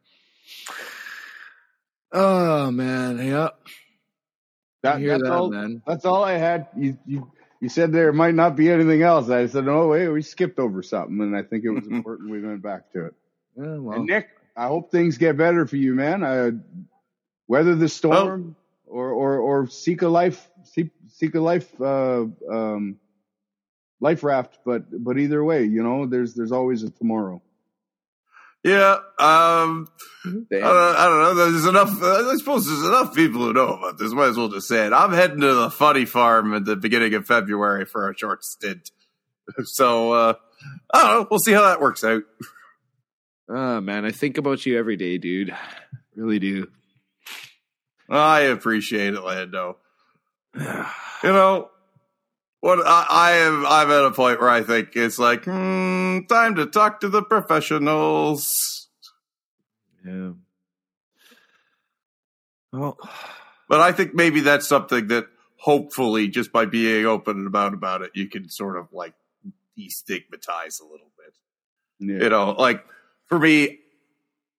Oh 2.12 2.70
man, 2.70 3.18
yeah. 3.18 3.50
That, 4.82 4.98
hear 4.98 5.10
that's 5.10 5.22
that, 5.22 5.32
all. 5.32 5.50
man. 5.50 5.82
That's 5.86 6.04
all 6.04 6.24
I 6.24 6.32
had. 6.32 6.68
You 6.76 6.98
you 7.06 7.30
you 7.60 7.68
said 7.68 7.92
there 7.92 8.12
might 8.12 8.34
not 8.34 8.56
be 8.56 8.70
anything 8.70 9.02
else. 9.02 9.30
I 9.30 9.46
said 9.46 9.64
no. 9.64 9.88
Wait, 9.88 10.08
we 10.08 10.22
skipped 10.22 10.58
over 10.58 10.82
something, 10.82 11.20
and 11.20 11.36
I 11.36 11.42
think 11.42 11.64
it 11.64 11.70
was 11.70 11.86
important 11.90 12.30
we 12.30 12.42
went 12.42 12.62
back 12.62 12.92
to 12.92 13.06
it. 13.06 13.14
Yeah, 13.56 13.76
well, 13.76 13.98
And 13.98 14.06
Nick, 14.06 14.28
I 14.56 14.66
hope 14.66 14.90
things 14.90 15.18
get 15.18 15.36
better 15.36 15.66
for 15.66 15.76
you, 15.76 15.94
man. 15.94 16.24
I 16.24 16.52
weather 17.46 17.76
the 17.76 17.88
storm 17.88 18.56
or 18.86 19.10
or 19.10 19.38
or 19.38 19.66
seek 19.68 20.02
a 20.02 20.08
life 20.08 20.48
seek 20.64 20.90
seek 21.08 21.34
a 21.34 21.40
life 21.40 21.80
uh 21.80 22.24
um 22.50 22.96
life 24.02 24.24
raft, 24.24 24.58
but 24.66 24.82
but 25.02 25.16
either 25.16 25.42
way, 25.42 25.64
you 25.64 25.82
know, 25.82 26.04
there's 26.04 26.34
there's 26.34 26.52
always 26.52 26.82
a 26.82 26.90
tomorrow. 26.90 27.40
Yeah, 28.64 28.98
um, 29.18 29.88
I 30.24 30.30
don't, 30.50 30.52
I 30.52 31.06
don't 31.06 31.22
know. 31.22 31.34
There's 31.34 31.66
enough. 31.66 32.02
Uh, 32.02 32.30
I 32.30 32.36
suppose 32.36 32.66
there's 32.66 32.84
enough 32.84 33.14
people 33.14 33.40
who 33.40 33.52
know 33.52 33.74
about 33.74 33.98
this. 33.98 34.12
Might 34.12 34.28
as 34.28 34.36
well 34.36 34.48
just 34.48 34.68
say 34.68 34.86
it. 34.86 34.92
I'm 34.92 35.12
heading 35.12 35.40
to 35.40 35.54
the 35.54 35.70
Funny 35.70 36.04
Farm 36.04 36.54
at 36.54 36.64
the 36.64 36.76
beginning 36.76 37.14
of 37.14 37.26
February 37.26 37.86
for 37.86 38.10
a 38.10 38.16
short 38.16 38.44
stint. 38.44 38.90
So 39.64 40.12
uh, 40.12 40.34
I 40.94 41.02
don't 41.02 41.10
know. 41.10 41.26
We'll 41.28 41.40
see 41.40 41.52
how 41.52 41.62
that 41.62 41.80
works 41.80 42.04
out. 42.04 42.22
Oh 43.48 43.80
man, 43.80 44.04
I 44.04 44.12
think 44.12 44.38
about 44.38 44.64
you 44.64 44.78
every 44.78 44.96
day, 44.96 45.18
dude. 45.18 45.54
Really 46.14 46.38
do. 46.38 46.68
I 48.08 48.42
appreciate 48.42 49.14
it, 49.14 49.20
Lando. 49.20 49.78
You 51.24 51.30
know 51.30 51.70
what? 52.62 52.78
I, 52.86 53.06
I 53.10 53.32
am. 53.38 53.66
I'm 53.66 53.90
at 53.90 54.04
a 54.04 54.12
point 54.12 54.40
where 54.40 54.48
I 54.48 54.62
think 54.62 54.90
it's 54.94 55.18
like 55.18 55.44
hmm, 55.44 56.20
time 56.28 56.54
to 56.54 56.66
talk 56.66 57.00
to 57.00 57.08
the 57.08 57.20
professionals. 57.20 58.88
Yeah. 60.06 60.30
Well, 62.72 62.96
But 63.68 63.80
I 63.80 63.90
think 63.90 64.14
maybe 64.14 64.40
that's 64.40 64.66
something 64.68 65.08
that 65.08 65.26
hopefully, 65.56 66.28
just 66.28 66.52
by 66.52 66.64
being 66.66 67.04
open 67.04 67.38
and 67.38 67.46
about 67.48 67.74
about 67.74 68.02
it, 68.02 68.12
you 68.14 68.28
can 68.28 68.48
sort 68.48 68.76
of 68.76 68.92
like 68.92 69.14
destigmatize 69.76 70.80
a 70.80 70.84
little 70.84 71.10
bit. 71.18 71.34
Yeah. 71.98 72.22
You 72.24 72.28
know, 72.30 72.50
like 72.52 72.84
for 73.26 73.40
me, 73.40 73.80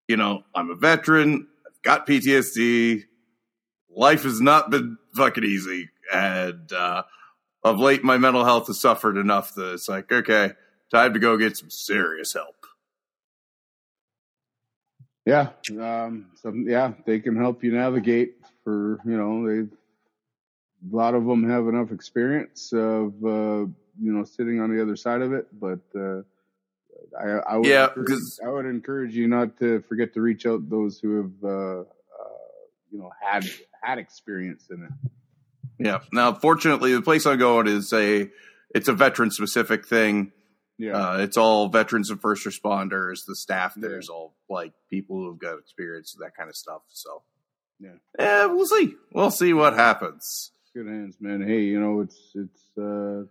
you 0.10 0.18
know, 0.18 0.44
I'm 0.54 0.70
a 0.70 0.76
veteran. 0.76 1.48
I've 1.66 1.82
got 1.84 2.06
PTSD. 2.06 3.04
Life 3.96 4.24
has 4.24 4.42
not 4.42 4.70
been 4.70 4.98
fucking 5.16 5.46
easy, 5.46 5.90
and 6.14 6.70
uh, 6.74 7.04
of 7.64 7.80
late, 7.80 8.04
my 8.04 8.18
mental 8.18 8.46
health 8.46 8.68
has 8.68 8.80
suffered 8.80 9.18
enough 9.18 9.56
that 9.56 9.74
it's 9.74 9.90
like, 9.90 10.12
okay, 10.12 10.52
time 10.92 11.14
to 11.14 11.20
go 11.20 11.38
get 11.38 11.58
some 11.58 11.70
serious 11.70 12.34
help. 12.34 12.66
Yeah. 15.26 15.50
Um 15.70 16.28
some 16.36 16.68
yeah, 16.68 16.94
they 17.06 17.20
can 17.20 17.38
help 17.38 17.64
you 17.64 17.72
navigate 17.72 18.36
for, 18.64 19.00
you 19.06 19.18
know, 19.18 19.48
they 19.48 19.60
a 20.92 20.96
lot 20.96 21.16
of 21.16 21.26
them 21.26 21.50
have 21.50 21.68
enough 21.68 21.92
experience 21.92 22.74
of 22.74 23.14
uh 23.24 23.66
you 24.02 24.12
know 24.12 24.26
sitting 24.26 24.60
on 24.60 24.76
the 24.76 24.82
other 24.82 24.98
side 24.98 25.22
of 25.22 25.32
it, 25.32 25.48
but 25.58 25.80
uh 25.96 26.22
I, 27.18 27.54
I 27.54 27.58
would 27.58 27.68
Yeah, 27.68 27.90
I 28.46 28.50
would 28.50 28.66
encourage 28.66 29.16
you 29.16 29.28
not 29.28 29.58
to 29.60 29.82
forget 29.82 30.14
to 30.16 30.22
reach 30.22 30.46
out 30.46 30.70
those 30.70 31.00
who 31.00 31.18
have 31.18 31.44
uh, 31.44 31.80
uh 31.82 31.86
you 32.92 33.00
know 33.00 33.12
had 33.22 33.50
had 33.82 33.98
experience 34.00 34.68
in 34.72 34.84
it. 34.84 35.12
Yeah. 35.84 36.00
Now, 36.12 36.34
fortunately, 36.34 36.94
the 36.94 37.02
place 37.02 37.26
I'm 37.26 37.38
going 37.40 37.68
is 37.68 37.92
a 37.94 38.30
it's 38.74 38.88
a 38.88 38.94
veteran 38.94 39.32
specific 39.32 39.86
thing. 39.88 40.32
Yeah. 40.78 40.94
Uh, 40.98 41.18
it's 41.20 41.38
all 41.38 41.68
veterans 41.70 42.10
and 42.10 42.20
first 42.20 42.46
responders. 42.46 43.26
The 43.28 43.36
staff 43.36 43.74
Yeah. 43.76 43.88
there's 43.90 44.10
all 44.10 44.36
like 44.50 44.74
people 44.90 45.18
who've 45.18 45.38
got 45.38 45.60
experience 45.60 46.16
with 46.16 46.26
that 46.26 46.36
kind 46.36 46.50
of 46.50 46.56
stuff. 46.56 46.82
So, 46.90 47.24
Yeah. 47.80 47.90
yeah, 48.18 48.46
we'll 48.48 48.66
see. 48.66 48.96
We'll 49.12 49.30
see 49.32 49.54
what 49.54 49.74
happens. 49.74 50.52
Good 50.76 50.88
hands, 50.88 51.18
man. 51.20 51.42
Hey, 51.46 51.62
you 51.66 51.80
know, 51.80 52.02
it's 52.02 52.18
it's 52.34 52.78
uh 52.78 53.22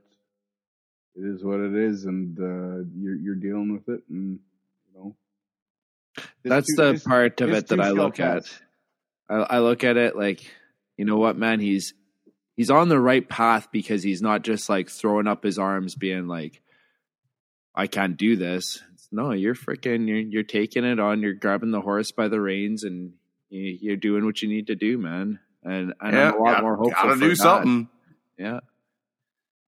it 1.15 1.25
is 1.27 1.43
what 1.45 1.61
it 1.61 1.75
is 1.75 2.05
and 2.05 2.39
uh 2.39 2.85
you're 2.97 3.17
you're 3.17 3.35
dealing 3.35 3.73
with 3.73 3.89
it 3.89 4.03
and 4.09 4.39
you 4.87 4.95
know 4.99 5.17
that's 6.45 6.75
too- 6.77 6.93
the 6.93 7.01
part 7.05 7.41
of 7.41 7.51
it 7.51 7.67
that 7.69 7.81
I 7.81 7.87
shall 7.87 7.95
look 7.95 8.21
at. 8.21 8.45
I, 9.29 9.35
I 9.35 9.59
look 9.61 9.83
at 9.85 9.97
it 9.97 10.15
like, 10.17 10.41
you 10.97 11.05
know 11.05 11.17
what, 11.17 11.37
man? 11.37 11.59
He's 11.59 11.95
he's 12.57 12.71
on 12.71 12.89
the 12.89 13.01
right 13.01 13.29
path 13.29 13.69
because 13.73 14.03
he's 14.03 14.23
not 14.23 14.43
just 14.43 14.69
like 14.69 14.91
throwing 14.91 15.27
up 15.27 15.43
his 15.45 15.59
arms, 15.59 15.95
being 15.95 16.27
like, 16.27 16.61
"I 17.75 17.87
can't 17.87 18.17
do 18.17 18.37
this." 18.37 18.83
No, 19.11 19.33
you're 19.33 19.55
freaking. 19.55 20.09
You're 20.09 20.19
you're 20.19 20.43
taking 20.43 20.85
it 20.85 20.99
on. 20.99 21.21
You're 21.21 21.35
grabbing 21.35 21.71
the 21.71 21.81
horse 21.81 22.13
by 22.13 22.29
the 22.29 22.41
reins, 22.41 22.83
and 22.85 23.13
you, 23.51 23.77
you're 23.81 23.97
doing 23.97 24.25
what 24.25 24.41
you 24.43 24.49
need 24.49 24.69
to 24.69 24.75
do, 24.75 24.97
man. 24.99 25.39
And, 25.63 25.95
and 26.01 26.13
yeah, 26.15 26.31
I'm 26.31 26.35
a 26.35 26.43
lot 26.43 26.53
got- 26.55 26.63
more 26.63 26.77
hopeful. 26.77 27.03
Gotta 27.09 27.21
do 27.21 27.29
that. 27.29 27.37
something. 27.37 27.89
Yeah. 28.39 28.61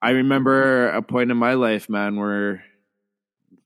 I 0.01 0.11
remember 0.11 0.89
a 0.89 1.01
point 1.01 1.31
in 1.31 1.37
my 1.37 1.53
life, 1.53 1.89
man, 1.89 2.15
where 2.17 2.63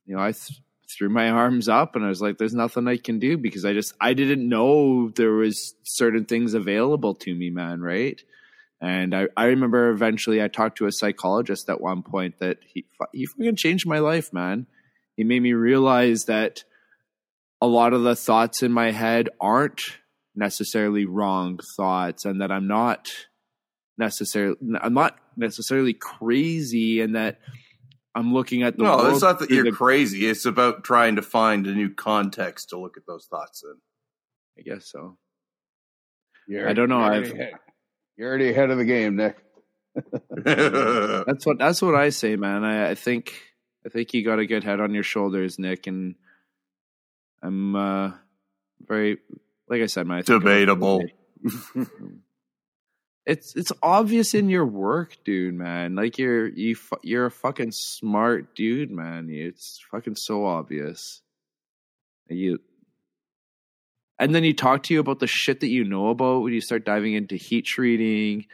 you 0.06 0.14
know 0.16 0.22
I 0.22 0.32
th- 0.32 0.60
threw 0.90 1.08
my 1.08 1.30
arms 1.30 1.68
up 1.68 1.96
and 1.96 2.04
I 2.04 2.08
was 2.08 2.20
like, 2.22 2.38
"There's 2.38 2.54
nothing 2.54 2.86
I 2.86 2.96
can 2.96 3.18
do," 3.18 3.36
because 3.36 3.64
I 3.64 3.72
just 3.72 3.94
I 4.00 4.14
didn't 4.14 4.48
know 4.48 5.10
there 5.10 5.32
was 5.32 5.74
certain 5.82 6.24
things 6.26 6.54
available 6.54 7.14
to 7.16 7.34
me, 7.34 7.50
man. 7.50 7.80
Right? 7.80 8.20
And 8.80 9.14
I, 9.14 9.26
I 9.36 9.46
remember 9.46 9.90
eventually 9.90 10.42
I 10.42 10.48
talked 10.48 10.78
to 10.78 10.86
a 10.86 10.92
psychologist 10.92 11.68
at 11.68 11.80
one 11.80 12.02
point 12.02 12.38
that 12.38 12.58
he 12.64 12.84
he 13.12 13.26
fucking 13.26 13.56
changed 13.56 13.86
my 13.86 13.98
life, 13.98 14.32
man. 14.32 14.66
He 15.16 15.24
made 15.24 15.40
me 15.42 15.52
realize 15.52 16.26
that 16.26 16.62
a 17.60 17.66
lot 17.66 17.92
of 17.92 18.02
the 18.04 18.14
thoughts 18.14 18.62
in 18.62 18.70
my 18.72 18.92
head 18.92 19.30
aren't 19.40 19.82
necessarily 20.36 21.04
wrong 21.06 21.58
thoughts, 21.76 22.24
and 22.24 22.40
that 22.40 22.52
I'm 22.52 22.68
not 22.68 23.10
necessarily 23.96 24.56
I'm 24.80 24.94
not 24.94 25.18
necessarily 25.36 25.92
crazy 25.92 27.00
and 27.00 27.16
that 27.16 27.40
I'm 28.14 28.32
looking 28.32 28.62
at 28.62 28.76
the 28.76 28.84
No, 28.84 28.96
world 28.96 29.12
it's 29.14 29.22
not 29.22 29.40
that 29.40 29.50
you're 29.50 29.64
the- 29.64 29.72
crazy. 29.72 30.26
It's 30.26 30.44
about 30.46 30.84
trying 30.84 31.16
to 31.16 31.22
find 31.22 31.66
a 31.66 31.72
new 31.74 31.90
context 31.92 32.68
to 32.70 32.78
look 32.78 32.96
at 32.96 33.02
those 33.08 33.26
thoughts 33.28 33.64
in. 33.64 33.74
I 34.56 34.62
guess 34.62 34.88
so. 34.90 35.18
You're, 36.46 36.68
I 36.68 36.72
don't 36.74 36.88
know, 36.88 37.00
I've- 37.00 37.26
already, 37.28 37.40
ahead, 37.40 37.52
you're 38.18 38.28
already 38.28 38.50
ahead 38.50 38.70
of 38.70 38.78
the 38.78 38.84
game, 38.84 39.16
Nick. 39.16 39.38
That's 40.44 41.46
what 41.46 41.58
that's 41.58 41.82
what 41.82 41.96
I 41.96 42.10
say, 42.10 42.36
man. 42.36 42.62
I, 42.62 42.90
I 42.90 42.94
think 42.94 43.34
I 43.84 43.88
think 43.88 44.14
you 44.14 44.24
got 44.24 44.38
a 44.38 44.46
good 44.46 44.62
head 44.62 44.80
on 44.80 44.94
your 44.94 45.02
shoulders, 45.02 45.58
Nick, 45.58 45.86
and 45.86 46.14
I'm 47.42 47.74
uh 47.74 48.12
very 48.86 49.18
like 49.68 49.82
I 49.82 49.86
said, 49.86 50.06
man. 50.06 50.18
I 50.18 50.22
Debatable. 50.22 51.02
it's 53.26 53.56
it's 53.56 53.72
obvious 53.82 54.34
in 54.34 54.48
your 54.48 54.66
work, 54.66 55.16
dude, 55.24 55.54
man. 55.54 55.96
Like 55.96 56.18
you're 56.18 56.48
you 56.48 56.76
fu- 56.76 57.00
you're 57.02 57.26
a 57.26 57.30
fucking 57.30 57.72
smart 57.72 58.54
dude, 58.54 58.90
man. 58.90 59.30
It's 59.30 59.84
fucking 59.90 60.16
so 60.16 60.46
obvious. 60.46 61.22
You 62.28 62.60
and 64.18 64.34
then 64.34 64.44
you 64.44 64.52
talk 64.52 64.84
to 64.84 64.94
you 64.94 65.00
about 65.00 65.20
the 65.20 65.26
shit 65.26 65.60
that 65.60 65.68
you 65.68 65.84
know 65.84 66.08
about 66.08 66.42
when 66.42 66.52
you 66.52 66.60
start 66.60 66.84
diving 66.84 67.14
into 67.14 67.36
heat 67.36 67.64
treating. 67.64 68.46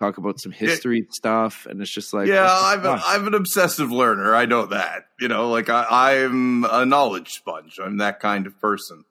Talk 0.00 0.18
about 0.18 0.40
some 0.40 0.52
history 0.52 1.06
stuff, 1.10 1.66
and 1.66 1.80
it's 1.80 1.90
just 1.90 2.12
like 2.12 2.26
yeah, 2.26 2.48
I'm 2.50 2.84
a? 2.84 3.00
I'm 3.06 3.26
an 3.28 3.34
obsessive 3.34 3.92
learner. 3.92 4.34
I 4.34 4.44
know 4.44 4.66
that. 4.66 5.06
You 5.20 5.28
know, 5.28 5.50
like 5.50 5.68
I, 5.70 5.86
I'm 6.24 6.64
a 6.64 6.84
knowledge 6.84 7.30
sponge. 7.34 7.78
I'm 7.82 7.98
that 7.98 8.18
kind 8.18 8.46
of 8.46 8.60
person. 8.60 9.04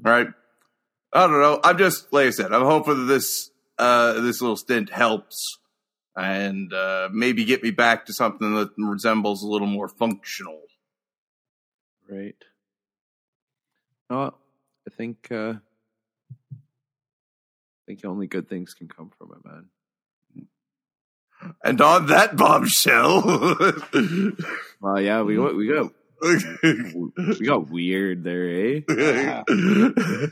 Right? 0.00 0.26
I 1.12 1.26
don't 1.26 1.40
know. 1.40 1.60
I'm 1.62 1.78
just 1.78 2.12
like 2.12 2.26
I 2.26 2.30
said. 2.30 2.52
I'm 2.52 2.64
hoping 2.64 2.98
that 2.98 3.12
this 3.12 3.50
uh, 3.78 4.14
this 4.20 4.40
little 4.40 4.56
stint 4.56 4.90
helps 4.90 5.58
and 6.16 6.72
uh, 6.72 7.08
maybe 7.12 7.44
get 7.44 7.62
me 7.62 7.70
back 7.70 8.06
to 8.06 8.12
something 8.12 8.54
that 8.56 8.70
resembles 8.76 9.42
a 9.42 9.46
little 9.46 9.68
more 9.68 9.88
functional. 9.88 10.62
right. 12.10 12.34
Oh, 14.10 14.32
I 14.86 14.90
think 14.96 15.28
uh 15.30 15.54
I 16.54 16.56
think 17.86 18.04
only 18.04 18.26
good 18.26 18.48
things 18.48 18.74
can 18.74 18.88
come 18.88 19.10
from 19.18 19.32
it, 19.32 19.44
man. 19.44 19.66
And 21.64 21.80
on 21.80 22.06
that 22.06 22.36
bombshell, 22.36 23.22
Well, 24.80 25.00
yeah, 25.00 25.22
we 25.22 25.36
got 25.36 25.54
we 25.56 25.68
got 25.68 25.92
we 27.38 27.46
got 27.46 27.70
weird 27.70 28.24
there, 28.24 28.48
eh? 28.48 28.80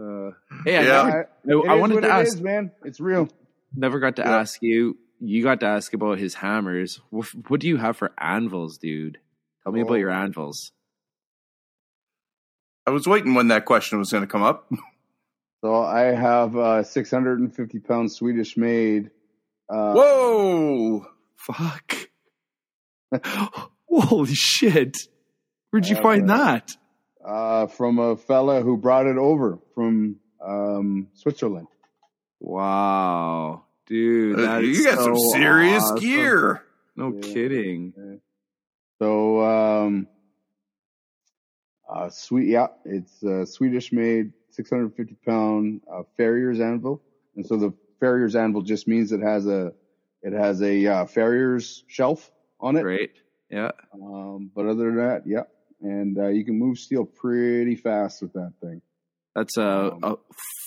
Uh, 0.00 0.30
hey, 0.64 0.76
I 0.76 0.82
Yeah. 0.82 1.24
never, 1.44 1.68
I, 1.68 1.72
I 1.72 1.74
wanted 1.74 2.02
to 2.02 2.08
ask. 2.08 2.34
is, 2.36 2.40
man. 2.40 2.70
It's 2.84 3.00
real. 3.00 3.28
Never 3.74 3.98
got 3.98 4.14
to 4.16 4.22
Yeah. 4.22 4.36
ask 4.38 4.62
you. 4.62 4.96
You 5.18 5.42
got 5.42 5.58
to 5.60 5.66
ask 5.66 5.92
about 5.92 6.18
his 6.18 6.34
hammers. 6.34 7.00
What, 7.10 7.26
what 7.48 7.58
do 7.58 7.66
you 7.66 7.78
have 7.78 7.96
for 7.96 8.12
anvils, 8.16 8.78
dude? 8.78 9.18
Tell 9.64 9.72
me 9.72 9.80
about 9.80 9.94
Oh. 9.94 9.96
your 9.96 10.10
anvils. 10.12 10.70
I 12.88 12.90
was 12.90 13.06
waiting 13.06 13.34
when 13.34 13.48
that 13.48 13.66
question 13.66 13.98
was 13.98 14.10
going 14.10 14.22
to 14.22 14.26
come 14.26 14.42
up. 14.42 14.70
So 15.60 15.74
I 15.82 16.02
have 16.14 16.54
a 16.54 16.84
650 16.84 17.80
pound 17.80 18.12
Swedish 18.12 18.56
made. 18.56 19.10
Uh, 19.68 19.92
Whoa! 19.92 21.06
Fuck. 21.34 21.96
Holy 23.88 24.34
shit. 24.34 24.96
Where'd 25.70 25.88
you 25.88 25.96
Uh, 25.96 26.02
find 26.02 26.30
that? 26.30 26.76
uh, 27.24 27.66
from 27.66 27.98
a 27.98 28.16
fella 28.16 28.60
who 28.62 28.76
brought 28.76 29.06
it 29.06 29.16
over 29.16 29.58
from 29.74 30.20
um, 30.40 31.08
Switzerland. 31.14 31.66
Wow. 32.38 33.64
Dude, 33.88 34.38
Uh, 34.38 34.42
that 34.42 34.62
you 34.62 34.70
is 34.70 34.86
got 34.86 34.98
some 35.00 35.18
serious 35.18 35.82
awesome. 35.82 35.98
gear. 35.98 36.62
No 36.94 37.12
Yeah. 37.14 37.20
kidding. 37.32 38.20
So, 39.02 39.40
um, 39.42 40.06
uh, 41.88 42.10
sweet, 42.10 42.48
yeah, 42.48 42.68
it's 42.84 43.22
uh, 43.22 43.44
Swedish 43.46 43.92
made, 43.92 44.32
650 44.50 45.16
pound 45.26 45.80
uh, 45.92 46.02
farrier's 46.16 46.60
anvil, 46.60 47.02
and 47.36 47.46
so 47.46 47.56
the 47.56 47.72
farrier's 48.00 48.36
anvil 48.36 48.62
just 48.62 48.86
means 48.88 49.12
it 49.12 49.20
has 49.20 49.46
a 49.46 49.72
it 50.22 50.32
has 50.32 50.60
a 50.62 50.86
uh, 50.86 51.04
farrier's 51.06 51.84
shelf 51.86 52.30
on 52.60 52.76
it. 52.76 52.82
Great. 52.82 53.12
Yeah. 53.50 53.70
Um, 53.94 54.50
but 54.54 54.66
other 54.66 54.86
than 54.86 54.96
that, 54.96 55.22
yeah, 55.26 55.44
and 55.80 56.18
uh, 56.18 56.26
you 56.28 56.44
can 56.44 56.58
move 56.58 56.78
steel 56.78 57.04
pretty 57.04 57.76
fast 57.76 58.20
with 58.22 58.32
that 58.34 58.52
thing. 58.60 58.82
That's 59.34 59.56
a, 59.56 59.92
Um, 59.92 60.00
a 60.02 60.16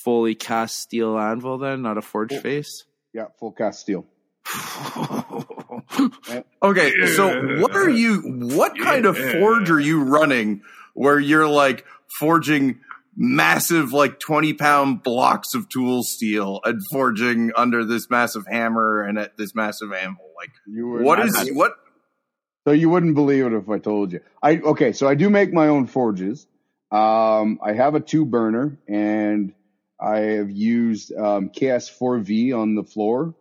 fully 0.06 0.34
cast 0.36 0.80
steel 0.80 1.18
anvil 1.20 1.58
then, 1.58 1.82
not 1.82 1.98
a 1.98 2.02
forged 2.02 2.32
Full- 2.34 2.42
face? 2.42 2.86
Yeah, 3.14 3.26
full 3.40 3.52
cast 3.52 3.82
steel. 3.82 4.06
Okay, 6.64 6.92
so 7.16 7.60
what 7.60 7.76
are 7.76 7.90
you? 7.90 8.22
What 8.56 8.78
kind 8.78 9.06
of 9.06 9.18
forge 9.18 9.70
are 9.72 9.80
you 9.80 10.04
running? 10.04 10.62
Where 10.94 11.20
you're 11.20 11.48
like 11.48 11.86
forging 12.20 12.80
massive, 13.16 13.94
like 13.94 14.20
twenty 14.20 14.54
pound 14.54 15.04
blocks 15.04 15.54
of 15.54 15.70
tool 15.70 16.04
steel 16.04 16.60
and 16.64 16.82
forging 16.92 17.52
under 17.56 17.84
this 17.86 18.10
massive 18.10 18.46
hammer 18.48 19.02
and 19.04 19.18
at 19.18 19.38
this 19.38 19.54
massive 19.56 19.92
anvil? 19.94 20.26
Like, 20.38 20.52
You 20.68 20.88
would- 20.90 21.02
what 21.04 21.20
I- 21.20 21.46
what? 21.54 21.74
So 22.68 22.72
you 22.74 22.90
wouldn't 22.90 23.16
believe 23.16 23.46
it 23.48 23.54
if 23.54 23.70
I 23.70 23.80
told 23.80 24.12
you. 24.12 24.20
I 24.44 24.58
okay, 24.58 24.92
so 24.94 25.08
I 25.08 25.16
do 25.16 25.30
make 25.30 25.52
my 25.52 25.68
own 25.68 25.88
forges. 25.88 26.46
Um, 26.92 27.60
I 27.64 27.74
have 27.74 27.96
a 27.96 28.00
two 28.00 28.26
burner, 28.26 28.78
and 28.88 29.54
I 30.00 30.18
have 30.38 30.52
used 30.52 31.12
um, 31.16 31.50
KS4V 31.50 32.54
on 32.58 32.76
the 32.76 32.84
floor. 32.84 33.34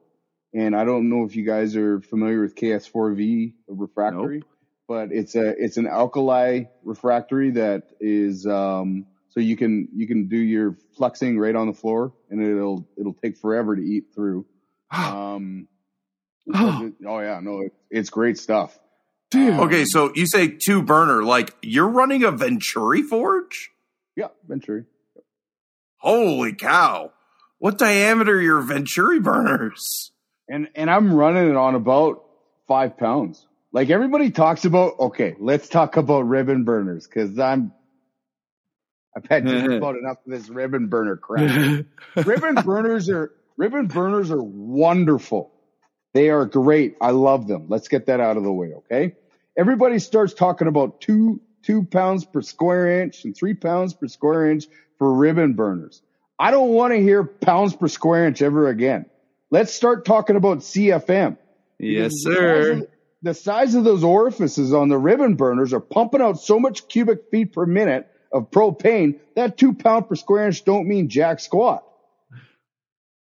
And 0.55 0.75
I 0.75 0.85
don't 0.85 1.09
know 1.09 1.25
if 1.25 1.37
you 1.37 1.45
guys 1.45 1.77
are 1.77 2.01
familiar 2.01 2.41
with 2.41 2.55
KS4V 2.57 3.55
refractory, 3.69 4.43
but 4.91 5.13
it's 5.13 5.37
a 5.37 5.51
it's 5.51 5.77
an 5.77 5.87
alkali 5.87 6.65
refractory 6.83 7.53
that 7.53 7.85
is 8.01 8.45
um, 8.45 9.07
so 9.29 9.39
you 9.39 9.57
can 9.57 9.87
you 9.95 10.09
can 10.09 10.27
do 10.27 10.37
your 10.37 10.77
fluxing 10.99 11.39
right 11.39 11.55
on 11.55 11.69
the 11.69 11.73
floor, 11.73 12.13
and 12.29 12.43
it'll 12.43 12.85
it'll 12.99 13.15
take 13.15 13.37
forever 13.39 13.77
to 13.77 13.83
eat 13.83 14.07
through. 14.15 14.45
Um, 14.93 15.69
because 16.45 16.83
it- 16.87 17.07
oh 17.07 17.21
yeah, 17.21 17.39
no, 17.41 17.61
it, 17.61 17.73
it's 17.89 18.11
great 18.11 18.37
stuff. 18.37 18.77
Dude. 19.31 19.61
Okay, 19.61 19.85
so 19.85 20.11
you 20.17 20.27
say 20.27 20.49
two 20.49 20.83
burner, 20.83 21.23
like 21.23 21.55
you're 21.63 21.89
running 21.89 22.25
a 22.25 22.33
Venturi 22.33 23.03
forge? 23.03 23.71
Yeah, 24.17 24.29
Venturi. 24.49 24.87
Holy 25.99 26.53
cow! 26.53 27.13
What 27.61 27.79
diameter 27.79 28.39
are 28.39 28.41
your 28.41 28.61
Venturi 28.61 29.21
burners? 29.21 30.11
And 30.49 30.67
and 30.75 30.91
I'm 30.91 31.15
running 31.15 31.49
it 31.49 31.55
on 31.55 31.77
about 31.77 32.25
five 32.67 32.99
pounds. 32.99 33.47
Like 33.73 33.91
everybody 33.91 34.31
talks 34.31 34.65
about. 34.65 34.99
Okay, 34.99 35.37
let's 35.39 35.69
talk 35.69 35.97
about 35.97 36.23
ribbon 36.23 36.65
burners 36.65 37.07
because 37.07 37.39
I'm. 37.39 37.73
I've 39.17 39.27
had 39.27 39.47
just 39.47 39.67
about 39.73 39.97
enough 39.97 40.19
of 40.27 40.33
this 40.33 40.49
ribbon 40.49 40.89
burner 40.89 41.17
crap. 41.17 41.85
ribbon 42.17 42.55
burners 42.65 43.09
are 43.09 43.33
ribbon 43.57 43.87
burners 43.87 44.31
are 44.31 44.43
wonderful. 44.43 45.53
They 46.15 46.31
are 46.31 46.47
great. 46.47 46.97
I 47.01 47.11
love 47.11 47.47
them. 47.47 47.67
Let's 47.69 47.89
get 47.89 48.07
that 48.07 48.19
out 48.21 48.37
of 48.37 48.43
the 48.43 48.53
way, 48.53 48.73
okay? 48.79 49.15
Everybody 49.57 50.01
starts 50.01 50.35
talking 50.35 50.67
about 50.67 51.01
two 51.01 51.41
two 51.63 51.85
pounds 51.85 52.25
per 52.25 52.43
square 52.43 53.03
inch 53.03 53.25
and 53.25 53.37
three 53.37 53.55
pounds 53.55 53.95
per 53.95 54.09
square 54.09 54.51
inch 54.51 54.65
for 54.99 55.13
ribbon 55.13 55.55
burners. 55.55 56.03
I 56.39 56.51
don't 56.51 56.71
want 56.71 56.93
to 56.95 57.01
hear 57.01 57.23
pounds 57.23 57.77
per 57.77 57.87
square 57.87 58.27
inch 58.27 58.43
ever 58.43 58.69
again. 58.69 59.07
Let's 59.51 59.73
start 59.73 60.05
talking 60.05 60.37
about 60.37 60.59
CFM. 60.59 61.37
yes, 61.79 62.13
sir. 62.17 62.87
The 63.23 63.35
size 63.35 63.75
of 63.75 63.85
those 63.85 64.03
orifices 64.03 64.73
on 64.73 64.89
the 64.89 64.99
ribbon 64.99 65.35
burners 65.35 65.73
are 65.73 65.81
pumping 65.81 66.23
out 66.23 66.41
so 66.41 66.59
much 66.59 66.89
cubic 66.89 67.31
feet 67.31 67.53
per 67.53 67.67
minute 67.67 68.09
of 68.33 68.51
propane 68.51 69.21
that 69.37 69.59
two 69.59 69.75
pound 69.75 70.09
per 70.09 70.15
square 70.15 70.47
inch 70.47 70.65
don't 70.65 70.89
mean 70.89 71.09
jack 71.09 71.41
squat. 71.41 71.85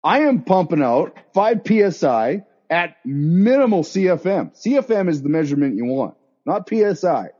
I 0.02 0.20
am 0.20 0.42
pumping 0.42 0.82
out 0.82 1.16
five 1.34 1.60
psi 1.66 2.44
at 2.70 2.96
minimal 3.04 3.82
CFM. 3.82 4.58
CFM 4.58 5.10
is 5.10 5.22
the 5.22 5.28
measurement 5.28 5.76
you 5.76 5.84
want, 5.84 6.14
not 6.46 6.68
psi. 6.68 7.30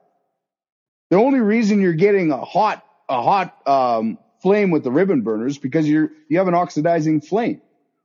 The 1.09 1.17
only 1.17 1.41
reason 1.41 1.81
you're 1.81 1.93
getting 1.95 2.31
a 2.31 2.45
hot 2.45 2.85
a 3.09 3.23
hot 3.23 3.57
um, 3.67 4.19
flame 4.43 4.71
with 4.71 4.85
the 4.85 4.91
ribbon 4.91 5.23
burners 5.23 5.59
because 5.59 5.89
you're 5.89 6.11
you 6.29 6.39
have 6.39 6.49
an 6.49 6.55
oxidizing 6.55 7.21
flame. 7.21 7.63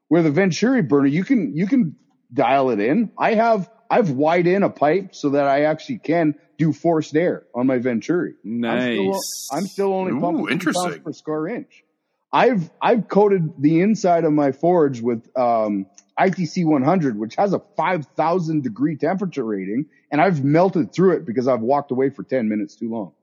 Where 0.08 0.24
the 0.24 0.32
Venturi 0.32 0.82
burner, 0.82 1.08
you 1.08 1.24
can 1.24 1.56
you 1.56 1.68
can 1.68 1.96
dial 2.34 2.70
it 2.70 2.80
in. 2.80 3.12
I 3.18 3.34
have 3.34 3.70
I've 3.90 4.12
wide 4.12 4.48
in 4.48 4.64
a 4.64 4.70
pipe 4.70 5.16
so 5.16 5.32
that 5.32 5.46
I 5.48 5.64
actually 5.64 6.00
can 6.00 6.36
do 6.58 6.74
forced 6.74 7.16
air 7.16 7.44
on 7.54 7.68
my 7.68 7.78
Venturi. 7.78 8.34
I'm 8.46 8.62
still, 8.62 9.12
Nice. 9.12 9.50
I'm 9.52 9.68
still 9.68 9.94
only 9.94 10.14
Ooh, 10.14 10.22
pumping 10.22 10.50
interesting. 10.50 10.84
pounds 10.84 11.00
per 11.00 11.14
square 11.14 11.48
inch. 11.48 11.84
I've 12.32 12.70
I've 12.82 13.08
coated 13.08 13.54
the 13.62 13.82
inside 13.82 14.26
of 14.26 14.34
my 14.34 14.52
forge 14.52 15.02
with 15.02 15.26
um, 15.38 15.86
ITC 16.20 16.66
100, 16.66 17.18
which 17.18 17.36
has 17.36 17.54
a 17.54 17.60
5,000 17.78 18.64
degree 18.64 18.96
temperature 18.98 19.44
rating, 19.44 19.86
and 20.12 20.20
I've 20.22 20.44
melted 20.44 20.92
through 20.94 21.18
it 21.18 21.26
because 21.26 21.48
I've 21.48 21.62
walked 21.62 21.92
away 21.92 22.10
for 22.10 22.24
10 22.24 22.50
minutes 22.50 22.76
too 22.76 22.90
long. 22.90 23.14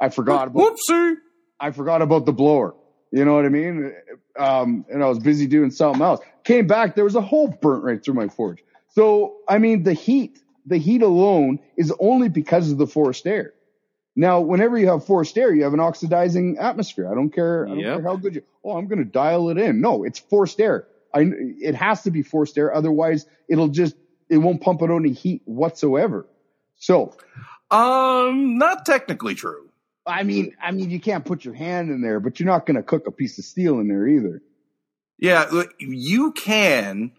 I 0.00 0.10
forgot 0.10 0.48
about 0.48 0.76
Whoopsie! 0.76 1.16
I 1.60 1.70
forgot 1.70 2.02
about 2.02 2.26
the 2.26 2.32
blower. 2.32 2.74
You 3.10 3.24
know 3.24 3.34
what 3.34 3.46
I 3.46 3.48
mean? 3.48 3.94
Um, 4.38 4.84
and 4.90 5.02
I 5.02 5.08
was 5.08 5.18
busy 5.18 5.46
doing 5.46 5.70
something 5.70 6.02
else. 6.02 6.20
Came 6.44 6.66
back, 6.66 6.94
there 6.94 7.04
was 7.04 7.16
a 7.16 7.22
hole 7.22 7.48
burnt 7.48 7.82
right 7.84 8.02
through 8.02 8.14
my 8.14 8.28
forge. 8.28 8.62
So, 8.98 9.36
I 9.48 9.58
mean, 9.58 9.84
the 9.84 9.92
heat, 9.92 10.40
the 10.66 10.76
heat 10.76 11.02
alone 11.02 11.60
is 11.76 11.92
only 12.00 12.28
because 12.28 12.72
of 12.72 12.78
the 12.78 12.86
forced 12.88 13.28
air. 13.28 13.54
Now, 14.16 14.40
whenever 14.40 14.76
you 14.76 14.88
have 14.88 15.06
forced 15.06 15.38
air, 15.38 15.54
you 15.54 15.62
have 15.62 15.72
an 15.72 15.78
oxidizing 15.78 16.58
atmosphere. 16.58 17.08
I 17.08 17.14
don't 17.14 17.30
care. 17.30 17.64
I 17.66 17.68
don't 17.68 17.78
Yep. 17.78 17.94
care 17.98 18.02
how 18.02 18.16
good 18.16 18.34
you. 18.34 18.42
Oh, 18.64 18.76
I'm 18.76 18.88
going 18.88 18.98
to 18.98 19.04
dial 19.04 19.50
it 19.50 19.56
in. 19.58 19.80
No, 19.80 20.02
it's 20.02 20.18
forced 20.18 20.58
air. 20.60 20.88
I. 21.14 21.30
It 21.60 21.76
has 21.76 22.02
to 22.02 22.10
be 22.10 22.22
forced 22.22 22.58
air. 22.58 22.74
Otherwise, 22.74 23.26
it'll 23.48 23.68
just 23.68 23.94
it 24.28 24.38
won't 24.38 24.60
pump 24.60 24.82
out 24.82 24.90
any 24.90 25.12
heat 25.12 25.42
whatsoever. 25.44 26.26
So, 26.74 27.14
Um, 27.70 28.58
not 28.58 28.84
technically 28.84 29.36
true. 29.36 29.68
I 30.06 30.24
mean, 30.24 30.56
I 30.60 30.72
mean, 30.72 30.90
you 30.90 30.98
can't 30.98 31.24
put 31.24 31.44
your 31.44 31.54
hand 31.54 31.90
in 31.92 32.00
there, 32.02 32.18
but 32.18 32.40
you're 32.40 32.48
not 32.48 32.66
going 32.66 32.78
to 32.78 32.82
cook 32.82 33.06
a 33.06 33.12
piece 33.12 33.38
of 33.38 33.44
steel 33.44 33.78
in 33.78 33.86
there 33.86 34.08
either. 34.08 34.42
Yeah, 35.20 35.48
you 35.78 36.32
can 36.32 37.12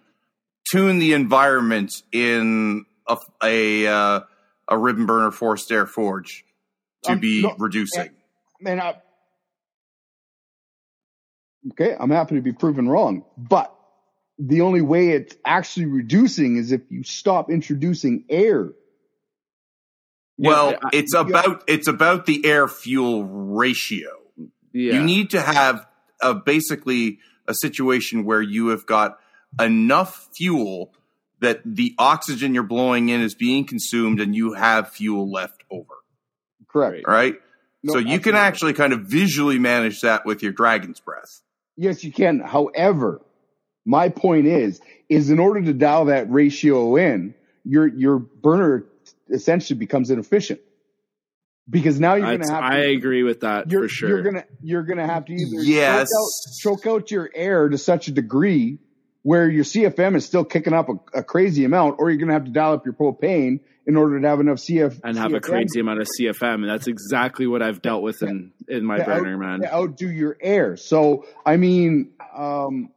tune 0.72 1.00
the 1.00 1.14
environment 1.14 2.04
in 2.12 2.86
a 3.08 3.18
a, 3.44 3.88
uh, 3.88 4.20
a 4.68 4.78
ribbon 4.78 5.06
burner 5.06 5.32
forced 5.32 5.72
air 5.72 5.86
forge 5.86 6.46
to 7.04 7.14
Um, 7.14 7.20
be 7.20 7.42
no, 7.42 7.56
reducing. 7.58 8.10
Man, 8.62 8.80
I, 8.80 8.96
okay, 11.72 11.96
I'm 12.00 12.10
happy 12.10 12.36
to 12.36 12.42
be 12.42 12.52
proven 12.54 12.88
wrong, 12.88 13.26
but 13.38 13.74
the 14.38 14.62
only 14.62 14.82
way 14.82 15.10
it's 15.10 15.36
actually 15.46 15.86
reducing 15.88 16.58
is 16.58 16.72
if 16.72 16.82
you 16.90 17.04
stop 17.04 17.50
introducing 17.50 18.26
air. 18.30 18.72
well, 20.38 20.72
Yeah, 20.72 20.78
I- 20.84 20.90
it's 20.94 21.14
about 21.14 21.64
it's 21.68 21.88
about 21.88 22.26
the 22.26 22.46
air 22.46 22.68
fuel 22.68 23.24
ratio. 23.26 24.08
Yeah. 24.72 24.94
You 24.96 25.04
need 25.04 25.32
to 25.32 25.42
have 25.42 25.86
a, 26.22 26.34
basically 26.36 27.20
a 27.48 27.54
situation 27.54 28.24
where 28.24 28.42
you 28.42 28.68
have 28.68 28.86
got 28.86 29.18
enough 29.60 30.30
fuel 30.34 30.94
that 31.42 31.62
the 31.66 31.96
oxygen 31.98 32.54
you're 32.54 32.64
blowing 32.64 33.10
in 33.10 33.22
is 33.22 33.34
being 33.34 33.66
consumed 33.66 34.20
and 34.20 34.36
you 34.36 34.54
have 34.54 34.90
fuel 34.90 35.32
left 35.32 35.64
over. 35.72 35.94
Correct. 36.68 37.08
Right? 37.08 37.36
No, 37.82 37.94
so 37.94 38.00
you 38.00 38.20
can 38.20 38.36
actually 38.36 38.74
kind 38.74 38.92
of 38.92 39.02
visually 39.02 39.58
manage 39.58 40.02
that 40.02 40.26
with 40.26 40.44
your 40.44 40.52
dragon's 40.52 41.00
breath. 41.00 41.42
Yes, 41.78 42.04
you 42.04 42.12
can. 42.12 42.42
However, 42.42 43.22
my 43.86 44.10
point 44.10 44.48
is, 44.48 44.82
is 45.08 45.30
in 45.30 45.40
order 45.40 45.62
to 45.62 45.74
dial 45.74 46.06
that 46.06 46.30
ratio 46.30 46.98
in, 46.98 47.34
your 47.64 47.88
your 47.88 48.20
burner 48.20 48.86
essentially 49.30 49.80
becomes 49.80 50.12
inefficient 50.12 50.60
because 51.70 52.00
now 52.00 52.16
you're 52.16 52.26
going 52.26 52.42
to 52.42 52.52
have. 52.52 52.64
I 52.64 52.82
to, 52.82 52.90
agree 52.92 53.24
with 53.24 53.42
that 53.42 53.72
you're, 53.72 53.84
for 53.84 53.88
sure. 53.88 54.10
You're 54.10 54.24
gonna 54.24 54.46
you're 54.62 54.84
gonna 54.84 55.08
have 55.08 55.26
to 55.26 55.34
either 55.34 55.62
Yes. 55.62 56.10
choke, 56.10 56.18
out, 56.20 56.84
choke 56.84 56.88
out 56.88 57.12
your 57.12 57.30
air 57.34 57.70
to 57.70 57.78
such 57.78 58.10
a 58.10 58.12
degree 58.12 58.80
where 59.24 59.50
your 59.50 59.64
CFM 59.64 60.16
is 60.16 60.26
still 60.26 60.46
kicking 60.46 60.74
up 60.74 60.90
a, 60.90 61.20
a 61.20 61.24
crazy 61.24 61.66
amount, 61.66 61.96
or 62.00 62.10
you're 62.10 62.20
gonna 62.20 62.34
have 62.34 62.46
to 62.46 62.52
dial 62.52 62.74
up 62.74 62.86
your 62.86 62.94
propane 62.94 63.60
in 63.86 63.96
order 63.96 64.20
to 64.20 64.28
have 64.28 64.40
enough 64.40 64.58
CF 64.58 65.00
and 65.04 65.18
have 65.18 65.34
a 65.34 65.40
crazy 65.40 65.80
amount 65.80 66.00
of 66.00 66.08
CFM, 66.08 66.56
and 66.56 66.70
that's 66.70 66.88
exactly 66.88 67.48
what 67.48 67.62
I've 67.62 67.82
dealt 67.82 68.04
with 68.04 68.22
in 68.22 68.52
in 68.68 68.86
my 68.86 68.98
to 69.00 69.06
burner, 69.06 69.34
out- 69.34 69.40
man. 69.40 69.62
to 69.62 69.74
outdo 69.74 70.10
your 70.10 70.38
air. 70.40 70.78
So 70.78 71.26
I 71.46 71.58
mean, 71.58 72.12
um, 72.36 72.92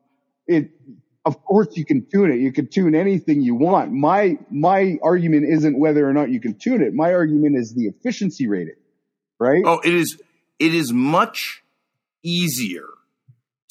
it. 0.47 0.71
Of 1.25 1.45
course, 1.45 1.77
you 1.77 1.85
can 1.85 2.05
tune 2.13 2.33
it. 2.33 2.41
You 2.41 2.51
can 2.53 2.67
tune 2.67 2.97
anything 2.97 3.43
you 3.43 3.55
want. 3.55 3.93
My 3.93 4.39
my 4.51 4.99
argument 5.05 5.47
isn't 5.49 5.79
whether 5.79 6.09
or 6.09 6.13
not 6.13 6.31
you 6.31 6.41
can 6.41 6.55
tune 6.55 6.83
it. 6.83 6.95
My 6.95 7.15
argument 7.15 7.57
is 7.57 7.73
the 7.75 7.87
efficiency 7.87 8.49
rating, 8.49 8.75
right? 9.39 9.63
Oh, 9.65 9.79
it 9.85 9.95
is 9.95 10.21
it 10.59 10.75
is 10.75 10.93
much 10.93 11.63
easier 12.25 12.87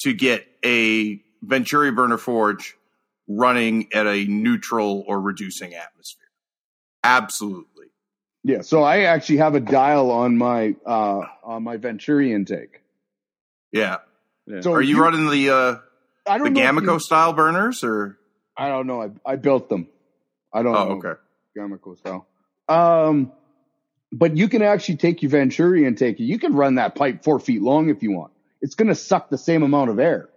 to 0.00 0.12
get 0.14 0.46
a 0.64 1.21
Venturi 1.42 1.90
burner 1.90 2.18
forge 2.18 2.76
running 3.28 3.88
at 3.92 4.06
a 4.06 4.24
neutral 4.26 5.04
or 5.06 5.20
reducing 5.20 5.74
atmosphere. 5.74 6.28
Absolutely. 7.04 7.86
Yeah. 8.44 8.62
So 8.62 8.82
I 8.82 9.00
actually 9.02 9.38
have 9.38 9.54
a 9.54 9.60
dial 9.60 10.10
on 10.10 10.36
my 10.36 10.74
uh 10.84 11.22
on 11.44 11.62
my 11.62 11.76
Venturi 11.76 12.32
intake. 12.32 12.82
Yeah. 13.72 13.98
Yeah. 14.46 14.60
So 14.60 14.72
Are 14.72 14.82
you, 14.82 15.00
running 15.00 15.30
the 15.30 15.50
uh 15.50 15.76
I 16.26 16.38
the 16.38 16.44
don't 16.44 16.52
know 16.54 16.60
if 16.62 16.70
Gamico 16.84 16.92
you- 16.94 17.00
style 17.00 17.32
burners 17.32 17.84
or 17.84 18.18
I 18.56 18.68
don't 18.68 18.86
know. 18.86 19.02
I 19.02 19.10
I 19.32 19.36
built 19.36 19.68
them. 19.68 19.88
I 20.52 20.62
don't 20.62 20.74
Oh, 20.76 20.88
know. 20.88 21.02
okay. 21.08 21.20
Gamico 21.56 21.96
style. 21.96 22.26
Um, 22.68 23.32
but 24.12 24.36
you 24.36 24.48
can 24.48 24.62
actually 24.62 24.96
take 24.96 25.22
your 25.22 25.30
Venturi 25.30 25.86
intake. 25.86 26.20
You 26.20 26.38
can 26.38 26.54
run 26.54 26.74
that 26.76 26.94
pipe 26.94 27.24
four 27.24 27.40
feet 27.40 27.62
long 27.62 27.88
if 27.88 28.02
you 28.02 28.12
want. 28.12 28.32
It's 28.60 28.74
going 28.74 28.88
to 28.88 28.94
suck 28.94 29.30
the 29.30 29.38
same 29.38 29.62
amount 29.62 29.90
of 29.90 29.98
air 29.98 30.28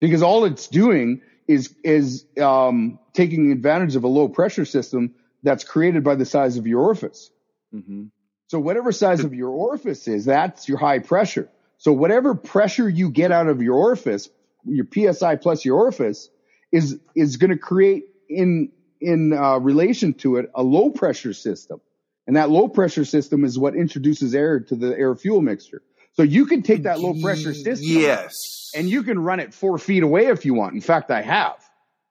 because 0.00 0.22
all 0.22 0.44
it's 0.44 0.66
doing 0.68 1.20
is 1.46 1.74
is 1.84 2.24
um, 2.40 2.98
taking 3.12 3.52
advantage 3.52 3.96
of 3.96 4.04
a 4.04 4.08
low 4.08 4.28
pressure 4.28 4.64
system 4.64 5.14
that's 5.42 5.64
created 5.64 6.04
by 6.04 6.14
the 6.14 6.24
size 6.24 6.56
of 6.56 6.66
your 6.66 6.82
orifice. 6.82 7.30
hmm 7.72 8.04
So 8.48 8.58
whatever 8.58 8.92
size 8.92 9.22
of 9.24 9.34
your 9.34 9.50
orifice 9.50 10.08
is, 10.08 10.24
that's 10.24 10.68
your 10.68 10.78
high 10.78 10.98
pressure. 10.98 11.48
So 11.78 11.92
whatever 11.92 12.34
pressure 12.34 12.88
you 12.88 13.10
get 13.10 13.32
out 13.32 13.48
of 13.48 13.62
your 13.62 13.76
orifice, 13.76 14.28
your 14.64 14.86
psi 14.92 15.36
plus 15.36 15.64
your 15.64 15.78
orifice, 15.78 16.28
is 16.72 16.98
is 17.14 17.36
going 17.36 17.50
to 17.50 17.58
create 17.58 18.04
in 18.28 18.70
in 19.00 19.32
uh, 19.32 19.58
relation 19.58 20.12
to 20.14 20.36
it 20.36 20.50
a 20.54 20.62
low 20.62 20.90
pressure 20.90 21.32
system, 21.32 21.80
and 22.26 22.36
that 22.36 22.50
low 22.50 22.68
pressure 22.68 23.04
system 23.04 23.44
is 23.44 23.58
what 23.58 23.74
introduces 23.74 24.34
air 24.34 24.60
to 24.60 24.76
the 24.76 24.96
air 24.96 25.16
fuel 25.16 25.40
mixture. 25.40 25.82
So 26.14 26.22
you 26.22 26.46
can 26.46 26.62
take 26.62 26.82
that 26.82 27.00
low 27.00 27.14
pressure 27.22 27.54
system, 27.54 27.88
Yes. 27.88 28.59
And 28.74 28.88
you 28.88 29.02
can 29.02 29.18
run 29.18 29.40
it 29.40 29.52
four 29.54 29.78
feet 29.78 30.02
away 30.02 30.26
if 30.26 30.44
you 30.44 30.54
want. 30.54 30.74
In 30.74 30.80
fact, 30.80 31.10
I 31.10 31.22
have. 31.22 31.56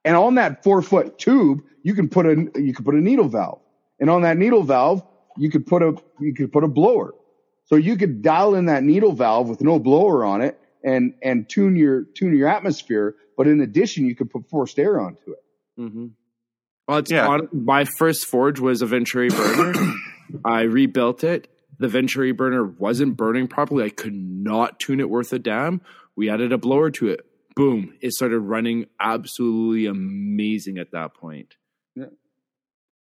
And 0.04 0.16
on 0.16 0.36
that 0.36 0.62
four 0.64 0.80
foot 0.82 1.18
tube, 1.18 1.62
you 1.82 1.94
can 1.94 2.08
put 2.08 2.26
a 2.26 2.30
you 2.56 2.72
can 2.74 2.84
put 2.84 2.94
a 2.94 3.00
needle 3.00 3.28
valve, 3.28 3.60
and 3.98 4.08
on 4.10 4.22
that 4.22 4.36
needle 4.38 4.62
valve, 4.62 5.02
you 5.36 5.50
could 5.50 5.66
put 5.66 5.82
a 5.82 5.94
you 6.20 6.34
could 6.34 6.52
put 6.52 6.64
a 6.64 6.68
blower. 6.68 7.14
So 7.66 7.76
you 7.76 7.96
could 7.96 8.22
dial 8.22 8.54
in 8.54 8.66
that 8.66 8.82
needle 8.82 9.12
valve 9.12 9.48
with 9.48 9.60
no 9.60 9.78
blower 9.78 10.24
on 10.24 10.40
it, 10.42 10.58
and 10.82 11.14
and 11.22 11.48
tune 11.48 11.76
your 11.76 12.04
tune 12.04 12.36
your 12.36 12.48
atmosphere. 12.48 13.14
But 13.36 13.46
in 13.46 13.60
addition, 13.60 14.06
you 14.06 14.14
could 14.16 14.30
put 14.30 14.48
forced 14.50 14.78
air 14.78 15.00
onto 15.00 15.30
it. 15.32 15.42
hmm 15.76 16.06
Well, 16.88 16.98
it's 16.98 17.10
Yeah. 17.10 17.26
on, 17.28 17.48
my 17.52 17.84
first 17.98 18.26
forge 18.26 18.58
was 18.60 18.82
a 18.82 18.86
Venturi 18.86 19.28
burner. 19.28 19.72
I 20.44 20.62
rebuilt 20.62 21.24
it. 21.24 21.48
The 21.78 21.88
Venturi 21.88 22.32
burner 22.32 22.64
wasn't 22.64 23.16
burning 23.16 23.48
properly. 23.48 23.84
I 23.84 23.88
could 23.90 24.12
not 24.14 24.78
tune 24.78 25.00
it 25.00 25.08
worth 25.08 25.32
a 25.32 25.38
damn. 25.38 25.80
We 26.16 26.30
added 26.30 26.52
a 26.52 26.58
blower 26.58 26.90
to 26.92 27.08
it. 27.08 27.20
Boom! 27.56 27.94
It 28.00 28.12
started 28.12 28.38
running 28.40 28.86
absolutely 29.00 29.86
amazing 29.86 30.78
at 30.78 30.92
that 30.92 31.14
point. 31.14 31.56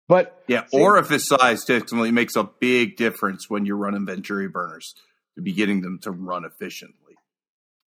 But 0.08 0.42
Yeah, 0.48 0.66
See- 0.66 0.78
orifice 0.78 1.26
size 1.26 1.64
definitely 1.64 2.10
makes 2.10 2.36
a 2.36 2.42
big 2.44 2.96
difference 2.96 3.48
when 3.48 3.64
you're 3.64 3.76
running 3.76 4.04
Venturi 4.04 4.48
burners 4.48 4.94
to 5.36 5.42
be 5.42 5.52
getting 5.52 5.80
them 5.80 5.98
to 6.02 6.10
run 6.10 6.44
efficiently. 6.44 7.14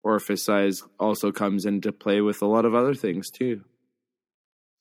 Orifice 0.02 0.44
size 0.44 0.82
also 0.98 1.30
comes 1.30 1.64
into 1.66 1.93
play 1.93 2.20
with 2.20 2.43
a 2.43 2.47
lot 2.47 2.64
of 2.64 2.74
other 2.74 2.94
things 2.94 3.30
too. 3.30 3.62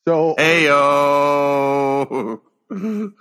so 0.07 0.35
Heyo. 0.39 2.39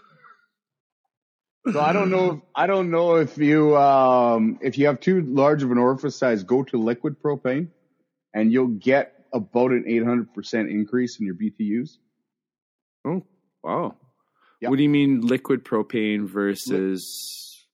So 1.73 1.81
I 1.81 1.93
don't 1.93 2.11
know. 2.11 2.31
If, 2.33 2.41
I 2.55 2.67
don't 2.67 2.91
know 2.91 3.17
if 3.17 3.39
you 3.39 3.77
um, 3.77 4.59
if 4.63 4.79
you 4.79 4.87
have 4.87 5.01
too 5.01 5.21
large 5.23 5.63
of 5.63 5.71
an 5.73 5.79
orifice 5.79 6.17
size, 6.17 6.45
go 6.45 6.63
to 6.65 6.77
liquid 6.79 7.21
propane, 7.21 7.69
and 8.33 8.53
you'll 8.53 8.69
get 8.69 9.27
about 9.33 9.73
an 9.73 9.85
800 9.87 10.33
percent 10.33 10.71
increase 10.71 11.19
in 11.19 11.27
your 11.27 11.35
BTUs. 11.35 11.99
Oh, 13.05 13.25
wow. 13.63 13.97
Yeah. 14.61 14.71
What 14.71 14.77
do 14.77 14.83
you 14.83 14.89
mean 14.89 15.21
liquid 15.23 15.65
propane 15.65 16.27
versus? 16.29 17.65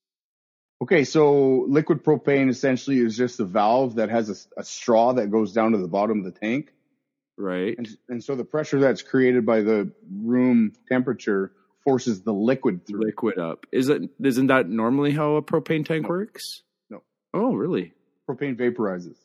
Okay, 0.83 1.05
so 1.05 1.65
liquid 1.69 2.03
propane 2.03 2.49
essentially 2.51 2.99
is 2.99 3.17
just 3.17 3.39
a 3.39 3.45
valve 3.45 3.97
that 3.97 4.09
has 4.11 4.29
a, 4.57 4.61
a 4.61 4.65
straw 4.65 5.13
that 5.13 5.31
goes 5.31 5.53
down 5.53 5.73
to 5.73 5.79
the 5.79 5.87
bottom 5.87 6.19
of 6.19 6.25
the 6.25 6.33
tank, 6.33 6.73
Right. 7.37 7.79
and, 7.79 7.89
and 8.09 8.25
so 8.25 8.35
the 8.35 8.45
pressure 8.45 8.81
that's 8.81 9.01
created 9.01 9.47
by 9.47 9.61
the 9.61 9.93
room 10.11 10.73
temperature 10.89 11.53
forces 11.85 12.23
the 12.23 12.33
liquid 12.33 12.87
through. 12.87 13.01
liquid 13.05 13.39
up. 13.39 13.67
Is 13.73 13.89
it 13.89 14.03
isn't 14.23 14.47
that 14.49 14.69
normally 14.69 15.13
how 15.13 15.37
a 15.37 15.43
propane 15.43 15.85
tank 15.85 16.09
works? 16.09 16.63
No. 16.91 17.03
Oh, 17.35 17.55
really? 17.55 17.93
Propane 18.29 18.57
vaporizes. 18.57 19.17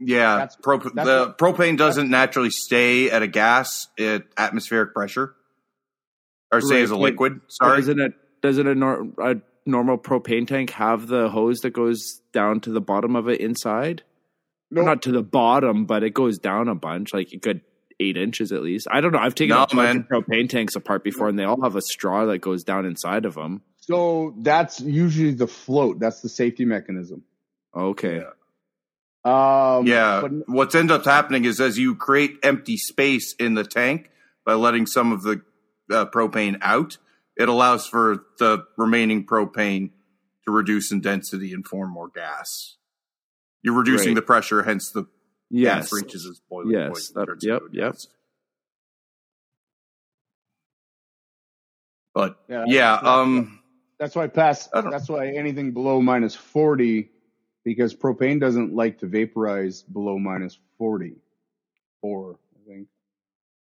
Yeah, 0.00 0.36
That's- 0.38 0.56
pro- 0.62 0.78
that's 0.78 0.94
the 0.94 1.34
what- 1.36 1.38
propane 1.38 1.76
doesn't 1.78 2.10
naturally 2.10 2.50
stay 2.50 3.10
at 3.10 3.22
a 3.22 3.26
gas 3.28 3.86
at 3.98 4.24
atmospheric 4.36 4.92
pressure, 4.92 5.34
or 6.52 6.60
stay 6.60 6.76
Right, 6.76 6.82
as 6.82 6.90
a 6.90 6.96
liquid. 6.96 7.40
Sorry, 7.48 7.76
Doesn't 7.78 8.00
it 8.00 8.12
doesn't 8.42 8.66
a, 8.66 8.74
nor, 8.74 9.08
a 9.18 9.36
normal 9.64 9.96
propane 9.98 10.46
tank 10.46 10.70
have 10.70 11.06
the 11.06 11.28
hose 11.30 11.60
that 11.60 11.70
goes 11.70 12.20
down 12.32 12.60
to 12.60 12.70
the 12.70 12.80
bottom 12.80 13.14
of 13.16 13.28
it 13.28 13.40
inside? 13.40 14.02
No, 14.70 14.82
Not 14.82 15.02
to 15.02 15.12
the 15.12 15.22
bottom, 15.22 15.86
but 15.86 16.02
it 16.02 16.12
goes 16.14 16.38
down 16.38 16.68
a 16.68 16.74
bunch, 16.74 17.14
like 17.14 17.32
a 17.32 17.36
good 17.38 17.60
eight 18.00 18.16
inches 18.16 18.52
at 18.52 18.62
least. 18.62 18.86
I 18.90 19.00
don't 19.00 19.12
know. 19.12 19.18
I've 19.18 19.34
taken 19.34 19.56
No, 19.56 19.62
a 19.64 19.66
bunch 19.66 19.74
man. 19.74 19.96
of 19.98 20.06
propane 20.26 20.48
tanks 20.48 20.76
apart 20.76 21.04
before, 21.04 21.28
and 21.28 21.38
they 21.38 21.44
all 21.44 21.62
have 21.62 21.76
a 21.76 21.82
straw 21.82 22.26
that 22.26 22.38
goes 22.38 22.64
down 22.64 22.84
inside 22.86 23.24
of 23.24 23.34
them. 23.34 23.62
so 23.80 24.34
that's 24.38 24.80
usually 24.80 25.32
the 25.32 25.46
float. 25.46 25.98
That's 26.00 26.20
the 26.20 26.28
safety 26.28 26.64
mechanism. 26.64 27.22
Okay. 27.76 28.22
Um, 29.24 29.86
yeah. 29.86 30.20
but 30.22 30.32
What's 30.48 30.74
ends 30.74 30.92
up 30.92 31.04
happening 31.04 31.44
is 31.44 31.60
as 31.60 31.78
you 31.78 31.94
create 31.96 32.38
empty 32.42 32.76
space 32.76 33.34
in 33.38 33.54
the 33.54 33.64
tank 33.64 34.10
by 34.44 34.54
letting 34.54 34.86
some 34.86 35.12
of 35.12 35.22
the 35.22 35.40
uh, 35.90 36.06
propane 36.06 36.58
out, 36.60 36.98
it 37.36 37.48
allows 37.48 37.86
for 37.86 38.24
the 38.38 38.64
remaining 38.76 39.26
propane 39.26 39.90
to 40.44 40.50
reduce 40.52 40.92
in 40.92 41.00
density 41.00 41.52
and 41.52 41.66
form 41.66 41.90
more 41.90 42.08
gas. 42.08 42.76
You're 43.62 43.74
reducing 43.78 44.08
Right. 44.08 44.16
the 44.16 44.22
pressure, 44.22 44.62
hence 44.64 44.90
the 44.90 45.06
Yes. 45.56 45.90
gas 45.90 45.92
reaches 45.92 46.26
its 46.26 46.40
boiling 46.50 46.72
Yes, 46.72 46.88
point. 46.90 47.08
and 47.08 47.16
that- 47.16 47.26
turns 47.26 47.44
yep, 47.44 47.62
into 47.62 47.76
yep. 47.76 47.92
gas. 47.92 48.06
But 52.14 52.38
Yeah, 52.48 52.64
yeah, 52.66 52.90
that's- 52.96 53.06
um, 53.08 53.60
That's 53.98 54.16
why 54.16 54.26
pass. 54.26 54.66
That's 54.68 55.08
why 55.08 55.28
anything 55.28 55.72
below 55.72 56.02
minus 56.02 56.34
forty, 56.34 57.10
because 57.64 57.94
propane 57.94 58.40
doesn't 58.40 58.74
like 58.74 58.98
to 58.98 59.06
vaporize 59.06 59.82
below 59.82 60.18
minus 60.18 60.58
forty, 60.78 61.16
four, 62.00 62.38
I 62.56 62.68
think. 62.68 62.88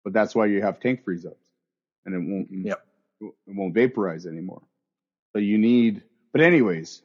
But 0.05 0.13
that's 0.13 0.35
why 0.35 0.47
you 0.47 0.63
have 0.63 0.79
tank 0.81 1.03
freeze 1.05 1.27
ups, 1.27 1.45
and 2.07 2.15
it 2.15 2.19
won't. 2.19 2.49
Yep. 2.51 2.87
It 3.23 3.35
won't 3.49 3.75
vaporize 3.75 4.25
anymore. 4.27 4.63
So 5.33 5.41
you 5.41 5.59
need. 5.59 6.03
But 6.33 6.41
anyways, 6.43 7.03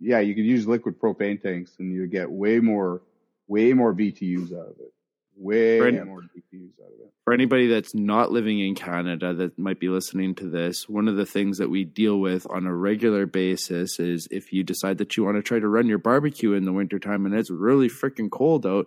yeah, 0.00 0.18
you 0.18 0.34
could 0.34 0.44
use 0.44 0.66
liquid 0.66 0.98
propane 0.98 1.40
tanks, 1.40 1.76
and 1.78 1.92
you 1.94 2.06
get 2.08 2.30
way 2.30 2.58
more, 2.58 3.00
way 3.48 3.72
more 3.72 3.94
BTUs 3.94 4.52
out 4.52 4.68
of 4.68 4.78
it. 4.80 4.92
Way 5.38 5.80
Right. 5.80 6.06
more 6.06 6.22
BTUs 6.22 6.80
out 6.80 6.86
of 6.92 7.00
it. 7.00 7.12
for 7.24 7.32
anybody 7.34 7.66
that's 7.66 7.94
not 7.94 8.30
living 8.32 8.58
in 8.60 8.74
Canada 8.74 9.34
that 9.34 9.58
might 9.58 9.78
be 9.80 9.88
listening 9.88 10.34
to 10.36 10.48
this, 10.48 10.88
one 10.88 11.08
of 11.08 11.16
the 11.16 11.26
things 11.26 11.58
that 11.58 11.68
we 11.68 11.84
deal 11.84 12.18
with 12.20 12.46
on 12.50 12.66
a 12.66 12.74
regular 12.74 13.26
basis 13.26 13.98
is 14.00 14.28
if 14.30 14.52
you 14.52 14.62
decide 14.62 14.98
that 14.98 15.16
you 15.16 15.24
want 15.24 15.36
to 15.36 15.42
try 15.42 15.58
to 15.58 15.68
run 15.68 15.86
your 15.88 15.98
barbecue 15.98 16.52
in 16.52 16.64
the 16.64 16.72
wintertime 16.72 17.26
and 17.26 17.34
it's 17.34 17.50
really 17.50 17.88
freaking 17.88 18.30
cold 18.30 18.64
out, 18.64 18.86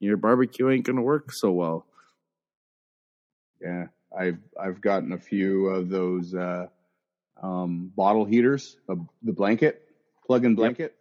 your 0.00 0.16
barbecue 0.18 0.68
ain't 0.70 0.84
going 0.84 0.96
to 0.96 1.02
work 1.02 1.32
so 1.32 1.50
well. 1.50 1.86
Yeah, 3.60 3.86
I've 4.16 4.38
I've 4.60 4.80
gotten 4.80 5.12
a 5.12 5.18
few 5.18 5.66
of 5.68 5.88
those 5.88 6.34
uh, 6.34 6.66
um, 7.42 7.90
bottle 7.96 8.24
heaters, 8.24 8.76
uh, 8.88 8.94
the 9.22 9.32
blanket 9.32 9.82
plug-in 10.26 10.54
blanket 10.54 10.94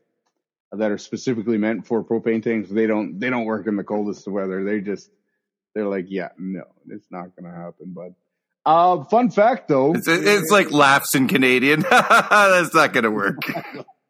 that 0.71 0.91
are 0.91 0.97
specifically 0.97 1.57
meant 1.57 1.87
for 1.87 2.03
propane 2.03 2.43
tanks. 2.43 2.69
They 2.69 2.87
don't 2.87 3.19
they 3.19 3.29
don't 3.29 3.45
work 3.45 3.67
in 3.67 3.75
the 3.75 3.83
coldest 3.83 4.27
of 4.27 4.33
weather. 4.33 4.63
They 4.63 4.81
just 4.81 5.09
they're 5.75 5.87
like, 5.87 6.05
yeah, 6.09 6.29
no, 6.37 6.63
it's 6.89 7.07
not 7.11 7.35
going 7.35 7.51
to 7.51 7.57
happen. 7.57 7.93
But 7.93 8.13
uh, 8.65 9.03
fun 9.05 9.29
fact 9.29 9.67
though, 9.67 9.93
it's 9.93 10.07
it's 10.07 10.51
like 10.51 10.71
laughs 10.71 11.15
in 11.15 11.27
Canadian. 11.27 11.81
That's 11.89 12.73
not 12.73 12.93
going 12.93 13.03
to 13.05 13.11
work. 13.11 13.37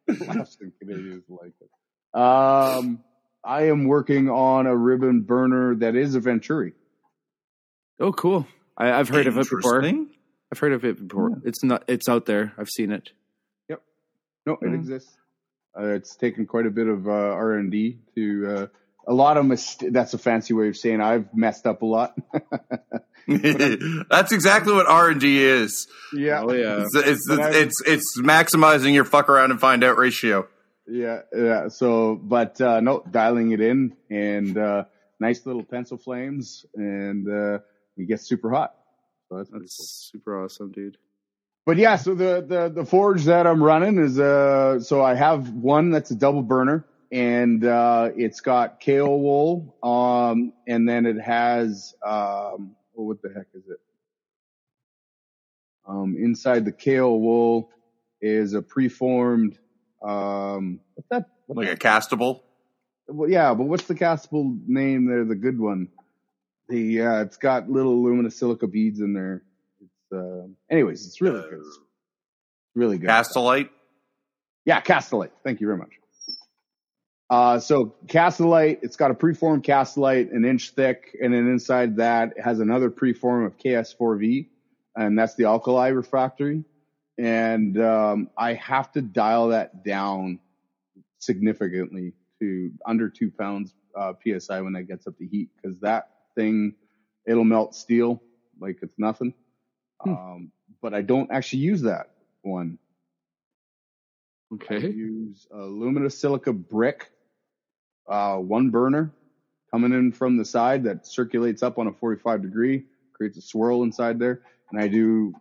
laughs 0.08 0.56
in 0.60 0.72
Canadians 0.80 1.24
like 1.28 1.52
it. 1.60 2.18
Um, 2.18 3.04
I 3.44 3.68
am 3.68 3.84
working 3.84 4.28
on 4.28 4.66
a 4.66 4.74
ribbon 4.74 5.20
burner 5.22 5.76
that 5.76 5.94
is 5.94 6.14
a 6.14 6.20
Venturi. 6.20 6.72
Oh, 8.00 8.12
cool. 8.12 8.46
I, 8.76 8.92
I've 8.92 9.08
heard 9.08 9.26
of 9.26 9.36
it 9.38 9.48
before. 9.50 9.84
I've 9.84 10.58
heard 10.58 10.72
of 10.72 10.84
it 10.84 11.06
before. 11.08 11.40
It's 11.44 11.62
not. 11.62 11.84
It's 11.88 12.08
out 12.08 12.26
there. 12.26 12.52
I've 12.56 12.68
seen 12.70 12.90
it. 12.92 13.10
Yep. 13.68 13.82
No, 14.46 14.52
it 14.54 14.60
Mhm. 14.62 14.74
exists. 14.74 15.12
Uh, 15.76 15.94
it's 15.94 16.16
taken 16.16 16.46
quite 16.46 16.66
a 16.66 16.70
bit 16.70 16.86
of 16.88 17.06
uh, 17.06 17.10
R 17.10 17.54
and 17.54 17.70
D 17.70 17.98
to 18.14 18.46
uh, 18.46 18.66
a 19.06 19.14
lot 19.14 19.36
of 19.36 19.46
mis- 19.46 19.76
That's 19.80 20.14
a 20.14 20.18
fancy 20.18 20.54
way 20.54 20.68
of 20.68 20.76
saying 20.76 21.00
I've 21.00 21.34
messed 21.34 21.66
up 21.66 21.82
a 21.82 21.86
lot. 21.86 22.14
That's 23.26 24.32
exactly 24.32 24.72
what 24.72 24.86
R 24.88 25.10
and 25.10 25.20
D 25.20 25.42
is. 25.42 25.86
yeah, 26.14 26.42
Oh 26.42 26.52
yeah. 26.52 26.82
It's 26.82 26.94
it's, 26.94 27.30
it's 27.30 27.56
it's 27.56 27.82
it's 27.86 28.20
maximizing 28.20 28.94
your 28.94 29.04
fuck 29.04 29.28
around 29.28 29.50
and 29.50 29.60
find 29.60 29.84
out 29.84 29.98
ratio. 29.98 30.48
yeah, 30.86 31.20
yeah. 31.36 31.68
So, 31.68 32.16
but 32.16 32.60
uh, 32.60 32.80
no, 32.80 33.02
dialing 33.10 33.52
it 33.52 33.60
in 33.60 33.94
and 34.10 34.56
uh, 34.56 34.84
nice 35.20 35.44
little 35.44 35.62
pencil 35.62 35.98
flames, 35.98 36.64
and 36.74 37.28
uh, 37.28 37.58
it 37.96 38.08
gets 38.08 38.26
super 38.26 38.50
hot. 38.50 38.74
So 39.28 39.36
that's, 39.36 39.50
pretty 39.50 39.66
cool. 39.66 39.84
That's 39.84 40.10
super 40.12 40.44
awesome, 40.44 40.72
dude. 40.72 40.96
But 41.68 41.76
yeah, 41.76 41.96
so 41.96 42.14
the, 42.14 42.42
the, 42.48 42.72
the 42.74 42.86
forge 42.86 43.24
that 43.26 43.46
I'm 43.46 43.62
running 43.62 43.98
is, 43.98 44.18
uh, 44.18 44.80
so 44.80 45.02
I 45.02 45.14
have 45.14 45.50
one 45.50 45.90
that's 45.90 46.10
a 46.10 46.14
double 46.14 46.40
burner 46.40 46.86
and, 47.12 47.62
uh, 47.62 48.08
it's 48.16 48.40
got 48.40 48.80
Kaowool, 48.80 49.74
um, 49.84 50.54
and 50.66 50.88
then 50.88 51.04
it 51.04 51.20
has, 51.20 51.94
um, 52.02 52.74
oh, 52.96 53.02
what 53.02 53.20
the 53.20 53.28
heck 53.36 53.48
is 53.52 53.64
it? 53.68 53.76
Um, 55.86 56.16
inside 56.18 56.64
the 56.64 56.72
Kaowool 56.72 57.66
is 58.22 58.54
a 58.54 58.62
preformed, 58.62 59.58
um, 60.02 60.80
what's 60.94 61.08
that? 61.10 61.24
What's 61.44 61.58
Like 61.58 61.68
a 61.68 61.76
castable. 61.76 62.40
Well, 63.08 63.28
yeah, 63.28 63.52
but 63.52 63.64
what's 63.64 63.84
the 63.84 63.94
castable 63.94 64.58
name 64.66 65.04
there? 65.04 65.26
The 65.26 65.34
good 65.34 65.60
one. 65.60 65.88
The, 66.70 67.02
uh, 67.02 67.20
it's 67.24 67.36
got 67.36 67.68
little 67.68 68.02
aluminosilica 68.02 68.72
beads 68.72 69.00
in 69.00 69.12
there. 69.12 69.42
Uh, 70.12 70.48
anyways, 70.70 71.06
it's 71.06 71.20
really 71.20 71.40
good. 71.40 71.60
It's 71.60 71.78
really 72.74 72.98
good. 72.98 73.08
Kast-O-Lite. 73.08 73.70
Yeah, 74.64 74.80
Kast-O-Lite. 74.80 75.32
Thank 75.44 75.60
you 75.60 75.66
very 75.66 75.78
much. 75.78 75.92
Uh, 77.30 77.58
so 77.58 77.94
Kast-O-Lite, 78.08 78.80
it's 78.82 78.96
got 78.96 79.10
a 79.10 79.14
preformed 79.14 79.64
Kast-O-Lite, 79.64 80.32
an 80.32 80.44
inch 80.44 80.70
thick, 80.70 81.16
and 81.20 81.34
then 81.34 81.46
inside 81.46 81.96
that 81.96 82.34
it 82.36 82.42
has 82.42 82.60
another 82.60 82.90
preform 82.90 83.46
of 83.46 83.58
KS4V, 83.58 84.48
and 84.96 85.18
that's 85.18 85.34
the 85.34 85.44
alkali 85.44 85.88
refractory. 85.88 86.64
And 87.18 87.80
um, 87.80 88.30
I 88.36 88.54
have 88.54 88.92
to 88.92 89.02
dial 89.02 89.48
that 89.48 89.84
down 89.84 90.38
significantly 91.18 92.14
to 92.40 92.70
under 92.86 93.10
two 93.10 93.30
pounds 93.30 93.74
uh, 93.98 94.12
psi 94.24 94.60
when 94.60 94.72
that 94.74 94.84
gets 94.84 95.06
up 95.06 95.18
to 95.18 95.26
heat, 95.26 95.50
because 95.60 95.78
that 95.80 96.10
thing 96.34 96.74
it'll 97.26 97.44
melt 97.44 97.74
steel 97.74 98.22
like 98.60 98.78
it's 98.80 98.98
nothing. 98.98 99.34
Hmm. 100.02 100.10
Um, 100.12 100.52
but 100.80 100.94
I 100.94 101.02
don't 101.02 101.30
actually 101.30 101.60
use 101.60 101.82
that 101.82 102.10
one. 102.42 102.78
I 104.50 104.54
Okay. 104.54 104.88
use 104.88 105.46
aluminum 105.50 106.08
silica 106.10 106.52
brick, 106.52 107.10
uh, 108.08 108.36
one 108.38 108.70
burner 108.70 109.12
coming 109.70 109.92
in 109.92 110.12
from 110.12 110.38
the 110.38 110.44
side 110.44 110.84
that 110.84 111.06
circulates 111.06 111.62
up 111.62 111.78
on 111.78 111.86
a 111.86 111.92
45 111.92 112.40
degree, 112.42 112.84
creates 113.12 113.36
a 113.36 113.42
swirl 113.42 113.82
inside 113.82 114.18
there. 114.18 114.40
And 114.70 114.80
I 114.80 114.88
do 114.88 115.34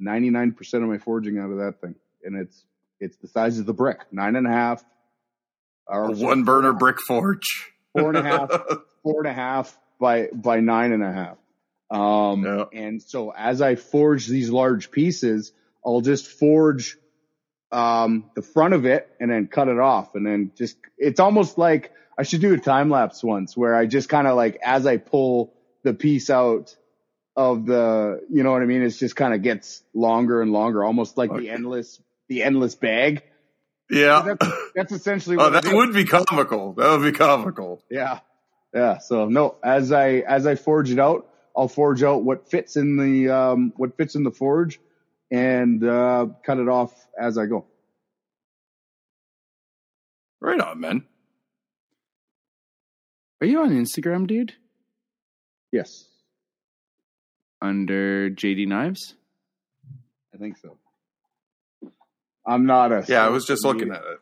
99% 0.00 0.74
of 0.74 0.88
my 0.88 0.98
forging 0.98 1.38
out 1.38 1.50
of 1.50 1.58
that 1.58 1.80
thing. 1.80 1.96
And 2.24 2.36
it's, 2.36 2.64
it's 3.00 3.16
the 3.16 3.26
size 3.26 3.58
of 3.58 3.66
the 3.66 3.72
brick, 3.74 3.98
nine 4.12 4.36
and 4.36 4.46
a 4.46 4.50
half. 4.50 4.84
or 5.88 6.04
A 6.04 6.12
one 6.12 6.44
burner 6.44 6.72
brick 6.72 7.00
forge. 7.00 7.72
Four 7.92 8.08
and 8.14 8.18
a 8.18 8.22
half, 8.22 8.50
four 9.02 9.18
and 9.18 9.26
a 9.26 9.32
half 9.32 9.76
by, 9.98 10.28
by 10.32 10.60
nine 10.60 10.92
and 10.92 11.02
a 11.02 11.12
half. 11.12 11.36
Um, 11.92 12.44
Yeah. 12.44 12.64
and 12.72 13.02
so 13.02 13.32
as 13.36 13.60
I 13.60 13.74
forge 13.76 14.26
these 14.26 14.50
large 14.50 14.90
pieces, 14.90 15.52
I'll 15.84 16.00
just 16.00 16.26
forge, 16.26 16.96
um, 17.70 18.30
the 18.34 18.42
front 18.42 18.74
of 18.74 18.84
it 18.86 19.08
and 19.20 19.30
then 19.30 19.46
cut 19.46 19.68
it 19.68 19.78
off 19.78 20.14
and 20.14 20.26
then 20.26 20.52
just, 20.56 20.76
it's 20.98 21.20
almost 21.20 21.58
like 21.58 21.92
I 22.18 22.22
should 22.22 22.40
do 22.40 22.52
a 22.54 22.58
time 22.58 22.90
lapse 22.90 23.22
once 23.22 23.56
where 23.56 23.74
I 23.74 23.86
just 23.86 24.08
kind 24.08 24.26
of 24.26 24.36
like, 24.36 24.58
as 24.62 24.86
I 24.86 24.96
pull 24.98 25.52
the 25.82 25.92
piece 25.94 26.30
out 26.30 26.76
of 27.36 27.64
the, 27.66 28.20
you 28.30 28.42
know 28.42 28.52
what 28.52 28.62
I 28.62 28.66
mean? 28.66 28.82
It's 28.82 28.98
just 28.98 29.16
kind 29.16 29.32
of 29.34 29.42
gets 29.42 29.82
longer 29.94 30.42
and 30.42 30.52
longer, 30.52 30.84
almost 30.84 31.16
like 31.16 31.30
Okay. 31.30 31.40
the 31.42 31.50
endless, 31.50 32.00
the 32.28 32.42
endless 32.42 32.74
bag. 32.74 33.22
Yeah. 33.90 34.22
That's, 34.38 34.52
that's 34.74 34.92
essentially 34.92 35.36
Oh, 35.40 35.44
what 35.44 35.56
I 35.56 35.60
that 35.62 35.74
would 35.74 35.92
be 35.94 36.04
comical. 36.04 36.74
That 36.74 36.90
would 36.98 37.12
be 37.12 37.16
comical. 37.16 37.82
Yeah. 37.90 38.20
Yeah. 38.74 38.98
So 38.98 39.28
no, 39.28 39.56
as 39.64 39.92
I, 39.92 40.16
as 40.18 40.46
I 40.46 40.54
forge 40.54 40.90
it 40.90 40.98
out, 40.98 41.26
I'll 41.56 41.68
forge 41.68 42.02
out 42.02 42.22
what 42.22 42.48
fits 42.50 42.76
in 42.76 42.96
the, 42.96 43.28
um, 43.28 43.72
what 43.76 43.96
fits 43.96 44.14
in 44.14 44.22
the 44.24 44.30
forge 44.30 44.80
and, 45.30 45.84
uh, 45.84 46.26
cut 46.44 46.58
it 46.58 46.68
off 46.68 46.92
as 47.18 47.38
I 47.38 47.46
go. 47.46 47.66
Right 50.40 50.60
on, 50.60 50.80
man. 50.80 51.04
Are 53.40 53.46
you 53.46 53.60
on 53.62 53.70
Instagram, 53.70 54.26
dude? 54.26 54.54
Yes. 55.72 56.04
Under 57.60 58.30
JD 58.30 58.66
Knives? 58.66 59.14
I 60.34 60.38
think 60.38 60.56
so. 60.58 60.78
I'm 62.46 62.66
not 62.66 62.92
a, 62.92 63.04
Yeah, 63.08 63.24
I 63.24 63.28
was 63.28 63.46
just 63.46 63.62
social 63.62 63.78
looking 63.78 63.92
at 63.92 64.02
it. 64.02 64.18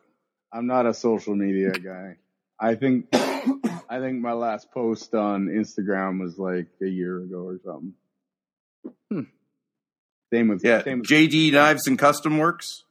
I'm 0.53 0.67
not 0.67 0.85
a 0.85 0.93
social 0.93 1.35
media 1.35 1.71
guy. 1.71 2.17
I 2.59 2.75
think, 2.75 3.07
I 3.91 3.99
think 3.99 4.21
my 4.21 4.31
last 4.31 4.71
post 4.71 5.13
on 5.13 5.47
Instagram 5.47 6.21
was 6.21 6.39
like 6.39 6.67
a 6.81 6.87
year 6.87 7.17
ago 7.17 7.39
or 7.39 7.59
something. 7.65 7.93
Hmm. 9.11 9.21
Same 10.31 10.47
with, 10.47 10.63
Yeah, 10.63 10.81
same 10.81 10.99
with 10.99 11.09
JD 11.09 11.51
Knives 11.51 11.87
and 11.87 11.99
Custom 11.99 12.37
Works. 12.37 12.85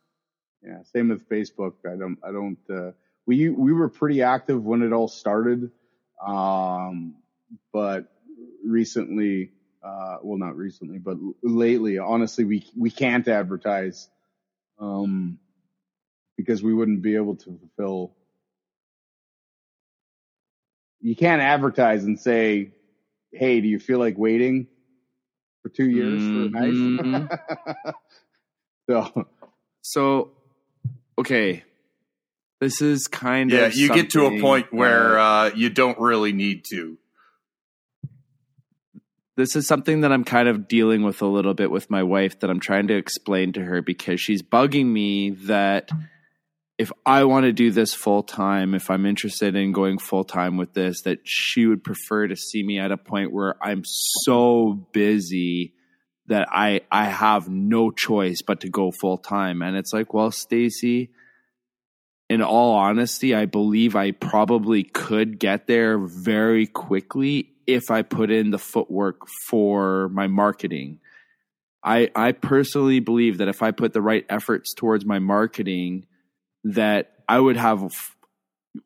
Yeah, 0.62 0.82
same 0.92 1.08
with 1.08 1.26
Facebook. 1.26 1.72
I 1.86 1.96
don't, 1.96 2.18
I 2.22 2.32
don't, 2.32 2.58
uh, 2.68 2.90
we, 3.24 3.48
we 3.48 3.72
were 3.72 3.88
pretty 3.88 4.20
active 4.20 4.62
when 4.62 4.82
it 4.82 4.92
all 4.92 5.08
started. 5.08 5.70
Um, 6.22 7.14
but 7.72 8.12
recently, 8.62 9.52
uh, 9.82 10.18
well, 10.22 10.36
not 10.36 10.54
recently, 10.54 10.98
but 10.98 11.16
lately, 11.42 11.96
honestly, 11.96 12.44
we, 12.44 12.66
we 12.76 12.90
can't 12.90 13.26
advertise, 13.26 14.06
um, 14.78 15.38
because 16.36 16.62
we 16.62 16.74
wouldn't 16.74 17.00
be 17.00 17.16
able 17.16 17.36
to 17.36 17.58
fulfill. 17.58 18.12
You 21.00 21.16
can't 21.16 21.40
advertise 21.42 22.04
and 22.04 22.18
say, 22.20 22.72
Hey, 23.32 23.60
do 23.60 23.68
you 23.68 23.78
feel 23.78 23.98
like 23.98 24.18
waiting 24.18 24.66
for 25.62 25.68
two 25.68 25.88
years 25.88 26.22
for 26.22 26.42
a 26.42 26.50
knife? 26.50 27.94
so 28.90 29.26
So, 29.82 30.30
okay. 31.18 31.64
This 32.60 32.82
is 32.82 33.06
kind 33.06 33.50
Yeah, 33.50 33.66
of 33.66 33.74
yeah. 33.74 33.80
you 33.82 33.94
get 33.94 34.10
to 34.10 34.26
a 34.26 34.40
point 34.40 34.72
where 34.72 35.10
that- 35.14 35.20
uh, 35.20 35.50
you 35.56 35.70
don't 35.70 35.98
really 35.98 36.32
need 36.32 36.64
to. 36.70 36.98
this 39.36 39.56
is 39.56 39.66
something 39.66 40.02
that 40.02 40.12
I'm 40.12 40.24
kind 40.24 40.48
of 40.48 40.68
dealing 40.68 41.02
with 41.02 41.22
a 41.22 41.26
little 41.26 41.54
bit 41.54 41.70
with 41.70 41.88
my 41.88 42.02
wife 42.02 42.40
that 42.40 42.50
I'm 42.50 42.60
trying 42.60 42.88
to 42.88 42.94
explain 42.96 43.54
to 43.54 43.64
her 43.64 43.80
because 43.80 44.20
she's 44.20 44.42
bugging 44.42 44.86
me 44.86 45.30
that 45.30 45.90
if 46.80 46.90
I 47.04 47.24
want 47.24 47.44
to 47.44 47.52
do 47.52 47.70
this 47.70 47.92
full 47.92 48.22
time, 48.22 48.74
if 48.74 48.90
I'm 48.90 49.04
interested 49.04 49.54
in 49.54 49.70
going 49.70 49.98
full 49.98 50.24
time 50.24 50.56
with 50.56 50.72
this, 50.72 51.02
that 51.02 51.18
she 51.24 51.66
would 51.66 51.84
prefer 51.84 52.26
to 52.26 52.34
see 52.34 52.62
me 52.62 52.78
at 52.78 52.90
a 52.90 52.96
point 52.96 53.34
where 53.34 53.54
I'm 53.62 53.82
so 53.84 54.88
busy 54.90 55.74
that 56.28 56.48
I 56.50 56.80
I 56.90 57.04
have 57.04 57.50
no 57.50 57.90
choice 57.90 58.40
but 58.40 58.60
to 58.60 58.70
go 58.70 58.92
full 58.92 59.18
time. 59.18 59.60
And 59.60 59.76
it's 59.76 59.92
like, 59.92 60.14
well, 60.14 60.30
Stacy, 60.30 61.10
in 62.30 62.40
all 62.40 62.76
honesty, 62.76 63.34
I 63.34 63.44
believe 63.44 63.94
I 63.94 64.12
probably 64.12 64.82
could 64.82 65.38
get 65.38 65.66
there 65.66 65.98
very 65.98 66.66
quickly 66.66 67.50
if 67.66 67.90
I 67.90 68.00
put 68.00 68.30
in 68.30 68.52
the 68.52 68.58
footwork 68.58 69.28
for 69.50 70.08
my 70.08 70.28
marketing. 70.28 71.00
I 71.84 72.10
I 72.16 72.32
personally 72.32 73.00
believe 73.00 73.36
that 73.36 73.48
if 73.48 73.62
I 73.62 73.70
put 73.70 73.92
the 73.92 74.00
right 74.00 74.24
efforts 74.30 74.72
towards 74.72 75.04
my 75.04 75.18
marketing, 75.18 76.06
that 76.64 77.12
I 77.28 77.38
would 77.38 77.56
have 77.56 78.14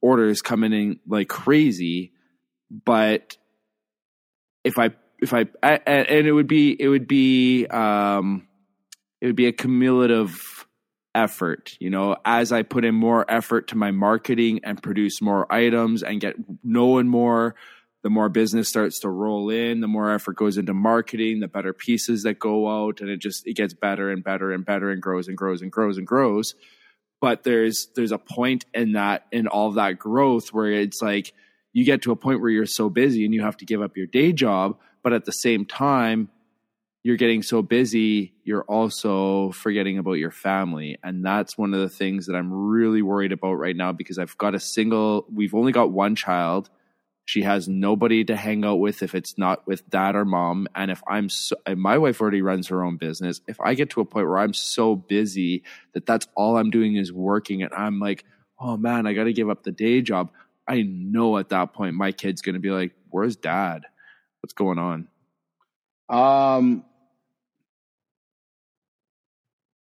orders 0.01 0.43
coming 0.43 0.73
in 0.73 1.01
like 1.07 1.29
crazy. 1.29 2.13
But 2.71 3.37
if 4.65 4.79
I 4.79 4.91
if 5.21 5.33
I, 5.33 5.47
I 5.63 5.77
and 5.87 6.27
it 6.27 6.33
would 6.33 6.47
be 6.47 6.77
it 6.79 6.89
would 6.89 7.09
be 7.09 7.67
um 7.67 8.47
it 9.21 9.27
would 9.27 9.37
be 9.37 9.47
a 9.47 9.53
cumulative 9.53 10.67
effort 11.15 11.77
you 11.79 11.91
know 11.91 12.17
as 12.25 12.51
i 12.51 12.63
put 12.63 12.85
in 12.85 12.95
more 12.95 13.25
effort 13.31 13.69
to 13.69 13.77
my 13.77 13.93
marketing 13.93 14.61
and 14.65 14.83
produce 14.83 15.23
more 15.23 15.51
items 15.53 16.03
and 16.03 16.21
get 16.21 16.35
known 16.65 17.07
more 17.07 17.55
the 18.03 18.11
more 18.11 18.29
business 18.29 18.69
starts 18.69 18.99
to 18.99 19.09
roll 19.09 19.49
in 19.49 19.81
the 19.81 19.87
more 19.87 20.13
effort 20.13 20.35
goes 20.35 20.59
into 20.59 20.75
marketing 20.75 21.39
the 21.39 21.47
better 21.47 21.73
pieces 21.73 22.25
that 22.25 22.41
go 22.41 22.69
out 22.69 23.01
and 23.01 23.09
it 23.09 23.19
just 23.19 23.47
it 23.47 23.55
gets 23.55 23.73
better 23.73 24.11
and 24.11 24.25
better 24.25 24.53
and 24.53 24.65
better 24.65 24.91
and 24.91 25.01
grows 25.01 25.29
and 25.29 25.37
grows 25.37 25.63
and 25.63 25.71
grows 25.71 25.99
and 25.99 26.07
grows 26.07 26.57
but 27.25 27.43
there's 27.43 27.89
there's 27.97 28.13
a 28.13 28.19
point 28.19 28.67
in 28.75 28.93
that 28.93 29.25
in 29.33 29.47
all 29.47 29.69
of 29.69 29.77
that 29.77 29.99
growth 29.99 30.53
where 30.53 30.71
it's 30.71 31.01
like 31.01 31.33
you 31.73 31.83
get 31.83 32.03
to 32.03 32.13
a 32.13 32.17
point 32.17 32.39
where 32.43 32.51
you're 32.51 32.67
so 32.67 32.91
busy 32.91 33.25
and 33.25 33.33
you 33.33 33.41
have 33.41 33.57
to 33.57 33.65
give 33.65 33.81
up 33.81 33.97
your 33.97 34.07
day 34.07 34.31
job 34.31 34.79
but 35.03 35.15
at 35.15 35.25
the 35.25 35.33
same 35.33 35.65
time 35.65 36.29
you're 37.03 37.17
getting 37.17 37.43
so 37.43 37.63
busy 37.63 38.35
you're 38.45 38.65
also 38.65 39.53
forgetting 39.53 39.97
about 39.97 40.15
your 40.15 40.31
family. 40.31 40.99
And 41.03 41.25
that's 41.25 41.57
one 41.57 41.73
of 41.73 41.81
the 41.81 41.89
things 41.89 42.27
that 42.27 42.37
i'm 42.37 42.53
really 42.53 43.01
worried 43.01 43.33
about 43.33 43.55
right 43.55 43.75
now 43.75 43.91
because 43.91 44.19
i've 44.19 44.37
got 44.37 44.55
a 44.55 44.61
single 44.61 45.25
we've 45.33 45.55
only 45.55 45.73
got 45.73 45.91
one 45.91 46.15
child 46.17 46.69
she 47.25 47.43
has 47.43 47.69
nobody 47.69 48.25
to 48.25 48.37
hang 48.37 48.65
out 48.65 48.81
with 48.81 49.03
if 49.03 49.15
it's 49.15 49.39
not 49.39 49.67
with 49.67 49.89
dad 49.89 50.15
or 50.15 50.25
mom. 50.25 50.69
And 50.75 50.91
if 50.91 51.03
i'm 51.09 51.29
so 51.29 51.57
and 51.67 51.81
my 51.81 51.99
wife 51.99 52.21
already 52.21 52.43
runs 52.43 52.69
her 52.69 52.85
own 52.85 52.97
business 52.97 53.41
if 53.47 53.61
i 53.61 53.75
get 53.75 53.91
to 53.91 54.01
a 54.01 54.05
point 54.05 54.27
where 54.27 54.39
i'm 54.39 54.55
so 54.55 54.95
busy 54.95 55.63
that 55.93 56.07
that's 56.07 56.27
all 56.35 56.57
i'm 56.57 56.71
doing 56.71 56.97
is 56.97 57.13
working 57.13 57.63
and 57.63 57.73
i'm 57.75 58.01
like 58.01 58.25
oh 58.59 58.77
man 58.77 59.07
i 59.07 59.13
got 59.13 59.25
to 59.25 59.33
give 59.33 59.51
up 59.51 59.63
the 59.63 59.73
day 59.73 60.01
job 60.01 60.31
i 60.69 60.83
know 60.83 61.39
at 61.39 61.49
that 61.49 61.73
point 61.73 61.95
my 61.95 62.13
kid's 62.13 62.43
going 62.43 62.55
to 62.55 62.61
be 62.61 62.71
like 62.71 62.93
where's 63.15 63.37
dad? 63.37 63.87
What's 64.41 64.55
going 64.55 64.79
on? 64.79 65.07
Um, 66.09 66.85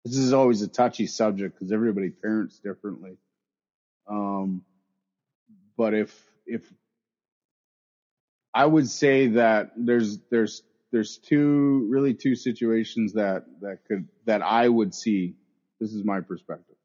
this 0.04 0.18
is 0.18 0.34
always 0.34 0.60
a 0.60 0.68
touchy 0.68 1.06
subject 1.06 1.54
because 1.54 1.72
everybody 1.72 2.10
parents 2.10 2.58
differently. 2.58 3.16
Um, 4.06 4.62
but 5.78 5.94
if 5.94 6.14
if 6.46 6.70
I 8.54 8.66
would 8.66 8.88
say 8.88 9.28
that 9.28 9.72
there's 9.76 10.18
there's 10.30 10.62
there's 10.92 11.18
two 11.18 11.86
really 11.90 12.14
two 12.14 12.36
situations 12.36 13.14
that 13.14 13.44
that 13.62 13.80
could 13.88 14.08
that 14.26 14.42
I 14.42 14.68
would 14.68 14.94
see. 14.94 15.34
This 15.80 15.92
is 15.92 16.04
my 16.04 16.20
perspective. 16.20 16.76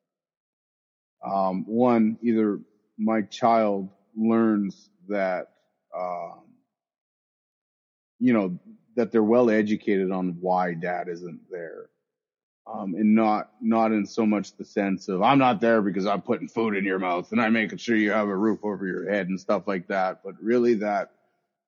Um, 1.24 1.66
one, 1.68 2.18
either 2.24 2.60
my 2.98 3.22
child 3.22 3.90
learns 4.16 4.90
that 5.10 5.52
um, 5.96 6.42
you 8.20 8.34
know 8.34 8.60
that 8.96 9.12
they're 9.12 9.24
well 9.24 9.50
educated 9.50 10.12
on 10.12 10.38
why 10.42 10.74
dad 10.74 11.08
isn't 11.08 11.42
there 11.52 11.90
um, 12.72 12.96
and 12.96 13.16
not 13.16 13.52
not 13.62 13.92
in 13.92 14.06
so 14.06 14.26
much 14.26 14.56
the 14.58 14.66
sense 14.66 15.08
of 15.08 15.22
I'm 15.22 15.40
not 15.40 15.62
there 15.62 15.82
because 15.82 16.06
I'm 16.06 16.22
putting 16.22 16.48
food 16.48 16.76
in 16.76 16.84
your 16.84 17.00
mouth 17.00 17.32
and 17.32 17.42
I'm 17.42 17.54
making 17.54 17.78
sure 17.78 17.96
you 17.96 18.12
have 18.12 18.28
a 18.28 18.36
roof 18.36 18.60
over 18.64 18.86
your 18.86 19.10
head 19.10 19.28
and 19.28 19.40
stuff 19.40 19.68
like 19.68 19.88
that, 19.88 20.22
but 20.24 20.36
really 20.42 20.76
that 20.76 21.12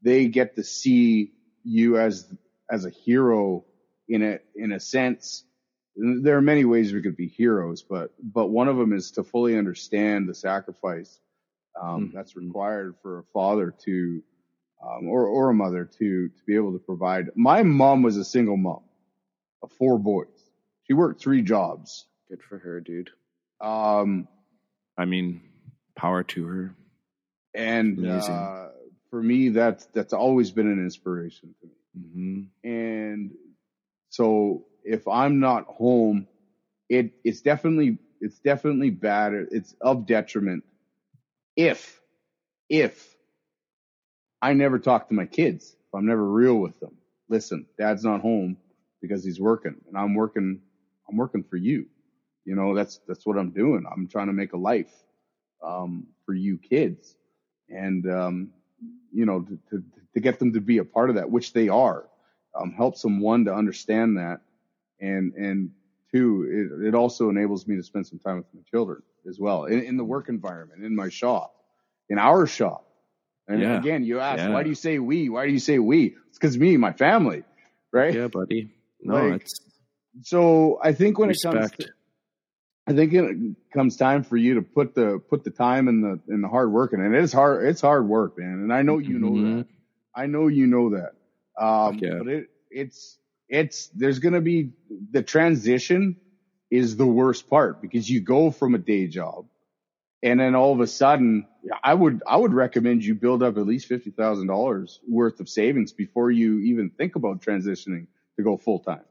they 0.04 0.28
get 0.28 0.56
to 0.58 0.64
see 0.64 1.34
you 1.64 1.98
as 2.00 2.32
as 2.72 2.86
a 2.86 2.90
hero 2.92 3.66
in 4.10 4.24
a 4.24 4.40
in 4.56 4.72
a 4.74 4.80
sense. 4.80 5.46
There 5.96 6.38
are 6.38 6.42
many 6.42 6.66
ways 6.66 6.94
we 6.94 7.02
could 7.02 7.18
be 7.18 7.28
heroes, 7.28 7.84
but 7.84 8.14
but 8.24 8.48
one 8.50 8.68
of 8.70 8.78
them 8.78 8.94
is 8.94 9.12
to 9.14 9.24
fully 9.24 9.58
understand 9.58 10.30
the 10.30 10.36
sacrifice 10.36 11.20
um, 11.82 12.10
Mhm. 12.10 12.14
that's 12.14 12.36
required 12.36 12.96
for 13.02 13.20
a 13.20 13.24
father 13.34 13.74
to 13.86 14.24
um, 14.84 15.08
or 15.10 15.28
or 15.28 15.50
a 15.50 15.54
mother 15.54 15.86
to 15.86 16.30
to 16.30 16.44
be 16.48 16.56
able 16.56 16.74
to 16.74 16.80
provide. 16.80 17.30
My 17.36 17.64
mom 17.64 18.04
was 18.04 18.18
a 18.18 18.26
single 18.26 18.58
mom 18.58 18.84
of 19.64 19.72
four 19.74 20.00
boys. 20.00 20.28
She 20.88 20.94
worked 20.94 21.22
three 21.22 21.42
jobs. 21.44 22.08
good 22.30 22.42
for 22.44 22.58
her 22.60 22.82
dude 22.82 23.12
Um, 23.62 24.28
I 24.98 25.06
mean, 25.06 25.42
power 25.96 26.24
to 26.24 26.46
her. 26.48 26.76
and 27.54 28.00
Amazing. 28.00 28.36
uh, 28.36 28.70
for 29.12 29.24
me, 29.24 29.50
that's 29.52 29.88
that's 29.96 30.14
always 30.14 30.52
been 30.52 30.68
an 30.68 30.80
inspiration 30.84 31.56
to 31.62 31.68
me. 31.68 32.50
hmm 32.64 32.70
And 32.70 33.32
so 34.10 34.66
if 34.84 35.08
I'm 35.08 35.40
not 35.40 35.66
home, 35.68 36.28
it 36.90 37.12
it's 37.24 37.42
definitely 37.42 38.00
it's 38.22 38.40
definitely 38.40 38.92
bad. 38.92 39.34
It's 39.52 39.76
of 39.82 40.08
detriment 40.08 40.64
if 41.58 42.02
if 42.70 43.16
I 44.42 44.54
never 44.54 44.80
talk 44.80 45.10
to 45.10 45.16
my 45.16 45.28
kids. 45.28 45.76
If 45.90 45.96
I'm 45.96 46.08
never 46.08 46.26
real 46.30 46.58
with 46.58 46.80
them. 46.82 46.98
Listen, 47.30 47.68
dad's 47.80 48.06
not 48.06 48.22
home 48.22 48.58
because 49.02 49.24
he's 49.26 49.42
working 49.42 49.76
and 49.88 49.98
I'm 49.98 50.16
working 50.16 50.62
I'm 51.10 51.18
working 51.18 51.44
for 51.44 51.58
you. 51.58 51.88
You 52.46 52.56
know, 52.56 52.76
that's 52.76 53.00
that's 53.08 53.26
what 53.26 53.38
I'm 53.40 53.52
doing. 53.52 53.86
I'm 53.92 54.08
trying 54.08 54.28
to 54.28 54.34
make 54.34 54.54
a 54.54 54.58
life 54.58 54.94
um, 55.64 56.08
for 56.26 56.34
you 56.34 56.58
kids. 56.60 57.16
And 57.70 58.10
um, 58.12 58.50
you 59.14 59.26
know, 59.26 59.42
to, 59.42 59.60
to 59.70 59.84
to 60.14 60.20
get 60.20 60.40
them 60.40 60.54
to 60.54 60.62
be 60.62 60.80
a 60.80 60.86
part 60.86 61.10
of 61.10 61.16
that, 61.18 61.30
which 61.30 61.54
they 61.54 61.70
are 61.70 62.06
um, 62.60 62.74
helps 62.74 63.02
them 63.02 63.22
one 63.22 63.46
to 63.46 63.54
understand 63.54 64.18
that, 64.18 64.42
and 65.00 65.34
and 65.36 65.72
two, 66.14 66.80
it, 66.84 66.88
it 66.90 66.96
also 66.96 67.30
enables 67.30 67.68
me 67.68 67.78
to 67.78 67.84
spend 67.84 68.06
some 68.08 68.20
time 68.20 68.38
with 68.38 68.46
my 68.54 68.62
children 68.70 69.02
as 69.28 69.40
well 69.40 69.66
in, 69.66 69.82
in 69.84 69.98
the 69.98 70.04
work 70.04 70.30
environment, 70.30 70.84
in 70.84 70.96
my 70.96 71.10
shop, 71.10 71.56
in 72.10 72.18
our 72.20 72.46
shop. 72.48 72.86
And 73.48 73.62
Yeah. 73.62 73.80
again, 73.80 74.04
you 74.04 74.20
ask, 74.20 74.44
Yeah. 74.44 74.54
why 74.54 74.64
do 74.64 74.70
you 74.70 74.76
say 74.76 75.00
we? 75.00 75.30
Why 75.30 75.46
do 75.48 75.52
you 75.52 75.60
say 75.60 75.80
we? 75.80 76.16
It's 76.30 76.38
because 76.38 76.58
me, 76.58 76.78
my 76.78 76.94
family, 76.94 77.44
right? 77.92 78.14
Yeah, 78.16 78.28
buddy. 78.28 78.74
No, 79.04 79.30
Like, 79.30 79.42
it's 79.42 79.60
So 80.24 80.80
I 80.84 80.94
think 80.94 81.18
when 81.20 81.30
it 81.32 81.38
comes, 81.44 81.72
to, 81.72 81.90
I 82.88 82.94
think 82.94 83.14
it 83.14 83.56
comes 83.74 83.96
time 83.98 84.24
for 84.24 84.38
you 84.38 84.56
to 84.56 84.62
put 84.62 84.94
the 84.96 85.22
put 85.30 85.44
the 85.44 85.52
time 85.52 85.88
and 85.88 86.04
the 86.04 86.20
and 86.28 86.44
the 86.44 86.48
hard 86.50 86.72
work 86.72 86.94
in, 86.94 87.02
and 87.02 87.16
it 87.16 87.24
is 87.24 87.34
hard. 87.34 87.66
It's 87.66 87.82
hard 87.82 88.08
work, 88.08 88.34
man. 88.38 88.60
And 88.62 88.74
I 88.74 88.82
know 88.82 88.98
you 89.00 89.20
know 89.20 89.40
Mhm. 89.40 89.42
that. 89.42 89.66
I 90.16 90.28
know 90.28 90.48
you 90.48 90.68
know 90.68 90.92
that. 90.92 91.12
Um, 91.64 92.04
yeah. 92.04 92.20
But 92.20 92.28
it 92.28 92.48
it's 92.70 93.20
it's 93.50 93.90
there's 93.96 94.20
gonna 94.20 94.42
be 94.42 94.72
the 95.12 95.22
transition 95.24 96.18
is 96.72 96.98
the 96.98 97.08
worst 97.08 97.48
part 97.50 97.82
because 97.82 98.10
you 98.10 98.22
go 98.22 98.52
from 98.52 98.76
a 98.76 98.80
day 98.80 99.08
job 99.08 99.46
and 100.24 100.40
then 100.40 100.56
all 100.56 100.74
of 100.74 100.80
a 100.80 100.88
sudden 100.88 101.46
I 101.84 101.94
would 101.94 102.22
I 102.28 102.38
would 102.38 102.54
recommend 102.54 103.04
you 103.04 103.16
build 103.16 103.44
up 103.44 103.58
at 103.58 103.66
least 103.66 103.88
fifty 103.88 104.12
thousand 104.12 104.48
dollars 104.48 105.00
worth 105.08 105.40
of 105.40 105.50
savings 105.50 105.94
before 105.94 106.32
you 106.32 106.60
even 106.62 106.92
think 106.98 107.16
about 107.16 107.42
transitioning 107.42 108.08
to 108.38 108.44
go 108.44 108.58
full 108.58 108.80
time. 108.80 109.04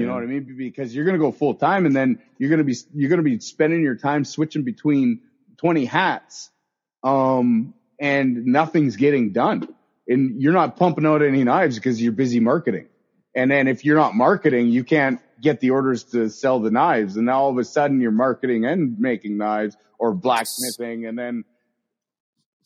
You 0.00 0.06
know 0.06 0.14
what 0.14 0.22
I 0.22 0.26
mean? 0.26 0.56
Because 0.56 0.94
you're 0.94 1.04
going 1.04 1.14
to 1.14 1.20
go 1.20 1.32
full 1.32 1.54
time 1.54 1.86
and 1.86 1.96
then 1.96 2.20
you're 2.38 2.50
going 2.50 2.58
to 2.58 2.64
be, 2.64 2.76
you're 2.94 3.08
going 3.08 3.18
to 3.18 3.24
be 3.24 3.40
spending 3.40 3.82
your 3.82 3.96
time 3.96 4.24
switching 4.24 4.62
between 4.62 5.22
20 5.56 5.84
hats. 5.86 6.50
Um, 7.02 7.74
and 7.98 8.44
nothing's 8.46 8.96
getting 8.96 9.32
done 9.32 9.74
and 10.08 10.40
you're 10.40 10.52
not 10.52 10.76
pumping 10.76 11.06
out 11.06 11.22
any 11.22 11.44
knives 11.44 11.76
because 11.76 12.00
you're 12.00 12.12
busy 12.12 12.40
marketing. 12.40 12.86
And 13.34 13.50
then 13.50 13.68
if 13.68 13.84
you're 13.84 13.96
not 13.96 14.14
marketing, 14.14 14.68
you 14.68 14.84
can't 14.84 15.20
get 15.40 15.60
the 15.60 15.70
orders 15.70 16.04
to 16.04 16.30
sell 16.30 16.60
the 16.60 16.70
knives. 16.70 17.16
And 17.16 17.26
now 17.26 17.42
all 17.42 17.50
of 17.50 17.58
a 17.58 17.64
sudden 17.64 18.00
you're 18.00 18.10
marketing 18.10 18.64
and 18.64 18.98
making 18.98 19.36
knives 19.36 19.76
or 19.98 20.14
blacksmithing. 20.14 21.06
And 21.06 21.18
then 21.18 21.44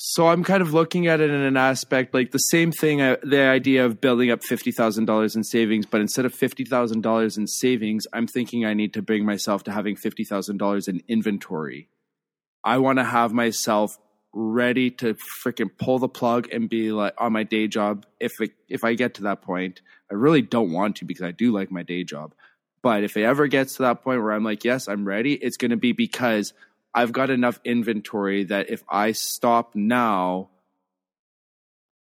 So 0.03 0.29
I'm 0.29 0.45
kind 0.45 0.63
of 0.63 0.73
looking 0.73 1.09
at 1.09 1.21
it 1.21 1.29
in 1.29 1.43
an 1.43 1.59
aspect 1.59 2.15
like 2.15 2.31
the 2.31 2.39
same 2.39 2.73
thing, 2.73 3.03
uh, 3.03 3.17
the 3.23 3.43
idea 3.43 3.85
of 3.85 4.01
building 4.01 4.31
up 4.31 4.43
fifty 4.43 4.73
thousand 4.73 5.05
dollars 5.05 5.37
in 5.37 5.45
savings, 5.45 5.85
but 5.85 6.01
instead 6.01 6.25
of 6.25 6.33
fifty 6.33 6.65
thousand 6.65 7.03
dollars 7.03 7.37
in 7.37 7.47
savings, 7.47 8.07
I'm 8.11 8.27
thinking 8.27 8.65
I 8.65 8.73
need 8.73 8.95
to 8.95 9.03
bring 9.03 9.27
myself 9.27 9.63
to 9.65 9.73
having 9.73 9.97
fifty 9.97 10.25
thousand 10.25 10.57
dollars 10.57 10.89
in 10.89 11.03
inventory. 11.07 11.91
I 12.65 12.79
want 12.79 12.99
to 12.99 13.05
have 13.05 13.35
myself 13.35 13.99
ready 14.33 14.91
to 14.93 15.19
freaking 15.45 15.69
pull 15.79 15.99
the 15.99 16.09
plug 16.09 16.49
and 16.51 16.71
be 16.71 16.93
like 16.93 17.13
on 17.19 17.35
my 17.35 17.43
day 17.43 17.69
job 17.69 18.07
if 18.19 18.41
it, 18.41 18.53
if 18.71 18.85
I 18.85 18.95
get 18.95 19.13
to 19.17 19.25
that 19.25 19.43
point. 19.43 19.83
I 20.11 20.15
really 20.15 20.41
don't 20.41 20.73
want 20.73 20.97
to 20.97 21.05
because 21.05 21.25
I 21.25 21.33
do 21.33 21.53
like 21.53 21.71
my 21.71 21.83
day 21.83 22.05
job. 22.05 22.33
But 22.83 23.05
if 23.05 23.19
it 23.19 23.25
ever 23.25 23.49
gets 23.49 23.77
to 23.77 23.83
that 23.83 24.03
point 24.03 24.23
where 24.23 24.33
I'm 24.33 24.45
like, 24.45 24.65
yes, 24.65 24.89
I'm 24.89 25.05
ready, 25.05 25.35
it's 25.35 25.59
going 25.59 25.73
to 25.73 25.77
be 25.77 25.93
because 25.93 26.55
I've 26.95 27.13
got 27.13 27.31
enough 27.31 27.61
inventory 27.65 28.45
that 28.45 28.71
if 28.71 28.83
I 28.89 29.13
stop 29.13 29.75
now 29.75 30.51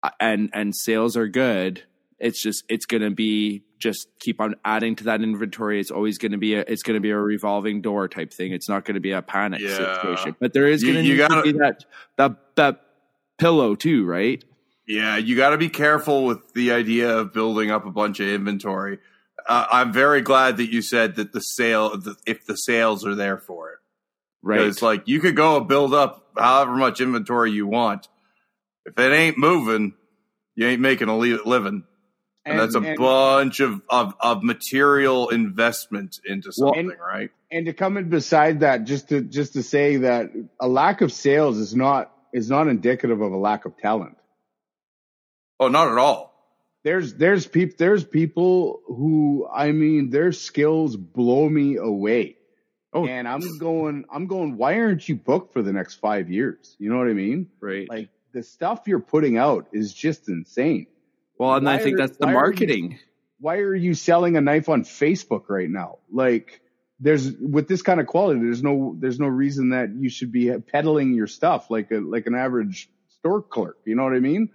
uh, 0.02 0.10
and 0.20 0.50
and 0.52 0.74
sales 0.76 1.16
are 1.16 1.28
good, 1.28 1.82
it's 2.18 2.42
just 2.42 2.64
it's 2.68 2.86
going 2.86 3.02
to 3.02 3.10
be 3.10 3.62
just 3.78 4.08
keep 4.18 4.40
on 4.40 4.54
adding 4.64 4.96
to 4.96 5.04
that 5.04 5.22
inventory. 5.22 5.80
It's 5.80 5.90
always 5.90 6.18
going 6.18 6.32
to 6.32 6.38
be 6.38 6.54
a 6.54 6.60
it's 6.60 6.82
going 6.82 6.94
to 6.94 7.00
be 7.00 7.10
a 7.10 7.18
revolving 7.18 7.80
door 7.80 8.08
type 8.08 8.32
thing. 8.32 8.52
It's 8.52 8.68
not 8.68 8.84
going 8.84 8.94
to 8.94 9.00
be 9.00 9.12
a 9.12 9.22
panic 9.22 9.60
Yeah. 9.60 9.76
situation. 9.76 10.36
But 10.38 10.52
there 10.52 10.66
is 10.66 10.82
going 10.82 10.96
to 10.96 11.02
you 11.02 11.16
gotta- 11.16 11.36
to 11.36 11.52
be 11.52 11.58
that 11.58 11.84
that 12.16 12.36
that 12.56 12.80
pillow 13.38 13.74
too, 13.74 14.04
right? 14.04 14.44
Yeah, 14.86 15.16
you 15.16 15.34
got 15.34 15.50
to 15.50 15.56
be 15.56 15.70
careful 15.70 16.26
with 16.26 16.52
the 16.52 16.72
idea 16.72 17.16
of 17.16 17.32
building 17.32 17.70
up 17.70 17.86
a 17.86 17.90
bunch 17.90 18.20
of 18.20 18.28
inventory. 18.28 18.98
Uh, 19.48 19.66
I'm 19.72 19.94
very 19.94 20.20
glad 20.20 20.58
that 20.58 20.70
you 20.70 20.82
said 20.82 21.16
that 21.16 21.32
the 21.32 21.40
sale, 21.40 21.96
the, 21.96 22.16
if 22.26 22.44
the 22.44 22.54
sales 22.54 23.04
are 23.06 23.14
there 23.14 23.38
for 23.38 23.70
it, 23.70 23.78
Right. 24.44 24.60
It's 24.60 24.82
like 24.82 25.08
you 25.08 25.20
could 25.20 25.36
go 25.36 25.60
build 25.60 25.94
up 25.94 26.26
however 26.36 26.72
much 26.76 27.00
inventory 27.00 27.52
you 27.52 27.66
want. 27.66 28.08
If 28.84 28.98
it 28.98 29.12
ain't 29.12 29.38
moving, 29.38 29.94
you 30.54 30.66
ain't 30.66 30.82
making 30.82 31.08
a 31.08 31.16
living, 31.16 31.84
and, 32.44 32.58
that's 32.58 32.74
a 32.74 32.80
and- 32.80 32.98
bunch 32.98 33.60
of, 33.60 33.80
of 33.88 34.14
of 34.20 34.42
material 34.42 35.30
investment 35.30 36.20
into 36.26 36.52
something, 36.52 36.92
right? 37.00 37.30
and 37.50 37.66
to 37.66 37.72
come 37.72 37.96
in 37.96 38.10
beside 38.10 38.60
that, 38.60 38.84
just 38.84 39.08
to 39.08 39.22
just 39.22 39.54
to 39.54 39.62
say 39.62 39.98
that 39.98 40.30
a 40.60 40.68
lack 40.68 41.00
of 41.00 41.12
sales 41.12 41.56
is 41.58 41.74
not 41.74 42.12
is 42.32 42.50
not 42.50 42.68
indicative 42.68 43.20
of 43.20 43.32
a 43.32 43.36
lack 43.36 43.64
of 43.64 43.78
talent. 43.78 44.16
Oh, 45.60 45.68
not 45.68 45.90
at 45.90 45.96
all. 45.96 46.34
There's 46.82 47.14
there's 47.14 47.46
peop 47.46 47.78
there's 47.78 48.04
people 48.04 48.80
who 48.86 49.48
I 49.50 49.72
mean 49.72 50.10
their 50.10 50.32
skills 50.32 50.96
blow 50.96 51.48
me 51.48 51.76
away. 51.76 52.36
Oh. 52.94 53.06
and 53.06 53.26
I'm 53.26 53.40
going 53.58 54.04
I'm 54.12 54.26
going. 54.26 54.56
Why 54.56 54.78
aren't 54.78 55.08
you 55.08 55.16
booked 55.16 55.52
for 55.52 55.62
the 55.62 55.72
next 55.72 55.96
five 55.96 56.30
years? 56.30 56.76
You 56.78 56.90
know 56.90 56.98
what 56.98 57.08
I 57.08 57.12
mean? 57.14 57.48
right. 57.60 57.88
Like 57.88 58.08
the 58.32 58.42
stuff 58.42 58.82
you're 58.86 59.00
putting 59.00 59.36
out 59.36 59.66
is 59.72 59.92
just 59.92 60.28
insane. 60.28 60.86
well, 61.38 61.54
and 61.54 61.68
I 61.68 61.78
think 61.78 61.94
are- 61.96 62.06
that's 62.06 62.16
the 62.16 62.26
why 62.26 62.32
are 62.32 62.34
you- 62.34 62.40
marketing. 62.40 62.98
why 63.40 63.56
are 63.58 63.74
you 63.74 63.94
selling 63.94 64.36
a 64.36 64.40
knife 64.40 64.68
on 64.68 64.82
Facebook 64.84 65.44
right 65.48 65.68
now? 65.68 65.98
Like 66.12 66.60
there's 67.00 67.32
with 67.32 67.66
this 67.68 67.82
kind 67.82 67.98
of 68.00 68.06
quality, 68.06 68.40
there's 68.40 68.62
no 68.62 68.94
there's 68.98 69.18
no 69.18 69.26
reason 69.26 69.70
that 69.70 69.90
you 69.98 70.08
should 70.08 70.30
be 70.30 70.52
peddling 70.58 71.14
your 71.14 71.26
stuff 71.26 71.70
like 71.70 71.90
a 71.90 71.96
like 71.98 72.26
an 72.26 72.34
average 72.36 72.88
store 73.08 73.42
clerk. 73.42 73.78
You 73.84 73.96
know 73.96 74.04
what 74.04 74.14
I 74.14 74.20
mean? 74.20 74.50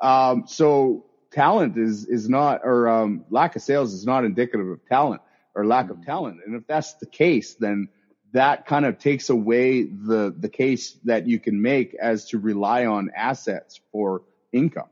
Um, 0.00 0.44
so 0.46 1.04
talent 1.30 1.76
is 1.76 2.06
is 2.06 2.28
not 2.28 2.62
or 2.64 2.88
um, 2.88 3.24
lack 3.30 3.54
of 3.56 3.62
sales 3.62 3.92
is 3.92 4.04
not 4.06 4.24
indicative 4.24 4.66
of 4.68 4.84
talent 4.88 5.20
or 5.54 5.66
lack 5.66 5.90
of 5.90 6.04
talent. 6.04 6.40
And 6.46 6.54
if 6.54 6.66
that's 6.66 6.94
the 6.94 7.06
case, 7.06 7.54
then 7.54 7.88
that 8.32 8.66
kind 8.66 8.86
of 8.86 8.98
takes 8.98 9.28
away 9.28 9.82
the 9.82 10.34
the 10.36 10.48
case 10.48 10.98
that 11.04 11.26
you 11.26 11.38
can 11.38 11.60
make 11.60 11.94
as 11.94 12.26
to 12.30 12.38
rely 12.38 12.86
on 12.86 13.10
assets 13.16 13.80
for 13.92 14.22
income. 14.52 14.88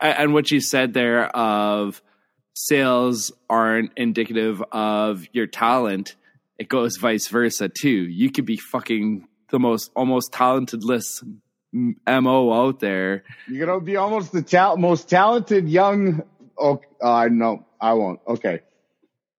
And 0.00 0.32
what 0.34 0.50
you 0.50 0.60
said 0.60 0.94
there 0.94 1.26
of 1.36 2.02
sales 2.54 3.32
aren't 3.50 3.92
indicative 3.96 4.62
of 4.72 5.26
your 5.32 5.46
talent 5.46 6.16
it 6.58 6.70
goes 6.70 6.96
vice 6.96 7.28
versa 7.28 7.68
too 7.68 7.90
you 7.90 8.30
could 8.30 8.46
be 8.46 8.56
fucking 8.56 9.28
the 9.50 9.58
most 9.58 9.90
almost 9.94 10.32
talentless 10.32 11.22
m- 11.74 11.96
mo 12.08 12.50
out 12.54 12.80
there 12.80 13.24
You're 13.46 13.66
gonna 13.66 13.80
be 13.80 13.96
almost 13.96 14.32
the 14.32 14.40
tal- 14.40 14.78
most 14.78 15.08
talented 15.10 15.68
young. 15.68 16.22
Oh, 16.58 16.80
uh, 17.02 17.28
no, 17.30 17.66
I 17.78 17.92
won't. 17.92 18.20
Okay, 18.26 18.62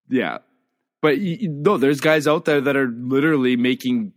yeah 0.10 0.40
but 1.02 1.18
you, 1.18 1.50
no 1.50 1.78
there's 1.78 2.02
guys 2.02 2.28
out 2.28 2.46
there 2.46 2.62
that 2.62 2.76
are 2.76 2.88
literally 2.88 3.56
making 3.56 4.14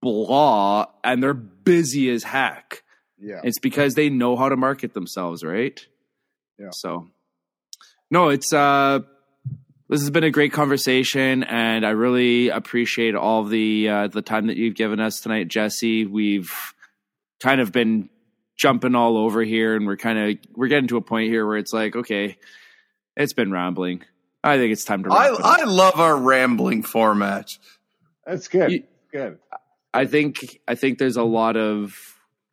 blah 0.00 0.86
and 1.04 1.22
they're 1.22 1.34
busy 1.34 2.10
as 2.10 2.24
heck 2.24 2.82
yeah, 3.22 3.40
It's 3.44 3.60
because 3.60 3.94
they 3.94 4.10
know 4.10 4.36
how 4.36 4.48
to 4.48 4.56
market 4.56 4.94
themselves, 4.94 5.44
right? 5.44 5.80
Yeah. 6.58 6.70
So, 6.72 7.06
no, 8.10 8.30
it's 8.30 8.52
uh, 8.52 9.00
this 9.88 10.00
has 10.00 10.10
been 10.10 10.24
a 10.24 10.30
great 10.32 10.52
conversation, 10.52 11.44
and 11.44 11.86
I 11.86 11.90
really 11.90 12.48
appreciate 12.48 13.14
all 13.14 13.44
the 13.44 13.88
uh, 13.88 14.08
the 14.08 14.22
time 14.22 14.48
that 14.48 14.56
you've 14.56 14.74
given 14.74 14.98
us 14.98 15.20
tonight, 15.20 15.46
Jesse. 15.46 16.04
We've 16.04 16.52
kind 17.40 17.60
of 17.60 17.70
been 17.70 18.10
jumping 18.58 18.96
all 18.96 19.16
over 19.16 19.42
here, 19.44 19.76
and 19.76 19.86
we're 19.86 19.96
kind 19.96 20.18
of 20.18 20.38
we're 20.56 20.68
getting 20.68 20.88
to 20.88 20.96
a 20.96 21.02
point 21.02 21.30
here 21.30 21.46
where 21.46 21.58
it's 21.58 21.72
like, 21.72 21.94
okay, 21.94 22.38
it's 23.16 23.34
been 23.34 23.52
rambling. 23.52 24.02
I 24.44 24.56
think 24.58 24.72
it's 24.72 24.84
time 24.84 25.04
to. 25.04 25.10
I 25.12 25.28
it 25.28 25.32
up. 25.34 25.40
I 25.44 25.64
love 25.64 26.00
our 26.00 26.16
rambling 26.16 26.82
format. 26.82 27.56
that's 28.26 28.48
good. 28.48 28.72
You- 28.72 28.84
good. 29.12 29.38
I 29.94 30.06
think 30.06 30.60
I 30.66 30.74
think 30.74 30.98
there's 30.98 31.16
a 31.18 31.22
lot 31.22 31.56
of 31.56 31.94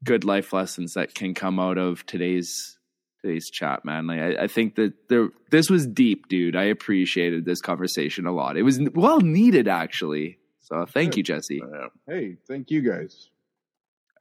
good 0.03 0.25
life 0.25 0.51
lessons 0.53 0.93
that 0.95 1.13
can 1.15 1.33
come 1.33 1.59
out 1.59 1.77
of 1.77 2.05
today's 2.05 2.77
today's 3.21 3.49
chat, 3.49 3.85
man. 3.85 4.07
Like 4.07 4.19
I, 4.19 4.43
I 4.43 4.47
think 4.47 4.75
that 4.75 4.93
there 5.09 5.29
this 5.49 5.69
was 5.69 5.87
deep, 5.87 6.27
dude. 6.27 6.55
I 6.55 6.63
appreciated 6.65 7.45
this 7.45 7.61
conversation 7.61 8.25
a 8.27 8.31
lot. 8.33 8.57
It 8.57 8.63
was 8.63 8.79
well 8.93 9.21
needed, 9.21 9.67
actually. 9.67 10.37
So 10.59 10.85
thank 10.85 11.17
you, 11.17 11.23
Jesse. 11.23 11.61
Hey, 12.07 12.35
thank 12.47 12.69
you 12.71 12.81
guys. 12.81 13.29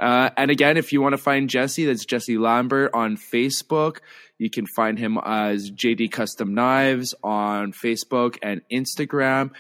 Uh, 0.01 0.31
and 0.37 0.51
again, 0.51 0.77
if 0.77 0.93
you 0.93 1.01
want 1.03 1.13
to 1.15 1.19
find 1.19 1.51
Jesse, 1.51 1.85
that's 1.87 2.05
Jesse 2.05 2.39
Lambert 2.39 2.93
on 2.95 3.17
Facebook. 3.17 3.99
You 4.39 4.49
can 4.49 4.67
find 4.67 4.97
him 4.99 5.19
as 5.25 5.71
JD 5.73 6.13
Custom 6.13 6.55
Knives 6.55 7.15
on 7.25 7.73
Facebook 7.73 8.37
and 8.43 8.61
Instagram. 8.71 9.51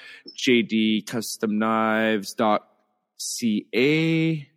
JDCustomKnives.ca. 3.20 4.48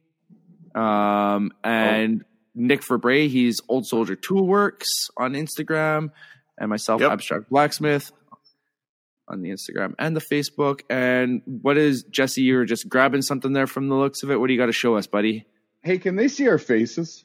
Um, 0.73 1.51
and 1.63 2.23
Nick 2.55 2.81
Verbrey, 2.81 3.27
he's 3.29 3.61
Old 3.67 3.85
Soldier 3.87 4.15
Toolworks 4.15 5.09
on 5.17 5.33
Instagram. 5.33 6.11
And 6.57 6.69
myself, 6.69 7.01
Yep. 7.01 7.11
Abstract 7.11 7.49
Blacksmith 7.49 8.11
on 9.27 9.41
the 9.41 9.49
Instagram 9.49 9.95
and 9.97 10.15
the 10.15 10.21
Facebook. 10.21 10.81
And 10.89 11.41
what 11.45 11.77
is 11.77 12.03
Jesse? 12.03 12.43
You 12.43 12.57
were 12.57 12.65
just 12.65 12.87
grabbing 12.87 13.23
something 13.23 13.53
there 13.53 13.65
from 13.67 13.89
the 13.89 13.95
looks 13.95 14.21
of 14.23 14.29
it. 14.29 14.39
What 14.39 14.47
do 14.47 14.53
you 14.53 14.59
got 14.59 14.67
to 14.67 14.71
show 14.73 14.95
us, 14.95 15.07
buddy? 15.07 15.45
Hey, 15.83 15.97
can 15.97 16.15
they 16.15 16.27
see 16.27 16.47
our 16.47 16.57
faces? 16.57 17.23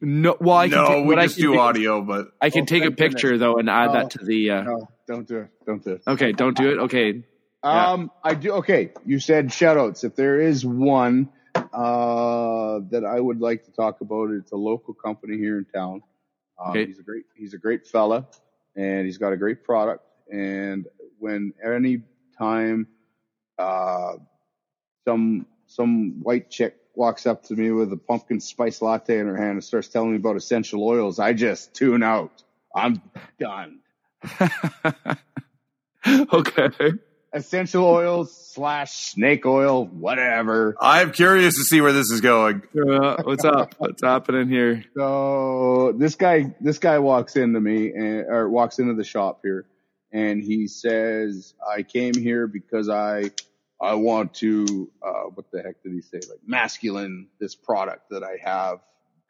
No, 0.00 0.36
well, 0.40 0.56
I 0.56 0.68
can 0.68 0.78
no, 0.78 0.86
ta- 0.88 1.00
we 1.00 1.06
what 1.06 1.18
I 1.18 1.24
just 1.26 1.36
can 1.36 1.44
do 1.46 1.52
do- 1.52 1.58
audio, 1.60 2.02
but 2.02 2.28
I 2.40 2.50
can 2.50 2.62
Oh, 2.62 2.66
take 2.66 2.82
a 2.82 2.86
thank 2.86 2.96
goodness. 2.96 3.12
picture 3.14 3.38
though 3.38 3.56
and 3.58 3.70
add 3.70 3.90
Oh. 3.90 3.92
that 3.94 4.10
to 4.12 4.24
the. 4.24 4.50
Uh, 4.50 4.62
No, 4.62 4.88
don't 5.06 5.28
do 5.28 5.38
it. 5.38 5.48
Don't 5.66 5.84
do 5.84 5.92
it. 5.92 6.02
okay, 6.06 6.32
don't 6.32 6.56
do 6.56 6.70
it. 6.70 6.78
Okay, 6.84 7.24
Yeah. 7.62 7.92
Um, 7.92 8.10
I 8.24 8.34
do. 8.34 8.52
Okay, 8.54 8.92
you 9.04 9.18
said 9.20 9.52
shout 9.52 9.76
outs. 9.76 10.02
If 10.04 10.16
there 10.16 10.40
is 10.40 10.64
one 10.64 11.28
uh, 11.54 12.80
that 12.90 13.04
I 13.04 13.18
would 13.20 13.40
like 13.40 13.64
to 13.64 13.72
talk 13.72 14.00
about, 14.00 14.30
it's 14.30 14.52
a 14.52 14.56
local 14.56 14.92
company 14.94 15.36
here 15.38 15.58
in 15.58 15.64
town. 15.66 16.02
Um, 16.62 16.70
Okay. 16.70 16.86
He's 16.86 16.98
a 16.98 17.02
great. 17.02 17.24
He's 17.36 17.54
a 17.54 17.58
great 17.58 17.86
fella, 17.86 18.26
and 18.76 19.04
he's 19.06 19.18
got 19.18 19.32
a 19.32 19.36
great 19.36 19.62
product. 19.64 20.02
And 20.32 20.86
when 21.18 21.52
any 21.64 22.02
time 22.38 22.88
uh, 23.58 24.14
some 25.04 25.46
some 25.66 26.22
white 26.22 26.50
chick 26.50 26.76
walks 26.96 27.26
up 27.26 27.44
to 27.44 27.54
me 27.54 27.70
with 27.70 27.92
a 27.92 27.96
pumpkin 27.96 28.40
spice 28.40 28.80
latte 28.82 29.18
in 29.18 29.26
her 29.26 29.36
hand 29.36 29.52
and 29.52 29.64
starts 29.64 29.88
telling 29.88 30.10
me 30.12 30.16
about 30.16 30.36
essential 30.36 30.82
oils, 30.82 31.18
I 31.18 31.32
just 31.32 31.74
tune 31.74 32.02
out. 32.02 32.42
I'm 32.74 33.00
done. 33.38 33.80
okay. 36.32 36.70
essential 37.32 37.84
oils 37.84 38.52
slash 38.54 38.92
snake 38.92 39.44
oil, 39.46 39.84
whatever. 39.86 40.74
I'm 40.80 41.12
curious 41.12 41.56
to 41.56 41.64
see 41.64 41.80
where 41.80 41.92
this 41.92 42.10
is 42.10 42.20
going. 42.20 42.62
Uh, 42.76 43.22
what's 43.22 43.44
up? 43.44 43.74
What's 43.78 44.02
happening 44.02 44.48
here? 44.48 44.84
So 44.96 45.92
this 45.96 46.14
guy, 46.14 46.54
this 46.60 46.78
guy 46.78 46.98
walks 46.98 47.36
into 47.36 47.60
me 47.60 47.92
and, 47.92 48.26
or 48.26 48.48
walks 48.48 48.78
into 48.78 48.94
the 48.94 49.04
shop 49.04 49.40
here 49.42 49.66
and 50.12 50.42
he 50.42 50.66
says, 50.66 51.54
I 51.68 51.82
came 51.82 52.14
here 52.14 52.46
because 52.46 52.88
I, 52.88 53.30
I 53.80 53.94
want 53.94 54.34
to, 54.34 54.90
uh, 55.02 55.24
what 55.34 55.50
the 55.52 55.62
heck 55.62 55.82
did 55.82 55.92
he 55.92 56.00
say? 56.00 56.20
Like 56.28 56.40
masculine 56.46 57.28
this 57.38 57.54
product 57.54 58.10
that 58.10 58.22
I 58.22 58.38
have 58.42 58.80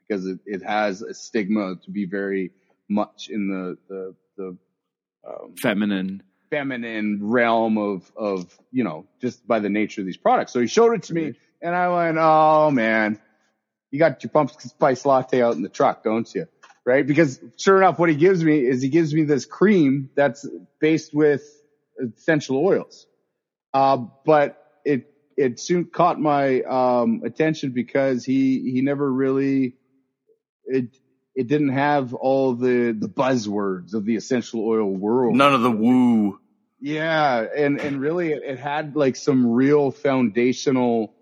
because 0.06 0.26
it, 0.26 0.38
it 0.46 0.62
has 0.62 1.02
a 1.02 1.14
stigma 1.14 1.76
to 1.84 1.90
be 1.90 2.04
very 2.06 2.52
much 2.88 3.28
in 3.28 3.48
the, 3.48 3.76
the, 3.88 4.14
the, 4.36 4.56
um, 5.28 5.54
Feminine. 5.56 6.22
feminine 6.50 7.18
realm 7.20 7.78
of 7.78 8.10
of 8.16 8.56
you 8.70 8.84
know 8.84 9.06
just 9.20 9.44
by 9.46 9.58
the 9.58 9.68
nature 9.68 10.00
of 10.00 10.06
these 10.06 10.16
products. 10.16 10.52
So 10.52 10.60
he 10.60 10.68
showed 10.68 10.92
it 10.94 11.02
to 11.04 11.14
me, 11.14 11.34
and 11.60 11.74
I 11.74 11.88
went, 11.88 12.16
"Oh 12.20 12.70
man, 12.70 13.20
you 13.90 13.98
got 13.98 14.22
your 14.22 14.30
pumpkin 14.30 14.70
spice 14.70 15.04
latte 15.04 15.42
out 15.42 15.56
in 15.56 15.62
the 15.62 15.68
truck, 15.68 16.04
don't 16.04 16.32
you? 16.34 16.46
Right? 16.84 17.04
Because 17.04 17.40
sure 17.56 17.78
enough, 17.78 17.98
what 17.98 18.08
he 18.08 18.14
gives 18.14 18.44
me 18.44 18.60
is 18.60 18.80
he 18.80 18.88
gives 18.88 19.12
me 19.12 19.24
this 19.24 19.44
cream 19.46 20.10
that's 20.14 20.46
based 20.80 21.12
with 21.12 21.42
essential 22.16 22.64
oils. 22.64 23.06
Uh, 23.76 23.98
but 24.24 24.48
it, 24.84 25.12
it 25.36 25.60
soon 25.60 25.84
caught 25.84 26.18
my, 26.18 26.62
um, 26.62 27.22
attention 27.24 27.72
because 27.72 28.24
he, 28.24 28.70
he 28.72 28.80
never 28.80 29.12
really, 29.12 29.74
it, 30.64 30.96
it 31.34 31.46
didn't 31.46 31.74
have 31.86 32.14
all 32.14 32.54
the, 32.54 32.96
the 32.98 33.08
buzzwords 33.08 33.92
of 33.92 34.06
the 34.06 34.16
essential 34.16 34.66
oil 34.66 34.90
world. 34.90 35.36
None 35.36 35.52
of 35.52 35.60
the 35.60 35.70
woo. 35.70 36.40
Yeah, 36.80 37.46
and 37.56 37.80
and 37.80 38.00
really, 38.00 38.32
it, 38.32 38.42
it 38.44 38.58
had 38.58 38.96
like 38.96 39.16
some 39.16 39.46
real 39.46 39.90
foundational 39.90 41.14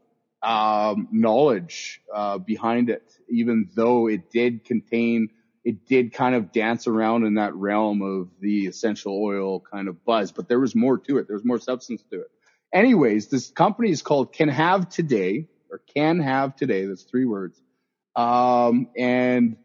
um, 0.43 1.09
knowledge 1.13 2.01
uh, 2.13 2.39
behind 2.39 2.91
it, 2.91 3.03
even 3.29 3.71
though 3.75 4.09
it 4.09 4.31
did 4.31 4.65
contain, 4.65 5.31
it 5.65 5.87
did 5.87 6.13
kind 6.13 6.35
of 6.35 6.53
dance 6.53 6.87
around 6.87 7.25
in 7.25 7.35
that 7.35 7.55
realm 7.55 8.03
of 8.03 8.29
the 8.41 8.67
essential 8.67 9.21
oil 9.23 9.61
kind 9.61 9.89
of 9.89 10.05
buzz, 10.05 10.33
but 10.33 10.49
there 10.49 10.61
was 10.61 10.75
more 10.75 10.99
to 10.99 11.19
it. 11.19 11.27
There 11.29 11.37
was 11.37 11.45
more 11.45 11.61
substance 11.61 12.03
to 12.11 12.21
it. 12.23 12.31
Anyways, 12.75 13.29
this 13.29 13.51
company 13.51 13.91
is 13.91 14.03
called 14.03 14.33
Can 14.33 14.49
Have 14.49 14.89
Today, 14.89 15.47
or 15.71 15.81
Can 15.95 16.19
Have 16.19 16.57
Today. 16.57 16.87
That's 16.87 17.05
three 17.05 17.25
words, 17.25 17.63
um, 18.17 18.89
and 18.99 19.57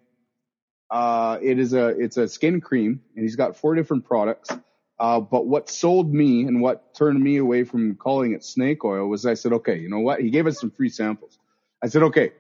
uh, 0.92 1.40
it 1.42 1.58
is 1.58 1.74
a 1.74 1.88
it's 1.88 2.18
a 2.18 2.28
skin 2.28 2.62
cream, 2.62 3.02
and 3.16 3.24
he's 3.24 3.36
got 3.36 3.58
four 3.58 3.74
different 3.74 4.06
products. 4.06 4.52
Uh, 5.00 5.20
but 5.20 5.48
what 5.48 5.70
sold 5.70 6.14
me 6.14 6.44
and 6.44 6.62
what 6.62 6.94
turned 6.94 7.20
me 7.22 7.38
away 7.38 7.64
from 7.64 7.96
calling 7.96 8.34
it 8.34 8.44
snake 8.44 8.84
oil 8.84 9.08
was 9.08 9.26
I 9.26 9.34
said, 9.34 9.54
okay, 9.54 9.80
you 9.80 9.90
know 9.90 10.02
what? 10.02 10.20
He 10.20 10.30
gave 10.30 10.46
us 10.46 10.60
some 10.60 10.72
free 10.72 10.90
samples. 10.90 11.40
I 11.82 11.88
said, 11.88 12.04
okay, 12.04 12.32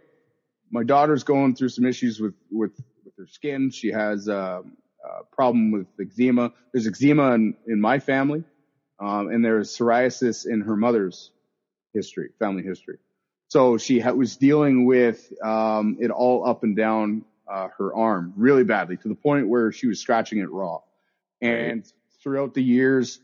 my 0.69 0.83
daughter's 0.83 1.23
going 1.23 1.55
through 1.55 1.69
some 1.69 1.85
issues 1.85 2.19
with, 2.19 2.33
with, 2.51 2.73
with 3.05 3.13
her 3.17 3.27
skin. 3.27 3.71
She 3.71 3.91
has 3.91 4.27
a, 4.27 4.61
a 5.05 5.23
problem 5.31 5.71
with 5.71 5.87
eczema. 6.01 6.51
There's 6.73 6.85
eczema 6.85 7.31
in, 7.35 7.55
in 7.65 7.79
my 7.79 7.99
family. 7.99 8.43
Um, 8.99 9.29
and 9.29 9.43
there's 9.43 9.75
psoriasis 9.75 10.45
in 10.45 10.61
her 10.61 10.75
mother's 10.75 11.31
history, 11.93 12.29
family 12.39 12.63
history. 12.63 12.97
So 13.47 13.77
she 13.77 13.99
ha- 13.99 14.11
was 14.11 14.37
dealing 14.37 14.85
with, 14.85 15.31
um, 15.43 15.97
it 15.99 16.11
all 16.11 16.45
up 16.45 16.63
and 16.63 16.75
down, 16.75 17.23
uh, 17.47 17.69
her 17.77 17.95
arm 17.95 18.33
really 18.35 18.63
badly 18.63 18.97
to 18.97 19.07
the 19.07 19.15
point 19.15 19.47
where 19.47 19.71
she 19.71 19.87
was 19.87 19.99
scratching 19.99 20.39
it 20.39 20.51
raw. 20.51 20.81
And 21.41 21.91
throughout 22.21 22.53
the 22.53 22.61
years, 22.61 23.19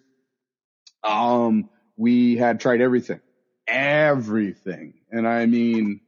um, 1.04 1.70
we 1.98 2.38
had 2.38 2.60
tried 2.60 2.82
everything, 2.82 3.20
everything. 3.68 4.96
And 5.12 5.28
I 5.28 5.46
mean, 5.46 6.02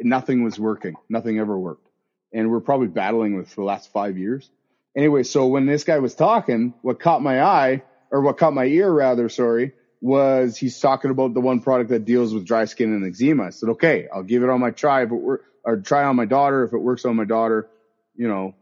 nothing 0.00 0.42
was 0.42 0.58
working. 0.58 0.96
Nothing 1.08 1.38
ever 1.38 1.56
worked. 1.56 1.88
And 2.32 2.50
we're 2.50 2.60
probably 2.60 2.88
battling 2.88 3.36
with 3.36 3.48
for 3.48 3.60
the 3.60 3.66
last 3.66 3.92
five 3.92 4.18
years. 4.18 4.50
Anyway, 4.96 5.22
so 5.22 5.46
when 5.46 5.66
this 5.66 5.84
guy 5.84 5.98
was 5.98 6.14
talking, 6.14 6.74
what 6.82 7.00
caught 7.00 7.22
my 7.22 7.42
eye, 7.42 7.82
or 8.10 8.20
what 8.20 8.36
caught 8.36 8.52
my 8.52 8.64
ear 8.64 8.90
rather, 8.90 9.28
sorry, 9.28 9.72
was 10.00 10.56
he's 10.56 10.78
talking 10.80 11.10
about 11.10 11.32
the 11.32 11.40
one 11.40 11.60
product 11.60 11.90
that 11.90 12.04
deals 12.04 12.34
with 12.34 12.46
dry 12.46 12.64
skin 12.66 12.92
and 12.92 13.06
eczema. 13.06 13.44
I 13.44 13.50
said, 13.50 13.70
okay, 13.70 14.08
I'll 14.12 14.22
give 14.22 14.42
it 14.42 14.50
on 14.50 14.60
my 14.60 14.70
try 14.70 15.02
it 15.02 15.10
work, 15.10 15.44
or 15.64 15.78
try 15.80 16.04
on 16.04 16.16
my 16.16 16.26
daughter. 16.26 16.64
If 16.64 16.72
it 16.72 16.78
works 16.78 17.04
on 17.04 17.16
my 17.16 17.24
daughter, 17.24 17.68
you 18.14 18.28
know, 18.28 18.54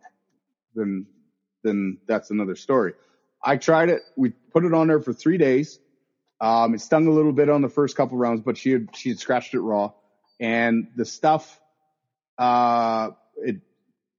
then 0.74 1.06
then 1.62 1.98
that's 2.06 2.30
another 2.30 2.56
story. 2.56 2.94
I 3.42 3.56
tried 3.56 3.90
it. 3.90 4.02
We 4.16 4.30
put 4.30 4.64
it 4.64 4.72
on 4.72 4.86
there 4.86 5.00
for 5.00 5.12
three 5.12 5.38
days. 5.38 5.78
Um, 6.40 6.74
it 6.74 6.80
stung 6.80 7.06
a 7.06 7.10
little 7.10 7.32
bit 7.32 7.50
on 7.50 7.60
the 7.60 7.68
first 7.68 7.96
couple 7.96 8.16
rounds, 8.16 8.40
but 8.40 8.56
she 8.56 8.70
had, 8.70 8.96
she 8.96 9.10
had 9.10 9.18
scratched 9.18 9.52
it 9.52 9.60
raw 9.60 9.92
and 10.40 10.88
the 10.96 11.04
stuff, 11.04 11.60
uh, 12.38 13.10
it, 13.36 13.56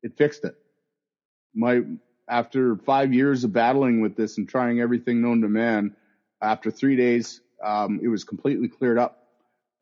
it 0.03 0.17
fixed 0.17 0.45
it. 0.45 0.55
My, 1.53 1.81
after 2.29 2.75
five 2.77 3.13
years 3.13 3.43
of 3.43 3.53
battling 3.53 4.01
with 4.01 4.15
this 4.15 4.37
and 4.37 4.47
trying 4.47 4.79
everything 4.79 5.21
known 5.21 5.41
to 5.41 5.49
man, 5.49 5.95
after 6.41 6.71
three 6.71 6.95
days, 6.95 7.41
um, 7.63 7.99
it 8.01 8.07
was 8.07 8.23
completely 8.23 8.67
cleared 8.67 8.97
up. 8.97 9.27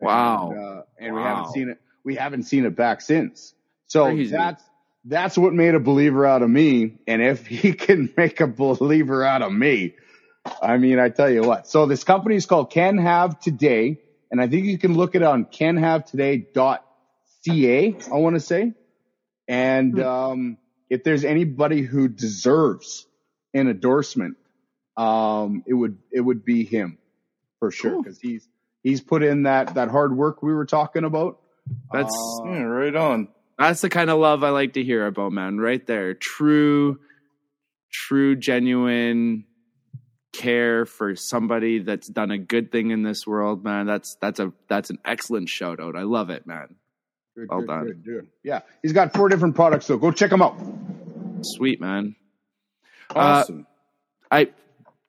Wow. 0.02 0.52
And, 0.52 0.60
uh, 0.60 0.82
and 1.00 1.16
Wow. 1.16 1.22
we 1.22 1.28
haven't 1.28 1.52
seen 1.54 1.70
it. 1.70 1.82
We 2.04 2.16
haven't 2.16 2.44
seen 2.44 2.66
it 2.66 2.76
back 2.76 3.02
since. 3.02 3.54
So 3.88 4.06
Crazy. 4.06 4.32
that's, 4.32 4.64
that's 5.06 5.38
what 5.38 5.54
made 5.54 5.76
a 5.76 5.80
believer 5.80 6.26
out 6.26 6.42
of 6.42 6.50
me. 6.50 6.98
And 7.08 7.22
if 7.22 7.46
he 7.48 7.74
can 7.74 8.12
make 8.18 8.40
a 8.42 8.48
believer 8.48 9.24
out 9.24 9.42
of 9.42 9.52
me, 9.52 9.96
I 10.62 10.78
mean, 10.78 11.00
I 11.00 11.10
tell 11.10 11.30
you 11.30 11.42
what. 11.44 11.68
So 11.68 11.86
this 11.86 12.04
company 12.04 12.36
is 12.36 12.46
called 12.46 12.72
Can 12.72 12.98
Have 12.98 13.40
Today. 13.40 14.00
And 14.32 14.42
I 14.42 14.48
think 14.48 14.66
you 14.66 14.78
can 14.78 14.96
look 14.96 15.16
it 15.16 15.24
on 15.24 15.46
canhavetoday.ca, 15.46 17.96
I 18.12 18.16
want 18.16 18.36
to 18.36 18.40
say. 18.40 18.74
And, 19.48 20.00
um, 20.00 20.58
if 20.90 21.04
there's 21.04 21.24
anybody 21.24 21.82
who 21.82 22.08
deserves 22.08 23.06
an 23.54 23.68
endorsement, 23.68 24.38
um, 24.98 25.64
it 25.68 25.74
would, 25.74 25.98
it 26.12 26.22
would 26.22 26.44
be 26.44 26.64
him 26.66 26.98
for 27.60 27.72
sure. 27.72 27.92
Cool. 27.92 28.04
Cause 28.04 28.20
he's, 28.22 28.48
he's 28.84 29.02
put 29.02 29.24
in 29.24 29.44
that, 29.44 29.76
that 29.76 29.90
hard 29.90 30.16
work 30.16 30.42
we 30.44 30.54
were 30.54 30.66
talking 30.66 31.04
about. 31.04 31.40
That's 31.94 32.14
Uh, 32.42 32.50
Yeah, 32.50 32.62
right 32.64 32.96
on. 32.96 33.28
that's 33.58 33.82
the 33.82 33.90
kind 33.90 34.10
of 34.10 34.20
love 34.20 34.44
I 34.44 34.50
like 34.50 34.74
to 34.74 34.84
hear 34.84 35.06
about, 35.06 35.32
man. 35.32 35.58
Right 35.60 35.86
there, 35.86 36.14
true, 36.16 37.00
true, 37.92 38.36
genuine 38.36 39.46
care 40.32 40.86
for 40.86 41.16
somebody 41.16 41.80
that's 41.80 42.08
done 42.08 42.32
a 42.32 42.38
good 42.38 42.72
thing 42.72 42.92
in 42.92 43.04
this 43.04 43.26
world, 43.28 43.64
man. 43.64 43.86
That's 43.86 44.16
that's 44.22 44.40
a 44.40 44.54
that's 44.68 44.90
an 44.90 45.00
excellent 45.06 45.50
shout 45.50 45.80
out. 45.80 45.96
I 45.96 46.04
love 46.04 46.30
it, 46.30 46.46
man. 46.48 46.76
Good, 47.36 47.48
Well 47.50 47.60
good, 47.62 47.68
done. 47.68 47.86
good, 47.86 48.04
good. 48.06 48.28
Yeah, 48.44 48.62
he's 48.82 48.94
got 48.94 49.14
four 49.14 49.30
different 49.30 49.56
products, 49.56 49.86
so 49.86 49.98
go 49.98 50.12
check 50.12 50.30
them 50.30 50.42
out. 50.42 50.58
Sweet, 51.42 51.80
man. 51.80 52.16
Uh, 53.16 53.20
awesome. 53.20 53.68
I 54.32 54.50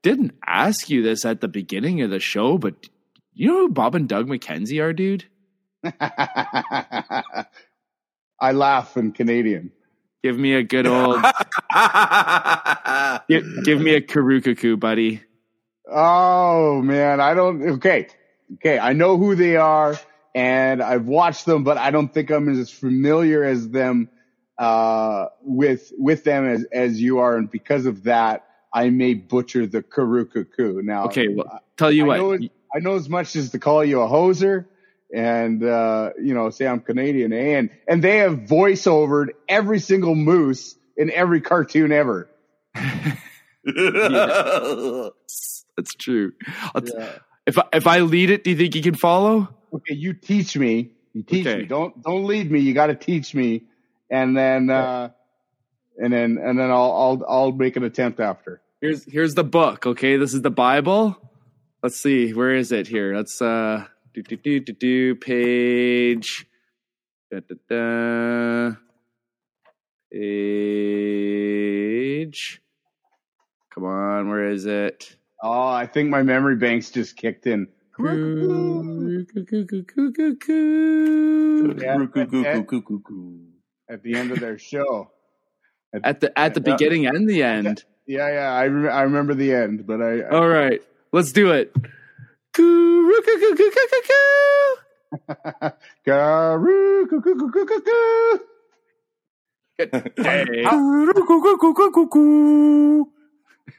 didn't 0.03 0.35
ask 0.47 0.89
you 0.89 1.03
this 1.03 1.25
at 1.25 1.41
the 1.41 1.49
beginning 1.49 2.03
of 2.03 2.11
the 2.11 2.21
show, 2.21 2.57
but 2.59 2.89
you 3.35 3.49
know 3.49 3.59
who 3.59 3.69
Bob 3.71 3.95
and 3.95 4.09
Doug 4.09 4.29
McKenzie 4.29 4.83
are, 4.83 4.93
dude? 4.93 5.25
I 8.41 8.53
laugh 8.53 8.97
in 8.97 9.13
Canadian. 9.13 9.73
Give 10.23 10.39
me 10.39 10.55
a 10.55 10.63
good 10.63 10.87
old 10.87 11.17
give, 13.29 13.45
give 13.65 13.81
me 13.81 13.95
a 13.95 14.01
karukaku, 14.03 14.79
buddy. 14.79 15.23
Oh 15.91 16.83
man, 16.83 17.21
I 17.21 17.35
don't. 17.35 17.63
Okay, 17.63 18.09
okay, 18.55 18.79
I 18.79 18.93
know 18.93 19.17
who 19.17 19.35
they 19.35 19.57
are, 19.57 19.99
and 20.35 20.83
I've 20.83 21.07
watched 21.07 21.47
them, 21.47 21.65
but 21.65 21.77
I 21.79 21.91
don't 21.91 22.13
think 22.13 22.31
I'm 22.31 22.49
as 22.49 22.71
familiar 22.71 23.45
as 23.45 23.69
them 23.69 24.09
uh, 24.59 25.27
with 25.43 25.93
with 25.99 26.25
them 26.25 26.47
as 26.49 26.65
as 26.73 27.01
you 27.01 27.19
are, 27.19 27.37
and 27.37 27.51
because 27.51 27.87
of 27.87 28.05
that, 28.05 28.47
I 28.73 28.91
may 28.91 29.15
butcher 29.15 29.67
the 29.67 29.83
karukaku. 29.83 30.83
Now, 30.83 31.07
Okay, 31.07 31.29
well, 31.29 31.61
tell 31.77 31.91
you 31.91 32.11
I 32.13 32.17
know, 32.19 32.27
what. 32.29 32.43
it- 32.43 32.53
I 32.73 32.79
know 32.79 32.95
as 32.95 33.09
much 33.09 33.35
as 33.35 33.51
to 33.51 33.59
call 33.59 33.85
you 33.85 34.01
a 34.01 34.07
hoser 34.07 34.67
and, 35.13 35.65
uh, 35.65 36.11
you 36.23 36.35
know, 36.35 36.51
say 36.51 36.69
I'm 36.69 36.79
Canadian 36.79 37.33
and, 37.33 37.69
and 37.89 38.01
they 38.01 38.19
have 38.19 38.35
voiceovered 38.43 39.31
every 39.49 39.81
single 39.81 40.15
moose 40.15 40.77
in 40.97 41.11
every 41.11 41.41
cartoon 41.41 41.91
ever. 41.91 42.31
That's 45.77 45.95
true. 45.99 46.33
Yeah. 46.81 47.13
if 47.47 47.59
I, 47.59 47.65
if 47.73 47.87
I 47.89 48.01
lead 48.01 48.31
it, 48.31 48.45
do 48.45 48.51
you 48.51 48.57
think 48.57 48.75
you 48.77 48.83
can 48.83 48.95
follow? 48.95 49.49
Okay. 49.75 49.95
You 49.95 50.13
teach 50.15 50.57
me. 50.57 50.91
You 51.13 51.23
teach 51.23 51.47
Okay. 51.47 51.59
me. 51.61 51.65
Don't, 51.67 52.03
don't 52.03 52.25
lead 52.25 52.51
me. 52.51 52.61
You 52.61 52.75
got 52.75 52.87
to 52.87 52.95
teach 52.95 53.35
me. 53.35 53.65
And 54.11 54.37
then, 54.37 54.71
uh, 54.71 55.11
and 55.99 56.13
then, 56.13 56.39
and 56.43 56.59
then 56.59 56.71
I'll, 56.71 56.93
I'll, 56.93 57.25
I'll 57.29 57.53
make 57.53 57.77
an 57.77 57.85
attempt 57.85 58.21
after. 58.21 58.61
Here's 58.81 59.05
here's 59.05 59.35
the 59.35 59.45
book. 59.45 59.87
Okay, 59.87 60.17
this 60.17 60.33
is 60.33 60.41
the 60.41 60.51
Bible. 60.51 61.15
Let's 61.83 62.01
see, 62.01 62.33
where 62.33 62.55
is 62.55 62.73
it 62.73 62.87
here? 62.87 63.15
Let's 63.15 63.43
uh 63.43 63.85
do 64.15 64.23
do 64.23 64.37
do 64.37 64.59
do 64.61 64.73
do 64.73 65.15
page 65.17 66.47
da, 67.31 67.41
da, 67.41 67.55
da, 67.69 68.77
page. 71.31 72.63
Come 73.75 73.85
on, 73.85 74.29
where 74.31 74.49
is 74.51 74.65
it? 74.67 75.15
Oh, 75.43 75.69
I 75.69 75.87
think 75.87 76.09
my 76.09 76.23
memory 76.23 76.57
banks 76.57 76.91
just 76.91 77.17
kicked 77.17 77.47
in. 77.47 77.69
Yeah. 81.83 81.97
At 83.89 84.03
the 84.03 84.15
end 84.15 84.31
of 84.33 84.41
their 84.41 84.59
show. 84.59 85.11
At 86.05 86.21
the 86.21 86.39
at 86.39 86.55
the 86.55 86.61
beginning 86.79 87.07
and 87.07 87.29
the 87.29 87.43
end. 87.43 87.85
Yeah, 88.07 88.29
yeah, 88.33 88.53
I, 88.53 88.65
re- 88.65 88.89
I 88.91 89.03
remember 89.03 89.35
the 89.35 89.53
end, 89.55 89.87
but 89.87 90.01
I, 90.03 90.23
All 90.29 90.49
right, 90.49 90.81
let's 91.13 91.33
do 91.33 91.53
it. 91.53 91.73
Garoo, 96.07 97.09
coo, 97.09 97.21
coo, 97.21 97.35
coo, 97.37 97.51
coo, 97.53 97.67
coo, 97.67 97.81
coo. 97.83 98.39
Hey. 100.17 100.65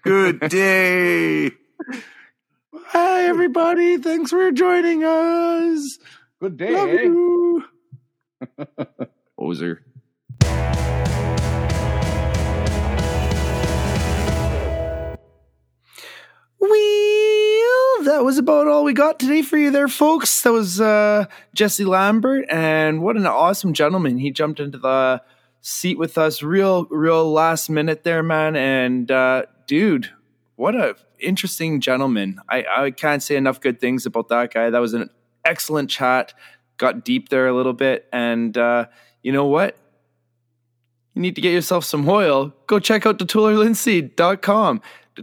Good 0.04 0.40
day. 0.50 1.52
Hi, 2.94 3.24
everybody. 3.24 3.98
Thanks 4.00 4.32
for 4.32 4.52
joining 4.52 5.06
us. 5.06 5.98
Good 6.42 6.58
day. 6.58 6.72
Love 6.74 6.90
eh? 6.90 7.04
you. 7.04 7.64
Ozer. 9.38 9.82
Well, 16.60 18.04
that 18.04 18.24
was 18.26 18.38
about 18.38 18.68
all 18.68 18.84
we 18.84 18.92
got 18.92 19.22
today 19.22 19.42
for 19.42 19.56
you 19.56 19.72
there, 19.72 19.88
folks. 19.88 20.42
That 20.42 20.52
was 20.52 20.82
uh, 20.82 21.28
Jesse 21.54 21.86
Lambert, 21.86 22.44
and 22.50 23.02
what 23.02 23.16
an 23.16 23.26
awesome 23.26 23.72
gentleman. 23.72 24.18
He 24.18 24.32
jumped 24.32 24.60
into 24.60 24.78
the 24.78 25.22
seat 25.62 25.98
with 25.98 26.18
us 26.18 26.44
real, 26.44 26.88
real 26.88 27.32
last 27.32 27.70
minute 27.70 28.04
there, 28.04 28.22
man. 28.22 28.58
And 28.58 29.10
uh, 29.10 29.44
dude, 29.66 30.10
what 30.62 30.76
a 30.76 30.96
interesting 31.20 31.82
gentleman. 31.82 32.40
I, 32.48 32.64
I 32.78 32.92
can't 32.92 33.24
say 33.24 33.36
enough 33.36 33.60
good 33.60 33.80
things 33.80 34.06
about 34.06 34.30
that 34.30 34.54
guy. 34.54 34.70
That 34.70 34.78
was 34.78 34.94
an 34.94 35.10
excellent 35.44 35.90
chat. 35.90 36.36
Got 36.78 37.04
deep 37.04 37.30
there 37.30 37.48
a 37.48 37.56
little 37.56 37.74
bit, 37.74 38.08
and 38.14 38.56
uh, 38.56 38.86
you 39.24 39.32
know 39.32 39.48
what? 39.48 39.76
You 41.16 41.24
need 41.24 41.34
to 41.34 41.42
get 41.42 41.52
yourself 41.52 41.84
some 41.84 42.08
oil. 42.08 42.54
Go 42.68 42.78
check 42.78 43.08
out 43.08 43.18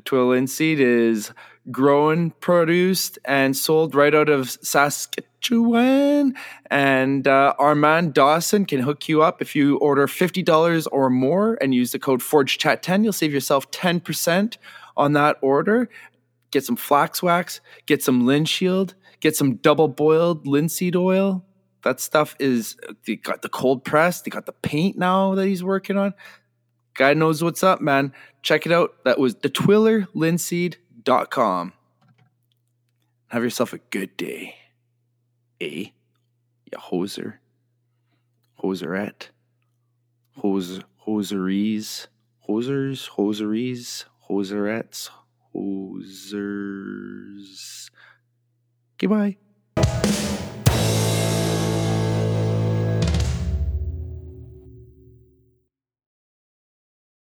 Twill 0.05 0.29
Linseed 0.29 0.81
is 0.81 1.33
grown, 1.71 2.31
produced, 2.33 3.21
and 3.25 3.57
sold 3.57 3.95
right 3.95 4.15
out 4.17 4.29
of 4.29 4.51
Saskatchewan. 4.51 6.35
And 6.69 7.29
uh, 7.29 7.55
Armand 7.61 8.13
Dawson 8.13 8.65
can 8.65 8.81
hook 8.81 9.09
you 9.09 9.23
up 9.23 9.41
if 9.41 9.55
you 9.55 9.77
order 9.79 10.09
$50 10.09 10.87
or 10.91 11.11
more 11.11 11.57
and 11.61 11.73
use 11.73 11.93
the 11.93 12.01
code 12.01 12.23
ForgeChat10. 12.23 13.05
You'll 13.05 13.13
save 13.13 13.33
yourself 13.33 13.71
10% 13.71 14.57
on 14.99 15.15
that 15.15 15.39
order. 15.41 15.89
Get 16.51 16.65
some 16.65 16.77
flax 16.77 17.23
wax, 17.23 17.63
get 17.87 18.03
some 18.03 18.25
Linshield, 18.25 18.93
get 19.21 19.37
some 19.37 19.55
double 19.57 19.89
boiled 19.89 20.47
linseed 20.47 20.97
oil. 20.97 21.45
That 21.85 22.01
stuff 22.01 22.35
is, 22.39 22.77
they 23.07 23.17
got 23.17 23.43
the 23.43 23.49
cold 23.49 23.85
press, 23.85 24.23
they 24.23 24.31
got 24.31 24.47
the 24.47 24.53
paint 24.53 24.99
now 24.99 25.37
that 25.37 25.47
he's 25.47 25.63
working 25.63 25.97
on. 25.97 26.15
Guy 26.95 27.15
knows 27.15 27.45
what's 27.45 27.63
up, 27.63 27.81
man. 27.81 28.13
Check 28.43 28.67
it 28.67 28.73
out. 28.73 29.05
That 29.05 29.21
was 29.21 29.37
detwillerlinseed.com. 29.37 31.73
Have 33.29 33.45
yourself 33.45 33.73
a 33.73 33.79
good 33.79 34.17
day. 34.17 34.57
Eh? 35.61 35.91
Ya 36.73 36.81
hoser. 36.81 37.35
Hoserette. 38.63 39.29
Hose, 40.39 40.81
hoseries. 41.07 42.09
Hosers, 42.49 43.11
hoseries, 43.11 44.07
hoserettes, 44.29 45.11
hosers. 45.55 45.91
Goodbye. 48.99 49.39